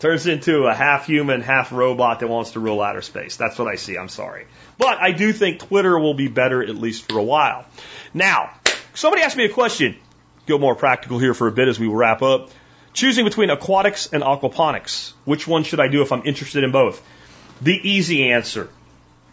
Turns 0.06 0.28
into 0.28 0.68
a 0.68 0.74
half 0.74 1.08
human, 1.08 1.42
half 1.42 1.72
robot 1.72 2.20
that 2.20 2.28
wants 2.28 2.52
to 2.52 2.60
rule 2.60 2.82
outer 2.82 3.02
space. 3.02 3.38
That's 3.38 3.58
what 3.58 3.68
I 3.68 3.76
see. 3.76 3.98
I'm 3.98 4.10
sorry. 4.10 4.46
But 4.78 5.00
I 5.00 5.12
do 5.12 5.34
think 5.34 5.60
Twitter 5.60 5.98
will 5.98 6.14
be 6.14 6.28
better 6.28 6.62
at 6.62 6.76
least 6.76 7.10
for 7.10 7.18
a 7.18 7.24
while. 7.24 7.66
Now, 8.14 8.52
Somebody 8.96 9.24
asked 9.24 9.36
me 9.36 9.44
a 9.44 9.50
question. 9.50 9.98
Go 10.46 10.58
more 10.58 10.74
practical 10.74 11.20
here 11.20 11.34
for 11.34 11.48
a 11.48 11.52
bit 11.52 11.68
as 11.68 11.78
we 11.78 11.88
wrap 11.88 12.22
up. 12.22 12.50
Choosing 12.94 13.26
between 13.26 13.50
aquatics 13.50 14.08
and 14.14 14.24
aquaponics. 14.24 15.12
Which 15.26 15.46
one 15.46 15.64
should 15.64 15.82
I 15.82 15.90
do 15.90 16.02
if 16.02 16.14
I'm 16.14 16.26
interested 16.26 16.64
in 16.64 16.72
both? 16.72 17.06
The 17.62 17.74
easy 17.74 18.32
answer. 18.32 18.70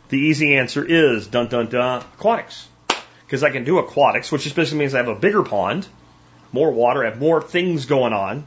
The 0.08 0.18
easy 0.18 0.56
answer 0.56 0.84
is 0.84 1.28
dun 1.28 1.46
dun 1.46 1.68
dun 1.68 2.02
aquatics. 2.14 2.66
Because 3.24 3.44
I 3.44 3.50
can 3.50 3.62
do 3.62 3.78
aquatics, 3.78 4.32
which 4.32 4.42
just 4.42 4.56
basically 4.56 4.80
means 4.80 4.94
I 4.94 4.98
have 4.98 5.08
a 5.08 5.14
bigger 5.14 5.44
pond 5.44 5.86
more 6.52 6.70
water, 6.70 7.04
I 7.04 7.10
have 7.10 7.18
more 7.18 7.40
things 7.40 7.86
going 7.86 8.12
on. 8.12 8.46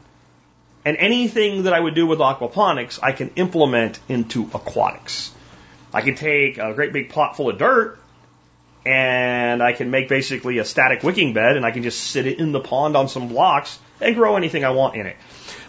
And 0.86 0.96
anything 0.98 1.64
that 1.64 1.72
I 1.72 1.80
would 1.80 1.96
do 1.96 2.06
with 2.06 2.20
aquaponics, 2.20 3.00
I 3.02 3.10
can 3.10 3.32
implement 3.34 3.98
into 4.08 4.48
aquatics. 4.54 5.32
I 5.92 6.00
can 6.00 6.14
take 6.14 6.58
a 6.58 6.72
great 6.74 6.92
big 6.92 7.08
pot 7.10 7.36
full 7.36 7.50
of 7.50 7.58
dirt 7.58 7.98
and 8.84 9.64
I 9.64 9.72
can 9.72 9.90
make 9.90 10.08
basically 10.08 10.58
a 10.58 10.64
static 10.64 11.02
wicking 11.02 11.32
bed 11.32 11.56
and 11.56 11.66
I 11.66 11.72
can 11.72 11.82
just 11.82 11.98
sit 11.98 12.28
it 12.28 12.38
in 12.38 12.52
the 12.52 12.60
pond 12.60 12.96
on 12.96 13.08
some 13.08 13.26
blocks 13.26 13.76
and 14.00 14.14
grow 14.14 14.36
anything 14.36 14.64
I 14.64 14.70
want 14.70 14.94
in 14.94 15.06
it. 15.06 15.16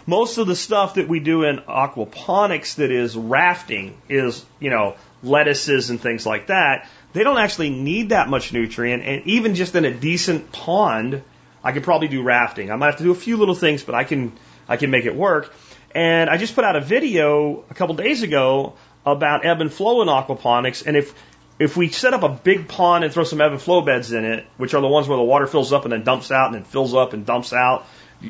Most 0.06 0.38
of 0.38 0.46
the 0.46 0.54
stuff 0.54 0.94
that 0.94 1.08
we 1.08 1.18
do 1.18 1.42
in 1.42 1.58
aquaponics 1.58 2.76
that 2.76 2.92
is 2.92 3.16
rafting 3.16 4.00
is, 4.08 4.46
you 4.60 4.70
know, 4.70 4.94
lettuces 5.24 5.90
and 5.90 6.00
things 6.00 6.26
like 6.26 6.46
that. 6.46 6.88
They 7.12 7.24
don't 7.24 7.38
actually 7.38 7.70
need 7.70 8.10
that 8.10 8.28
much 8.28 8.52
nutrient 8.52 9.02
and 9.02 9.26
even 9.26 9.56
just 9.56 9.74
in 9.74 9.84
a 9.84 9.92
decent 9.92 10.52
pond, 10.52 11.24
I 11.64 11.72
could 11.72 11.82
probably 11.82 12.06
do 12.06 12.22
rafting. 12.22 12.70
I 12.70 12.76
might 12.76 12.86
have 12.86 12.98
to 12.98 13.02
do 13.02 13.10
a 13.10 13.16
few 13.16 13.36
little 13.36 13.56
things, 13.56 13.82
but 13.82 13.96
I 13.96 14.04
can 14.04 14.32
I 14.68 14.76
can 14.76 14.90
make 14.90 15.06
it 15.06 15.14
work. 15.14 15.52
And 15.94 16.28
I 16.28 16.36
just 16.36 16.54
put 16.54 16.64
out 16.64 16.76
a 16.76 16.80
video 16.80 17.64
a 17.70 17.74
couple 17.74 17.94
days 17.94 18.22
ago 18.22 18.74
about 19.06 19.46
ebb 19.46 19.60
and 19.60 19.72
flow 19.72 20.02
in 20.02 20.08
aquaponics. 20.08 20.86
And 20.86 20.96
if 20.96 21.14
if 21.58 21.76
we 21.76 21.88
set 21.88 22.14
up 22.14 22.22
a 22.22 22.28
big 22.28 22.68
pond 22.68 23.02
and 23.02 23.12
throw 23.12 23.24
some 23.24 23.40
ebb 23.40 23.52
and 23.52 23.60
flow 23.60 23.80
beds 23.80 24.12
in 24.12 24.24
it, 24.24 24.46
which 24.58 24.74
are 24.74 24.80
the 24.80 24.86
ones 24.86 25.08
where 25.08 25.16
the 25.16 25.24
water 25.24 25.46
fills 25.46 25.72
up 25.72 25.84
and 25.84 25.92
then 25.92 26.04
dumps 26.04 26.30
out 26.30 26.46
and 26.46 26.54
then 26.54 26.64
fills 26.64 26.94
up 26.94 27.14
and 27.14 27.26
dumps 27.26 27.52
out, 27.52 27.84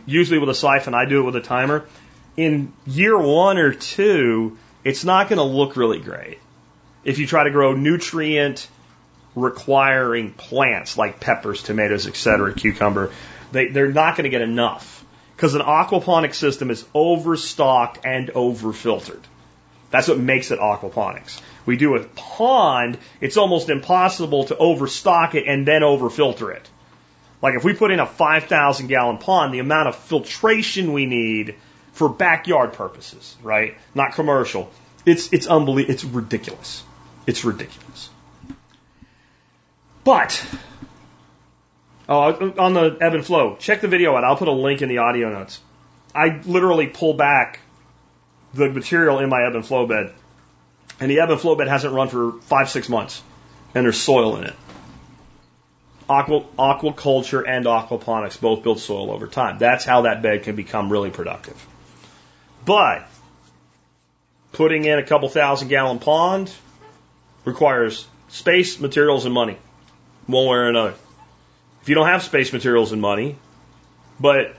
usually 0.06 0.38
with 0.38 0.48
a 0.48 0.54
siphon, 0.54 0.94
I 0.94 1.04
do 1.04 1.20
it 1.20 1.24
with 1.24 1.36
a 1.36 1.42
timer. 1.42 1.84
In 2.36 2.72
year 2.86 3.18
one 3.18 3.58
or 3.58 3.74
two, 3.74 4.56
it's 4.82 5.04
not 5.04 5.28
going 5.28 5.38
to 5.38 5.44
look 5.44 5.76
really 5.76 5.98
great. 5.98 6.38
If 7.04 7.18
you 7.18 7.26
try 7.26 7.44
to 7.44 7.50
grow 7.50 7.74
nutrient 7.74 8.66
requiring 9.34 10.32
plants 10.32 10.96
like 10.96 11.20
peppers, 11.20 11.62
tomatoes, 11.62 12.06
etc., 12.06 12.54
cucumber, 12.54 13.12
they, 13.52 13.68
they're 13.68 13.92
not 13.92 14.16
going 14.16 14.24
to 14.24 14.30
get 14.30 14.42
enough 14.42 14.97
because 15.38 15.54
an 15.54 15.62
aquaponic 15.62 16.34
system 16.34 16.68
is 16.68 16.84
overstocked 16.92 18.04
and 18.04 18.26
overfiltered. 18.30 19.22
That's 19.92 20.08
what 20.08 20.18
makes 20.18 20.50
it 20.50 20.58
aquaponics. 20.58 21.40
We 21.64 21.76
do 21.76 21.94
a 21.94 22.02
pond, 22.02 22.98
it's 23.20 23.36
almost 23.36 23.68
impossible 23.68 24.46
to 24.46 24.56
overstock 24.56 25.36
it 25.36 25.46
and 25.46 25.64
then 25.64 25.82
overfilter 25.82 26.52
it. 26.52 26.68
Like 27.40 27.54
if 27.54 27.62
we 27.62 27.72
put 27.72 27.92
in 27.92 28.00
a 28.00 28.06
5,000 28.06 28.88
gallon 28.88 29.18
pond, 29.18 29.54
the 29.54 29.60
amount 29.60 29.86
of 29.86 29.94
filtration 29.94 30.92
we 30.92 31.06
need 31.06 31.54
for 31.92 32.08
backyard 32.08 32.72
purposes, 32.72 33.36
right? 33.40 33.76
Not 33.94 34.14
commercial. 34.14 34.68
It's, 35.06 35.32
it's 35.32 35.46
unbelievable. 35.46 35.94
It's 35.94 36.02
ridiculous. 36.02 36.82
It's 37.28 37.44
ridiculous. 37.44 38.10
But, 40.02 40.44
oh, 42.08 42.54
on 42.58 42.74
the 42.74 42.96
ebb 43.00 43.14
and 43.14 43.24
flow, 43.24 43.56
check 43.56 43.80
the 43.80 43.88
video 43.88 44.16
out. 44.16 44.24
I'll 44.24 44.36
put 44.36 44.48
a 44.48 44.52
link 44.52 44.82
in 44.82 44.88
the 44.88 44.98
audio 44.98 45.30
notes. 45.30 45.60
I 46.14 46.40
literally 46.44 46.86
pull 46.86 47.14
back 47.14 47.60
the 48.54 48.70
material 48.70 49.18
in 49.18 49.28
my 49.28 49.44
ebb 49.46 49.54
and 49.54 49.64
flow 49.64 49.86
bed. 49.86 50.12
And 51.00 51.10
the 51.10 51.20
ebb 51.20 51.30
and 51.30 51.40
flow 51.40 51.54
bed 51.54 51.68
hasn't 51.68 51.94
run 51.94 52.08
for 52.08 52.32
five, 52.42 52.70
six 52.70 52.88
months. 52.88 53.22
And 53.74 53.84
there's 53.84 54.00
soil 54.00 54.36
in 54.36 54.44
it. 54.44 54.54
Aqua, 56.08 56.44
aquaculture 56.58 57.44
and 57.46 57.66
aquaponics 57.66 58.40
both 58.40 58.62
build 58.62 58.80
soil 58.80 59.10
over 59.10 59.26
time. 59.26 59.58
That's 59.58 59.84
how 59.84 60.02
that 60.02 60.22
bed 60.22 60.42
can 60.42 60.56
become 60.56 60.90
really 60.90 61.10
productive. 61.10 61.66
But 62.64 63.06
putting 64.52 64.86
in 64.86 64.98
a 64.98 65.02
couple 65.02 65.28
thousand 65.28 65.68
gallon 65.68 65.98
pond 65.98 66.50
requires 67.44 68.06
space, 68.28 68.80
materials, 68.80 69.26
and 69.26 69.34
money, 69.34 69.58
one 70.26 70.46
way 70.46 70.56
or 70.56 70.68
another. 70.68 70.94
If 71.88 71.90
you 71.90 71.94
don't 71.94 72.08
have 72.08 72.22
space, 72.22 72.52
materials, 72.52 72.92
and 72.92 73.00
money, 73.00 73.36
but 74.20 74.54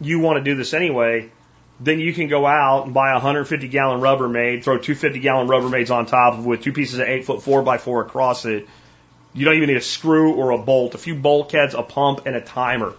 you 0.00 0.20
want 0.20 0.38
to 0.38 0.44
do 0.44 0.54
this 0.54 0.74
anyway, 0.74 1.28
then 1.80 1.98
you 1.98 2.14
can 2.14 2.28
go 2.28 2.46
out 2.46 2.84
and 2.84 2.94
buy 2.94 3.10
a 3.10 3.14
150 3.14 3.66
gallon 3.66 4.00
Rubbermaid, 4.00 4.62
throw 4.62 4.78
two 4.78 4.94
50 4.94 5.18
gallon 5.18 5.48
Rubbermaids 5.48 5.90
on 5.90 6.06
top 6.06 6.34
of 6.34 6.46
with 6.46 6.62
two 6.62 6.72
pieces 6.72 7.00
of 7.00 7.08
eight 7.08 7.24
foot 7.24 7.42
four 7.42 7.62
by 7.64 7.78
four 7.78 8.02
across 8.02 8.44
it. 8.44 8.68
You 9.34 9.44
don't 9.44 9.56
even 9.56 9.70
need 9.70 9.76
a 9.76 9.80
screw 9.80 10.34
or 10.34 10.52
a 10.52 10.58
bolt, 10.58 10.94
a 10.94 10.98
few 10.98 11.16
bulkheads, 11.16 11.74
a 11.74 11.82
pump, 11.82 12.26
and 12.26 12.36
a 12.36 12.40
timer. 12.40 12.94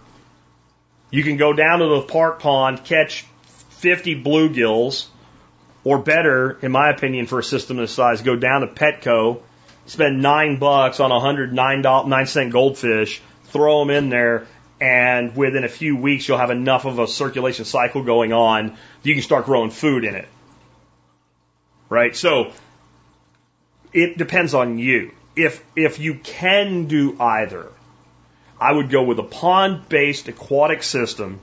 You 1.10 1.24
can 1.24 1.38
go 1.38 1.54
down 1.54 1.80
to 1.80 1.88
the 1.88 2.02
park 2.02 2.42
pond, 2.42 2.84
catch 2.84 3.26
50 3.46 4.22
bluegills, 4.22 5.06
or 5.86 6.00
better, 6.00 6.60
in 6.62 6.74
my 6.74 6.90
opinion, 6.90 7.28
for 7.28 7.40
a 7.40 7.44
system 7.44 7.78
this 7.78 7.94
size, 7.94 8.24
go 8.24 8.36
down 8.36 8.60
to 8.60 8.68
Petco, 8.68 9.40
spend 9.86 10.22
nine 10.22 10.60
bucks 10.60 11.00
on 11.00 11.14
a 11.14 11.20
hundred 11.22 11.54
nine 11.54 11.82
nine 11.82 12.26
cent 12.26 12.52
goldfish, 12.52 13.22
throw 13.54 13.80
them 13.80 13.92
in 13.92 14.10
there, 14.10 14.48
and 14.82 15.36
within 15.36 15.64
a 15.64 15.70
few 15.70 15.96
weeks 15.96 16.28
you'll 16.28 16.40
have 16.40 16.50
enough 16.50 16.84
of 16.86 17.00
a 17.00 17.08
circulation 17.08 17.64
cycle 17.64 18.04
going 18.04 18.34
on 18.34 18.68
that 18.68 18.78
you 19.04 19.14
can 19.14 19.24
start 19.24 19.46
growing 19.46 19.70
food 19.70 20.04
in 20.04 20.16
it. 20.16 20.28
Right? 21.88 22.16
So 22.16 22.52
it 23.94 24.18
depends 24.18 24.54
on 24.54 24.80
you. 24.80 25.12
If 25.36 25.64
if 25.76 26.00
you 26.00 26.16
can 26.16 26.86
do 26.88 27.16
either, 27.20 27.72
I 28.60 28.74
would 28.74 28.90
go 28.90 29.04
with 29.04 29.20
a 29.20 29.24
pond-based 29.24 30.28
aquatic 30.28 30.84
system 30.84 31.40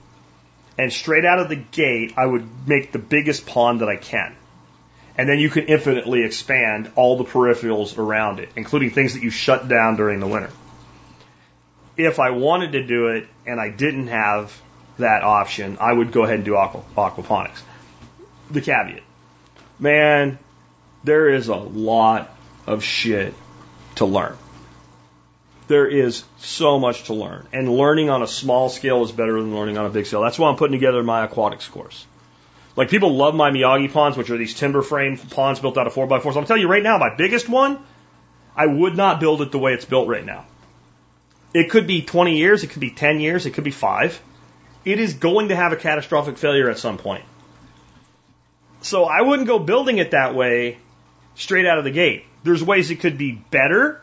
and 0.77 0.93
straight 0.93 1.25
out 1.25 1.39
of 1.39 1.49
the 1.49 1.57
gate 1.57 2.15
I 2.17 2.27
would 2.27 2.69
make 2.69 2.93
the 2.93 2.99
biggest 2.99 3.47
pond 3.47 3.81
that 3.81 3.89
I 3.89 3.97
can. 3.97 4.37
And 5.17 5.29
then 5.29 5.39
you 5.39 5.51
can 5.51 5.65
infinitely 5.65 6.25
expand 6.25 6.93
all 6.95 7.17
the 7.17 7.25
peripherals 7.25 7.99
around 7.99 8.39
it, 8.39 8.49
including 8.57 8.91
things 8.91 9.15
that 9.15 9.23
you 9.23 9.31
shut 9.31 9.69
down 9.69 9.97
during 9.97 10.21
the 10.21 10.27
winter 10.27 10.51
if 11.97 12.19
I 12.19 12.31
wanted 12.31 12.73
to 12.73 12.87
do 12.87 13.09
it 13.09 13.29
and 13.47 13.61
I 13.61 13.71
didn't 13.71 14.09
have 14.09 14.59
that 14.99 15.23
option, 15.23 15.79
I 15.81 15.93
would 15.93 16.13
go 16.13 16.25
ahead 16.25 16.37
and 16.37 16.45
do 16.45 16.57
aqua, 16.57 16.83
aquaponics. 16.97 17.63
The 18.51 18.61
caveat, 18.61 19.03
man, 19.79 20.39
there 21.05 21.29
is 21.29 21.49
a 21.49 21.57
lot 21.57 22.35
of 22.67 22.83
shit 22.85 23.35
to 23.97 24.07
learn. 24.07 24.37
There 25.69 25.87
is 25.87 26.25
so 26.39 26.81
much 26.81 27.05
to 27.05 27.15
learn, 27.15 27.47
and 27.53 27.69
learning 27.69 28.11
on 28.11 28.23
a 28.23 28.27
small 28.27 28.69
scale 28.69 29.05
is 29.05 29.13
better 29.13 29.41
than 29.41 29.55
learning 29.55 29.79
on 29.79 29.87
a 29.87 29.91
big 29.91 30.07
scale. 30.07 30.23
That's 30.23 30.39
why 30.39 30.51
I'm 30.51 30.57
putting 30.57 30.73
together 30.73 31.03
my 31.05 31.25
aquatics 31.25 31.69
course. 31.69 32.07
Like 32.75 32.89
people 32.89 33.15
love 33.15 33.35
my 33.35 33.51
Miyagi 33.51 33.93
ponds, 33.93 34.17
which 34.17 34.31
are 34.31 34.37
these 34.37 34.55
timber 34.55 34.83
frame 34.83 35.17
ponds 35.17 35.61
built 35.61 35.79
out 35.79 35.87
of 35.87 35.93
four 35.93 36.07
by 36.07 36.19
fours. 36.19 36.37
I'm 36.37 36.45
telling 36.45 36.63
you 36.63 36.69
right 36.69 36.83
now, 36.83 36.99
my 36.99 37.15
biggest 37.15 37.49
one, 37.49 37.79
I 38.57 38.67
would 38.67 38.97
not 38.97 39.21
build 39.21 39.43
it 39.43 39.53
the 39.53 39.59
way 39.59 39.73
it's 39.75 39.85
built 39.85 40.09
right 40.09 40.25
now. 40.25 40.45
It 41.53 41.71
could 41.71 41.87
be 41.87 42.03
20 42.03 42.37
years, 42.37 42.63
it 42.63 42.69
could 42.69 42.81
be 42.81 42.91
10 42.91 43.21
years, 43.21 43.47
it 43.47 43.53
could 43.53 43.65
be 43.65 43.71
five. 43.71 44.21
It 44.85 44.99
is 44.99 45.15
going 45.15 45.49
to 45.49 45.57
have 45.57 45.73
a 45.73 45.77
catastrophic 45.77 46.39
failure 46.39 46.71
at 46.71 46.79
some 46.79 46.97
point. 46.97 47.25
So 48.83 49.05
I 49.05 49.23
wouldn't 49.23 49.47
go 49.47 49.59
building 49.59 49.99
it 49.99 50.13
that 50.13 50.35
way 50.35 50.79
straight 51.35 51.67
out 51.67 51.79
of 51.79 51.85
the 51.85 51.91
gate. 51.91 52.25
There's 52.45 52.65
ways 52.65 52.91
it 52.91 52.97
could 52.97 53.19
be 53.19 53.33
better, 53.33 54.01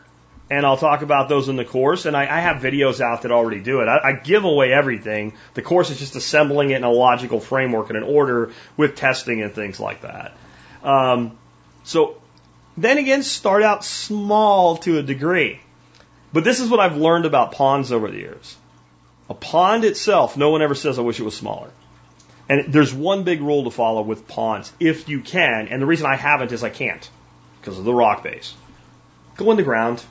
and 0.50 0.64
I'll 0.64 0.76
talk 0.76 1.02
about 1.02 1.28
those 1.28 1.48
in 1.48 1.56
the 1.56 1.64
course. 1.64 2.06
And 2.06 2.16
I, 2.16 2.22
I 2.22 2.40
have 2.40 2.62
videos 2.62 3.00
out 3.00 3.22
that 3.22 3.32
already 3.32 3.60
do 3.60 3.80
it. 3.80 3.88
I, 3.88 4.10
I, 4.10 4.12
give 4.12 4.44
away 4.44 4.72
everything. 4.72 5.34
The 5.54 5.62
course 5.62 5.90
is 5.90 5.98
just 5.98 6.14
assembling 6.14 6.70
it 6.70 6.76
in 6.76 6.84
a 6.84 6.90
logical 6.90 7.40
framework 7.40 7.88
and 7.88 7.96
an 7.96 8.04
order 8.04 8.52
with 8.76 8.94
testing 8.94 9.42
and 9.42 9.52
things 9.52 9.80
like 9.80 10.02
that. 10.02 10.36
Um, 10.84 11.36
so 11.82 12.20
then 12.76 12.98
again, 12.98 13.24
start 13.24 13.64
out 13.64 13.84
small 13.84 14.76
to 14.78 14.98
a 14.98 15.02
degree. 15.02 15.60
But 16.32 16.44
this 16.44 16.60
is 16.60 16.68
what 16.68 16.80
I've 16.80 16.96
learned 16.96 17.24
about 17.24 17.52
ponds 17.52 17.90
over 17.92 18.10
the 18.10 18.18
years. 18.18 18.56
A 19.30 19.34
pond 19.34 19.84
itself, 19.84 20.36
no 20.36 20.50
one 20.50 20.62
ever 20.62 20.74
says, 20.74 20.98
I 20.98 21.02
wish 21.02 21.20
it 21.20 21.24
was 21.24 21.36
smaller. 21.36 21.70
And 22.48 22.72
there's 22.72 22.94
one 22.94 23.24
big 23.24 23.42
rule 23.42 23.64
to 23.64 23.70
follow 23.70 24.02
with 24.02 24.26
ponds, 24.26 24.72
if 24.80 25.08
you 25.08 25.20
can, 25.20 25.68
and 25.68 25.82
the 25.82 25.86
reason 25.86 26.06
I 26.06 26.16
haven't 26.16 26.52
is 26.52 26.64
I 26.64 26.70
can't, 26.70 27.08
because 27.60 27.78
of 27.78 27.84
the 27.84 27.92
rock 27.92 28.22
base. 28.22 28.54
Go 29.36 29.50
in 29.50 29.56
the 29.56 29.62
ground. 29.62 30.02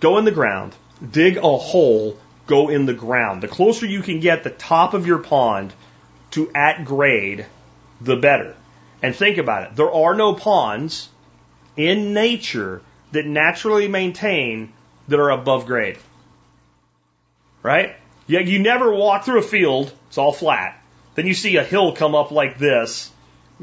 Go 0.00 0.16
in 0.18 0.24
the 0.24 0.30
ground. 0.30 0.74
Dig 1.10 1.36
a 1.36 1.56
hole. 1.56 2.18
Go 2.46 2.68
in 2.68 2.86
the 2.86 2.94
ground. 2.94 3.42
The 3.42 3.48
closer 3.48 3.86
you 3.86 4.02
can 4.02 4.20
get 4.20 4.44
the 4.44 4.50
top 4.50 4.94
of 4.94 5.06
your 5.06 5.18
pond 5.18 5.72
to 6.32 6.50
at 6.54 6.84
grade, 6.84 7.46
the 8.00 8.16
better. 8.16 8.56
And 9.02 9.14
think 9.14 9.38
about 9.38 9.64
it. 9.64 9.76
There 9.76 9.92
are 9.92 10.14
no 10.14 10.34
ponds 10.34 11.08
in 11.76 12.14
nature 12.14 12.82
that 13.12 13.26
naturally 13.26 13.88
maintain 13.88 14.72
that 15.10 15.20
are 15.20 15.30
above 15.30 15.66
grade. 15.66 15.98
Right? 17.62 17.96
Yeah, 18.26 18.40
you 18.40 18.58
never 18.60 18.92
walk 18.92 19.24
through 19.24 19.40
a 19.40 19.42
field, 19.42 19.92
it's 20.08 20.18
all 20.18 20.32
flat. 20.32 20.80
Then 21.14 21.26
you 21.26 21.34
see 21.34 21.56
a 21.56 21.64
hill 21.64 21.92
come 21.92 22.14
up 22.14 22.30
like 22.30 22.58
this, 22.58 23.10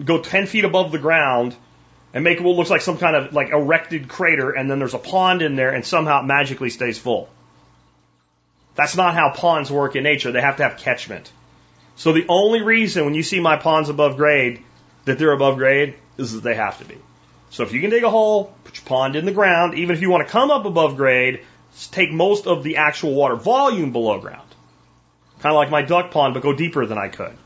go 0.03 0.21
10 0.21 0.45
feet 0.45 0.65
above 0.65 0.91
the 0.91 0.99
ground, 0.99 1.55
and 2.13 2.23
make 2.23 2.39
what 2.39 2.55
looks 2.55 2.69
like 2.69 2.81
some 2.81 2.97
kind 2.97 3.15
of 3.15 3.33
like 3.33 3.49
erected 3.49 4.07
crater, 4.07 4.51
and 4.51 4.69
then 4.69 4.79
there's 4.79 4.93
a 4.93 4.99
pond 4.99 5.41
in 5.41 5.55
there, 5.55 5.71
and 5.71 5.85
somehow 5.85 6.21
it 6.21 6.25
magically 6.25 6.69
stays 6.69 6.97
full. 6.97 7.29
That's 8.75 8.95
not 8.95 9.15
how 9.15 9.31
ponds 9.33 9.71
work 9.71 9.95
in 9.95 10.03
nature. 10.03 10.31
They 10.31 10.41
have 10.41 10.57
to 10.57 10.63
have 10.63 10.77
catchment. 10.77 11.31
So 11.95 12.13
the 12.13 12.25
only 12.29 12.61
reason 12.61 13.05
when 13.05 13.15
you 13.15 13.23
see 13.23 13.39
my 13.39 13.57
ponds 13.57 13.89
above 13.89 14.17
grade 14.17 14.63
that 15.05 15.17
they're 15.17 15.31
above 15.31 15.57
grade 15.57 15.95
is 16.17 16.33
that 16.33 16.43
they 16.43 16.55
have 16.55 16.77
to 16.79 16.85
be. 16.85 16.97
So 17.49 17.63
if 17.63 17.73
you 17.73 17.81
can 17.81 17.89
dig 17.89 18.03
a 18.03 18.09
hole, 18.09 18.53
put 18.63 18.77
your 18.77 18.85
pond 18.85 19.15
in 19.15 19.25
the 19.25 19.31
ground, 19.31 19.75
even 19.75 19.95
if 19.95 20.01
you 20.01 20.09
want 20.09 20.27
to 20.27 20.31
come 20.31 20.51
up 20.51 20.65
above 20.65 20.97
grade, 20.97 21.41
take 21.91 22.11
most 22.11 22.47
of 22.47 22.63
the 22.63 22.77
actual 22.77 23.13
water 23.13 23.35
volume 23.35 23.91
below 23.91 24.19
ground. 24.19 24.47
Kind 25.39 25.53
of 25.53 25.57
like 25.57 25.69
my 25.69 25.83
duck 25.83 26.11
pond, 26.11 26.33
but 26.33 26.43
go 26.43 26.53
deeper 26.53 26.85
than 26.85 26.97
I 26.97 27.09
could. 27.09 27.37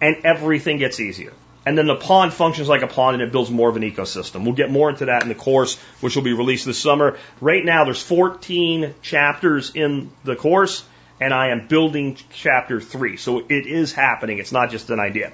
And 0.00 0.16
everything 0.24 0.78
gets 0.78 1.00
easier. 1.00 1.32
And 1.66 1.78
then 1.78 1.86
the 1.86 1.96
pond 1.96 2.34
functions 2.34 2.68
like 2.68 2.82
a 2.82 2.86
pond 2.86 3.14
and 3.14 3.22
it 3.22 3.32
builds 3.32 3.50
more 3.50 3.70
of 3.70 3.76
an 3.76 3.82
ecosystem. 3.82 4.44
We'll 4.44 4.54
get 4.54 4.70
more 4.70 4.90
into 4.90 5.06
that 5.06 5.22
in 5.22 5.28
the 5.28 5.34
course, 5.34 5.78
which 6.00 6.14
will 6.14 6.22
be 6.22 6.34
released 6.34 6.66
this 6.66 6.78
summer. 6.78 7.16
Right 7.40 7.64
now, 7.64 7.84
there's 7.84 8.02
14 8.02 8.94
chapters 9.00 9.74
in 9.74 10.10
the 10.24 10.36
course, 10.36 10.84
and 11.20 11.32
I 11.32 11.48
am 11.48 11.66
building 11.68 12.16
chapter 12.32 12.80
three. 12.80 13.16
So 13.16 13.38
it 13.38 13.66
is 13.66 13.92
happening. 13.92 14.38
It's 14.38 14.52
not 14.52 14.70
just 14.70 14.90
an 14.90 15.00
idea. 15.00 15.32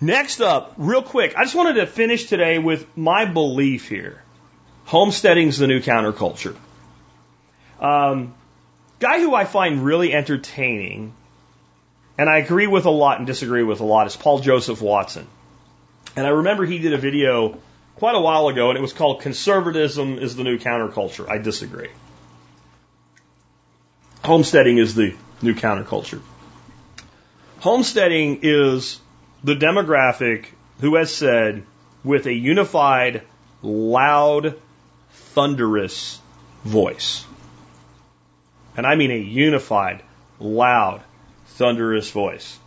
Next 0.00 0.40
up, 0.40 0.74
real 0.76 1.02
quick, 1.02 1.34
I 1.36 1.44
just 1.44 1.54
wanted 1.54 1.74
to 1.74 1.86
finish 1.86 2.26
today 2.26 2.58
with 2.58 2.96
my 2.96 3.24
belief 3.24 3.88
here. 3.88 4.22
Homesteading's 4.84 5.58
the 5.58 5.66
new 5.66 5.80
counterculture. 5.80 6.56
Um, 7.80 8.34
guy 9.00 9.20
who 9.20 9.34
I 9.34 9.44
find 9.44 9.84
really 9.84 10.12
entertaining, 10.12 11.14
and 12.18 12.28
I 12.28 12.38
agree 12.38 12.66
with 12.66 12.84
a 12.84 12.90
lot 12.90 13.18
and 13.18 13.26
disagree 13.26 13.62
with 13.62 13.80
a 13.80 13.84
lot, 13.84 14.06
is 14.06 14.16
Paul 14.16 14.40
Joseph 14.40 14.82
Watson. 14.82 15.26
And 16.16 16.26
I 16.26 16.30
remember 16.30 16.64
he 16.64 16.78
did 16.78 16.92
a 16.92 16.98
video 16.98 17.58
quite 17.96 18.14
a 18.14 18.20
while 18.20 18.48
ago, 18.48 18.68
and 18.68 18.78
it 18.78 18.82
was 18.82 18.92
called 18.92 19.22
Conservatism 19.22 20.18
is 20.18 20.36
the 20.36 20.44
New 20.44 20.58
Counterculture. 20.58 21.28
I 21.28 21.38
disagree. 21.38 21.88
Homesteading 24.24 24.78
is 24.78 24.94
the 24.94 25.14
new 25.42 25.54
counterculture. 25.54 26.22
Homesteading 27.60 28.40
is 28.42 28.98
the 29.42 29.54
demographic 29.54 30.46
who 30.80 30.96
has 30.96 31.14
said, 31.14 31.64
with 32.02 32.26
a 32.26 32.32
unified, 32.32 33.22
loud, 33.60 34.58
thunderous 35.10 36.18
voice. 36.64 37.26
And 38.76 38.86
I 38.86 38.96
mean 38.96 39.10
a 39.10 39.18
unified, 39.18 40.02
loud, 40.40 41.02
thunderous 41.46 42.10
voice. 42.10 42.58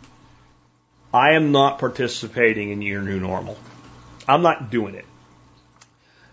I 1.12 1.32
am 1.32 1.50
not 1.50 1.80
participating 1.80 2.70
in 2.70 2.82
your 2.82 3.02
new 3.02 3.18
normal. 3.18 3.58
I'm 4.28 4.42
not 4.42 4.70
doing 4.70 4.94
it. 4.94 5.06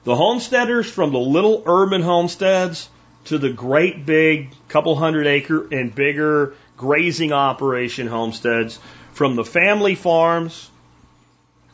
The 0.04 0.16
homesteaders 0.16 0.90
from 0.90 1.12
the 1.12 1.20
little 1.20 1.64
urban 1.66 2.04
homesteads 2.04 2.90
to 3.26 3.40
the 3.40 3.50
great 3.50 4.06
big 4.06 4.52
couple 4.68 4.96
hundred 4.96 5.28
acre 5.28 5.68
and 5.72 5.94
bigger 5.94 6.56
grazing 6.78 7.32
operation 7.32 8.08
homesteads, 8.08 8.80
from 9.14 9.36
the 9.36 9.46
family 9.46 9.96
farms 9.96 10.70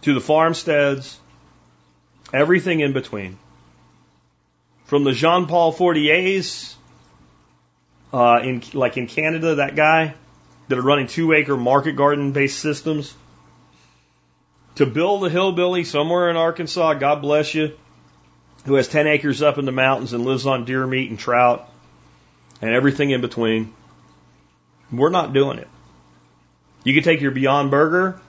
to 0.01 0.13
the 0.13 0.21
farmsteads, 0.21 1.19
everything 2.33 2.79
in 2.79 2.93
between. 2.93 3.37
From 4.85 5.03
the 5.03 5.13
Jean 5.13 5.47
Paul 5.47 5.71
Fortiers, 5.71 6.75
uh, 8.13 8.41
in 8.43 8.61
like 8.73 8.97
in 8.97 9.07
Canada, 9.07 9.55
that 9.55 9.75
guy, 9.75 10.13
that 10.67 10.77
are 10.77 10.81
running 10.81 11.07
two 11.07 11.33
acre 11.33 11.57
market 11.57 11.93
garden 11.95 12.31
based 12.31 12.59
systems. 12.59 13.13
To 14.75 14.85
build 14.85 15.25
a 15.25 15.29
hillbilly 15.29 15.83
somewhere 15.83 16.29
in 16.29 16.37
Arkansas, 16.37 16.95
God 16.95 17.21
bless 17.21 17.53
you, 17.53 17.77
who 18.65 18.75
has 18.75 18.87
10 18.87 19.07
acres 19.07 19.41
up 19.41 19.57
in 19.57 19.65
the 19.65 19.71
mountains 19.71 20.13
and 20.13 20.25
lives 20.25 20.45
on 20.45 20.65
deer 20.65 20.85
meat 20.85 21.09
and 21.09 21.19
trout 21.19 21.70
and 22.61 22.73
everything 22.73 23.11
in 23.11 23.21
between. 23.21 23.73
We're 24.91 25.09
not 25.09 25.33
doing 25.33 25.57
it. 25.57 25.67
You 26.83 26.93
can 26.93 27.03
take 27.03 27.21
your 27.21 27.31
Beyond 27.31 27.71
Burger 27.71 28.19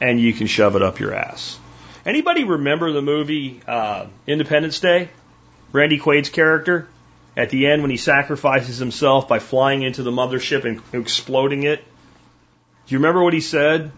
and 0.00 0.20
you 0.20 0.32
can 0.32 0.46
shove 0.46 0.76
it 0.76 0.82
up 0.82 1.00
your 1.00 1.14
ass. 1.14 1.58
Anybody 2.06 2.44
remember 2.44 2.92
the 2.92 3.02
movie 3.02 3.60
uh, 3.66 4.06
Independence 4.26 4.80
Day? 4.80 5.10
Randy 5.72 5.98
Quaid's 5.98 6.30
character? 6.30 6.88
at 7.38 7.50
the 7.50 7.68
end 7.68 7.82
when 7.82 7.90
he 7.92 7.96
sacrifices 7.96 8.78
himself 8.78 9.28
by 9.28 9.38
flying 9.38 9.82
into 9.82 10.02
the 10.02 10.10
mothership 10.10 10.64
and 10.64 10.82
exploding 10.92 11.62
it. 11.62 11.78
Do 11.78 12.94
you 12.94 12.98
remember 12.98 13.22
what 13.22 13.32
he 13.32 13.40
said? 13.40 13.92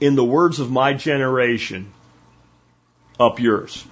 In 0.00 0.14
the 0.14 0.24
words 0.24 0.60
of 0.60 0.70
my 0.70 0.94
generation, 0.94 1.92
up 3.18 3.40
yours. 3.40 3.84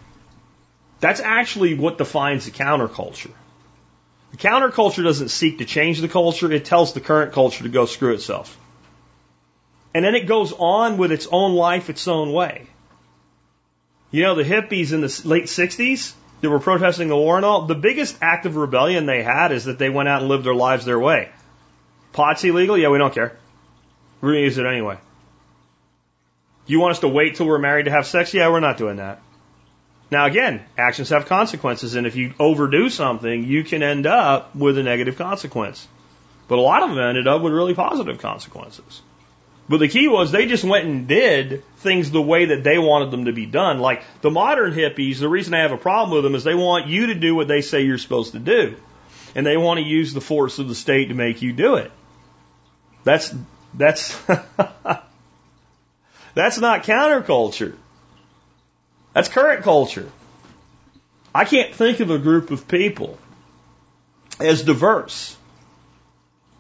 That's 1.01 1.21
actually 1.21 1.75
what 1.75 1.99
defines 1.99 2.45
the 2.45 2.53
counterculture. 2.53 3.33
The 4.32 4.36
counterculture 4.36 5.02
doesn't 5.02 5.28
seek 5.28 5.59
to 5.59 5.65
change 5.65 6.01
the 6.01 6.09
culture, 6.09 6.51
it 6.51 6.65
tells 6.65 6.93
the 6.93 7.01
current 7.01 7.32
culture 7.32 7.65
to 7.65 7.69
go 7.69 7.86
screw 7.86 8.15
itself. 8.15 8.57
And 9.93 10.05
then 10.05 10.15
it 10.15 10.27
goes 10.27 10.52
on 10.52 10.98
with 10.98 11.11
its 11.11 11.27
own 11.31 11.55
life, 11.55 11.90
its 11.90 12.07
own 12.07 12.32
way. 12.32 12.66
You 14.12 14.23
know, 14.23 14.35
the 14.35 14.44
hippies 14.44 14.93
in 14.93 15.01
the 15.01 15.23
late 15.24 15.44
60s, 15.44 16.15
that 16.40 16.51
were 16.51 16.59
protesting 16.59 17.09
the 17.09 17.16
war 17.16 17.36
and 17.36 17.44
all, 17.44 17.66
the 17.66 17.74
biggest 17.74 18.16
act 18.23 18.47
of 18.47 18.57
rebellion 18.57 19.07
they 19.07 19.23
had 19.23 19.52
is 19.52 19.65
that 19.66 19.78
they 19.78 19.90
went 19.90 20.09
out 20.09 20.20
and 20.20 20.28
lived 20.28 20.44
their 20.44 20.55
lives 20.55 20.85
their 20.85 20.98
way. 20.98 21.28
Pot's 22.12 22.43
illegal? 22.44 22.77
Yeah, 22.77 22.89
we 22.89 22.98
don't 22.98 23.15
care. 23.15 23.36
We're 24.20 24.31
going 24.31 24.43
to 24.43 24.44
use 24.47 24.59
it 24.59 24.66
anyway. 24.66 24.98
You 26.66 26.81
want 26.81 26.93
us 26.93 27.01
to 27.01 27.09
wait 27.09 27.36
till 27.36 27.47
we're 27.47 27.59
married 27.59 27.85
to 27.85 27.90
have 27.90 28.07
sex? 28.07 28.32
Yeah, 28.32 28.48
we're 28.51 28.61
not 28.61 28.78
doing 28.78 28.97
that. 28.97 29.20
Now 30.11 30.27
again, 30.27 30.65
actions 30.77 31.11
have 31.11 31.27
consequences, 31.27 31.95
and 31.95 32.07
if 32.07 32.16
you 32.16 32.35
overdo 32.39 32.89
something, 32.89 33.45
you 33.45 33.62
can 33.62 33.82
end 33.82 34.07
up 34.07 34.57
with 34.57 34.77
a 34.77 34.82
negative 34.82 35.16
consequence. 35.16 35.87
But 36.49 36.59
a 36.59 36.62
lot 36.62 36.82
of 36.82 36.91
them 36.91 36.99
ended 36.99 37.28
up 37.28 37.43
with 37.43 37.53
really 37.53 37.74
positive 37.74 38.19
consequences. 38.19 39.03
But 39.69 39.78
the 39.78 39.87
key 39.87 40.09
was 40.09 40.32
they 40.32 40.47
just 40.47 40.65
went 40.65 40.87
and 40.87 41.07
did 41.07 41.62
things 41.77 42.11
the 42.11 42.20
way 42.20 42.47
that 42.47 42.65
they 42.65 42.77
wanted 42.77 43.12
them 43.12 43.27
to 43.27 43.32
be 43.32 43.47
done. 43.47 43.78
Like 43.78 44.03
the 44.20 44.31
modern 44.31 44.73
hippies, 44.73 45.20
the 45.20 45.28
reason 45.28 45.55
I 45.55 45.61
have 45.61 45.70
a 45.70 45.77
problem 45.77 46.12
with 46.12 46.24
them 46.24 46.35
is 46.35 46.43
they 46.43 46.57
want 46.57 46.89
you 46.89 47.07
to 47.07 47.15
do 47.15 47.37
what 47.37 47.47
they 47.47 47.61
say 47.61 47.82
you're 47.82 47.97
supposed 47.97 48.32
to 48.32 48.41
do. 48.41 48.74
And 49.37 49.47
they 49.47 49.57
want 49.57 49.78
to 49.78 49.87
use 49.87 50.12
the 50.12 50.20
force 50.20 50.59
of 50.59 50.66
the 50.66 50.74
state 50.74 51.11
to 51.11 51.15
make 51.15 51.41
you 51.41 51.53
do 51.53 51.77
it. 51.77 51.93
That's, 53.05 53.32
that's, 53.73 54.20
that's 56.35 56.59
not 56.59 56.82
counterculture. 56.82 57.77
That's 59.12 59.28
current 59.28 59.62
culture. 59.65 60.11
I 61.35 61.45
can't 61.45 61.74
think 61.74 62.01
of 62.01 62.11
a 62.11 62.19
group 62.19 62.51
of 62.51 62.66
people 62.69 63.19
as 64.39 64.62
diverse 64.62 65.37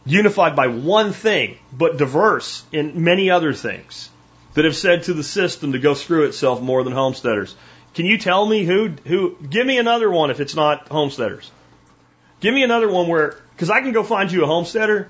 unified 0.04 0.56
by 0.56 0.68
one 0.68 1.12
thing, 1.12 1.58
but 1.72 1.96
diverse 1.96 2.64
in 2.72 3.04
many 3.04 3.30
other 3.30 3.52
things 3.52 4.10
that 4.54 4.64
have 4.64 4.76
said 4.76 5.04
to 5.04 5.14
the 5.14 5.22
system 5.22 5.72
to 5.72 5.78
go 5.78 5.94
screw 5.94 6.24
itself 6.24 6.60
more 6.60 6.82
than 6.82 6.92
homesteaders. 6.92 7.54
Can 7.94 8.06
you 8.06 8.18
tell 8.18 8.44
me 8.46 8.64
who, 8.64 8.88
who, 9.04 9.36
give 9.36 9.66
me 9.66 9.78
another 9.78 10.10
one 10.10 10.30
if 10.30 10.40
it's 10.40 10.54
not 10.54 10.88
homesteaders. 10.88 11.50
Give 12.40 12.54
me 12.54 12.62
another 12.62 12.88
one 12.88 13.08
where, 13.08 13.36
because 13.54 13.70
I 13.70 13.80
can 13.80 13.92
go 13.92 14.02
find 14.02 14.30
you 14.32 14.44
a 14.44 14.46
homesteader 14.46 15.08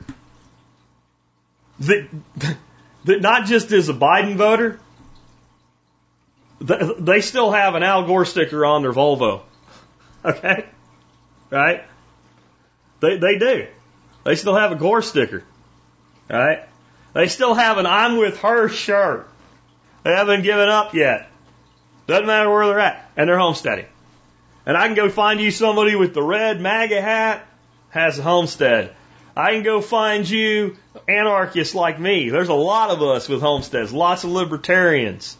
that, 1.81 2.09
that 3.05 3.21
not 3.21 3.47
just 3.47 3.71
is 3.73 3.89
a 3.89 3.95
Biden 3.95 4.37
voter, 4.37 4.81
they 6.61 7.21
still 7.21 7.51
have 7.51 7.75
an 7.75 7.83
Al 7.83 8.07
Gore 8.07 8.27
sticker 8.27 8.65
on 8.65 8.83
their 8.83 8.93
Volvo. 8.93 9.43
Okay? 10.25 10.67
Right? 11.51 11.85
They, 13.01 13.17
they 13.17 13.39
do. 13.39 13.67
They 14.25 14.35
still 14.35 14.55
have 14.55 14.73
a 14.73 14.77
Gore 14.77 15.03
sticker. 15.03 15.43
Right? 16.29 16.69
They 17.15 17.29
still 17.29 17.55
have 17.55 17.79
an 17.79 17.87
I'm 17.87 18.19
with 18.19 18.39
her 18.41 18.69
shirt. 18.69 19.29
They 20.05 20.11
haven't 20.11 20.43
given 20.43 20.69
up 20.69 20.95
yet. 20.95 21.29
Doesn't 22.07 22.27
matter 22.27 22.51
where 22.51 22.67
they're 22.67 22.81
at. 22.81 23.11
And 23.17 23.29
they're 23.29 23.39
homesteading. 23.39 23.87
And 24.67 24.77
I 24.77 24.87
can 24.87 24.95
go 24.95 25.09
find 25.09 25.41
you 25.41 25.51
somebody 25.51 25.97
with 25.97 26.15
the 26.15 26.23
red 26.23 26.61
MAGA 26.61 27.01
hat, 27.01 27.47
has 27.89 28.19
a 28.19 28.23
homestead. 28.23 28.95
I 29.37 29.53
can 29.53 29.63
go 29.63 29.81
find 29.81 30.29
you 30.29 30.77
anarchists 31.09 31.75
like 31.75 31.99
me. 31.99 32.29
There's 32.31 32.49
a 32.49 32.55
lot 32.55 32.91
of 32.91 33.03
us 33.03 33.29
with 33.29 33.41
homesteads, 33.41 33.93
lots 33.93 34.25
of 34.25 34.31
libertarians. 34.31 35.37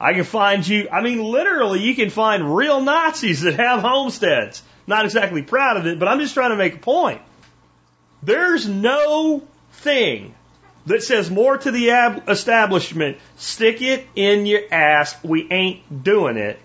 I 0.00 0.14
can 0.14 0.24
find 0.24 0.66
you, 0.66 0.88
I 0.90 1.02
mean, 1.02 1.22
literally, 1.22 1.80
you 1.80 1.94
can 1.94 2.08
find 2.08 2.56
real 2.56 2.80
Nazis 2.80 3.42
that 3.42 3.56
have 3.56 3.80
homesteads. 3.80 4.62
Not 4.86 5.04
exactly 5.04 5.42
proud 5.42 5.76
of 5.76 5.86
it, 5.86 5.98
but 5.98 6.08
I'm 6.08 6.18
just 6.20 6.32
trying 6.32 6.50
to 6.50 6.56
make 6.56 6.76
a 6.76 6.78
point. 6.78 7.20
There's 8.22 8.66
no 8.66 9.42
thing 9.72 10.34
that 10.86 11.02
says 11.02 11.30
more 11.30 11.58
to 11.58 11.70
the 11.70 11.90
establishment, 12.26 13.18
stick 13.36 13.82
it 13.82 14.06
in 14.16 14.46
your 14.46 14.62
ass, 14.72 15.22
we 15.22 15.46
ain't 15.50 16.02
doing 16.02 16.38
it, 16.38 16.58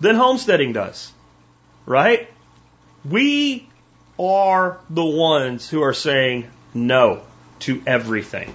than 0.00 0.14
homesteading 0.14 0.72
does. 0.72 1.10
Right? 1.84 2.28
We 3.04 3.68
are 4.20 4.78
the 4.88 5.04
ones 5.04 5.68
who 5.68 5.82
are 5.82 5.94
saying 5.94 6.48
no 6.74 7.22
to 7.60 7.82
everything. 7.86 8.54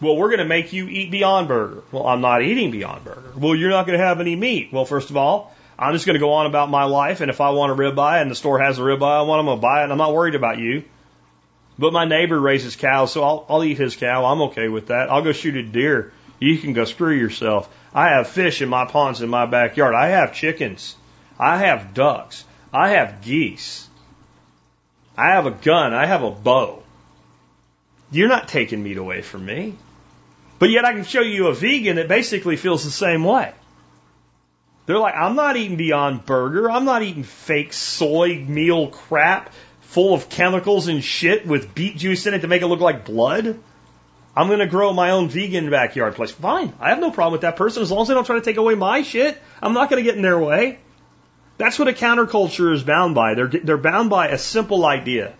Well, 0.00 0.16
we're 0.16 0.28
going 0.28 0.40
to 0.40 0.44
make 0.44 0.72
you 0.72 0.88
eat 0.88 1.10
Beyond 1.10 1.48
Burger. 1.48 1.82
Well, 1.92 2.06
I'm 2.06 2.20
not 2.20 2.42
eating 2.42 2.70
Beyond 2.70 3.04
Burger. 3.04 3.32
Well, 3.36 3.54
you're 3.54 3.70
not 3.70 3.86
going 3.86 3.98
to 3.98 4.04
have 4.04 4.20
any 4.20 4.36
meat. 4.36 4.72
Well, 4.72 4.84
first 4.84 5.10
of 5.10 5.16
all, 5.16 5.54
I'm 5.78 5.94
just 5.94 6.06
going 6.06 6.14
to 6.14 6.20
go 6.20 6.32
on 6.32 6.46
about 6.46 6.70
my 6.70 6.84
life, 6.84 7.20
and 7.20 7.30
if 7.30 7.40
I 7.40 7.50
want 7.50 7.72
a 7.72 7.74
ribeye 7.74 8.20
and 8.20 8.30
the 8.30 8.34
store 8.34 8.60
has 8.60 8.78
a 8.78 8.82
ribeye 8.82 9.20
I 9.20 9.22
want, 9.22 9.40
I'm 9.40 9.46
going 9.46 9.58
to 9.58 9.62
buy 9.62 9.80
it, 9.80 9.84
and 9.84 9.92
I'm 9.92 9.98
not 9.98 10.14
worried 10.14 10.34
about 10.34 10.58
you. 10.58 10.84
But 11.78 11.92
my 11.92 12.04
neighbor 12.04 12.38
raises 12.38 12.76
cows, 12.76 13.12
so 13.12 13.24
I'll, 13.24 13.46
I'll 13.48 13.64
eat 13.64 13.78
his 13.78 13.96
cow. 13.96 14.24
I'm 14.26 14.42
okay 14.42 14.68
with 14.68 14.88
that. 14.88 15.10
I'll 15.10 15.22
go 15.22 15.32
shoot 15.32 15.56
a 15.56 15.62
deer. 15.62 16.12
You 16.38 16.58
can 16.58 16.72
go 16.72 16.84
screw 16.84 17.12
yourself. 17.12 17.68
I 17.92 18.10
have 18.10 18.28
fish 18.28 18.62
in 18.62 18.68
my 18.68 18.86
ponds 18.86 19.22
in 19.22 19.28
my 19.28 19.46
backyard. 19.46 19.94
I 19.94 20.08
have 20.08 20.34
chickens. 20.34 20.94
I 21.38 21.58
have 21.58 21.94
ducks. 21.94 22.44
I 22.72 22.90
have 22.90 23.22
geese. 23.22 23.88
I 25.16 25.30
have 25.30 25.46
a 25.46 25.52
gun. 25.52 25.94
I 25.94 26.06
have 26.06 26.22
a 26.22 26.30
bow. 26.30 26.82
You're 28.10 28.28
not 28.28 28.48
taking 28.48 28.82
meat 28.82 28.98
away 28.98 29.22
from 29.22 29.44
me. 29.44 29.76
But 30.58 30.70
yet 30.70 30.84
I 30.84 30.92
can 30.92 31.04
show 31.04 31.20
you 31.20 31.48
a 31.48 31.54
vegan 31.54 31.96
that 31.96 32.08
basically 32.08 32.56
feels 32.56 32.84
the 32.84 32.90
same 32.90 33.24
way. 33.24 33.52
They're 34.86 34.98
like, 34.98 35.14
I'm 35.14 35.34
not 35.34 35.56
eating 35.56 35.76
Beyond 35.76 36.26
Burger. 36.26 36.70
I'm 36.70 36.84
not 36.84 37.02
eating 37.02 37.22
fake 37.22 37.72
soy 37.72 38.36
meal 38.36 38.88
crap 38.88 39.50
full 39.80 40.14
of 40.14 40.28
chemicals 40.28 40.88
and 40.88 41.02
shit 41.02 41.46
with 41.46 41.74
beet 41.74 41.96
juice 41.96 42.26
in 42.26 42.34
it 42.34 42.40
to 42.40 42.48
make 42.48 42.62
it 42.62 42.66
look 42.66 42.80
like 42.80 43.04
blood. 43.04 43.58
I'm 44.36 44.48
going 44.48 44.58
to 44.58 44.66
grow 44.66 44.92
my 44.92 45.10
own 45.10 45.28
vegan 45.28 45.70
backyard 45.70 46.16
place. 46.16 46.32
Fine. 46.32 46.72
I 46.80 46.90
have 46.90 46.98
no 46.98 47.10
problem 47.10 47.32
with 47.32 47.42
that 47.42 47.56
person 47.56 47.82
as 47.82 47.90
long 47.90 48.02
as 48.02 48.08
they 48.08 48.14
don't 48.14 48.24
try 48.24 48.34
to 48.34 48.44
take 48.44 48.56
away 48.56 48.74
my 48.74 49.02
shit. 49.02 49.40
I'm 49.62 49.72
not 49.72 49.88
going 49.88 50.02
to 50.02 50.08
get 50.08 50.16
in 50.16 50.22
their 50.22 50.38
way. 50.38 50.80
That's 51.56 51.78
what 51.78 51.86
a 51.86 51.92
counterculture 51.92 52.72
is 52.72 52.82
bound 52.82 53.14
by. 53.14 53.34
They're, 53.34 53.46
they're 53.46 53.78
bound 53.78 54.10
by 54.10 54.28
a 54.28 54.38
simple 54.38 54.84
idea 54.84 55.34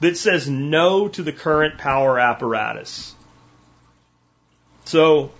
that 0.00 0.16
says 0.16 0.48
no 0.48 1.08
to 1.08 1.22
the 1.22 1.32
current 1.32 1.78
power 1.78 2.18
apparatus. 2.18 3.13
So 4.84 5.32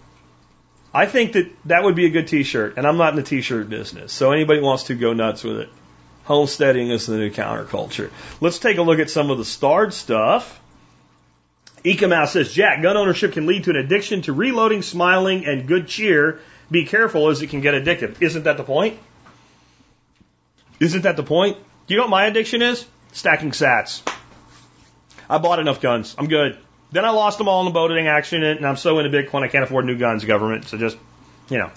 I 0.92 1.06
think 1.06 1.32
that 1.32 1.50
that 1.66 1.84
would 1.84 1.96
be 1.96 2.06
a 2.06 2.10
good 2.10 2.28
t-shirt, 2.28 2.74
and 2.76 2.86
I'm 2.86 2.96
not 2.96 3.10
in 3.10 3.16
the 3.16 3.22
t-shirt 3.22 3.68
business. 3.68 4.12
So 4.12 4.32
anybody 4.32 4.60
wants 4.60 4.84
to 4.84 4.94
go 4.94 5.12
nuts 5.12 5.44
with 5.44 5.60
it. 5.60 5.68
Homesteading 6.24 6.90
is 6.90 7.06
the 7.06 7.18
new 7.18 7.30
counterculture. 7.30 8.10
Let's 8.40 8.58
take 8.58 8.78
a 8.78 8.82
look 8.82 8.98
at 8.98 9.10
some 9.10 9.30
of 9.30 9.38
the 9.38 9.44
starred 9.44 9.92
stuff. 9.92 10.60
Ecomouse 11.84 12.32
says, 12.32 12.50
Jack, 12.50 12.80
gun 12.80 12.96
ownership 12.96 13.32
can 13.32 13.46
lead 13.46 13.64
to 13.64 13.70
an 13.70 13.76
addiction 13.76 14.22
to 14.22 14.32
reloading, 14.32 14.80
smiling, 14.80 15.44
and 15.44 15.68
good 15.68 15.86
cheer. 15.86 16.40
Be 16.70 16.86
careful 16.86 17.28
as 17.28 17.42
it 17.42 17.50
can 17.50 17.60
get 17.60 17.74
addictive. 17.74 18.22
Isn't 18.22 18.44
that 18.44 18.56
the 18.56 18.64
point? 18.64 18.98
Isn't 20.80 21.02
that 21.02 21.16
the 21.16 21.22
point? 21.22 21.58
Do 21.86 21.92
you 21.92 21.98
know 21.98 22.04
what 22.04 22.10
my 22.10 22.24
addiction 22.24 22.62
is? 22.62 22.86
Stacking 23.12 23.50
sats. 23.50 24.00
I 25.28 25.36
bought 25.38 25.58
enough 25.58 25.82
guns. 25.82 26.14
I'm 26.16 26.28
good. 26.28 26.58
Then 26.94 27.04
I 27.04 27.10
lost 27.10 27.38
them 27.38 27.48
all 27.48 27.58
in 27.62 27.64
the 27.64 27.72
boating 27.72 28.06
accident, 28.06 28.58
and 28.58 28.66
I'm 28.68 28.76
so 28.76 29.00
into 29.00 29.10
Bitcoin 29.10 29.42
I 29.42 29.48
can't 29.48 29.64
afford 29.64 29.84
new 29.84 29.98
guns, 29.98 30.24
government. 30.24 30.68
So 30.68 30.78
just, 30.78 30.96
you 31.50 31.58
know. 31.58 31.72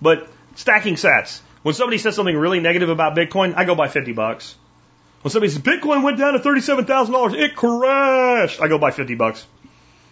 But 0.00 0.30
stacking 0.54 0.94
sats. 0.94 1.40
When 1.64 1.74
somebody 1.74 1.98
says 1.98 2.14
something 2.14 2.36
really 2.36 2.60
negative 2.60 2.88
about 2.88 3.16
Bitcoin, 3.16 3.54
I 3.56 3.64
go 3.64 3.74
buy 3.74 3.88
50 3.88 4.12
bucks. 4.12 4.54
When 5.22 5.32
somebody 5.32 5.50
says 5.50 5.60
Bitcoin 5.60 6.04
went 6.04 6.18
down 6.18 6.34
to 6.34 6.38
$37,000, 6.38 7.34
it 7.34 7.56
crashed, 7.56 8.62
I 8.62 8.68
go 8.68 8.78
buy 8.78 8.92
50 8.92 9.16
bucks. 9.16 9.44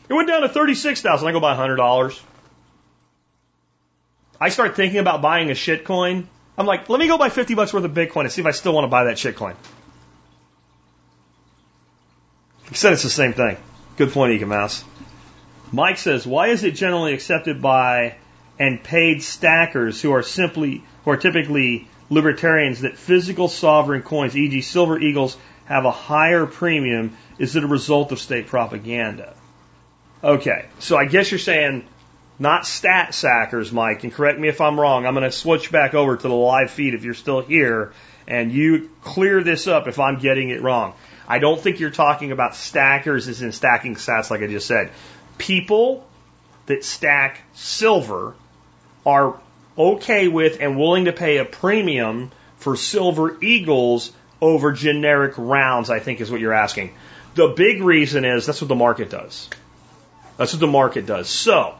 It 0.08 0.14
went 0.14 0.26
down 0.26 0.40
to 0.40 0.48
36,000, 0.48 1.28
I 1.28 1.30
go 1.30 1.38
buy 1.38 1.56
$100. 1.56 2.20
I 4.40 4.48
start 4.48 4.74
thinking 4.74 4.98
about 4.98 5.22
buying 5.22 5.52
a 5.52 5.54
shit 5.54 5.84
coin. 5.84 6.28
I'm 6.58 6.66
like, 6.66 6.88
let 6.88 6.98
me 6.98 7.06
go 7.06 7.16
buy 7.16 7.28
50 7.28 7.54
bucks 7.54 7.72
worth 7.72 7.84
of 7.84 7.92
Bitcoin 7.92 8.22
and 8.22 8.32
see 8.32 8.40
if 8.40 8.46
I 8.48 8.50
still 8.50 8.72
want 8.72 8.86
to 8.86 8.88
buy 8.88 9.04
that 9.04 9.20
shit 9.20 9.36
coin. 9.36 9.54
He 12.68 12.74
said 12.74 12.92
it's 12.92 13.04
the 13.04 13.08
same 13.08 13.32
thing. 13.32 13.56
Good 13.96 14.12
point, 14.12 14.38
Eka 14.38 14.46
Mouse. 14.46 14.84
Mike 15.72 15.96
says, 15.96 16.26
why 16.26 16.48
is 16.48 16.64
it 16.64 16.72
generally 16.72 17.14
accepted 17.14 17.62
by 17.62 18.16
and 18.58 18.82
paid 18.82 19.22
stackers 19.22 20.00
who 20.00 20.12
are 20.12 20.22
simply, 20.22 20.84
who 21.04 21.10
are 21.10 21.16
typically 21.16 21.88
libertarians 22.10 22.82
that 22.82 22.98
physical 22.98 23.48
sovereign 23.48 24.02
coins, 24.02 24.36
e.g. 24.36 24.60
silver 24.60 24.98
eagles, 24.98 25.36
have 25.64 25.86
a 25.86 25.90
higher 25.90 26.44
premium? 26.44 27.16
Is 27.38 27.56
it 27.56 27.64
a 27.64 27.66
result 27.66 28.12
of 28.12 28.20
state 28.20 28.48
propaganda? 28.48 29.34
Okay, 30.22 30.66
so 30.78 30.96
I 30.96 31.06
guess 31.06 31.30
you're 31.30 31.38
saying 31.38 31.86
not 32.38 32.66
stat 32.66 33.14
sackers, 33.14 33.72
Mike, 33.72 34.04
and 34.04 34.12
correct 34.12 34.38
me 34.38 34.48
if 34.48 34.60
I'm 34.60 34.78
wrong. 34.78 35.06
I'm 35.06 35.14
going 35.14 35.24
to 35.24 35.32
switch 35.32 35.72
back 35.72 35.94
over 35.94 36.16
to 36.16 36.28
the 36.28 36.34
live 36.34 36.70
feed 36.70 36.92
if 36.94 37.02
you're 37.02 37.14
still 37.14 37.40
here, 37.40 37.92
and 38.28 38.52
you 38.52 38.90
clear 39.02 39.42
this 39.42 39.66
up 39.66 39.88
if 39.88 39.98
I'm 39.98 40.18
getting 40.18 40.50
it 40.50 40.62
wrong. 40.62 40.94
I 41.28 41.38
don't 41.38 41.60
think 41.60 41.80
you're 41.80 41.90
talking 41.90 42.32
about 42.32 42.54
stackers 42.54 43.28
as 43.28 43.42
in 43.42 43.52
stacking 43.52 43.96
sats 43.96 44.30
like 44.30 44.42
I 44.42 44.46
just 44.46 44.66
said. 44.66 44.90
People 45.38 46.06
that 46.66 46.84
stack 46.84 47.42
silver 47.54 48.34
are 49.04 49.38
okay 49.76 50.28
with 50.28 50.58
and 50.60 50.78
willing 50.78 51.06
to 51.06 51.12
pay 51.12 51.38
a 51.38 51.44
premium 51.44 52.30
for 52.58 52.76
silver 52.76 53.36
eagles 53.42 54.12
over 54.40 54.72
generic 54.72 55.34
rounds, 55.36 55.90
I 55.90 56.00
think 56.00 56.20
is 56.20 56.30
what 56.30 56.40
you're 56.40 56.52
asking. 56.52 56.94
The 57.34 57.48
big 57.48 57.82
reason 57.82 58.24
is 58.24 58.46
that's 58.46 58.60
what 58.60 58.68
the 58.68 58.74
market 58.74 59.10
does. 59.10 59.48
That's 60.36 60.52
what 60.52 60.60
the 60.60 60.66
market 60.66 61.06
does. 61.06 61.28
So, 61.28 61.74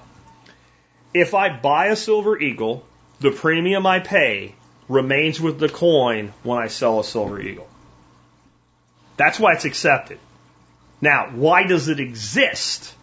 if 1.15 1.35
I 1.35 1.49
buy 1.49 1.87
a 1.87 1.97
silver 1.97 2.39
eagle, 2.39 2.85
the 3.21 3.31
premium 3.31 3.87
I 3.87 4.01
pay 4.01 4.55
remains 4.89 5.41
with 5.41 5.59
the 5.59 5.69
coin 5.69 6.33
when 6.43 6.59
I 6.59 6.69
sell 6.69 7.01
a 7.01 7.05
silver 7.05 7.41
eagle. 7.41 7.69
That's 9.17 9.39
why 9.39 9.55
it's 9.55 9.65
accepted. 9.65 10.19
Now, 11.01 11.31
why 11.35 11.65
does 11.67 11.89
it 11.89 12.01
exist? 12.01 12.95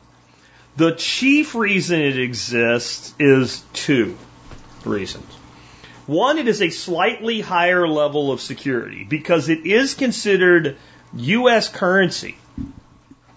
The 0.75 0.93
chief 0.93 1.53
reason 1.53 1.99
it 1.99 2.17
exists 2.17 3.13
is 3.19 3.63
two 3.73 4.17
reasons. 4.85 5.31
One, 6.05 6.37
it 6.37 6.47
is 6.47 6.61
a 6.61 6.69
slightly 6.69 7.39
higher 7.41 7.87
level 7.87 8.31
of 8.31 8.41
security 8.41 9.03
because 9.03 9.49
it 9.49 9.65
is 9.65 9.93
considered 9.93 10.77
U.S. 11.15 11.69
currency. 11.69 12.35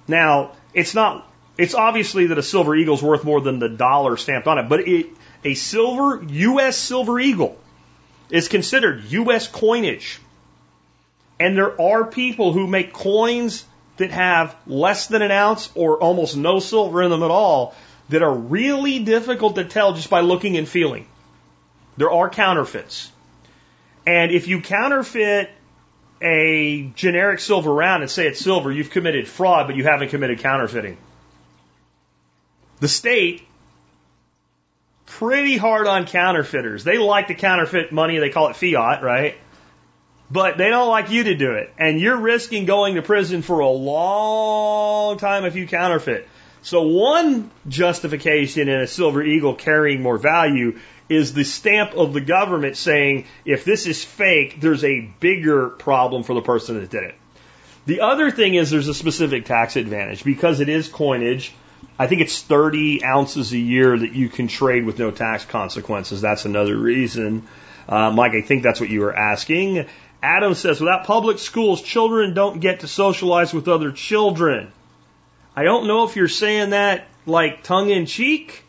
Now, 0.08 0.52
it's 0.74 0.94
not, 0.94 1.30
it's 1.58 1.74
obviously 1.74 2.28
that 2.28 2.38
a 2.38 2.42
silver 2.42 2.74
eagle 2.74 2.94
is 2.94 3.02
worth 3.02 3.24
more 3.24 3.40
than 3.40 3.58
the 3.58 3.68
dollar 3.68 4.16
stamped 4.16 4.48
on 4.48 4.58
it, 4.58 4.68
but 4.68 4.88
it, 4.88 5.06
a 5.44 5.54
silver, 5.54 6.24
U.S. 6.28 6.76
silver 6.76 7.20
eagle 7.20 7.58
is 8.30 8.48
considered 8.48 9.04
U.S. 9.04 9.46
coinage. 9.46 10.18
And 11.38 11.56
there 11.56 11.80
are 11.80 12.04
people 12.04 12.52
who 12.52 12.66
make 12.66 12.92
coins 12.92 13.64
that 13.98 14.10
have 14.10 14.56
less 14.66 15.06
than 15.06 15.22
an 15.22 15.30
ounce 15.30 15.70
or 15.74 15.98
almost 15.98 16.36
no 16.36 16.60
silver 16.60 17.02
in 17.02 17.10
them 17.10 17.22
at 17.22 17.30
all 17.30 17.74
that 18.08 18.22
are 18.22 18.34
really 18.34 19.00
difficult 19.00 19.56
to 19.56 19.64
tell 19.64 19.92
just 19.92 20.10
by 20.10 20.20
looking 20.20 20.56
and 20.56 20.68
feeling. 20.68 21.06
There 21.96 22.10
are 22.10 22.30
counterfeits. 22.30 23.10
And 24.06 24.30
if 24.30 24.48
you 24.48 24.60
counterfeit 24.60 25.50
a 26.22 26.90
generic 26.94 27.40
silver 27.40 27.72
round 27.72 28.02
and 28.02 28.10
say 28.10 28.26
it's 28.26 28.40
silver, 28.40 28.70
you've 28.70 28.90
committed 28.90 29.26
fraud, 29.26 29.66
but 29.66 29.76
you 29.76 29.84
haven't 29.84 30.10
committed 30.10 30.38
counterfeiting. 30.38 30.96
The 32.80 32.88
state, 32.88 33.46
pretty 35.06 35.56
hard 35.56 35.86
on 35.86 36.06
counterfeiters. 36.06 36.84
They 36.84 36.98
like 36.98 37.28
to 37.28 37.34
counterfeit 37.34 37.92
money, 37.92 38.18
they 38.18 38.30
call 38.30 38.48
it 38.48 38.56
fiat, 38.56 39.02
right? 39.02 39.36
But 40.30 40.58
they 40.58 40.68
don't 40.68 40.88
like 40.88 41.10
you 41.10 41.24
to 41.24 41.34
do 41.36 41.52
it. 41.52 41.72
And 41.78 42.00
you're 42.00 42.16
risking 42.16 42.64
going 42.64 42.96
to 42.96 43.02
prison 43.02 43.42
for 43.42 43.60
a 43.60 43.68
long 43.68 45.18
time 45.18 45.44
if 45.44 45.54
you 45.54 45.66
counterfeit. 45.66 46.28
So 46.62 46.82
one 46.82 47.50
justification 47.68 48.68
in 48.68 48.80
a 48.80 48.86
silver 48.88 49.22
eagle 49.22 49.54
carrying 49.54 50.02
more 50.02 50.18
value 50.18 50.80
is 51.08 51.32
the 51.32 51.44
stamp 51.44 51.94
of 51.94 52.12
the 52.12 52.20
government 52.20 52.76
saying 52.76 53.26
if 53.44 53.64
this 53.64 53.86
is 53.86 54.04
fake, 54.04 54.60
there's 54.60 54.82
a 54.82 55.00
bigger 55.20 55.68
problem 55.68 56.24
for 56.24 56.34
the 56.34 56.40
person 56.42 56.80
that 56.80 56.90
did 56.90 57.04
it. 57.04 57.14
The 57.86 58.00
other 58.00 58.32
thing 58.32 58.54
is 58.54 58.70
there's 58.70 58.88
a 58.88 58.94
specific 58.94 59.44
tax 59.44 59.76
advantage 59.76 60.24
because 60.24 60.58
it 60.58 60.68
is 60.68 60.88
coinage. 60.88 61.54
I 61.98 62.08
think 62.08 62.20
it's 62.20 62.42
30 62.42 63.04
ounces 63.04 63.52
a 63.52 63.58
year 63.58 63.96
that 63.96 64.12
you 64.12 64.28
can 64.28 64.48
trade 64.48 64.84
with 64.84 64.98
no 64.98 65.12
tax 65.12 65.44
consequences. 65.44 66.20
That's 66.20 66.46
another 66.46 66.76
reason. 66.76 67.46
Uh, 67.88 68.10
Mike, 68.10 68.32
I 68.32 68.40
think 68.40 68.64
that's 68.64 68.80
what 68.80 68.90
you 68.90 69.00
were 69.00 69.14
asking. 69.14 69.86
Adam 70.22 70.54
says, 70.54 70.80
without 70.80 71.04
public 71.04 71.38
schools, 71.38 71.82
children 71.82 72.34
don't 72.34 72.60
get 72.60 72.80
to 72.80 72.88
socialize 72.88 73.52
with 73.52 73.68
other 73.68 73.92
children. 73.92 74.72
I 75.54 75.62
don't 75.62 75.86
know 75.86 76.04
if 76.04 76.16
you're 76.16 76.28
saying 76.28 76.70
that 76.70 77.06
like 77.26 77.62
tongue 77.62 77.90
in 77.90 78.06
cheek 78.06 78.62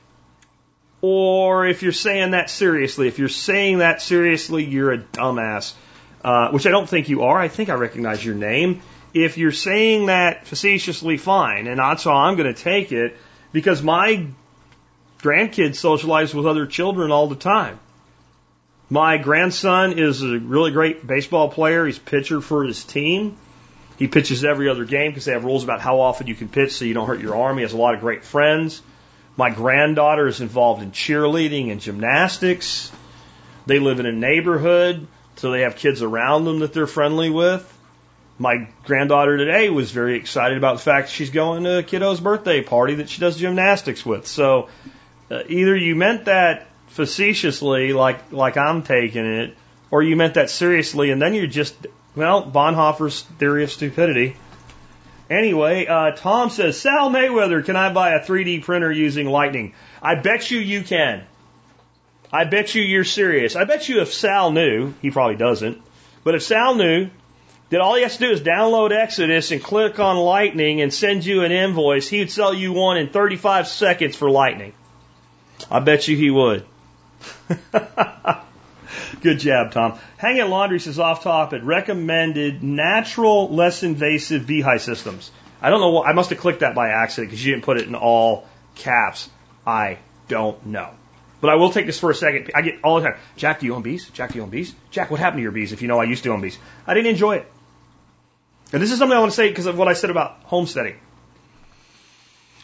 or 1.01 1.67
if 1.67 1.83
you're 1.83 1.91
saying 1.91 2.31
that 2.31 2.49
seriously. 2.49 3.07
If 3.07 3.19
you're 3.19 3.29
saying 3.29 3.79
that 3.79 4.01
seriously, 4.01 4.65
you're 4.65 4.93
a 4.93 4.97
dumbass, 4.97 5.73
uh, 6.23 6.51
which 6.51 6.65
I 6.65 6.69
don't 6.69 6.89
think 6.89 7.09
you 7.09 7.23
are. 7.23 7.37
I 7.37 7.47
think 7.47 7.69
I 7.69 7.75
recognize 7.75 8.23
your 8.23 8.35
name. 8.35 8.81
If 9.13 9.37
you're 9.37 9.51
saying 9.51 10.07
that 10.07 10.47
facetiously, 10.47 11.17
fine, 11.17 11.67
and 11.67 11.79
that's 11.79 12.03
how 12.03 12.15
I'm 12.15 12.35
going 12.35 12.53
to 12.53 12.61
take 12.61 12.91
it 12.91 13.17
because 13.51 13.81
my 13.81 14.27
grandkids 15.19 15.75
socialize 15.75 16.33
with 16.33 16.45
other 16.45 16.65
children 16.65 17.11
all 17.11 17.27
the 17.27 17.35
time. 17.35 17.79
My 18.89 19.17
grandson 19.17 19.99
is 19.99 20.21
a 20.21 20.39
really 20.39 20.71
great 20.71 21.05
baseball 21.05 21.49
player. 21.49 21.85
He's 21.85 21.99
pitcher 21.99 22.39
for 22.39 22.63
his 22.63 22.83
team. 22.85 23.37
He 23.97 24.07
pitches 24.07 24.45
every 24.45 24.69
other 24.69 24.85
game 24.85 25.11
because 25.11 25.25
they 25.25 25.33
have 25.33 25.43
rules 25.43 25.63
about 25.63 25.81
how 25.81 25.99
often 25.99 26.27
you 26.27 26.35
can 26.35 26.47
pitch 26.47 26.73
so 26.73 26.85
you 26.85 26.93
don't 26.93 27.07
hurt 27.07 27.19
your 27.19 27.35
arm. 27.35 27.57
He 27.57 27.63
has 27.63 27.73
a 27.73 27.77
lot 27.77 27.95
of 27.95 27.99
great 27.99 28.23
friends. 28.23 28.81
My 29.35 29.49
granddaughter 29.49 30.27
is 30.27 30.39
involved 30.39 30.81
in 30.81 30.91
cheerleading 30.91 31.71
and 31.71 31.81
gymnastics. 31.81 32.91
They 33.65 33.79
live 33.79 33.99
in 33.99 34.05
a 34.05 34.11
neighborhood, 34.11 35.07
so 35.35 35.51
they 35.51 35.61
have 35.61 35.75
kids 35.75 36.01
around 36.01 36.45
them 36.45 36.59
that 36.59 36.73
they're 36.73 36.87
friendly 36.87 37.29
with. 37.29 37.73
My 38.39 38.69
granddaughter 38.85 39.35
today 39.37 39.69
was 39.69 39.91
very 39.91 40.15
excited 40.15 40.57
about 40.57 40.77
the 40.77 40.83
fact 40.83 41.09
she's 41.09 41.31
going 41.31 41.63
to 41.63 41.79
a 41.79 41.83
kiddo's 41.83 42.19
birthday 42.19 42.61
party 42.61 42.95
that 42.95 43.09
she 43.09 43.19
does 43.19 43.37
gymnastics 43.37 44.05
with. 44.05 44.27
So 44.27 44.69
uh, 45.29 45.41
either 45.49 45.75
you 45.75 45.95
meant 45.95 46.25
that 46.25 46.66
facetiously, 46.97 47.93
like 47.93 48.31
like 48.31 48.57
I'm 48.57 48.83
taking 48.83 49.25
it, 49.25 49.55
or 49.89 50.03
you 50.03 50.17
meant 50.17 50.33
that 50.33 50.49
seriously, 50.49 51.11
and 51.11 51.21
then 51.21 51.33
you're 51.33 51.47
just 51.47 51.75
well 52.15 52.43
Bonhoeffer's 52.43 53.21
theory 53.21 53.63
of 53.63 53.71
stupidity. 53.71 54.35
Anyway, 55.29 55.85
uh, 55.85 56.11
Tom 56.11 56.49
says, 56.49 56.79
Sal 56.79 57.09
Mayweather, 57.09 57.63
can 57.63 57.75
I 57.75 57.91
buy 57.91 58.11
a 58.11 58.25
3D 58.25 58.63
printer 58.63 58.89
using 58.89 59.27
Lightning? 59.27 59.73
I 60.01 60.15
bet 60.15 60.49
you 60.51 60.59
you 60.59 60.83
can. 60.83 61.25
I 62.31 62.45
bet 62.45 62.75
you 62.75 62.81
you're 62.81 63.03
serious. 63.03 63.57
I 63.57 63.65
bet 63.65 63.89
you 63.89 63.99
if 64.01 64.13
Sal 64.13 64.51
knew, 64.51 64.93
he 65.01 65.11
probably 65.11 65.35
doesn't, 65.35 65.81
but 66.23 66.35
if 66.35 66.43
Sal 66.43 66.75
knew 66.75 67.09
that 67.69 67.81
all 67.81 67.95
he 67.95 68.03
has 68.03 68.17
to 68.17 68.27
do 68.27 68.31
is 68.31 68.41
download 68.41 68.91
Exodus 68.91 69.51
and 69.51 69.61
click 69.61 69.99
on 69.99 70.15
Lightning 70.15 70.79
and 70.79 70.93
send 70.93 71.25
you 71.25 71.43
an 71.43 71.51
invoice, 71.51 72.07
he 72.07 72.19
would 72.19 72.31
sell 72.31 72.53
you 72.53 72.71
one 72.71 72.97
in 72.97 73.09
35 73.09 73.67
seconds 73.67 74.15
for 74.15 74.31
Lightning. 74.31 74.73
I 75.69 75.79
bet 75.79 76.07
you 76.07 76.15
he 76.15 76.31
would. 76.31 76.65
Good 79.21 79.39
job, 79.39 79.71
Tom. 79.71 79.99
Hanging 80.17 80.49
Laundry 80.49 80.79
says 80.79 80.99
off 80.99 81.23
topic, 81.23 81.61
recommended 81.63 82.63
natural, 82.63 83.49
less 83.49 83.83
invasive 83.83 84.45
beehive 84.45 84.81
systems. 84.81 85.31
I 85.61 85.69
don't 85.69 85.81
know 85.81 85.89
what, 85.89 86.07
I 86.07 86.13
must 86.13 86.29
have 86.29 86.39
clicked 86.39 86.59
that 86.59 86.75
by 86.75 86.89
accident 86.89 87.29
because 87.29 87.43
you 87.43 87.53
didn't 87.53 87.65
put 87.65 87.77
it 87.77 87.87
in 87.87 87.95
all 87.95 88.47
caps. 88.75 89.29
I 89.65 89.97
don't 90.27 90.67
know. 90.67 90.91
But 91.39 91.51
I 91.51 91.55
will 91.55 91.71
take 91.71 91.85
this 91.85 91.99
for 91.99 92.09
a 92.09 92.15
second. 92.15 92.51
I 92.55 92.61
get 92.61 92.79
all 92.83 92.99
the 92.99 93.09
time, 93.09 93.17
Jack, 93.35 93.59
do 93.59 93.65
you 93.65 93.75
own 93.75 93.81
bees? 93.81 94.09
Jack, 94.09 94.31
do 94.31 94.37
you 94.37 94.43
own 94.43 94.49
bees? 94.49 94.73
Jack, 94.91 95.11
what 95.11 95.19
happened 95.19 95.39
to 95.39 95.43
your 95.43 95.51
bees 95.51 95.71
if 95.71 95.81
you 95.81 95.87
know 95.87 95.99
I 95.99 96.05
used 96.05 96.23
to 96.23 96.31
own 96.31 96.41
bees? 96.41 96.57
I 96.85 96.93
didn't 96.93 97.11
enjoy 97.11 97.37
it. 97.37 97.51
And 98.73 98.81
this 98.81 98.91
is 98.91 98.99
something 98.99 99.15
I 99.15 99.19
want 99.19 99.31
to 99.31 99.35
say 99.35 99.49
because 99.49 99.65
of 99.65 99.77
what 99.77 99.87
I 99.87 99.93
said 99.93 100.09
about 100.09 100.39
homesteading. 100.43 100.99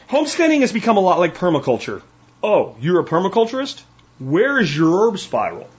Homesteading 0.08 0.62
has 0.62 0.72
become 0.72 0.98
a 0.98 1.00
lot 1.00 1.20
like 1.20 1.36
permaculture. 1.36 2.02
Oh, 2.44 2.76
you're 2.80 3.00
a 3.00 3.06
permaculturist? 3.06 3.82
Where 4.20 4.60
is 4.60 4.76
your 4.76 5.08
herb 5.08 5.20
spiral? 5.20 5.70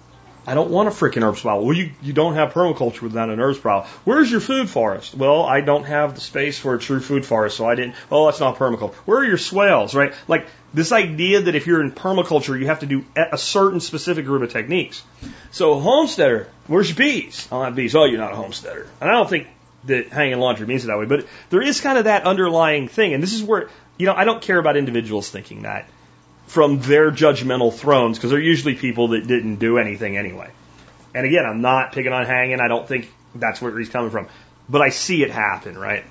I 0.46 0.54
don't 0.54 0.70
want 0.70 0.88
a 0.88 0.90
freaking 0.90 1.22
herb 1.22 1.38
spiral. 1.38 1.64
Well, 1.64 1.74
you, 1.74 1.92
you 2.02 2.12
don't 2.12 2.34
have 2.34 2.52
permaculture 2.52 3.02
without 3.02 3.30
an 3.30 3.40
herb 3.40 3.56
spiral. 3.56 3.82
Where's 4.04 4.30
your 4.30 4.40
food 4.40 4.68
forest? 4.68 5.14
Well, 5.14 5.42
I 5.42 5.62
don't 5.62 5.84
have 5.84 6.14
the 6.14 6.20
space 6.20 6.58
for 6.58 6.74
a 6.74 6.78
true 6.78 7.00
food 7.00 7.24
forest, 7.24 7.56
so 7.56 7.66
I 7.66 7.74
didn't. 7.74 7.94
Oh, 8.10 8.26
that's 8.26 8.40
not 8.40 8.56
permaculture. 8.56 8.94
Where 9.06 9.18
are 9.18 9.24
your 9.24 9.38
swales, 9.38 9.94
right? 9.94 10.12
Like 10.28 10.46
this 10.74 10.92
idea 10.92 11.42
that 11.42 11.54
if 11.54 11.66
you're 11.66 11.80
in 11.80 11.92
permaculture, 11.92 12.58
you 12.58 12.66
have 12.66 12.80
to 12.80 12.86
do 12.86 13.04
a 13.16 13.38
certain 13.38 13.80
specific 13.80 14.26
group 14.26 14.42
of 14.42 14.52
techniques. 14.52 15.02
So, 15.50 15.78
homesteader, 15.80 16.50
where's 16.66 16.90
your 16.90 16.96
bees? 16.96 17.48
I 17.50 17.56
don't 17.56 17.64
have 17.64 17.76
bees. 17.76 17.94
Oh, 17.94 18.04
you're 18.04 18.18
not 18.18 18.32
a 18.32 18.36
homesteader. 18.36 18.86
And 19.00 19.08
I 19.08 19.14
don't 19.14 19.30
think 19.30 19.46
that 19.84 20.08
hanging 20.08 20.38
laundry 20.38 20.66
means 20.66 20.84
it 20.84 20.88
that 20.88 20.98
way, 20.98 21.06
but 21.06 21.26
there 21.50 21.62
is 21.62 21.80
kind 21.80 21.96
of 21.96 22.04
that 22.04 22.24
underlying 22.24 22.88
thing. 22.88 23.14
And 23.14 23.22
this 23.22 23.32
is 23.32 23.42
where, 23.42 23.68
you 23.96 24.06
know, 24.06 24.14
I 24.14 24.24
don't 24.24 24.42
care 24.42 24.58
about 24.58 24.76
individuals 24.76 25.30
thinking 25.30 25.62
that 25.62 25.88
from 26.54 26.78
their 26.78 27.10
judgmental 27.10 27.74
thrones 27.74 28.16
because 28.16 28.30
they're 28.30 28.38
usually 28.38 28.76
people 28.76 29.08
that 29.08 29.26
didn't 29.26 29.56
do 29.56 29.76
anything 29.76 30.16
anyway. 30.16 30.48
And 31.12 31.26
again, 31.26 31.44
I'm 31.44 31.60
not 31.60 31.90
picking 31.90 32.12
on 32.12 32.24
hanging. 32.26 32.60
I 32.60 32.68
don't 32.68 32.86
think 32.86 33.12
that's 33.34 33.60
where 33.60 33.76
he's 33.76 33.88
coming 33.88 34.12
from. 34.12 34.28
But 34.68 34.80
I 34.80 34.90
see 34.90 35.24
it 35.24 35.32
happen, 35.32 35.76
right? 35.76 36.04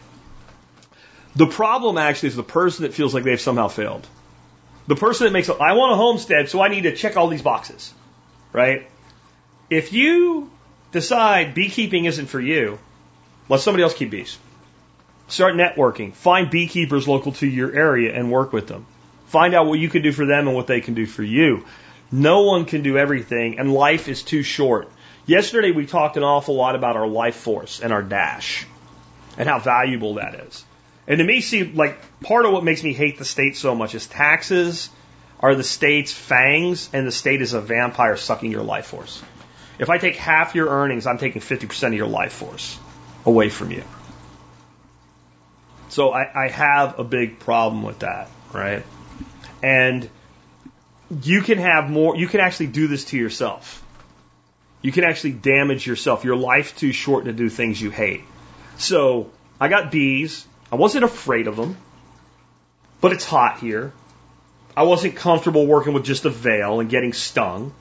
The 1.38 1.48
problem 1.48 1.98
actually 1.98 2.28
is 2.28 2.36
the 2.36 2.44
person 2.44 2.84
that 2.84 2.94
feels 2.94 3.14
like 3.14 3.24
they've 3.24 3.40
somehow 3.40 3.70
failed. 3.70 4.06
The 4.88 4.98
person 4.98 5.28
that 5.28 5.32
makes, 5.32 5.48
a, 5.48 5.54
I 5.54 5.72
want 5.74 5.94
a 5.94 5.96
homestead, 5.96 6.50
so 6.50 6.62
I 6.62 6.68
need 6.68 6.82
to 6.82 6.94
check 6.94 7.16
all 7.16 7.30
these 7.30 7.42
boxes, 7.42 7.94
right? 8.52 8.90
If 9.70 9.94
you 9.94 10.52
decide 10.92 11.56
beekeeping 11.56 12.04
isn't 12.04 12.28
for 12.28 12.42
you, 12.42 12.80
let 13.48 13.62
somebody 13.62 13.84
else 13.84 13.94
keep 13.94 14.10
bees. 14.10 14.38
Start 15.30 15.56
networking. 15.56 16.14
Find 16.14 16.50
beekeepers 16.50 17.08
local 17.08 17.32
to 17.32 17.48
your 17.48 17.74
area 17.74 18.14
and 18.14 18.30
work 18.30 18.52
with 18.52 18.68
them. 18.68 18.86
Find 19.34 19.56
out 19.56 19.66
what 19.66 19.80
you 19.80 19.90
can 19.90 20.04
do 20.04 20.12
for 20.12 20.28
them 20.28 20.48
and 20.48 20.56
what 20.56 20.68
they 20.68 20.80
can 20.80 20.94
do 20.94 21.08
for 21.08 21.24
you. 21.24 21.66
No 22.12 22.44
one 22.44 22.66
can 22.66 22.84
do 22.84 23.00
everything, 23.00 23.58
and 23.58 23.74
life 23.74 24.08
is 24.08 24.22
too 24.22 24.44
short. 24.44 24.92
Yesterday, 25.26 25.72
we 25.72 25.88
talked 25.88 26.18
an 26.18 26.24
awful 26.24 26.54
lot 26.54 26.76
about 26.76 26.98
our 26.98 27.08
life 27.08 27.38
force 27.38 27.80
and 27.80 27.92
our 27.92 28.04
dash 28.04 28.68
and 29.36 29.50
how 29.50 29.58
valuable 29.58 30.14
that 30.16 30.36
is. 30.36 30.64
And 31.08 31.18
to 31.18 31.24
me, 31.24 31.42
see, 31.42 31.64
like, 31.64 31.98
part 32.22 32.46
of 32.46 32.52
what 32.52 32.64
makes 32.64 32.84
me 32.84 32.94
hate 32.94 33.18
the 33.18 33.26
state 33.26 33.58
so 33.58 33.74
much 33.74 33.96
is 33.96 34.06
taxes 34.06 34.92
are 35.40 35.56
the 35.56 35.64
state's 35.64 36.14
fangs, 36.14 36.92
and 36.94 37.08
the 37.08 37.12
state 37.12 37.42
is 37.42 37.54
a 37.54 37.60
vampire 37.60 38.18
sucking 38.18 38.52
your 38.52 38.62
life 38.62 38.86
force. 38.86 39.24
If 39.80 39.90
I 39.90 39.98
take 39.98 40.16
half 40.16 40.54
your 40.54 40.70
earnings, 40.70 41.08
I'm 41.08 41.18
taking 41.18 41.42
50% 41.42 41.88
of 41.88 41.94
your 41.96 42.06
life 42.06 42.34
force 42.34 42.78
away 43.26 43.50
from 43.50 43.72
you. 43.72 43.84
So 45.90 46.12
I, 46.12 46.46
I 46.46 46.50
have 46.50 47.00
a 47.00 47.04
big 47.04 47.40
problem 47.40 47.82
with 47.82 47.98
that, 48.00 48.30
right? 48.54 48.84
And 49.62 50.10
you 51.22 51.42
can 51.42 51.58
have 51.58 51.90
more, 51.90 52.16
you 52.16 52.28
can 52.28 52.40
actually 52.40 52.68
do 52.68 52.88
this 52.88 53.06
to 53.06 53.18
yourself. 53.18 53.84
You 54.82 54.92
can 54.92 55.04
actually 55.04 55.32
damage 55.34 55.88
yourself. 55.88 56.26
Your 56.26 56.36
life's 56.36 56.74
too 56.74 56.92
short 56.92 57.26
to 57.26 57.34
do 57.34 57.50
things 57.50 57.82
you 57.82 57.90
hate. 57.90 58.22
So 58.78 59.30
I 59.60 59.70
got 59.70 59.92
bees. 59.92 60.46
I 60.72 60.76
wasn't 60.76 61.06
afraid 61.06 61.48
of 61.48 61.56
them, 61.56 61.78
but 63.00 63.14
it's 63.14 63.26
hot 63.26 63.60
here. 63.60 63.94
I 64.76 64.84
wasn't 64.84 65.16
comfortable 65.16 65.68
working 65.68 65.94
with 65.94 66.04
just 66.04 66.26
a 66.26 66.30
veil 66.30 66.80
and 66.80 66.90
getting 66.90 67.14
stung. 67.14 67.74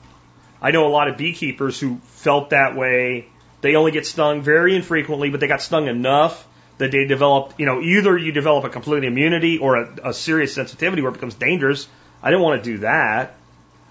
I 0.61 0.71
know 0.71 0.87
a 0.87 0.89
lot 0.89 1.07
of 1.07 1.17
beekeepers 1.17 1.79
who 1.79 1.97
felt 2.05 2.51
that 2.51 2.75
way. 2.75 3.27
They 3.61 3.75
only 3.75 3.91
get 3.91 4.05
stung 4.05 4.41
very 4.41 4.75
infrequently, 4.75 5.29
but 5.29 5.39
they 5.39 5.47
got 5.47 5.61
stung 5.61 5.87
enough 5.87 6.47
that 6.77 6.91
they 6.91 7.05
developed, 7.05 7.59
you 7.59 7.65
know, 7.65 7.81
either 7.81 8.17
you 8.17 8.31
develop 8.31 8.65
a 8.65 8.69
complete 8.69 9.03
immunity 9.03 9.57
or 9.59 9.75
a, 9.75 10.09
a 10.09 10.13
serious 10.13 10.53
sensitivity 10.53 11.01
where 11.01 11.11
it 11.11 11.13
becomes 11.13 11.35
dangerous. 11.35 11.87
I 12.21 12.29
didn't 12.29 12.43
want 12.43 12.63
to 12.63 12.71
do 12.71 12.77
that. 12.79 13.35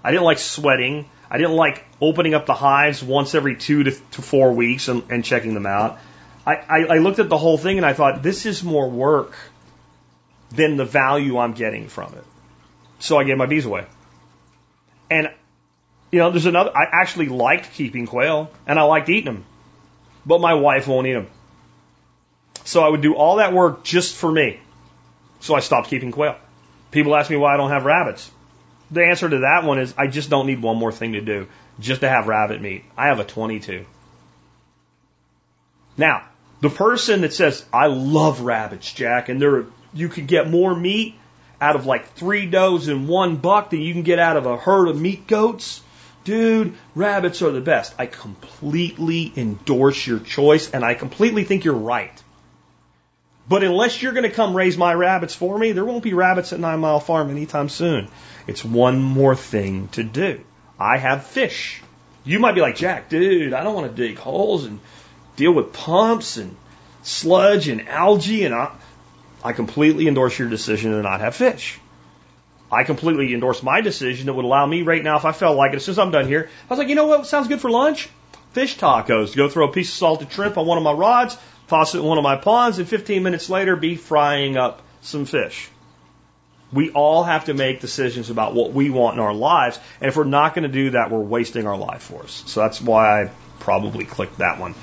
I 0.03 0.11
didn't 0.11 0.25
like 0.25 0.39
sweating. 0.39 1.09
I 1.31 1.39
didn't 1.39 1.55
like 1.55 1.85
opening 2.01 2.35
up 2.35 2.47
the 2.47 2.55
hives 2.55 3.03
once 3.03 3.35
every 3.35 3.57
two 3.57 3.85
to, 3.85 3.91
to 3.91 4.23
four 4.23 4.53
weeks 4.53 4.89
and, 4.89 5.05
and 5.11 5.25
checking 5.25 5.55
them 5.55 5.67
out. 5.67 5.99
I, 6.47 6.57
I, 6.57 6.79
I 6.85 6.99
looked 6.99 7.21
at 7.21 7.29
the 7.29 7.39
whole 7.39 7.57
thing 7.57 7.77
and 7.77 7.87
I 7.87 7.93
thought, 7.93 8.23
this 8.23 8.47
is 8.47 8.65
more 8.65 8.91
work 8.91 9.35
than 10.51 10.77
the 10.77 10.85
value 10.85 11.39
I'm 11.39 11.53
getting 11.53 11.89
from 11.89 12.15
it. 12.15 12.25
So 12.99 13.19
I 13.19 13.25
gave 13.25 13.37
my 13.37 13.47
bees 13.47 13.65
away. 13.65 13.87
And, 15.11 15.31
you 16.11 16.19
know, 16.19 16.31
there's 16.31 16.47
another, 16.47 16.77
I 16.77 16.85
actually 16.91 17.29
liked 17.29 17.73
keeping 17.73 18.07
quail 18.07 18.51
and 18.67 18.79
I 18.79 18.83
liked 18.83 19.09
eating 19.09 19.33
them, 19.33 19.45
but 20.27 20.41
my 20.41 20.55
wife 20.55 20.89
won't 20.89 21.07
eat 21.07 21.15
them. 21.15 21.29
So 22.65 22.83
I 22.83 22.89
would 22.89 23.01
do 23.01 23.15
all 23.15 23.37
that 23.37 23.53
work 23.53 23.85
just 23.85 24.15
for 24.15 24.31
me. 24.31 24.61
So 25.41 25.55
I 25.55 25.61
stopped 25.61 25.89
keeping 25.89 26.13
quail. 26.13 26.37
People 26.91 27.17
ask 27.17 27.31
me 27.31 27.37
why 27.37 27.55
I 27.55 27.57
don't 27.57 27.71
have 27.71 27.85
rabbits. 27.85 28.31
The 28.91 29.05
answer 29.05 29.29
to 29.29 29.39
that 29.39 29.65
one 29.65 29.79
is 29.79 29.95
I 29.97 30.07
just 30.07 30.31
don't 30.31 30.47
need 30.47 30.63
one 30.63 30.77
more 30.77 30.93
thing 30.93 31.13
to 31.13 31.21
do 31.21 31.49
just 31.81 32.03
to 32.03 32.09
have 32.09 32.29
rabbit 32.29 32.61
meat. 32.61 32.85
I 32.97 33.07
have 33.07 33.19
a 33.19 33.25
22. 33.25 33.87
Now, 35.97 36.25
the 36.61 36.71
person 36.71 37.23
that 37.23 37.33
says, 37.33 37.65
I 37.73 37.87
love 37.87 38.43
rabbits, 38.43 38.93
Jack, 38.93 39.29
and 39.29 39.41
there, 39.41 39.67
you 39.93 40.09
could 40.09 40.27
get 40.27 40.49
more 40.49 40.75
meat 40.75 41.17
out 41.61 41.77
of 41.77 41.87
like 41.87 42.13
three 42.15 42.47
does 42.47 42.89
and 42.89 43.09
one 43.09 43.37
buck 43.37 43.71
than 43.71 43.81
you 43.81 43.93
can 43.93 44.03
get 44.03 44.19
out 44.19 44.37
of 44.37 44.47
a 44.47 44.57
herd 44.57 44.89
of 44.89 45.01
meat 45.01 45.27
goats. 45.27 45.83
Dude, 46.25 46.75
rabbits 46.95 47.43
are 47.43 47.51
the 47.51 47.61
best. 47.61 47.95
I 47.99 48.07
completely 48.07 49.33
endorse 49.37 50.07
your 50.07 50.21
choice 50.21 50.71
and 50.71 50.85
I 50.85 50.95
completely 50.95 51.45
think 51.45 51.65
you're 51.65 51.75
right. 51.75 52.22
But 53.49 53.65
unless 53.65 54.01
you're 54.01 54.13
going 54.13 54.29
to 54.29 54.35
come 54.35 54.57
raise 54.57 54.79
my 54.79 54.95
rabbits 54.95 55.35
for 55.35 55.59
me, 55.59 55.73
there 55.73 55.85
won't 55.85 56.05
be 56.05 56.15
rabbits 56.15 56.53
at 56.53 56.61
Nine 56.61 56.81
Mile 56.81 57.01
Farm 57.01 57.31
anytime 57.31 57.69
soon. 57.69 58.09
It's 58.47 58.65
one 58.65 59.03
more 59.03 59.35
thing 59.35 59.89
to 59.89 60.05
do. 60.05 60.41
I 60.79 60.99
have 60.99 61.27
fish. 61.27 61.83
You 62.25 62.39
might 62.39 62.55
be 62.55 62.61
like, 62.61 62.77
Jack, 62.77 63.09
dude, 63.09 63.53
I 63.53 63.65
don't 63.65 63.75
want 63.75 63.95
to 63.95 64.09
dig 64.09 64.19
holes 64.19 64.65
and 64.65 64.81
deal 65.37 65.53
with 65.53 65.73
pumps 65.73 66.37
and 66.37 66.57
sludge 67.03 67.69
and 67.69 67.89
algae. 67.89 68.45
And 68.45 68.55
I, 68.55 68.71
I 69.45 69.53
completely 69.53 70.07
endorse 70.07 70.39
your 70.39 70.49
decision 70.49 70.93
to 70.93 71.03
not 71.03 71.21
have 71.21 71.35
fish. 71.35 71.81
I 72.71 72.85
completely 72.85 73.35
endorse 73.35 73.63
my 73.63 73.83
decision 73.83 74.27
that 74.27 74.33
would 74.33 74.47
allow 74.47 74.65
me 74.65 74.81
right 74.83 75.03
now, 75.03 75.19
if 75.19 75.27
I 75.27 75.33
felt 75.33 75.59
like 75.59 75.75
it, 75.75 75.87
as 75.87 75.99
I'm 75.99 76.11
done 76.11 76.27
here, 76.27 76.49
I 76.49 76.73
was 76.73 76.79
like, 76.79 76.89
you 76.89 76.95
know 76.95 77.07
what 77.07 77.27
sounds 77.27 77.49
good 77.49 77.61
for 77.61 77.71
lunch? 77.71 78.09
Fish 78.53 78.79
tacos. 78.79 79.37
Go 79.37 79.49
throw 79.49 79.69
a 79.69 79.73
piece 79.73 79.91
of 79.91 79.95
salted 79.95 80.33
shrimp 80.33 80.57
on 80.57 80.67
one 80.67 80.79
of 80.79 80.85
my 80.85 80.93
rods, 80.93 81.37
toss 81.73 81.95
it 81.95 81.99
in 82.01 82.05
one 82.05 82.19
of 82.19 82.25
my 82.25 82.37
ponds, 82.37 82.79
and 82.79 82.87
15 82.87 83.23
minutes 83.23 83.49
later 83.49 83.77
be 83.77 83.97
frying 83.97 84.59
up 84.59 84.83
some 85.01 85.25
fish. 85.25 85.71
We 86.71 86.91
all 86.91 87.23
have 87.23 87.47
to 87.47 87.55
make 87.55 87.81
decisions 87.81 88.29
about 88.29 88.55
what 88.55 88.73
we 88.73 88.91
want 88.91 89.15
in 89.15 89.21
our 89.21 89.33
lives, 89.33 89.79
and 90.01 90.09
if 90.09 90.17
we're 90.17 90.25
not 90.25 90.55
going 90.55 90.65
to 90.65 90.73
do 90.73 90.91
that, 90.91 91.11
we're 91.11 91.21
wasting 91.21 91.67
our 91.67 91.77
life 91.77 92.03
force. 92.03 92.45
So 92.47 92.61
that's 92.61 92.81
why 92.81 93.23
I 93.23 93.31
probably 93.59 94.05
clicked 94.05 94.39
that 94.39 94.59
one. 94.59 94.75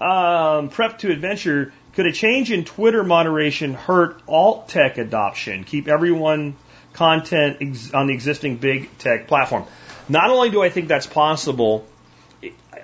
Um, 0.00 0.70
prep 0.70 0.98
to 1.00 1.10
adventure. 1.10 1.74
Could 1.92 2.06
a 2.06 2.12
change 2.12 2.50
in 2.50 2.64
Twitter 2.64 3.04
moderation 3.04 3.74
hurt 3.74 4.22
alt 4.26 4.68
tech 4.68 4.96
adoption? 4.96 5.64
Keep 5.64 5.88
everyone 5.88 6.56
content 6.94 7.58
ex- 7.60 7.92
on 7.92 8.06
the 8.06 8.14
existing 8.14 8.56
big 8.56 8.96
tech 8.96 9.28
platform. 9.28 9.64
Not 10.08 10.30
only 10.30 10.50
do 10.50 10.62
I 10.62 10.70
think 10.70 10.88
that's 10.88 11.06
possible, 11.06 11.84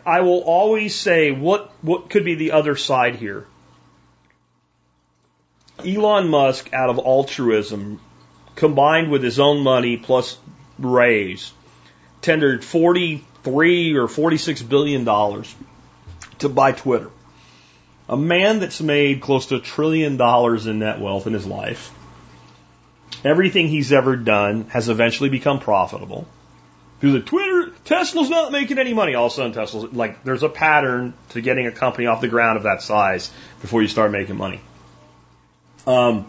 I 0.04 0.20
will 0.20 0.40
always 0.42 0.94
say 0.94 1.30
what 1.30 1.70
what 1.82 2.10
could 2.10 2.24
be 2.24 2.34
the 2.34 2.52
other 2.52 2.76
side 2.76 3.16
here. 3.16 3.46
Elon 5.84 6.28
Musk, 6.28 6.72
out 6.72 6.90
of 6.90 6.98
altruism, 6.98 8.00
combined 8.54 9.10
with 9.10 9.22
his 9.22 9.38
own 9.38 9.62
money 9.62 9.96
plus 9.96 10.38
raise, 10.78 11.52
tendered 12.22 12.64
43 12.64 13.96
or 13.96 14.08
46 14.08 14.62
billion 14.62 15.04
dollars 15.04 15.54
to 16.38 16.48
buy 16.48 16.72
Twitter. 16.72 17.10
a 18.08 18.16
man 18.16 18.60
that's 18.60 18.80
made 18.80 19.20
close 19.20 19.46
to 19.46 19.56
a 19.56 19.60
trillion 19.60 20.16
dollars 20.16 20.66
in 20.66 20.78
net 20.78 21.00
wealth 21.00 21.26
in 21.26 21.32
his 21.32 21.46
life. 21.46 21.92
Everything 23.24 23.68
he's 23.68 23.92
ever 23.92 24.16
done 24.16 24.64
has 24.68 24.88
eventually 24.88 25.28
become 25.28 25.58
profitable. 25.58 26.26
Through 27.00 27.12
the 27.12 27.20
Twitter, 27.20 27.65
Tesla's 27.86 28.28
not 28.28 28.50
making 28.50 28.78
any 28.78 28.92
money. 28.94 29.14
All 29.14 29.26
of 29.26 29.32
a 29.32 29.34
sudden, 29.34 29.52
Tesla's 29.52 29.92
like, 29.92 30.24
there's 30.24 30.42
a 30.42 30.48
pattern 30.48 31.14
to 31.30 31.40
getting 31.40 31.68
a 31.68 31.72
company 31.72 32.08
off 32.08 32.20
the 32.20 32.28
ground 32.28 32.56
of 32.56 32.64
that 32.64 32.82
size 32.82 33.30
before 33.60 33.80
you 33.80 33.86
start 33.88 34.10
making 34.10 34.36
money. 34.36 34.60
Um, 35.86 36.28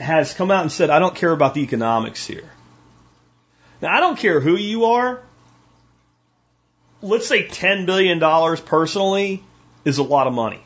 has 0.00 0.34
come 0.34 0.50
out 0.50 0.62
and 0.62 0.72
said, 0.72 0.90
I 0.90 0.98
don't 0.98 1.14
care 1.14 1.30
about 1.30 1.54
the 1.54 1.62
economics 1.62 2.26
here. 2.26 2.50
Now, 3.80 3.94
I 3.94 4.00
don't 4.00 4.18
care 4.18 4.40
who 4.40 4.56
you 4.56 4.86
are. 4.86 5.22
Let's 7.00 7.28
say 7.28 7.46
$10 7.46 7.86
billion 7.86 8.18
personally 8.64 9.44
is 9.84 9.98
a 9.98 10.02
lot 10.02 10.26
of 10.26 10.32
money. 10.32 10.60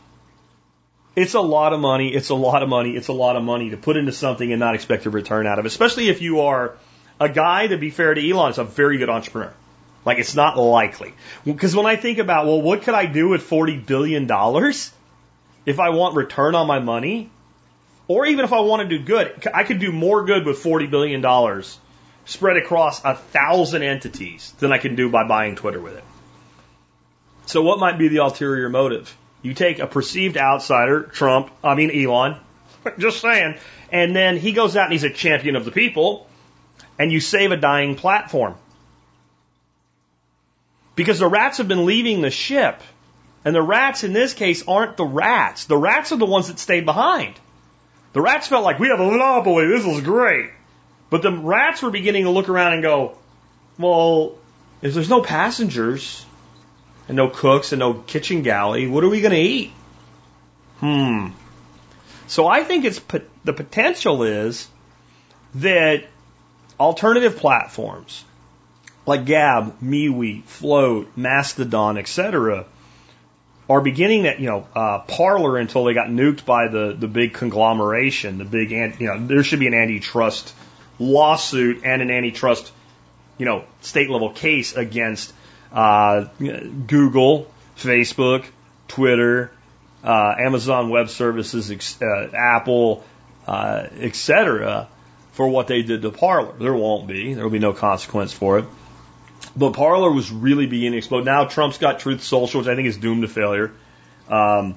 It's 1.14 1.34
a 1.34 1.40
lot 1.40 1.74
of 1.74 1.80
money. 1.80 2.14
It's 2.14 2.30
a 2.30 2.34
lot 2.34 2.62
of 2.62 2.70
money. 2.70 2.96
It's 2.96 3.08
a 3.08 3.12
lot 3.12 3.36
of 3.36 3.42
money 3.42 3.70
to 3.70 3.76
put 3.76 3.98
into 3.98 4.12
something 4.12 4.50
and 4.50 4.60
not 4.60 4.74
expect 4.74 5.04
a 5.04 5.10
return 5.10 5.46
out 5.46 5.58
of 5.58 5.66
it, 5.66 5.68
especially 5.68 6.08
if 6.08 6.22
you 6.22 6.40
are 6.40 6.78
a 7.20 7.28
guy, 7.28 7.66
to 7.66 7.76
be 7.76 7.90
fair 7.90 8.14
to 8.14 8.30
Elon, 8.30 8.50
is 8.50 8.58
a 8.58 8.64
very 8.64 8.98
good 8.98 9.10
entrepreneur. 9.10 9.52
Like, 10.04 10.18
it's 10.18 10.34
not 10.34 10.56
likely. 10.56 11.14
Because 11.44 11.74
when 11.74 11.86
I 11.86 11.96
think 11.96 12.18
about, 12.18 12.46
well, 12.46 12.62
what 12.62 12.82
could 12.82 12.94
I 12.94 13.06
do 13.06 13.28
with 13.28 13.48
$40 13.48 13.84
billion 13.84 14.26
if 15.66 15.80
I 15.80 15.90
want 15.90 16.14
return 16.16 16.54
on 16.54 16.66
my 16.66 16.78
money? 16.78 17.30
Or 18.06 18.24
even 18.24 18.44
if 18.44 18.52
I 18.52 18.60
want 18.60 18.88
to 18.88 18.98
do 18.98 19.04
good, 19.04 19.46
I 19.52 19.64
could 19.64 19.80
do 19.80 19.92
more 19.92 20.24
good 20.24 20.46
with 20.46 20.62
$40 20.62 20.90
billion 20.90 21.22
spread 22.24 22.56
across 22.56 23.04
a 23.04 23.14
thousand 23.14 23.82
entities 23.82 24.52
than 24.60 24.72
I 24.72 24.78
can 24.78 24.94
do 24.94 25.10
by 25.10 25.26
buying 25.26 25.56
Twitter 25.56 25.80
with 25.80 25.96
it. 25.96 26.04
So 27.46 27.62
what 27.62 27.78
might 27.78 27.98
be 27.98 28.08
the 28.08 28.18
ulterior 28.18 28.68
motive? 28.68 29.14
You 29.42 29.54
take 29.54 29.78
a 29.78 29.86
perceived 29.86 30.36
outsider, 30.36 31.02
Trump, 31.02 31.50
I 31.64 31.74
mean 31.74 31.90
Elon, 31.90 32.36
just 32.98 33.20
saying, 33.20 33.56
and 33.90 34.14
then 34.14 34.36
he 34.36 34.52
goes 34.52 34.76
out 34.76 34.84
and 34.84 34.92
he's 34.92 35.04
a 35.04 35.10
champion 35.10 35.56
of 35.56 35.64
the 35.64 35.70
people, 35.70 36.27
and 36.98 37.12
you 37.12 37.20
save 37.20 37.52
a 37.52 37.56
dying 37.56 37.94
platform. 37.94 38.54
Because 40.94 41.18
the 41.18 41.28
rats 41.28 41.58
have 41.58 41.68
been 41.68 41.86
leaving 41.86 42.20
the 42.22 42.30
ship. 42.30 42.80
And 43.44 43.54
the 43.54 43.62
rats 43.62 44.02
in 44.02 44.12
this 44.12 44.34
case 44.34 44.66
aren't 44.66 44.96
the 44.96 45.04
rats. 45.04 45.66
The 45.66 45.76
rats 45.76 46.10
are 46.12 46.16
the 46.16 46.26
ones 46.26 46.48
that 46.48 46.58
stayed 46.58 46.84
behind. 46.84 47.34
The 48.12 48.20
rats 48.20 48.48
felt 48.48 48.64
like 48.64 48.78
we 48.78 48.88
have 48.88 48.98
a 48.98 49.10
monopoly. 49.10 49.68
This 49.68 49.86
is 49.86 50.00
great. 50.00 50.50
But 51.08 51.22
the 51.22 51.32
rats 51.32 51.82
were 51.82 51.90
beginning 51.90 52.24
to 52.24 52.30
look 52.30 52.48
around 52.48 52.74
and 52.74 52.82
go, 52.82 53.16
well, 53.78 54.34
if 54.82 54.92
there's 54.92 55.08
no 55.08 55.22
passengers 55.22 56.26
and 57.06 57.16
no 57.16 57.28
cooks 57.28 57.72
and 57.72 57.78
no 57.78 57.94
kitchen 57.94 58.42
galley, 58.42 58.88
what 58.88 59.04
are 59.04 59.08
we 59.08 59.20
going 59.20 59.34
to 59.34 59.40
eat? 59.40 59.72
Hmm. 60.80 61.28
So 62.26 62.46
I 62.46 62.64
think 62.64 62.84
it's 62.84 63.00
the 63.44 63.52
potential 63.52 64.24
is 64.24 64.68
that 65.54 66.04
alternative 66.78 67.36
platforms 67.36 68.24
like 69.06 69.24
Gab, 69.24 69.80
MeWe, 69.80 70.44
Flote, 70.44 71.08
Mastodon, 71.16 71.96
etc., 71.96 72.66
are 73.68 73.80
beginning 73.80 74.24
that, 74.24 74.38
you 74.40 74.46
know, 74.46 74.66
uh, 74.74 75.00
Parler 75.00 75.56
until 75.56 75.84
they 75.84 75.94
got 75.94 76.08
nuked 76.08 76.44
by 76.44 76.68
the, 76.68 76.94
the 76.98 77.08
big 77.08 77.34
conglomeration, 77.34 78.38
the 78.38 78.44
big, 78.44 78.70
you 78.70 79.06
know, 79.06 79.26
there 79.26 79.42
should 79.42 79.60
be 79.60 79.66
an 79.66 79.74
antitrust 79.74 80.54
lawsuit 80.98 81.84
and 81.84 82.02
an 82.02 82.10
antitrust, 82.10 82.70
you 83.36 83.46
know, 83.46 83.64
state 83.80 84.10
level 84.10 84.30
case 84.30 84.74
against 84.74 85.32
uh, 85.72 86.26
Google, 86.38 87.50
Facebook, 87.76 88.44
Twitter, 88.88 89.52
uh, 90.02 90.34
Amazon 90.38 90.90
Web 90.90 91.08
Services, 91.08 91.98
uh, 92.00 92.28
Apple, 92.34 93.04
uh, 93.46 93.86
etc., 94.00 94.88
for 95.38 95.46
what 95.46 95.68
they 95.68 95.82
did 95.82 96.02
to 96.02 96.10
Parler. 96.10 96.52
There 96.58 96.74
won't 96.74 97.06
be. 97.06 97.32
There 97.34 97.44
will 97.44 97.52
be 97.52 97.60
no 97.60 97.72
consequence 97.72 98.32
for 98.32 98.58
it. 98.58 98.64
But 99.56 99.70
Parler 99.70 100.10
was 100.10 100.32
really 100.32 100.66
beginning 100.66 100.94
to 100.94 100.98
explode. 100.98 101.24
Now 101.24 101.44
Trump's 101.44 101.78
got 101.78 102.00
Truth 102.00 102.24
Social, 102.24 102.60
which 102.60 102.68
I 102.68 102.74
think 102.74 102.88
is 102.88 102.96
doomed 102.96 103.22
to 103.22 103.28
failure. 103.28 103.70
Um, 104.28 104.74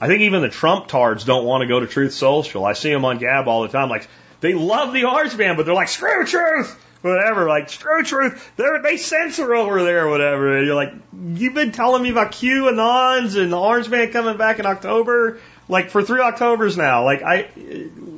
I 0.00 0.06
think 0.06 0.20
even 0.20 0.42
the 0.42 0.48
Trump 0.48 0.86
tards 0.86 1.24
don't 1.24 1.44
want 1.44 1.62
to 1.62 1.66
go 1.66 1.80
to 1.80 1.88
Truth 1.88 2.14
Social. 2.14 2.64
I 2.64 2.74
see 2.74 2.92
them 2.92 3.04
on 3.04 3.18
Gab 3.18 3.48
all 3.48 3.62
the 3.62 3.68
time. 3.68 3.88
Like 3.88 4.06
they 4.38 4.54
love 4.54 4.92
the 4.92 5.06
Orange 5.06 5.36
Man, 5.36 5.56
but 5.56 5.66
they're 5.66 5.74
like 5.74 5.88
screw 5.88 6.24
Truth, 6.24 6.80
whatever. 7.02 7.48
Like 7.48 7.68
screw 7.68 8.04
Truth. 8.04 8.52
They 8.54 8.64
they 8.84 8.96
censor 8.98 9.56
over 9.56 9.82
there, 9.82 10.08
whatever. 10.08 10.56
And 10.56 10.66
you're 10.68 10.76
like, 10.76 10.92
you've 11.34 11.54
been 11.54 11.72
telling 11.72 12.04
me 12.04 12.10
about 12.10 12.30
QAnons 12.30 13.36
and 13.36 13.52
the 13.52 13.58
Orange 13.58 13.88
Man 13.88 14.12
coming 14.12 14.36
back 14.36 14.60
in 14.60 14.66
October, 14.66 15.40
like 15.68 15.90
for 15.90 16.04
three 16.04 16.20
Octobers 16.20 16.76
now. 16.76 17.02
Like 17.04 17.22
I, 17.22 17.42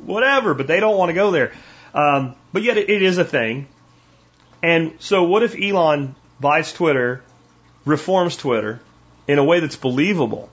whatever. 0.05 0.53
But 0.53 0.67
they 0.67 0.79
don't 0.79 0.95
want 0.95 1.09
to 1.09 1.15
go 1.15 1.31
there. 1.31 1.51
Um, 1.93 2.35
but 2.53 2.63
yet 2.63 2.77
it, 2.77 2.89
it 2.89 3.01
is 3.01 3.17
a 3.17 3.25
thing. 3.25 3.67
And 4.61 4.93
so 4.99 5.23
what 5.23 5.43
if 5.43 5.55
Elon 5.59 6.15
buys 6.39 6.73
Twitter, 6.73 7.23
reforms 7.85 8.35
Twitter 8.35 8.79
in 9.27 9.39
a 9.39 9.43
way 9.43 9.59
that's 9.59 9.75
believable? 9.75 10.49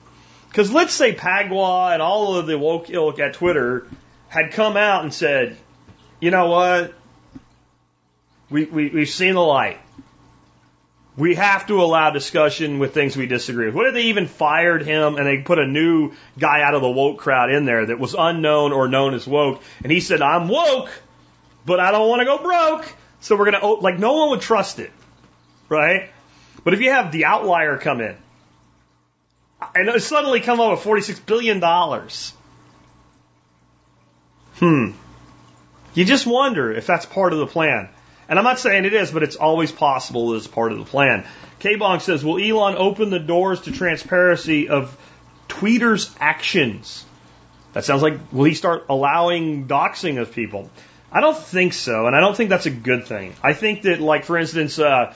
Because 0.48 0.72
let's 0.72 0.94
say 0.94 1.14
Parag 1.14 1.50
and 1.92 2.02
all 2.02 2.36
of 2.36 2.46
the 2.46 2.58
woke 2.58 2.88
ilk 2.88 3.18
at 3.18 3.34
Twitter 3.34 3.86
had 4.28 4.52
come 4.52 4.76
out 4.76 5.02
and 5.02 5.12
said, 5.12 5.56
you 6.20 6.30
know 6.30 6.48
what? 6.48 6.94
We, 8.48 8.64
we, 8.64 8.88
we've 8.88 9.08
seen 9.08 9.34
the 9.34 9.42
light. 9.42 9.80
We 11.16 11.34
have 11.34 11.66
to 11.68 11.82
allow 11.82 12.10
discussion 12.10 12.78
with 12.78 12.92
things 12.92 13.16
we 13.16 13.26
disagree 13.26 13.66
with. 13.66 13.74
What 13.74 13.86
if 13.86 13.94
they 13.94 14.04
even 14.04 14.26
fired 14.26 14.82
him 14.82 15.16
and 15.16 15.26
they 15.26 15.38
put 15.38 15.58
a 15.58 15.66
new 15.66 16.12
guy 16.38 16.62
out 16.62 16.74
of 16.74 16.82
the 16.82 16.90
woke 16.90 17.18
crowd 17.18 17.50
in 17.50 17.64
there 17.64 17.86
that 17.86 17.98
was 17.98 18.14
unknown 18.18 18.72
or 18.72 18.86
known 18.86 19.14
as 19.14 19.26
woke? 19.26 19.62
And 19.82 19.90
he 19.90 20.00
said, 20.00 20.20
I'm 20.20 20.48
woke, 20.48 20.90
but 21.66 21.80
I 21.80 21.90
don't 21.90 22.08
want 22.08 22.20
to 22.20 22.24
go 22.24 22.38
broke. 22.38 22.92
So 23.20 23.36
we're 23.36 23.50
going 23.50 23.60
to, 23.60 23.66
like, 23.82 23.98
no 23.98 24.12
one 24.12 24.30
would 24.30 24.40
trust 24.40 24.78
it. 24.78 24.92
Right? 25.68 26.10
But 26.64 26.74
if 26.74 26.80
you 26.80 26.90
have 26.90 27.12
the 27.12 27.26
outlier 27.26 27.76
come 27.76 28.00
in 28.00 28.16
and 29.74 30.02
suddenly 30.02 30.40
come 30.40 30.60
up 30.60 30.70
with 30.70 30.80
$46 30.80 31.26
billion, 31.26 31.60
hmm, 34.54 34.96
you 35.94 36.04
just 36.04 36.26
wonder 36.26 36.72
if 36.72 36.86
that's 36.86 37.06
part 37.06 37.32
of 37.32 37.38
the 37.38 37.46
plan. 37.46 37.88
And 38.28 38.38
I'm 38.38 38.44
not 38.44 38.58
saying 38.58 38.84
it 38.84 38.92
is, 38.92 39.10
but 39.10 39.22
it's 39.22 39.36
always 39.36 39.70
possible 39.70 40.34
as 40.34 40.46
part 40.46 40.72
of 40.72 40.78
the 40.78 40.84
plan. 40.84 41.26
K-Bong 41.60 42.00
says, 42.00 42.24
will 42.24 42.38
Elon 42.38 42.76
open 42.76 43.10
the 43.10 43.18
doors 43.18 43.62
to 43.62 43.72
transparency 43.72 44.68
of 44.68 44.96
tweeters' 45.48 46.14
actions? 46.20 47.04
That 47.72 47.84
sounds 47.84 48.02
like, 48.02 48.32
will 48.32 48.44
he 48.44 48.54
start 48.54 48.86
allowing 48.88 49.68
doxing 49.68 50.20
of 50.20 50.32
people? 50.32 50.70
I 51.16 51.22
don't 51.22 51.38
think 51.38 51.72
so, 51.72 52.06
and 52.06 52.14
I 52.14 52.20
don't 52.20 52.36
think 52.36 52.50
that's 52.50 52.66
a 52.66 52.70
good 52.70 53.06
thing. 53.06 53.32
I 53.42 53.54
think 53.54 53.82
that, 53.82 54.02
like, 54.02 54.26
for 54.26 54.36
instance, 54.36 54.78
uh, 54.78 55.14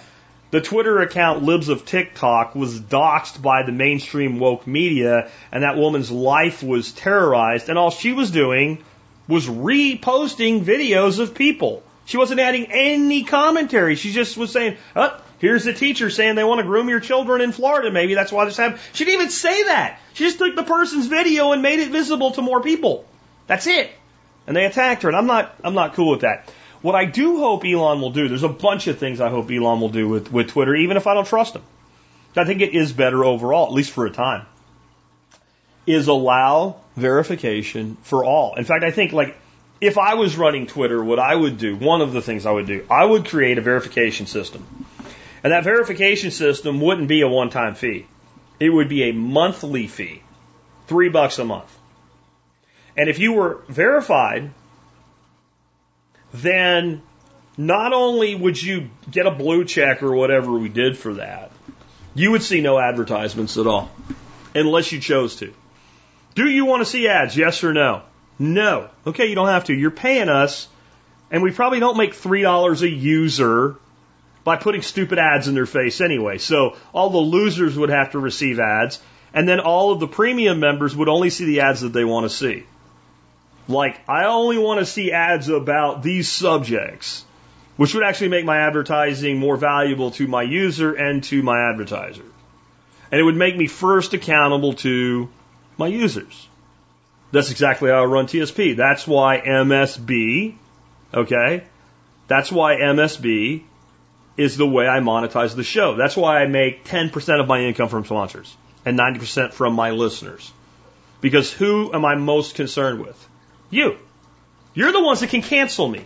the 0.50 0.62
Twitter 0.62 1.00
account 1.00 1.42
Libs 1.42 1.68
of 1.68 1.84
TikTok 1.84 2.54
was 2.54 2.80
doxxed 2.80 3.42
by 3.42 3.64
the 3.64 3.72
mainstream 3.72 4.38
woke 4.38 4.66
media, 4.66 5.30
and 5.52 5.62
that 5.62 5.76
woman's 5.76 6.10
life 6.10 6.62
was 6.62 6.92
terrorized, 6.92 7.68
and 7.68 7.76
all 7.76 7.90
she 7.90 8.14
was 8.14 8.30
doing 8.30 8.82
was 9.28 9.46
reposting 9.46 10.64
videos 10.64 11.18
of 11.18 11.34
people. 11.34 11.82
She 12.06 12.16
wasn't 12.16 12.40
adding 12.40 12.72
any 12.72 13.24
commentary. 13.24 13.94
She 13.96 14.10
just 14.10 14.38
was 14.38 14.50
saying, 14.52 14.78
oh, 14.96 15.20
here's 15.38 15.64
the 15.64 15.74
teacher 15.74 16.08
saying 16.08 16.34
they 16.34 16.44
want 16.44 16.60
to 16.60 16.66
groom 16.66 16.88
your 16.88 17.00
children 17.00 17.42
in 17.42 17.52
Florida. 17.52 17.90
Maybe 17.90 18.14
that's 18.14 18.32
why 18.32 18.46
this 18.46 18.56
happened. 18.56 18.80
She 18.94 19.04
didn't 19.04 19.20
even 19.20 19.30
say 19.30 19.64
that. 19.64 20.00
She 20.14 20.24
just 20.24 20.38
took 20.38 20.56
the 20.56 20.62
person's 20.62 21.08
video 21.08 21.52
and 21.52 21.60
made 21.60 21.78
it 21.78 21.90
visible 21.90 22.30
to 22.30 22.40
more 22.40 22.62
people. 22.62 23.04
That's 23.46 23.66
it 23.66 23.90
and 24.50 24.56
they 24.56 24.64
attacked 24.64 25.04
her, 25.04 25.08
and 25.08 25.16
I'm 25.16 25.28
not 25.28 25.54
I'm 25.62 25.74
not 25.74 25.94
cool 25.94 26.10
with 26.10 26.22
that. 26.22 26.52
What 26.82 26.96
I 26.96 27.04
do 27.04 27.38
hope 27.38 27.64
Elon 27.64 28.00
will 28.00 28.10
do, 28.10 28.26
there's 28.26 28.42
a 28.42 28.48
bunch 28.48 28.88
of 28.88 28.98
things 28.98 29.20
I 29.20 29.28
hope 29.28 29.48
Elon 29.48 29.80
will 29.80 29.90
do 29.90 30.08
with, 30.08 30.32
with 30.32 30.48
Twitter, 30.48 30.74
even 30.74 30.96
if 30.96 31.06
I 31.06 31.14
don't 31.14 31.24
trust 31.24 31.54
him. 31.54 31.62
I 32.34 32.44
think 32.44 32.60
it 32.60 32.74
is 32.74 32.92
better 32.92 33.24
overall, 33.24 33.66
at 33.66 33.72
least 33.72 33.92
for 33.92 34.06
a 34.06 34.10
time, 34.10 34.46
is 35.86 36.08
allow 36.08 36.80
verification 36.96 37.96
for 38.02 38.24
all. 38.24 38.56
In 38.56 38.64
fact, 38.64 38.82
I 38.82 38.90
think 38.90 39.12
like 39.12 39.36
if 39.80 39.98
I 39.98 40.14
was 40.14 40.36
running 40.36 40.66
Twitter, 40.66 41.00
what 41.00 41.20
I 41.20 41.32
would 41.32 41.56
do, 41.56 41.76
one 41.76 42.00
of 42.00 42.12
the 42.12 42.20
things 42.20 42.44
I 42.44 42.50
would 42.50 42.66
do, 42.66 42.84
I 42.90 43.04
would 43.04 43.26
create 43.26 43.56
a 43.56 43.60
verification 43.60 44.26
system. 44.26 44.66
And 45.44 45.52
that 45.52 45.62
verification 45.62 46.32
system 46.32 46.80
wouldn't 46.80 47.06
be 47.06 47.20
a 47.20 47.28
one 47.28 47.50
time 47.50 47.76
fee. 47.76 48.04
It 48.58 48.70
would 48.70 48.88
be 48.88 49.04
a 49.04 49.12
monthly 49.12 49.86
fee. 49.86 50.24
Three 50.88 51.08
bucks 51.08 51.38
a 51.38 51.44
month. 51.44 51.72
And 52.96 53.08
if 53.08 53.18
you 53.18 53.32
were 53.32 53.62
verified, 53.68 54.50
then 56.32 57.02
not 57.56 57.92
only 57.92 58.34
would 58.34 58.60
you 58.60 58.90
get 59.10 59.26
a 59.26 59.30
blue 59.30 59.64
check 59.64 60.02
or 60.02 60.14
whatever 60.14 60.52
we 60.52 60.68
did 60.68 60.96
for 60.96 61.14
that, 61.14 61.50
you 62.14 62.32
would 62.32 62.42
see 62.42 62.60
no 62.60 62.78
advertisements 62.78 63.56
at 63.56 63.66
all, 63.66 63.90
unless 64.54 64.92
you 64.92 65.00
chose 65.00 65.36
to. 65.36 65.52
Do 66.34 66.48
you 66.48 66.64
want 66.64 66.80
to 66.80 66.86
see 66.86 67.08
ads? 67.08 67.36
Yes 67.36 67.62
or 67.62 67.72
no? 67.72 68.02
No. 68.38 68.88
Okay, 69.06 69.26
you 69.26 69.34
don't 69.34 69.48
have 69.48 69.64
to. 69.64 69.74
You're 69.74 69.90
paying 69.90 70.28
us, 70.28 70.68
and 71.30 71.42
we 71.42 71.50
probably 71.52 71.80
don't 71.80 71.96
make 71.96 72.14
$3 72.14 72.82
a 72.82 72.88
user 72.88 73.76
by 74.42 74.56
putting 74.56 74.82
stupid 74.82 75.18
ads 75.18 75.48
in 75.48 75.54
their 75.54 75.66
face 75.66 76.00
anyway. 76.00 76.38
So 76.38 76.76
all 76.92 77.10
the 77.10 77.18
losers 77.18 77.76
would 77.76 77.90
have 77.90 78.12
to 78.12 78.18
receive 78.18 78.58
ads, 78.58 79.00
And 79.32 79.48
then 79.48 79.60
all 79.60 79.92
of 79.92 80.00
the 80.00 80.08
premium 80.08 80.60
members 80.60 80.96
would 80.96 81.08
only 81.08 81.30
see 81.30 81.44
the 81.44 81.60
ads 81.60 81.82
that 81.82 81.92
they 81.92 82.04
want 82.04 82.24
to 82.24 82.30
see. 82.30 82.64
Like, 83.70 84.00
I 84.08 84.24
only 84.24 84.58
want 84.58 84.80
to 84.80 84.86
see 84.86 85.12
ads 85.12 85.48
about 85.48 86.02
these 86.02 86.28
subjects, 86.28 87.24
which 87.76 87.94
would 87.94 88.02
actually 88.02 88.28
make 88.28 88.44
my 88.44 88.58
advertising 88.58 89.38
more 89.38 89.56
valuable 89.56 90.10
to 90.12 90.26
my 90.26 90.42
user 90.42 90.92
and 90.92 91.22
to 91.24 91.42
my 91.42 91.70
advertiser. 91.70 92.24
And 93.12 93.20
it 93.20 93.22
would 93.22 93.36
make 93.36 93.56
me 93.56 93.68
first 93.68 94.12
accountable 94.12 94.74
to 94.74 95.28
my 95.78 95.86
users. 95.86 96.48
That's 97.32 97.52
exactly 97.52 97.90
how 97.90 98.02
I 98.02 98.06
run 98.06 98.26
TSP. 98.26 98.76
That's 98.76 99.06
why 99.06 99.40
MSB, 99.40 100.56
okay? 101.14 101.62
That's 102.26 102.50
why 102.50 102.76
MSB 102.76 103.62
is 104.36 104.56
the 104.56 104.66
way 104.66 104.88
I 104.88 104.98
monetize 104.98 105.54
the 105.54 105.62
show. 105.62 105.94
That's 105.94 106.16
why 106.16 106.42
I 106.42 106.46
make 106.46 106.84
10% 106.84 107.40
of 107.40 107.46
my 107.46 107.60
income 107.60 107.88
from 107.88 108.04
sponsors 108.04 108.56
and 108.84 108.98
90% 108.98 109.52
from 109.52 109.74
my 109.74 109.90
listeners. 109.90 110.50
Because 111.20 111.52
who 111.52 111.92
am 111.92 112.04
I 112.04 112.16
most 112.16 112.56
concerned 112.56 113.00
with? 113.00 113.28
You. 113.70 113.96
You're 114.74 114.92
the 114.92 115.02
ones 115.02 115.20
that 115.20 115.30
can 115.30 115.42
cancel 115.42 115.88
me. 115.88 116.04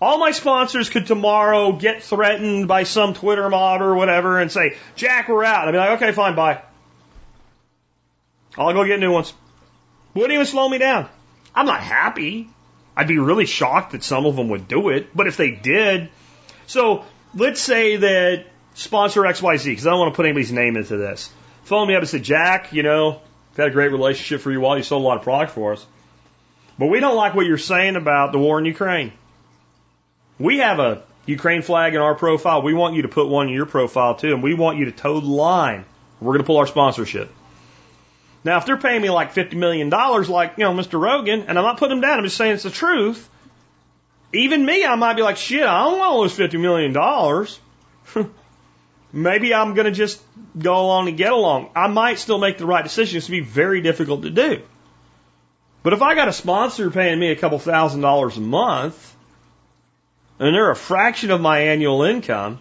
All 0.00 0.18
my 0.18 0.30
sponsors 0.30 0.88
could 0.90 1.06
tomorrow 1.06 1.72
get 1.72 2.02
threatened 2.02 2.68
by 2.68 2.84
some 2.84 3.14
Twitter 3.14 3.48
mob 3.48 3.82
or 3.82 3.94
whatever 3.94 4.38
and 4.38 4.50
say, 4.50 4.76
Jack, 4.94 5.28
we're 5.28 5.44
out. 5.44 5.66
I'd 5.66 5.72
be 5.72 5.78
like, 5.78 6.02
okay, 6.02 6.12
fine, 6.12 6.36
bye. 6.36 6.62
I'll 8.56 8.72
go 8.72 8.84
get 8.84 9.00
new 9.00 9.12
ones. 9.12 9.32
Wouldn't 10.14 10.32
even 10.32 10.46
slow 10.46 10.68
me 10.68 10.78
down. 10.78 11.08
I'm 11.54 11.66
not 11.66 11.80
happy. 11.80 12.48
I'd 12.96 13.08
be 13.08 13.18
really 13.18 13.46
shocked 13.46 13.92
that 13.92 14.02
some 14.02 14.26
of 14.26 14.36
them 14.36 14.48
would 14.50 14.68
do 14.68 14.88
it, 14.90 15.14
but 15.14 15.26
if 15.26 15.36
they 15.36 15.50
did, 15.50 16.10
so 16.66 17.04
let's 17.34 17.60
say 17.60 17.96
that 17.96 18.46
sponsor 18.74 19.22
XYZ, 19.22 19.64
because 19.64 19.86
I 19.86 19.90
don't 19.90 20.00
want 20.00 20.12
to 20.12 20.16
put 20.16 20.26
anybody's 20.26 20.52
name 20.52 20.76
into 20.76 20.96
this, 20.96 21.32
phone 21.62 21.88
me 21.88 21.94
up 21.94 22.00
and 22.00 22.08
say, 22.08 22.18
Jack, 22.18 22.72
you 22.72 22.82
know, 22.82 23.20
we've 23.50 23.56
had 23.56 23.68
a 23.68 23.70
great 23.70 23.92
relationship 23.92 24.40
for 24.40 24.50
you 24.50 24.60
while 24.60 24.76
you 24.76 24.82
sold 24.82 25.02
a 25.02 25.06
lot 25.06 25.18
of 25.18 25.22
product 25.22 25.52
for 25.52 25.74
us. 25.74 25.86
But 26.78 26.86
we 26.86 27.00
don't 27.00 27.16
like 27.16 27.34
what 27.34 27.46
you're 27.46 27.58
saying 27.58 27.96
about 27.96 28.32
the 28.32 28.38
war 28.38 28.58
in 28.58 28.64
Ukraine. 28.64 29.12
We 30.38 30.58
have 30.58 30.78
a 30.78 31.02
Ukraine 31.26 31.62
flag 31.62 31.94
in 31.94 32.00
our 32.00 32.14
profile. 32.14 32.62
We 32.62 32.72
want 32.72 32.94
you 32.94 33.02
to 33.02 33.08
put 33.08 33.28
one 33.28 33.48
in 33.48 33.54
your 33.54 33.66
profile 33.66 34.14
too, 34.14 34.32
and 34.32 34.42
we 34.42 34.54
want 34.54 34.78
you 34.78 34.84
to 34.86 34.92
toe 34.92 35.20
the 35.20 35.26
line. 35.26 35.84
We're 36.20 36.32
going 36.32 36.42
to 36.42 36.46
pull 36.46 36.58
our 36.58 36.66
sponsorship. 36.66 37.30
Now, 38.44 38.58
if 38.58 38.66
they're 38.66 38.76
paying 38.76 39.02
me 39.02 39.10
like 39.10 39.34
$50 39.34 39.54
million, 39.54 39.90
like, 39.90 40.54
you 40.56 40.64
know, 40.64 40.72
Mr. 40.72 41.00
Rogan, 41.00 41.42
and 41.48 41.58
I'm 41.58 41.64
not 41.64 41.78
putting 41.78 41.96
them 41.96 42.00
down, 42.00 42.18
I'm 42.18 42.24
just 42.24 42.36
saying 42.36 42.54
it's 42.54 42.62
the 42.62 42.70
truth, 42.70 43.28
even 44.32 44.64
me, 44.64 44.84
I 44.84 44.94
might 44.94 45.14
be 45.14 45.22
like, 45.22 45.36
shit, 45.36 45.66
I 45.66 45.84
don't 45.84 45.98
want 45.98 46.30
to 46.30 46.42
lose 46.42 46.50
$50 46.50 46.60
million. 48.14 48.30
Maybe 49.12 49.54
I'm 49.54 49.74
going 49.74 49.86
to 49.86 49.90
just 49.90 50.22
go 50.58 50.80
along 50.80 51.08
and 51.08 51.16
get 51.16 51.32
along. 51.32 51.70
I 51.74 51.88
might 51.88 52.18
still 52.18 52.38
make 52.38 52.58
the 52.58 52.66
right 52.66 52.84
decision. 52.84 53.16
It's 53.16 53.28
going 53.28 53.40
to 53.40 53.46
be 53.46 53.50
very 53.50 53.80
difficult 53.80 54.22
to 54.22 54.30
do. 54.30 54.62
But 55.82 55.92
if 55.92 56.02
I 56.02 56.14
got 56.14 56.28
a 56.28 56.32
sponsor 56.32 56.90
paying 56.90 57.18
me 57.18 57.30
a 57.30 57.36
couple 57.36 57.58
thousand 57.58 58.00
dollars 58.00 58.36
a 58.36 58.40
month, 58.40 59.14
and 60.38 60.54
they're 60.54 60.70
a 60.70 60.76
fraction 60.76 61.30
of 61.30 61.40
my 61.40 61.60
annual 61.60 62.02
income, 62.02 62.58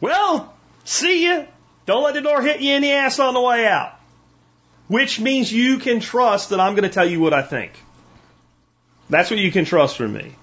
well, 0.00 0.54
see 0.84 1.26
ya. 1.26 1.44
Don't 1.86 2.04
let 2.04 2.14
the 2.14 2.20
door 2.20 2.40
hit 2.40 2.60
you 2.60 2.74
in 2.74 2.82
the 2.82 2.92
ass 2.92 3.18
on 3.18 3.34
the 3.34 3.40
way 3.40 3.66
out. 3.66 3.98
Which 4.88 5.20
means 5.20 5.52
you 5.52 5.78
can 5.78 6.00
trust 6.00 6.50
that 6.50 6.60
I'm 6.60 6.74
going 6.74 6.88
to 6.88 6.94
tell 6.94 7.08
you 7.08 7.20
what 7.20 7.32
I 7.32 7.42
think. 7.42 7.72
That's 9.08 9.30
what 9.30 9.38
you 9.38 9.50
can 9.50 9.64
trust 9.64 9.96
from 9.96 10.12
me. 10.12 10.34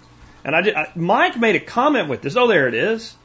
And 0.43 0.55
I, 0.55 0.61
did, 0.61 0.75
I 0.75 0.91
Mike 0.95 1.37
made 1.37 1.55
a 1.55 1.59
comment 1.59 2.09
with 2.09 2.21
this. 2.21 2.35
Oh, 2.35 2.47
there 2.47 2.67
it 2.67 2.73
is. 2.73 3.15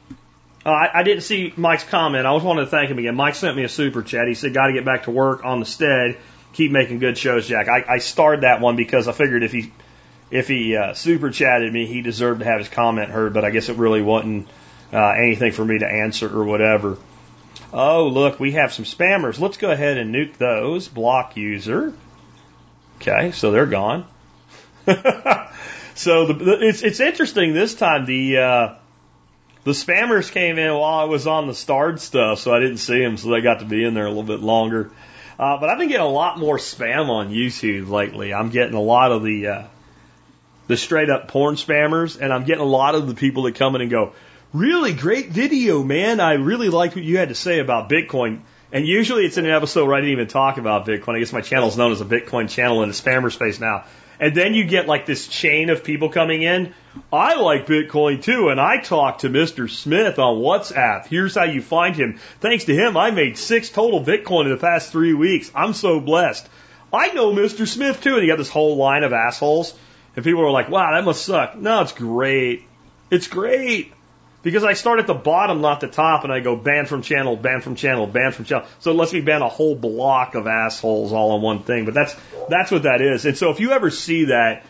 Uh, 0.65 0.69
I, 0.69 0.99
I 0.99 1.03
didn't 1.03 1.23
see 1.23 1.53
Mike's 1.55 1.83
comment. 1.83 2.25
I 2.25 2.31
was 2.31 2.43
wanting 2.43 2.65
to 2.65 2.71
thank 2.71 2.89
him 2.89 2.97
again. 2.97 3.15
Mike 3.15 3.35
sent 3.35 3.55
me 3.55 3.63
a 3.63 3.69
super 3.69 4.01
chat. 4.01 4.27
He 4.27 4.33
said, 4.33 4.53
"Got 4.53 4.67
to 4.67 4.73
get 4.73 4.85
back 4.85 5.03
to 5.03 5.11
work 5.11 5.43
on 5.43 5.59
the 5.59 5.65
stead. 5.65 6.17
Keep 6.53 6.71
making 6.71 6.99
good 6.99 7.17
shows, 7.17 7.47
Jack." 7.47 7.67
I, 7.67 7.95
I 7.95 7.97
starred 7.97 8.41
that 8.41 8.61
one 8.61 8.75
because 8.75 9.07
I 9.07 9.11
figured 9.11 9.43
if 9.43 9.51
he 9.51 9.71
if 10.31 10.47
he 10.47 10.75
uh, 10.75 10.93
super 10.93 11.29
chatted 11.29 11.71
me, 11.71 11.85
he 11.85 12.01
deserved 12.01 12.39
to 12.39 12.45
have 12.45 12.59
his 12.59 12.69
comment 12.69 13.09
heard. 13.09 13.33
But 13.33 13.45
I 13.45 13.51
guess 13.51 13.69
it 13.69 13.77
really 13.77 14.01
wasn't 14.01 14.47
uh, 14.91 15.09
anything 15.09 15.51
for 15.51 15.65
me 15.65 15.79
to 15.79 15.87
answer 15.87 16.27
or 16.27 16.43
whatever. 16.43 16.97
Oh, 17.71 18.07
look, 18.07 18.39
we 18.39 18.51
have 18.51 18.71
some 18.71 18.85
spammers. 18.85 19.39
Let's 19.39 19.57
go 19.57 19.71
ahead 19.71 19.97
and 19.97 20.13
nuke 20.13 20.37
those. 20.37 20.87
Block 20.87 21.35
user. 21.35 21.93
Okay, 22.97 23.31
so 23.31 23.51
they're 23.51 23.65
gone. 23.65 24.05
so 25.95 26.27
the, 26.27 26.57
it's 26.61 26.83
it's 26.83 26.99
interesting 26.99 27.53
this 27.53 27.73
time. 27.73 28.05
The 28.05 28.37
uh, 28.37 28.75
the 29.63 29.71
spammers 29.71 30.31
came 30.31 30.57
in 30.57 30.71
while 30.73 30.99
I 30.99 31.05
was 31.05 31.25
on 31.25 31.47
the 31.47 31.53
starred 31.53 31.99
stuff, 31.99 32.39
so 32.39 32.53
I 32.53 32.59
didn't 32.59 32.77
see 32.77 32.99
them, 32.99 33.17
so 33.17 33.29
they 33.29 33.41
got 33.41 33.59
to 33.59 33.65
be 33.65 33.83
in 33.83 33.93
there 33.93 34.05
a 34.05 34.09
little 34.09 34.23
bit 34.23 34.41
longer. 34.41 34.91
Uh, 35.39 35.59
but 35.59 35.69
I've 35.69 35.77
been 35.77 35.87
getting 35.87 36.05
a 36.05 36.09
lot 36.09 36.37
more 36.37 36.57
spam 36.57 37.09
on 37.09 37.29
YouTube 37.29 37.89
lately. 37.89 38.33
I'm 38.33 38.49
getting 38.49 38.75
a 38.75 38.81
lot 38.81 39.11
of 39.11 39.23
the 39.23 39.47
uh, 39.47 39.63
the 40.67 40.77
straight 40.77 41.09
up 41.09 41.27
porn 41.27 41.55
spammers, 41.55 42.19
and 42.19 42.31
I'm 42.31 42.43
getting 42.45 42.61
a 42.61 42.67
lot 42.67 42.95
of 42.95 43.07
the 43.07 43.15
people 43.15 43.43
that 43.43 43.55
come 43.55 43.75
in 43.75 43.81
and 43.81 43.91
go, 43.91 44.13
"Really 44.53 44.93
great 44.93 45.29
video, 45.29 45.83
man! 45.83 46.19
I 46.19 46.33
really 46.33 46.69
like 46.69 46.95
what 46.95 47.03
you 47.03 47.17
had 47.17 47.29
to 47.29 47.35
say 47.35 47.59
about 47.59 47.89
Bitcoin." 47.89 48.41
And 48.71 48.87
usually 48.87 49.25
it's 49.25 49.37
in 49.37 49.45
an 49.45 49.51
episode 49.51 49.85
where 49.85 49.95
I 49.95 49.99
didn't 49.99 50.13
even 50.13 50.27
talk 50.27 50.57
about 50.57 50.87
Bitcoin. 50.87 51.15
I 51.15 51.19
guess 51.19 51.31
my 51.31 51.41
channel 51.41 51.67
is 51.67 51.77
known 51.77 51.91
as 51.91 52.01
a 52.01 52.05
Bitcoin 52.05 52.49
channel 52.49 52.81
in 52.81 52.89
the 52.89 52.95
spammer 52.95 53.31
space 53.31 53.59
now. 53.59 53.85
And 54.19 54.35
then 54.35 54.53
you 54.53 54.65
get 54.65 54.87
like 54.87 55.05
this 55.05 55.27
chain 55.27 55.69
of 55.69 55.83
people 55.83 56.09
coming 56.09 56.41
in. 56.43 56.73
I 57.11 57.35
like 57.35 57.65
Bitcoin 57.65 58.21
too, 58.21 58.49
and 58.49 58.59
I 58.59 58.77
talked 58.77 59.21
to 59.21 59.29
Mr. 59.29 59.69
Smith 59.69 60.19
on 60.19 60.37
WhatsApp. 60.37 61.07
Here's 61.07 61.35
how 61.35 61.45
you 61.45 61.61
find 61.61 61.95
him. 61.95 62.19
Thanks 62.39 62.65
to 62.65 62.75
him, 62.75 62.95
I 62.97 63.11
made 63.11 63.37
six 63.37 63.69
total 63.69 64.03
Bitcoin 64.03 64.45
in 64.45 64.51
the 64.51 64.57
past 64.57 64.91
three 64.91 65.13
weeks. 65.13 65.51
I'm 65.55 65.73
so 65.73 65.99
blessed. 65.99 66.47
I 66.91 67.11
know 67.13 67.33
Mr. 67.33 67.67
Smith 67.67 68.01
too, 68.01 68.15
and 68.15 68.21
you 68.21 68.31
got 68.31 68.37
this 68.37 68.49
whole 68.49 68.77
line 68.77 69.03
of 69.03 69.13
assholes. 69.13 69.73
And 70.15 70.23
people 70.23 70.43
are 70.43 70.51
like, 70.51 70.69
wow, 70.69 70.93
that 70.93 71.03
must 71.03 71.25
suck. 71.25 71.55
No, 71.55 71.81
it's 71.81 71.91
great. 71.91 72.67
It's 73.09 73.27
great. 73.27 73.91
Because 74.43 74.65
I 74.65 74.73
start 74.73 74.99
at 74.99 75.07
the 75.07 75.13
bottom, 75.13 75.61
not 75.61 75.79
the 75.79 75.87
top, 75.87 76.25
and 76.25 76.33
I 76.33 76.41
go 76.41 76.57
ban 76.57 76.85
from 76.85 77.01
channel, 77.01 77.37
ban 77.37 77.61
from 77.61 77.75
channel, 77.75 78.05
ban 78.05 78.33
from 78.33 78.43
channel. 78.43 78.67
So 78.79 78.91
it 78.91 78.95
lets 78.95 79.13
me 79.13 79.21
ban 79.21 79.41
a 79.41 79.47
whole 79.47 79.73
block 79.73 80.35
of 80.35 80.47
assholes 80.47 81.13
all 81.13 81.31
on 81.31 81.41
one 81.41 81.63
thing. 81.63 81.85
But 81.85 81.93
that's 81.93 82.15
that's 82.49 82.69
what 82.69 82.83
that 82.83 83.01
is. 83.01 83.25
And 83.25 83.37
so 83.37 83.51
if 83.51 83.61
you 83.61 83.71
ever 83.71 83.89
see 83.89 84.25
that, 84.25 84.65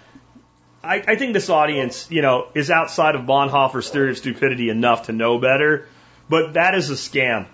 I, 0.83 1.03
I 1.07 1.15
think 1.15 1.33
this 1.33 1.49
audience, 1.49 2.09
you 2.11 2.21
know, 2.21 2.49
is 2.53 2.69
outside 2.69 3.15
of 3.15 3.23
Bonhoeffer's 3.23 3.89
theory 3.89 4.11
of 4.11 4.17
stupidity 4.19 4.69
enough 4.69 5.07
to 5.07 5.11
know 5.11 5.39
better. 5.39 5.87
But 6.29 6.53
that 6.53 6.75
is 6.75 6.91
a 6.91 6.93
scam. 6.93 7.47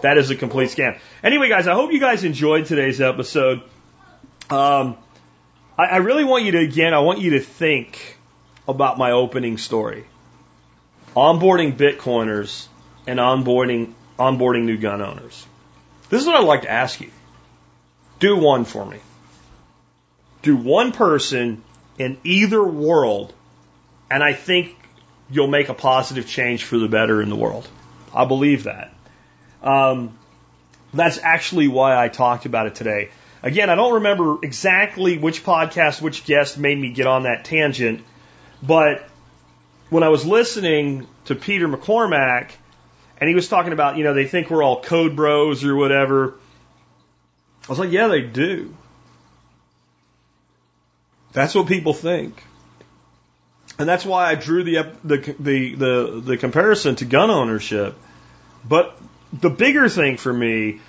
That 0.00 0.16
is 0.16 0.30
a 0.30 0.34
complete 0.34 0.70
scam. 0.70 0.98
Anyway, 1.22 1.50
guys, 1.50 1.66
I 1.66 1.74
hope 1.74 1.92
you 1.92 2.00
guys 2.00 2.24
enjoyed 2.24 2.64
today's 2.64 3.02
episode. 3.02 3.62
Um, 4.48 4.96
I, 5.76 5.84
I 5.84 5.96
really 5.98 6.24
want 6.24 6.44
you 6.44 6.52
to 6.52 6.58
again, 6.58 6.94
I 6.94 7.00
want 7.00 7.20
you 7.20 7.32
to 7.32 7.40
think 7.40 8.18
about 8.66 8.96
my 8.96 9.10
opening 9.10 9.58
story 9.58 10.06
onboarding 11.16 11.76
Bitcoiners 11.76 12.68
and 13.06 13.18
onboarding 13.18 13.94
onboarding 14.18 14.64
new 14.64 14.76
gun 14.76 15.02
owners. 15.02 15.46
This 16.08 16.20
is 16.20 16.26
what 16.26 16.36
I'd 16.36 16.44
like 16.44 16.62
to 16.62 16.70
ask 16.70 17.00
you. 17.00 17.10
Do 18.18 18.36
one 18.36 18.64
for 18.64 18.84
me. 18.84 18.98
Do 20.42 20.56
one 20.56 20.92
person 20.92 21.62
in 21.98 22.18
either 22.24 22.62
world, 22.62 23.32
and 24.10 24.22
I 24.22 24.32
think 24.32 24.76
you'll 25.30 25.48
make 25.48 25.68
a 25.68 25.74
positive 25.74 26.26
change 26.26 26.64
for 26.64 26.78
the 26.78 26.88
better 26.88 27.20
in 27.20 27.28
the 27.28 27.36
world. 27.36 27.68
I 28.14 28.26
believe 28.26 28.64
that. 28.64 28.94
Um, 29.62 30.16
that's 30.94 31.18
actually 31.18 31.68
why 31.68 32.02
I 32.02 32.08
talked 32.08 32.46
about 32.46 32.66
it 32.66 32.76
today. 32.76 33.10
Again, 33.42 33.68
I 33.68 33.74
don't 33.74 33.94
remember 33.94 34.38
exactly 34.42 35.18
which 35.18 35.44
podcast, 35.44 36.00
which 36.00 36.24
guest 36.24 36.58
made 36.58 36.78
me 36.78 36.90
get 36.90 37.06
on 37.06 37.24
that 37.24 37.44
tangent, 37.44 38.04
but 38.62 39.08
when 39.90 40.02
I 40.02 40.08
was 40.08 40.26
listening 40.26 41.06
to 41.26 41.34
Peter 41.34 41.68
McCormack, 41.68 42.50
and 43.18 43.28
he 43.28 43.34
was 43.34 43.48
talking 43.48 43.72
about, 43.72 43.96
you 43.96 44.04
know, 44.04 44.14
they 44.14 44.26
think 44.26 44.50
we're 44.50 44.62
all 44.62 44.82
code 44.82 45.16
bros 45.16 45.64
or 45.64 45.74
whatever. 45.74 46.34
I 47.64 47.68
was 47.68 47.78
like, 47.78 47.90
yeah, 47.90 48.08
they 48.08 48.20
do. 48.20 48.74
That's 51.32 51.54
what 51.54 51.66
people 51.66 51.92
think. 51.92 52.42
And 53.78 53.88
that's 53.88 54.04
why 54.04 54.30
I 54.30 54.34
drew 54.36 54.64
the, 54.64 54.92
the, 55.04 55.34
the, 55.38 55.74
the, 55.74 56.22
the 56.24 56.36
comparison 56.38 56.96
to 56.96 57.04
gun 57.04 57.30
ownership. 57.30 57.94
But 58.66 58.98
the 59.32 59.50
bigger 59.50 59.88
thing 59.88 60.16
for 60.16 60.32
me, 60.32 60.80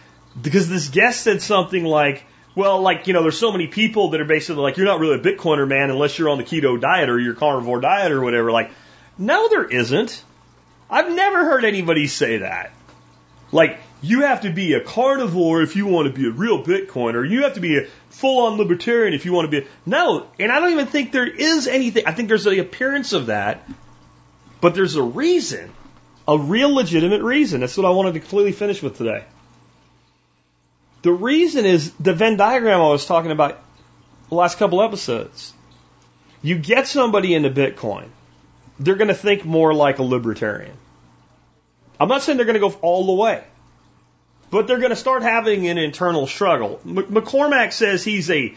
because 0.41 0.69
this 0.69 0.89
guest 0.89 1.21
said 1.21 1.41
something 1.41 1.83
like, 1.83 2.23
well, 2.55 2.81
like, 2.81 3.07
you 3.07 3.13
know, 3.13 3.21
there's 3.21 3.37
so 3.37 3.51
many 3.51 3.67
people 3.67 4.11
that 4.11 4.21
are 4.21 4.25
basically 4.25 4.61
like, 4.61 4.77
you're 4.77 4.85
not 4.85 4.99
really 4.99 5.15
a 5.15 5.21
Bitcoiner 5.21 5.67
man 5.67 5.89
unless 5.89 6.17
you're 6.17 6.29
on 6.29 6.37
the 6.37 6.43
keto 6.43 6.79
diet 6.79 7.09
or 7.09 7.19
your 7.19 7.33
carnivore 7.33 7.81
diet 7.81 8.11
or 8.11 8.21
whatever. 8.21 8.51
Like, 8.51 8.71
no, 9.17 9.49
there 9.49 9.65
isn't. 9.65 10.23
I've 10.89 11.13
never 11.13 11.45
heard 11.45 11.65
anybody 11.65 12.07
say 12.07 12.37
that. 12.37 12.71
Like, 13.51 13.79
you 14.01 14.21
have 14.21 14.41
to 14.41 14.51
be 14.51 14.73
a 14.73 14.81
carnivore 14.81 15.61
if 15.61 15.75
you 15.75 15.85
want 15.85 16.07
to 16.07 16.13
be 16.13 16.27
a 16.27 16.31
real 16.31 16.63
Bitcoiner. 16.63 17.27
You 17.27 17.43
have 17.43 17.55
to 17.55 17.59
be 17.59 17.77
a 17.77 17.87
full 18.09 18.45
on 18.45 18.57
libertarian 18.57 19.13
if 19.13 19.25
you 19.25 19.33
want 19.33 19.49
to 19.49 19.61
be. 19.61 19.65
A, 19.65 19.69
no, 19.85 20.27
and 20.39 20.51
I 20.51 20.59
don't 20.59 20.71
even 20.71 20.87
think 20.87 21.11
there 21.11 21.27
is 21.27 21.67
anything. 21.67 22.05
I 22.05 22.11
think 22.11 22.27
there's 22.27 22.43
the 22.43 22.59
appearance 22.59 23.13
of 23.13 23.27
that, 23.27 23.67
but 24.61 24.75
there's 24.75 24.95
a 24.95 25.03
reason, 25.03 25.71
a 26.27 26.37
real 26.37 26.73
legitimate 26.73 27.21
reason. 27.21 27.61
That's 27.61 27.77
what 27.77 27.85
I 27.85 27.91
wanted 27.91 28.13
to 28.15 28.19
clearly 28.19 28.51
finish 28.51 28.83
with 28.83 28.97
today. 28.97 29.23
The 31.01 31.13
reason 31.13 31.65
is 31.65 31.91
the 31.93 32.13
Venn 32.13 32.37
diagram 32.37 32.81
I 32.81 32.89
was 32.89 33.05
talking 33.05 33.31
about 33.31 33.59
the 34.29 34.35
last 34.35 34.57
couple 34.57 34.81
episodes. 34.81 35.53
You 36.41 36.57
get 36.57 36.87
somebody 36.87 37.33
into 37.33 37.49
Bitcoin, 37.49 38.09
they're 38.79 38.95
going 38.95 39.07
to 39.09 39.13
think 39.13 39.45
more 39.45 39.73
like 39.73 39.99
a 39.99 40.03
libertarian. 40.03 40.75
I'm 41.99 42.09
not 42.09 42.21
saying 42.21 42.37
they're 42.37 42.45
going 42.45 42.61
to 42.61 42.69
go 42.69 42.75
all 42.81 43.07
the 43.07 43.13
way, 43.13 43.43
but 44.51 44.67
they're 44.67 44.77
going 44.77 44.91
to 44.91 44.95
start 44.95 45.23
having 45.23 45.67
an 45.67 45.77
internal 45.77 46.27
struggle. 46.27 46.79
McCormack 46.85 47.73
says 47.73 48.03
he's 48.03 48.29
a 48.29 48.55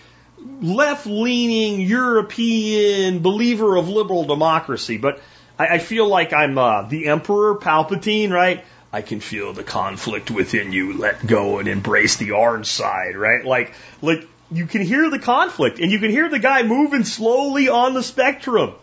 left 0.60 1.06
leaning 1.06 1.80
European 1.80 3.20
believer 3.20 3.76
of 3.76 3.88
liberal 3.88 4.24
democracy, 4.24 4.98
but 4.98 5.20
I, 5.58 5.66
I 5.74 5.78
feel 5.78 6.06
like 6.06 6.32
I'm 6.32 6.58
uh, 6.58 6.82
the 6.82 7.08
Emperor 7.08 7.56
Palpatine, 7.56 8.30
right? 8.30 8.64
I 8.92 9.02
can 9.02 9.20
feel 9.20 9.52
the 9.52 9.62
conflict 9.62 10.30
within 10.30 10.72
you. 10.72 10.94
Let 10.94 11.24
go 11.24 11.58
and 11.58 11.68
embrace 11.68 12.16
the 12.16 12.32
orange 12.32 12.66
side, 12.66 13.16
right? 13.16 13.44
Like, 13.44 13.72
like 14.02 14.26
you 14.50 14.66
can 14.66 14.82
hear 14.82 15.08
the 15.10 15.18
conflict 15.18 15.78
and 15.78 15.92
you 15.92 16.00
can 16.00 16.10
hear 16.10 16.28
the 16.28 16.40
guy 16.40 16.64
moving 16.64 17.04
slowly 17.04 17.68
on 17.68 17.94
the 17.94 18.02
spectrum. 18.02 18.74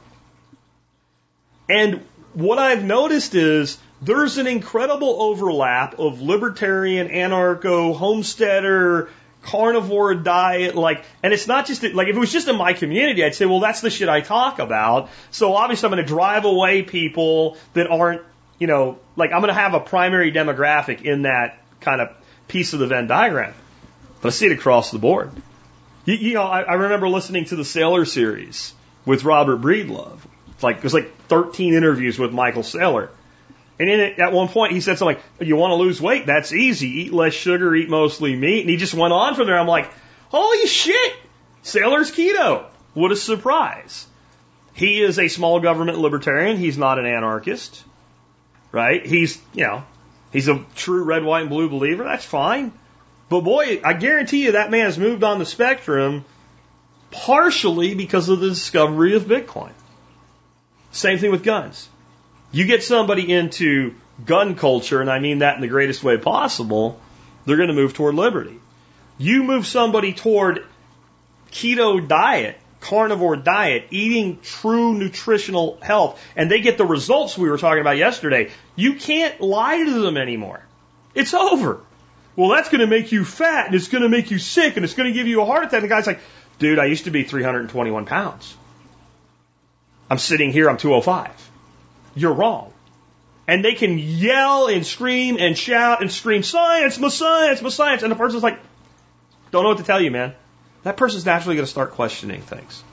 And 1.69 2.06
what 2.34 2.60
I've 2.60 2.84
noticed 2.84 3.35
is 3.35 3.77
there's 4.02 4.38
an 4.38 4.48
incredible 4.48 5.22
overlap 5.22 5.99
of 5.99 6.22
libertarian, 6.22 7.10
anarcho, 7.10 7.95
homesteader, 7.95 9.10
carnivore 9.41 10.14
diet, 10.14 10.76
like, 10.76 11.03
and 11.23 11.34
it's 11.34 11.48
not 11.48 11.65
just, 11.65 11.81
like, 11.81 12.07
if 12.07 12.15
it 12.15 12.19
was 12.19 12.31
just 12.31 12.48
in 12.48 12.57
my 12.57 12.73
community, 12.73 13.23
I'd 13.23 13.34
say, 13.34 13.45
well, 13.45 13.61
that's 13.61 13.81
the 13.81 13.89
shit 13.89 14.10
I 14.10 14.22
talk 14.22 14.60
about. 14.60 15.10
So 15.31 15.56
obviously 15.56 15.88
I'm 15.88 15.94
going 15.94 16.03
to 16.03 16.07
drive 16.07 16.45
away 16.45 16.84
people 16.84 17.57
that 17.73 17.88
aren't, 17.88 18.22
you 18.60 18.68
know, 18.68 18.99
like, 19.15 19.31
I'm 19.31 19.39
going 19.39 19.53
to 19.53 19.60
have 19.60 19.73
a 19.73 19.80
primary 19.80 20.31
demographic 20.31 21.03
in 21.03 21.22
that 21.23 21.61
kind 21.80 22.02
of 22.02 22.10
piece 22.48 22.73
of 22.73 22.80
the 22.80 22.88
Venn 22.88 23.07
diagram. 23.07 23.53
But 24.22 24.30
I 24.30 24.31
see 24.31 24.48
it 24.48 24.52
across 24.52 24.91
the 24.91 24.99
board. 24.99 25.31
You, 26.06 26.15
you 26.15 26.34
know, 26.34 26.44
I, 26.44 26.61
I 26.61 26.73
remember 26.73 27.07
listening 27.07 27.45
to 27.45 27.56
the 27.56 27.64
Saylor 27.64 28.07
series 28.07 28.73
with 29.06 29.23
Robert 29.23 29.61
Breedlove. 29.61 30.19
It's 30.52 30.64
like, 30.64 30.77
it 30.77 30.84
was 30.84 30.94
like 30.94 31.11
13 31.28 31.74
interviews 31.74 32.18
with 32.18 32.32
Michael 32.32 32.64
Saylor. 32.64 33.10
And 33.80 33.90
in 33.90 33.99
it, 33.99 34.20
at 34.20 34.34
one 34.34 34.48
point, 34.48 34.74
he 34.74 34.82
said 34.82 34.98
something 34.98 35.18
like, 35.18 35.48
"You 35.48 35.56
want 35.56 35.72
to 35.72 35.76
lose 35.76 36.02
weight? 36.02 36.26
That's 36.26 36.52
easy. 36.52 37.02
Eat 37.02 37.14
less 37.14 37.34
sugar, 37.34 37.76
eat 37.76 37.90
mostly 37.90 38.36
meat." 38.36 38.62
And 38.62 38.70
he 38.70 38.78
just 38.78 38.94
went 38.94 39.14
on 39.14 39.36
from 39.36 39.45
there. 39.45 39.60
I'm 39.60 39.68
like, 39.68 39.91
"Holy 40.30 40.66
shit! 40.66 41.14
Saylor's 41.64 42.12
keto! 42.12 42.66
What 42.94 43.12
a 43.12 43.16
surprise!" 43.16 44.08
He 44.74 45.02
is 45.02 45.20
a 45.20 45.28
small 45.28 45.60
government 45.60 45.98
libertarian. 45.99 46.58
He's 46.58 46.78
not 46.78 46.99
an 46.99 47.06
anarchist, 47.06 47.84
right? 48.72 49.06
He's, 49.06 49.40
you 49.54 49.66
know, 49.66 49.84
he's 50.32 50.48
a 50.48 50.64
true 50.76 51.04
red, 51.04 51.24
white, 51.24 51.41
and 51.41 51.49
blue 51.49 51.70
believer. 51.70 52.04
That's 52.04 52.26
fine. 52.26 52.72
But 53.30 53.41
boy, 53.41 53.82
I 53.84 53.94
guarantee 53.94 54.45
you 54.45 54.52
that 54.54 54.72
man 54.72 54.86
has 54.86 54.98
moved 54.98 55.24
on 55.24 55.40
the 55.40 55.45
spectrum 55.45 56.26
partially 57.12 57.95
because 57.95 58.30
of 58.30 58.40
the 58.40 58.49
discovery 58.49 59.16
of 59.16 59.24
Bitcoin. 59.24 59.72
Same 60.91 61.19
thing 61.19 61.31
with 61.31 61.43
guns. 61.43 61.89
You 62.51 62.65
get 62.65 62.84
somebody 62.84 63.31
into 63.31 63.95
gun 64.26 64.55
culture, 64.55 65.01
and 65.01 65.09
I 65.09 65.19
mean 65.19 65.39
that 65.39 65.55
in 65.55 65.61
the 65.61 65.68
greatest 65.68 66.03
way 66.03 66.18
possible, 66.18 66.99
they're 67.45 67.57
going 67.57 67.69
to 67.69 67.76
move 67.76 67.93
toward 67.93 68.15
liberty. 68.15 68.59
You 69.18 69.43
move 69.43 69.68
somebody 69.68 70.14
toward 70.14 70.64
keto 71.51 72.07
diet, 72.07 72.57
carnivore 72.80 73.35
diet, 73.35 73.88
eating 73.91 74.39
true 74.41 74.93
nutritional 74.93 75.77
health, 75.81 76.22
and 76.35 76.49
they 76.49 76.61
get 76.61 76.77
the 76.77 76.85
results 76.85 77.38
we 77.38 77.49
were 77.49 77.57
talking 77.57 77.81
about 77.81 77.97
yesterday. 77.97 78.51
You 78.76 78.95
can't 78.95 79.41
lie 79.41 79.84
to 79.84 80.01
them 80.01 80.18
anymore. 80.18 80.64
It's 81.15 81.34
over. 81.34 81.81
Well, 82.35 82.49
that's 82.49 82.69
going 82.69 82.81
to 82.81 82.88
make 82.88 83.11
you 83.11 83.26
fat, 83.26 83.68
and 83.68 83.76
it's 83.76 83.88
going 83.88 84.03
to 84.03 84.09
make 84.09 84.30
you 84.30 84.38
sick, 84.38 84.77
and 84.77 84.85
it's 84.85 84.93
going 84.93 85.11
to 85.11 85.18
give 85.18 85.27
you 85.27 85.41
a 85.41 85.45
heart 85.45 85.65
attack. 85.65 85.81
The 85.81 85.88
guy's 85.88 86.05
like, 86.05 86.19
dude, 86.59 86.77
I 86.77 86.85
used 86.85 87.05
to 87.05 87.11
be 87.11 87.23
321 87.23 88.05
pounds. 88.05 88.55
I'm 90.10 90.18
sitting 90.18 90.52
here, 90.52 90.70
I'm 90.70 90.78
205 90.78 91.48
you're 92.18 92.34
wrong. 92.34 92.74
And 93.48 93.64
they 93.64 93.76
can 93.76 93.98
yell 93.98 94.68
and 94.68 94.86
scream 94.86 95.38
and 95.40 95.58
shout 95.58 96.02
and 96.02 96.12
scream, 96.12 96.44
science, 96.44 97.00
my 97.00 97.08
science, 97.08 97.62
my 97.62 97.70
science. 97.70 98.04
And 98.04 98.12
the 98.12 98.16
person's 98.16 98.44
like, 98.44 98.60
don't 99.52 99.64
know 99.64 99.70
what 99.70 99.78
to 99.78 99.86
tell 99.86 100.02
you, 100.02 100.12
man. 100.12 100.34
That 100.84 100.98
person's 100.98 101.26
naturally 101.26 101.56
going 101.56 101.66
to 101.66 101.72
start 101.72 101.92
questioning 101.92 102.42
things. 102.42 102.84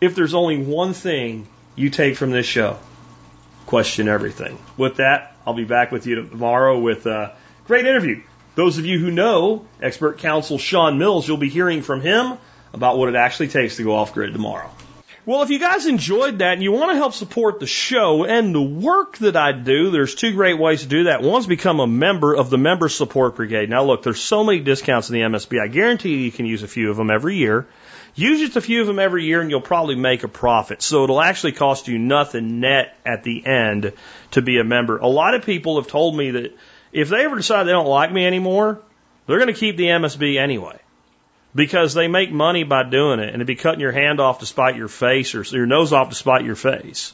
If 0.00 0.14
there's 0.14 0.34
only 0.34 0.58
one 0.58 0.92
thing 0.92 1.46
you 1.76 1.88
take 1.88 2.16
from 2.16 2.30
this 2.30 2.44
show, 2.44 2.78
question 3.66 4.08
everything. 4.08 4.58
With 4.76 4.96
that, 4.96 5.34
I'll 5.46 5.54
be 5.54 5.64
back 5.64 5.92
with 5.92 6.06
you 6.06 6.28
tomorrow 6.28 6.78
with 6.78 7.06
a 7.06 7.34
great 7.66 7.86
interview. 7.86 8.22
Those 8.54 8.76
of 8.76 8.84
you 8.84 8.98
who 8.98 9.10
know 9.10 9.66
expert 9.80 10.18
council 10.18 10.58
Sean 10.58 10.98
Mills, 10.98 11.26
you'll 11.26 11.36
be 11.36 11.48
hearing 11.48 11.80
from 11.82 12.00
him 12.00 12.36
about 12.74 12.98
what 12.98 13.08
it 13.08 13.14
actually 13.14 13.48
takes 13.48 13.76
to 13.76 13.84
go 13.84 13.94
off 13.94 14.12
grid 14.12 14.32
tomorrow. 14.32 14.70
Well, 15.28 15.42
if 15.42 15.50
you 15.50 15.58
guys 15.58 15.84
enjoyed 15.84 16.38
that 16.38 16.54
and 16.54 16.62
you 16.62 16.72
want 16.72 16.90
to 16.90 16.96
help 16.96 17.12
support 17.12 17.60
the 17.60 17.66
show 17.66 18.24
and 18.24 18.54
the 18.54 18.62
work 18.62 19.18
that 19.18 19.36
I 19.36 19.52
do, 19.52 19.90
there's 19.90 20.14
two 20.14 20.32
great 20.32 20.58
ways 20.58 20.80
to 20.80 20.88
do 20.88 21.04
that. 21.04 21.20
One's 21.20 21.46
become 21.46 21.80
a 21.80 21.86
member 21.86 22.34
of 22.34 22.48
the 22.48 22.56
Member 22.56 22.88
Support 22.88 23.36
Brigade. 23.36 23.68
Now, 23.68 23.84
look, 23.84 24.02
there's 24.02 24.22
so 24.22 24.42
many 24.42 24.60
discounts 24.60 25.10
in 25.10 25.12
the 25.16 25.20
MSB. 25.20 25.60
I 25.60 25.66
guarantee 25.66 26.14
you, 26.14 26.20
you 26.20 26.32
can 26.32 26.46
use 26.46 26.62
a 26.62 26.66
few 26.66 26.90
of 26.90 26.96
them 26.96 27.10
every 27.10 27.36
year. 27.36 27.66
Use 28.14 28.40
just 28.40 28.56
a 28.56 28.62
few 28.62 28.80
of 28.80 28.86
them 28.86 28.98
every 28.98 29.26
year 29.26 29.42
and 29.42 29.50
you'll 29.50 29.60
probably 29.60 29.96
make 29.96 30.24
a 30.24 30.28
profit. 30.28 30.80
So 30.80 31.04
it'll 31.04 31.20
actually 31.20 31.52
cost 31.52 31.88
you 31.88 31.98
nothing 31.98 32.60
net 32.60 32.96
at 33.04 33.22
the 33.22 33.44
end 33.44 33.92
to 34.30 34.40
be 34.40 34.58
a 34.58 34.64
member. 34.64 34.96
A 34.96 35.08
lot 35.08 35.34
of 35.34 35.44
people 35.44 35.76
have 35.76 35.88
told 35.88 36.16
me 36.16 36.30
that 36.30 36.56
if 36.90 37.10
they 37.10 37.26
ever 37.26 37.36
decide 37.36 37.64
they 37.64 37.72
don't 37.72 37.86
like 37.86 38.10
me 38.10 38.26
anymore, 38.26 38.80
they're 39.26 39.36
going 39.36 39.52
to 39.52 39.60
keep 39.60 39.76
the 39.76 39.88
MSB 39.88 40.38
anyway 40.38 40.80
because 41.58 41.92
they 41.92 42.06
make 42.06 42.30
money 42.30 42.62
by 42.62 42.84
doing 42.84 43.18
it, 43.18 43.26
and 43.26 43.34
it'd 43.34 43.46
be 43.48 43.56
cutting 43.56 43.80
your 43.80 43.90
hand 43.90 44.20
off 44.20 44.38
to 44.38 44.46
spite 44.46 44.76
your 44.76 44.86
face 44.86 45.34
or 45.34 45.42
your 45.42 45.66
nose 45.66 45.92
off 45.92 46.10
to 46.10 46.14
spite 46.14 46.44
your 46.44 46.54
face. 46.54 47.12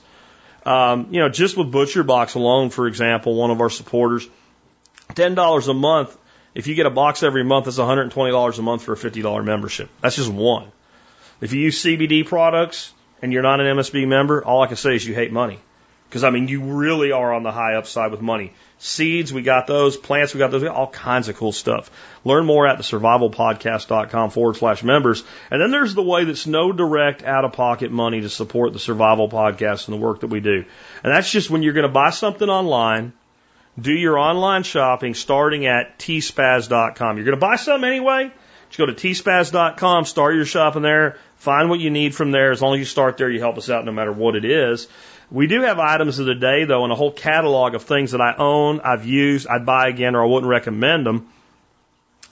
Um, 0.66 1.08
you 1.12 1.20
know, 1.20 1.30
just 1.30 1.56
with 1.56 1.72
Butcher 1.72 2.02
Box 2.02 2.34
alone, 2.34 2.68
for 2.68 2.86
example, 2.86 3.34
one 3.34 3.50
of 3.50 3.62
our 3.62 3.70
supporters, 3.70 4.28
ten 5.14 5.34
dollars 5.34 5.68
a 5.68 5.74
month. 5.74 6.14
If 6.54 6.66
you 6.66 6.74
get 6.74 6.84
a 6.84 6.90
box 6.90 7.22
every 7.22 7.42
month, 7.42 7.66
it's 7.66 7.78
$120 7.78 8.58
a 8.58 8.62
month 8.62 8.82
for 8.82 8.92
a 8.92 8.96
$50 8.96 9.44
membership. 9.44 9.88
That's 10.00 10.14
just 10.14 10.30
one. 10.30 10.70
If 11.40 11.52
you 11.52 11.60
use 11.60 11.82
CBD 11.82 12.24
products 12.24 12.92
and 13.20 13.32
you're 13.32 13.42
not 13.42 13.60
an 13.60 13.76
MSB 13.76 14.06
member, 14.06 14.44
all 14.44 14.62
I 14.62 14.68
can 14.68 14.76
say 14.76 14.94
is 14.94 15.04
you 15.04 15.14
hate 15.14 15.32
money. 15.32 15.58
Because 16.08 16.24
I 16.24 16.30
mean, 16.30 16.48
you 16.48 16.62
really 16.62 17.12
are 17.12 17.32
on 17.32 17.42
the 17.42 17.50
high 17.50 17.74
upside 17.74 18.12
with 18.12 18.20
money. 18.20 18.52
Seeds, 18.78 19.32
we 19.32 19.42
got 19.42 19.66
those. 19.66 19.96
Plants, 19.96 20.34
we 20.34 20.38
got 20.38 20.50
those. 20.50 20.62
We 20.62 20.68
got 20.68 20.76
all 20.76 20.90
kinds 20.90 21.28
of 21.28 21.36
cool 21.36 21.52
stuff. 21.52 21.90
Learn 22.24 22.44
more 22.44 22.66
at 22.66 22.76
the 22.76 22.84
survivalpodcast.com 22.84 24.30
forward 24.30 24.56
slash 24.56 24.82
members. 24.82 25.24
And 25.50 25.60
then 25.60 25.70
there's 25.70 25.94
the 25.94 26.02
way 26.02 26.24
that's 26.24 26.46
no 26.46 26.70
direct 26.70 27.24
out 27.24 27.44
of 27.44 27.52
pocket 27.52 27.90
money 27.90 28.20
to 28.20 28.28
support 28.28 28.72
the 28.72 28.78
survival 28.78 29.28
podcast 29.28 29.88
and 29.88 29.96
the 29.96 30.00
work 30.00 30.20
that 30.20 30.28
we 30.28 30.40
do. 30.40 30.64
And 31.02 31.12
that's 31.12 31.30
just 31.30 31.50
when 31.50 31.62
you're 31.62 31.72
going 31.72 31.86
to 31.86 31.92
buy 31.92 32.10
something 32.10 32.48
online, 32.48 33.12
do 33.80 33.92
your 33.92 34.18
online 34.18 34.62
shopping 34.62 35.14
starting 35.14 35.66
at 35.66 35.98
tspaz.com. 35.98 37.16
You're 37.16 37.26
going 37.26 37.36
to 37.38 37.40
buy 37.40 37.56
something 37.56 37.88
anyway. 37.88 38.30
Just 38.68 38.78
go 38.78 38.86
to 38.86 38.92
tspaz.com, 38.92 40.04
start 40.04 40.34
your 40.34 40.44
shopping 40.44 40.82
there, 40.82 41.16
find 41.36 41.70
what 41.70 41.78
you 41.78 41.90
need 41.90 42.14
from 42.14 42.32
there. 42.32 42.50
As 42.50 42.60
long 42.60 42.74
as 42.74 42.80
you 42.80 42.84
start 42.84 43.16
there, 43.16 43.30
you 43.30 43.38
help 43.38 43.56
us 43.56 43.70
out 43.70 43.84
no 43.84 43.92
matter 43.92 44.12
what 44.12 44.34
it 44.34 44.44
is. 44.44 44.88
We 45.30 45.46
do 45.46 45.62
have 45.62 45.78
items 45.78 46.18
of 46.18 46.26
the 46.26 46.34
day, 46.34 46.64
though, 46.64 46.84
and 46.84 46.92
a 46.92 46.96
whole 46.96 47.12
catalog 47.12 47.74
of 47.74 47.82
things 47.82 48.12
that 48.12 48.20
I 48.20 48.34
own, 48.36 48.80
I've 48.80 49.06
used, 49.06 49.46
I'd 49.46 49.66
buy 49.66 49.88
again, 49.88 50.14
or 50.14 50.22
I 50.22 50.26
wouldn't 50.26 50.50
recommend 50.50 51.06
them. 51.06 51.28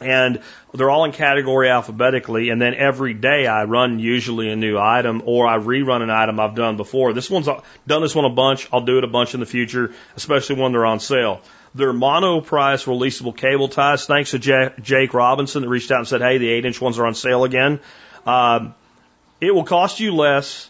And 0.00 0.40
they're 0.74 0.90
all 0.90 1.04
in 1.04 1.12
category 1.12 1.68
alphabetically. 1.68 2.48
And 2.50 2.60
then 2.60 2.74
every 2.74 3.14
day 3.14 3.46
I 3.46 3.64
run 3.64 3.98
usually 3.98 4.50
a 4.50 4.56
new 4.56 4.78
item 4.78 5.22
or 5.26 5.46
I 5.46 5.58
rerun 5.58 6.02
an 6.02 6.10
item 6.10 6.40
I've 6.40 6.54
done 6.54 6.76
before. 6.76 7.12
This 7.12 7.30
one's 7.30 7.46
done 7.86 8.02
this 8.02 8.14
one 8.14 8.24
a 8.24 8.30
bunch. 8.30 8.68
I'll 8.72 8.84
do 8.84 8.98
it 8.98 9.04
a 9.04 9.08
bunch 9.08 9.34
in 9.34 9.40
the 9.40 9.46
future, 9.46 9.92
especially 10.16 10.60
when 10.60 10.72
they're 10.72 10.86
on 10.86 10.98
sale. 10.98 11.40
They're 11.74 11.92
Monoprice 11.92 12.84
releasable 12.86 13.36
cable 13.36 13.68
ties. 13.68 14.06
Thanks 14.06 14.32
to 14.32 14.72
Jake 14.80 15.14
Robinson 15.14 15.62
that 15.62 15.68
reached 15.68 15.90
out 15.90 15.98
and 15.98 16.08
said, 16.08 16.20
Hey, 16.20 16.38
the 16.38 16.48
eight 16.48 16.64
inch 16.66 16.80
ones 16.80 16.98
are 16.98 17.06
on 17.06 17.14
sale 17.14 17.44
again. 17.44 17.80
Um, 18.26 18.74
it 19.40 19.54
will 19.54 19.64
cost 19.64 20.00
you 20.00 20.14
less 20.14 20.68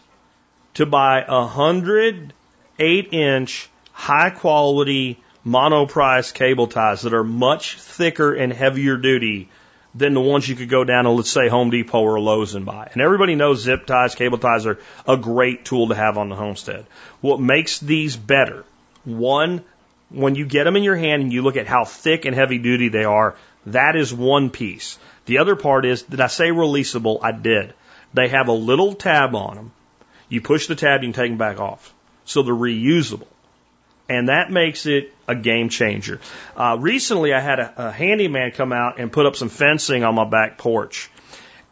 to 0.75 0.85
buy 0.85 1.23
a 1.27 1.45
hundred 1.45 2.33
eight 2.79 3.13
inch 3.13 3.69
high 3.91 4.29
quality 4.29 5.19
Monoprice 5.45 6.33
cable 6.33 6.67
ties 6.67 7.01
that 7.01 7.13
are 7.13 7.23
much 7.23 7.77
thicker 7.77 8.33
and 8.33 8.51
heavier 8.51 8.95
duty 8.97 9.49
than 9.93 10.13
the 10.13 10.21
ones 10.21 10.47
you 10.47 10.55
could 10.55 10.69
go 10.69 10.83
down 10.83 11.03
to, 11.03 11.11
let's 11.11 11.29
say, 11.29 11.49
Home 11.49 11.69
Depot 11.69 12.01
or 12.01 12.19
Lowe's 12.19 12.55
and 12.55 12.65
buy. 12.65 12.89
And 12.91 13.01
everybody 13.01 13.35
knows 13.35 13.61
zip 13.61 13.85
ties, 13.85 14.15
cable 14.15 14.37
ties 14.37 14.65
are 14.65 14.79
a 15.07 15.17
great 15.17 15.65
tool 15.65 15.89
to 15.89 15.95
have 15.95 16.17
on 16.17 16.29
the 16.29 16.35
homestead. 16.35 16.85
What 17.21 17.39
makes 17.39 17.79
these 17.79 18.15
better? 18.15 18.65
One, 19.03 19.63
when 20.09 20.35
you 20.35 20.45
get 20.45 20.63
them 20.63 20.77
in 20.77 20.83
your 20.83 20.95
hand 20.95 21.21
and 21.21 21.33
you 21.33 21.41
look 21.41 21.57
at 21.57 21.67
how 21.67 21.83
thick 21.83 22.25
and 22.25 22.33
heavy 22.33 22.57
duty 22.57 22.89
they 22.89 23.03
are, 23.03 23.35
that 23.67 23.95
is 23.95 24.13
one 24.13 24.49
piece. 24.49 24.97
The 25.25 25.39
other 25.39 25.55
part 25.55 25.85
is, 25.85 26.03
did 26.03 26.21
I 26.21 26.27
say 26.27 26.49
releasable? 26.49 27.19
I 27.21 27.33
did. 27.33 27.73
They 28.13 28.29
have 28.29 28.47
a 28.47 28.53
little 28.53 28.93
tab 28.93 29.35
on 29.35 29.55
them 29.55 29.71
you 30.29 30.41
push 30.41 30.67
the 30.67 30.75
tab, 30.75 31.01
you 31.01 31.07
can 31.07 31.13
take 31.13 31.31
them 31.31 31.37
back 31.37 31.59
off. 31.59 31.93
So 32.25 32.43
they're 32.43 32.53
reusable. 32.53 33.27
And 34.09 34.29
that 34.29 34.51
makes 34.51 34.85
it 34.85 35.13
a 35.27 35.35
game 35.35 35.69
changer. 35.69 36.19
Uh, 36.55 36.77
recently, 36.79 37.33
I 37.33 37.39
had 37.39 37.59
a, 37.59 37.87
a 37.87 37.91
handyman 37.91 38.51
come 38.51 38.73
out 38.73 38.99
and 38.99 39.11
put 39.11 39.25
up 39.25 39.35
some 39.35 39.49
fencing 39.49 40.03
on 40.03 40.15
my 40.15 40.25
back 40.25 40.57
porch. 40.57 41.09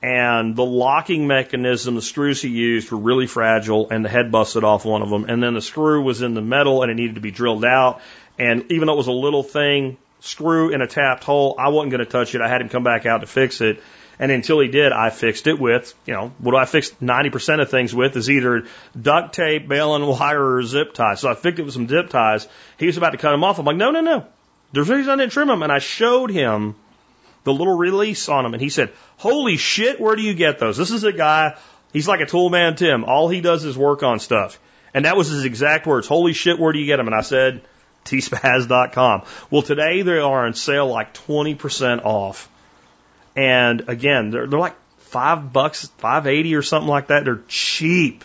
And 0.01 0.55
the 0.55 0.65
locking 0.65 1.27
mechanism, 1.27 1.95
the 1.95 2.01
screws 2.01 2.41
he 2.41 2.49
used 2.49 2.91
were 2.91 2.97
really 2.97 3.27
fragile, 3.27 3.89
and 3.91 4.03
the 4.03 4.09
head 4.09 4.31
busted 4.31 4.63
off 4.63 4.83
one 4.85 5.01
of 5.03 5.09
them. 5.09 5.25
And 5.25 5.43
then 5.43 5.53
the 5.53 5.61
screw 5.61 6.01
was 6.01 6.21
in 6.21 6.33
the 6.33 6.41
metal, 6.41 6.81
and 6.81 6.91
it 6.91 6.95
needed 6.95 7.15
to 7.15 7.21
be 7.21 7.31
drilled 7.31 7.65
out. 7.65 8.01
And 8.39 8.71
even 8.71 8.87
though 8.87 8.93
it 8.93 8.97
was 8.97 9.07
a 9.07 9.11
little 9.11 9.43
thing, 9.43 9.97
screw 10.21 10.69
in 10.69 10.81
a 10.81 10.87
tapped 10.87 11.23
hole, 11.23 11.55
I 11.59 11.69
wasn't 11.69 11.91
going 11.91 12.03
to 12.03 12.11
touch 12.11 12.33
it. 12.33 12.41
I 12.41 12.47
had 12.47 12.61
him 12.61 12.69
come 12.69 12.83
back 12.83 13.05
out 13.05 13.19
to 13.19 13.27
fix 13.27 13.61
it. 13.61 13.83
And 14.22 14.31
until 14.31 14.60
he 14.60 14.68
did, 14.68 14.91
I 14.91 15.10
fixed 15.10 15.48
it 15.48 15.60
with, 15.60 15.95
you 16.06 16.14
know, 16.14 16.31
what 16.38 16.52
do 16.52 16.57
I 16.57 16.65
fix 16.65 16.91
90% 17.02 17.60
of 17.60 17.72
things 17.72 17.93
with 17.93 18.15
is 18.15 18.30
either 18.30 18.65
duct 18.99 19.34
tape, 19.34 19.68
baling 19.68 20.06
wire, 20.06 20.57
or 20.57 20.64
zip 20.64 20.93
ties. 20.93 21.22
So 21.22 21.30
I 21.31 21.34
fixed 21.34 21.60
it 21.60 21.64
with 21.64 21.73
some 21.73 21.88
zip 21.88 22.11
ties. 22.11 22.48
He 22.77 22.85
was 22.85 22.98
about 22.98 23.14
to 23.14 23.18
cut 23.18 23.31
them 23.31 23.43
off. 23.43 23.57
I'm 23.57 23.65
like, 23.65 23.77
no, 23.77 23.89
no, 23.89 24.02
no. 24.02 24.27
There's 24.73 24.88
a 24.91 24.95
reason 24.95 25.11
I 25.11 25.15
didn't 25.15 25.31
trim 25.31 25.48
them. 25.48 25.64
And 25.64 25.72
I 25.72 25.80
showed 25.80 26.30
him 26.30 26.76
the 27.45 27.52
little 27.52 27.76
release 27.76 28.30
on 28.30 28.43
them. 28.43 28.53
And 28.53 28.61
he 28.61 28.69
said, 28.69 28.93
holy 29.18 29.57
shit, 29.57 29.99
where 29.99 30.15
do 30.15 30.22
you 30.22 30.35
get 30.35 30.60
those? 30.60 30.77
This 30.77 30.91
is 30.91 31.03
a 31.03 31.11
guy, 31.11 31.57
he's 31.91 32.07
like 32.07 32.22
a 32.22 32.27
tool 32.27 32.52
man 32.52 32.76
Tim. 32.76 33.03
All 33.03 33.27
he 33.27 33.41
does 33.41 33.65
is 33.65 33.76
work 33.76 34.03
on 34.03 34.19
stuff. 34.19 34.60
And 34.93 35.06
that 35.06 35.18
was 35.18 35.30
his 35.30 35.45
exact 35.45 35.88
words. 35.88 36.06
Holy 36.06 36.34
shit, 36.34 36.60
where 36.60 36.73
do 36.73 36.77
you 36.77 36.85
get 36.85 36.98
them? 36.98 37.07
And 37.07 37.15
I 37.15 37.22
said, 37.22 37.64
tspaz.com. 38.06 39.23
Well, 39.49 39.64
today 39.64 40.03
they 40.03 40.19
are 40.19 40.45
on 40.45 40.53
sale 40.53 40.88
like 40.88 41.15
20% 41.15 42.06
off. 42.06 42.50
And 43.35 43.87
again, 43.87 44.31
they're, 44.31 44.47
they're 44.47 44.59
like 44.59 44.75
five 44.97 45.53
bucks, 45.53 45.87
five 45.97 46.27
eighty 46.27 46.55
or 46.55 46.61
something 46.61 46.89
like 46.89 47.07
that. 47.07 47.25
They're 47.25 47.43
cheap 47.47 48.23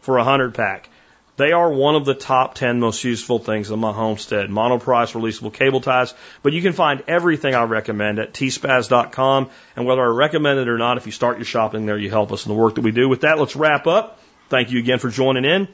for 0.00 0.18
a 0.18 0.24
hundred 0.24 0.54
pack. 0.54 0.88
They 1.36 1.50
are 1.50 1.68
one 1.68 1.96
of 1.96 2.04
the 2.04 2.14
top 2.14 2.54
10 2.54 2.78
most 2.78 3.02
useful 3.02 3.40
things 3.40 3.72
in 3.72 3.80
my 3.80 3.92
homestead. 3.92 4.50
Monoprice 4.50 5.20
releasable 5.20 5.52
cable 5.52 5.80
ties. 5.80 6.14
But 6.42 6.52
you 6.52 6.62
can 6.62 6.72
find 6.72 7.02
everything 7.08 7.56
I 7.56 7.64
recommend 7.64 8.20
at 8.20 8.32
tspaz.com. 8.32 9.50
And 9.74 9.84
whether 9.84 10.02
I 10.02 10.14
recommend 10.14 10.60
it 10.60 10.68
or 10.68 10.78
not, 10.78 10.96
if 10.96 11.06
you 11.06 11.12
start 11.12 11.38
your 11.38 11.44
shopping 11.44 11.86
there, 11.86 11.98
you 11.98 12.08
help 12.08 12.30
us 12.30 12.46
in 12.46 12.52
the 12.52 12.58
work 12.58 12.76
that 12.76 12.82
we 12.82 12.92
do. 12.92 13.08
With 13.08 13.22
that, 13.22 13.40
let's 13.40 13.56
wrap 13.56 13.88
up. 13.88 14.20
Thank 14.48 14.70
you 14.70 14.78
again 14.78 15.00
for 15.00 15.10
joining 15.10 15.44
in. 15.44 15.66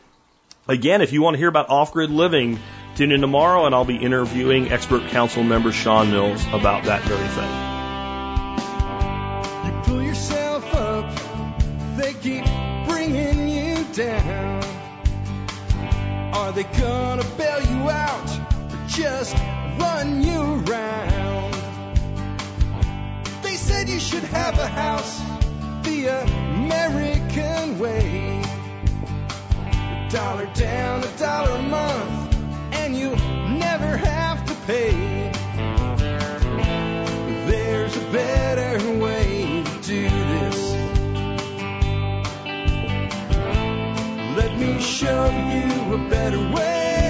Again, 0.67 1.03
if 1.03 1.13
you 1.13 1.21
want 1.21 1.35
to 1.35 1.39
hear 1.39 1.49
about 1.49 1.69
off-grid 1.69 2.11
living, 2.11 2.59
tune 2.95 3.13
in 3.13 3.21
tomorrow 3.21 3.67
and 3.67 3.75
I'll 3.75 3.85
be 3.85 3.97
interviewing 3.97 4.73
expert 4.73 5.09
council 5.09 5.43
member 5.43 5.73
Sean 5.73 6.11
Mills 6.11 6.43
about 6.53 6.85
that 6.85 7.03
very 7.03 7.29
thing. 7.29 7.70
Are 16.51 16.53
they 16.53 16.65
gonna 16.65 17.23
bail 17.39 17.63
you 17.63 17.89
out 17.91 18.29
or 18.73 18.87
just 18.89 19.37
run 19.79 20.21
you 20.21 20.65
around? 20.67 21.55
They 23.45 23.55
said 23.55 23.89
you 23.89 24.01
should 24.01 24.25
have 24.25 24.59
a 24.59 24.67
house 24.67 25.21
the 25.85 26.09
American 26.09 27.79
way. 27.79 28.43
A 29.63 30.09
dollar 30.11 30.47
down, 30.55 31.05
a 31.05 31.19
dollar 31.19 31.57
a 31.57 31.63
month, 31.63 32.35
and 32.73 32.97
you 32.97 33.11
never 33.57 33.97
have 33.97 34.45
to 34.47 34.55
pay. 34.67 35.31
There's 37.47 37.97
a 37.97 38.11
better 38.11 38.99
way 38.99 39.63
to 39.63 39.83
do 39.83 40.30
Let 44.41 44.59
me 44.59 44.81
show 44.81 45.27
you 45.53 45.95
a 45.97 46.09
better 46.09 46.41
way. 46.55 47.10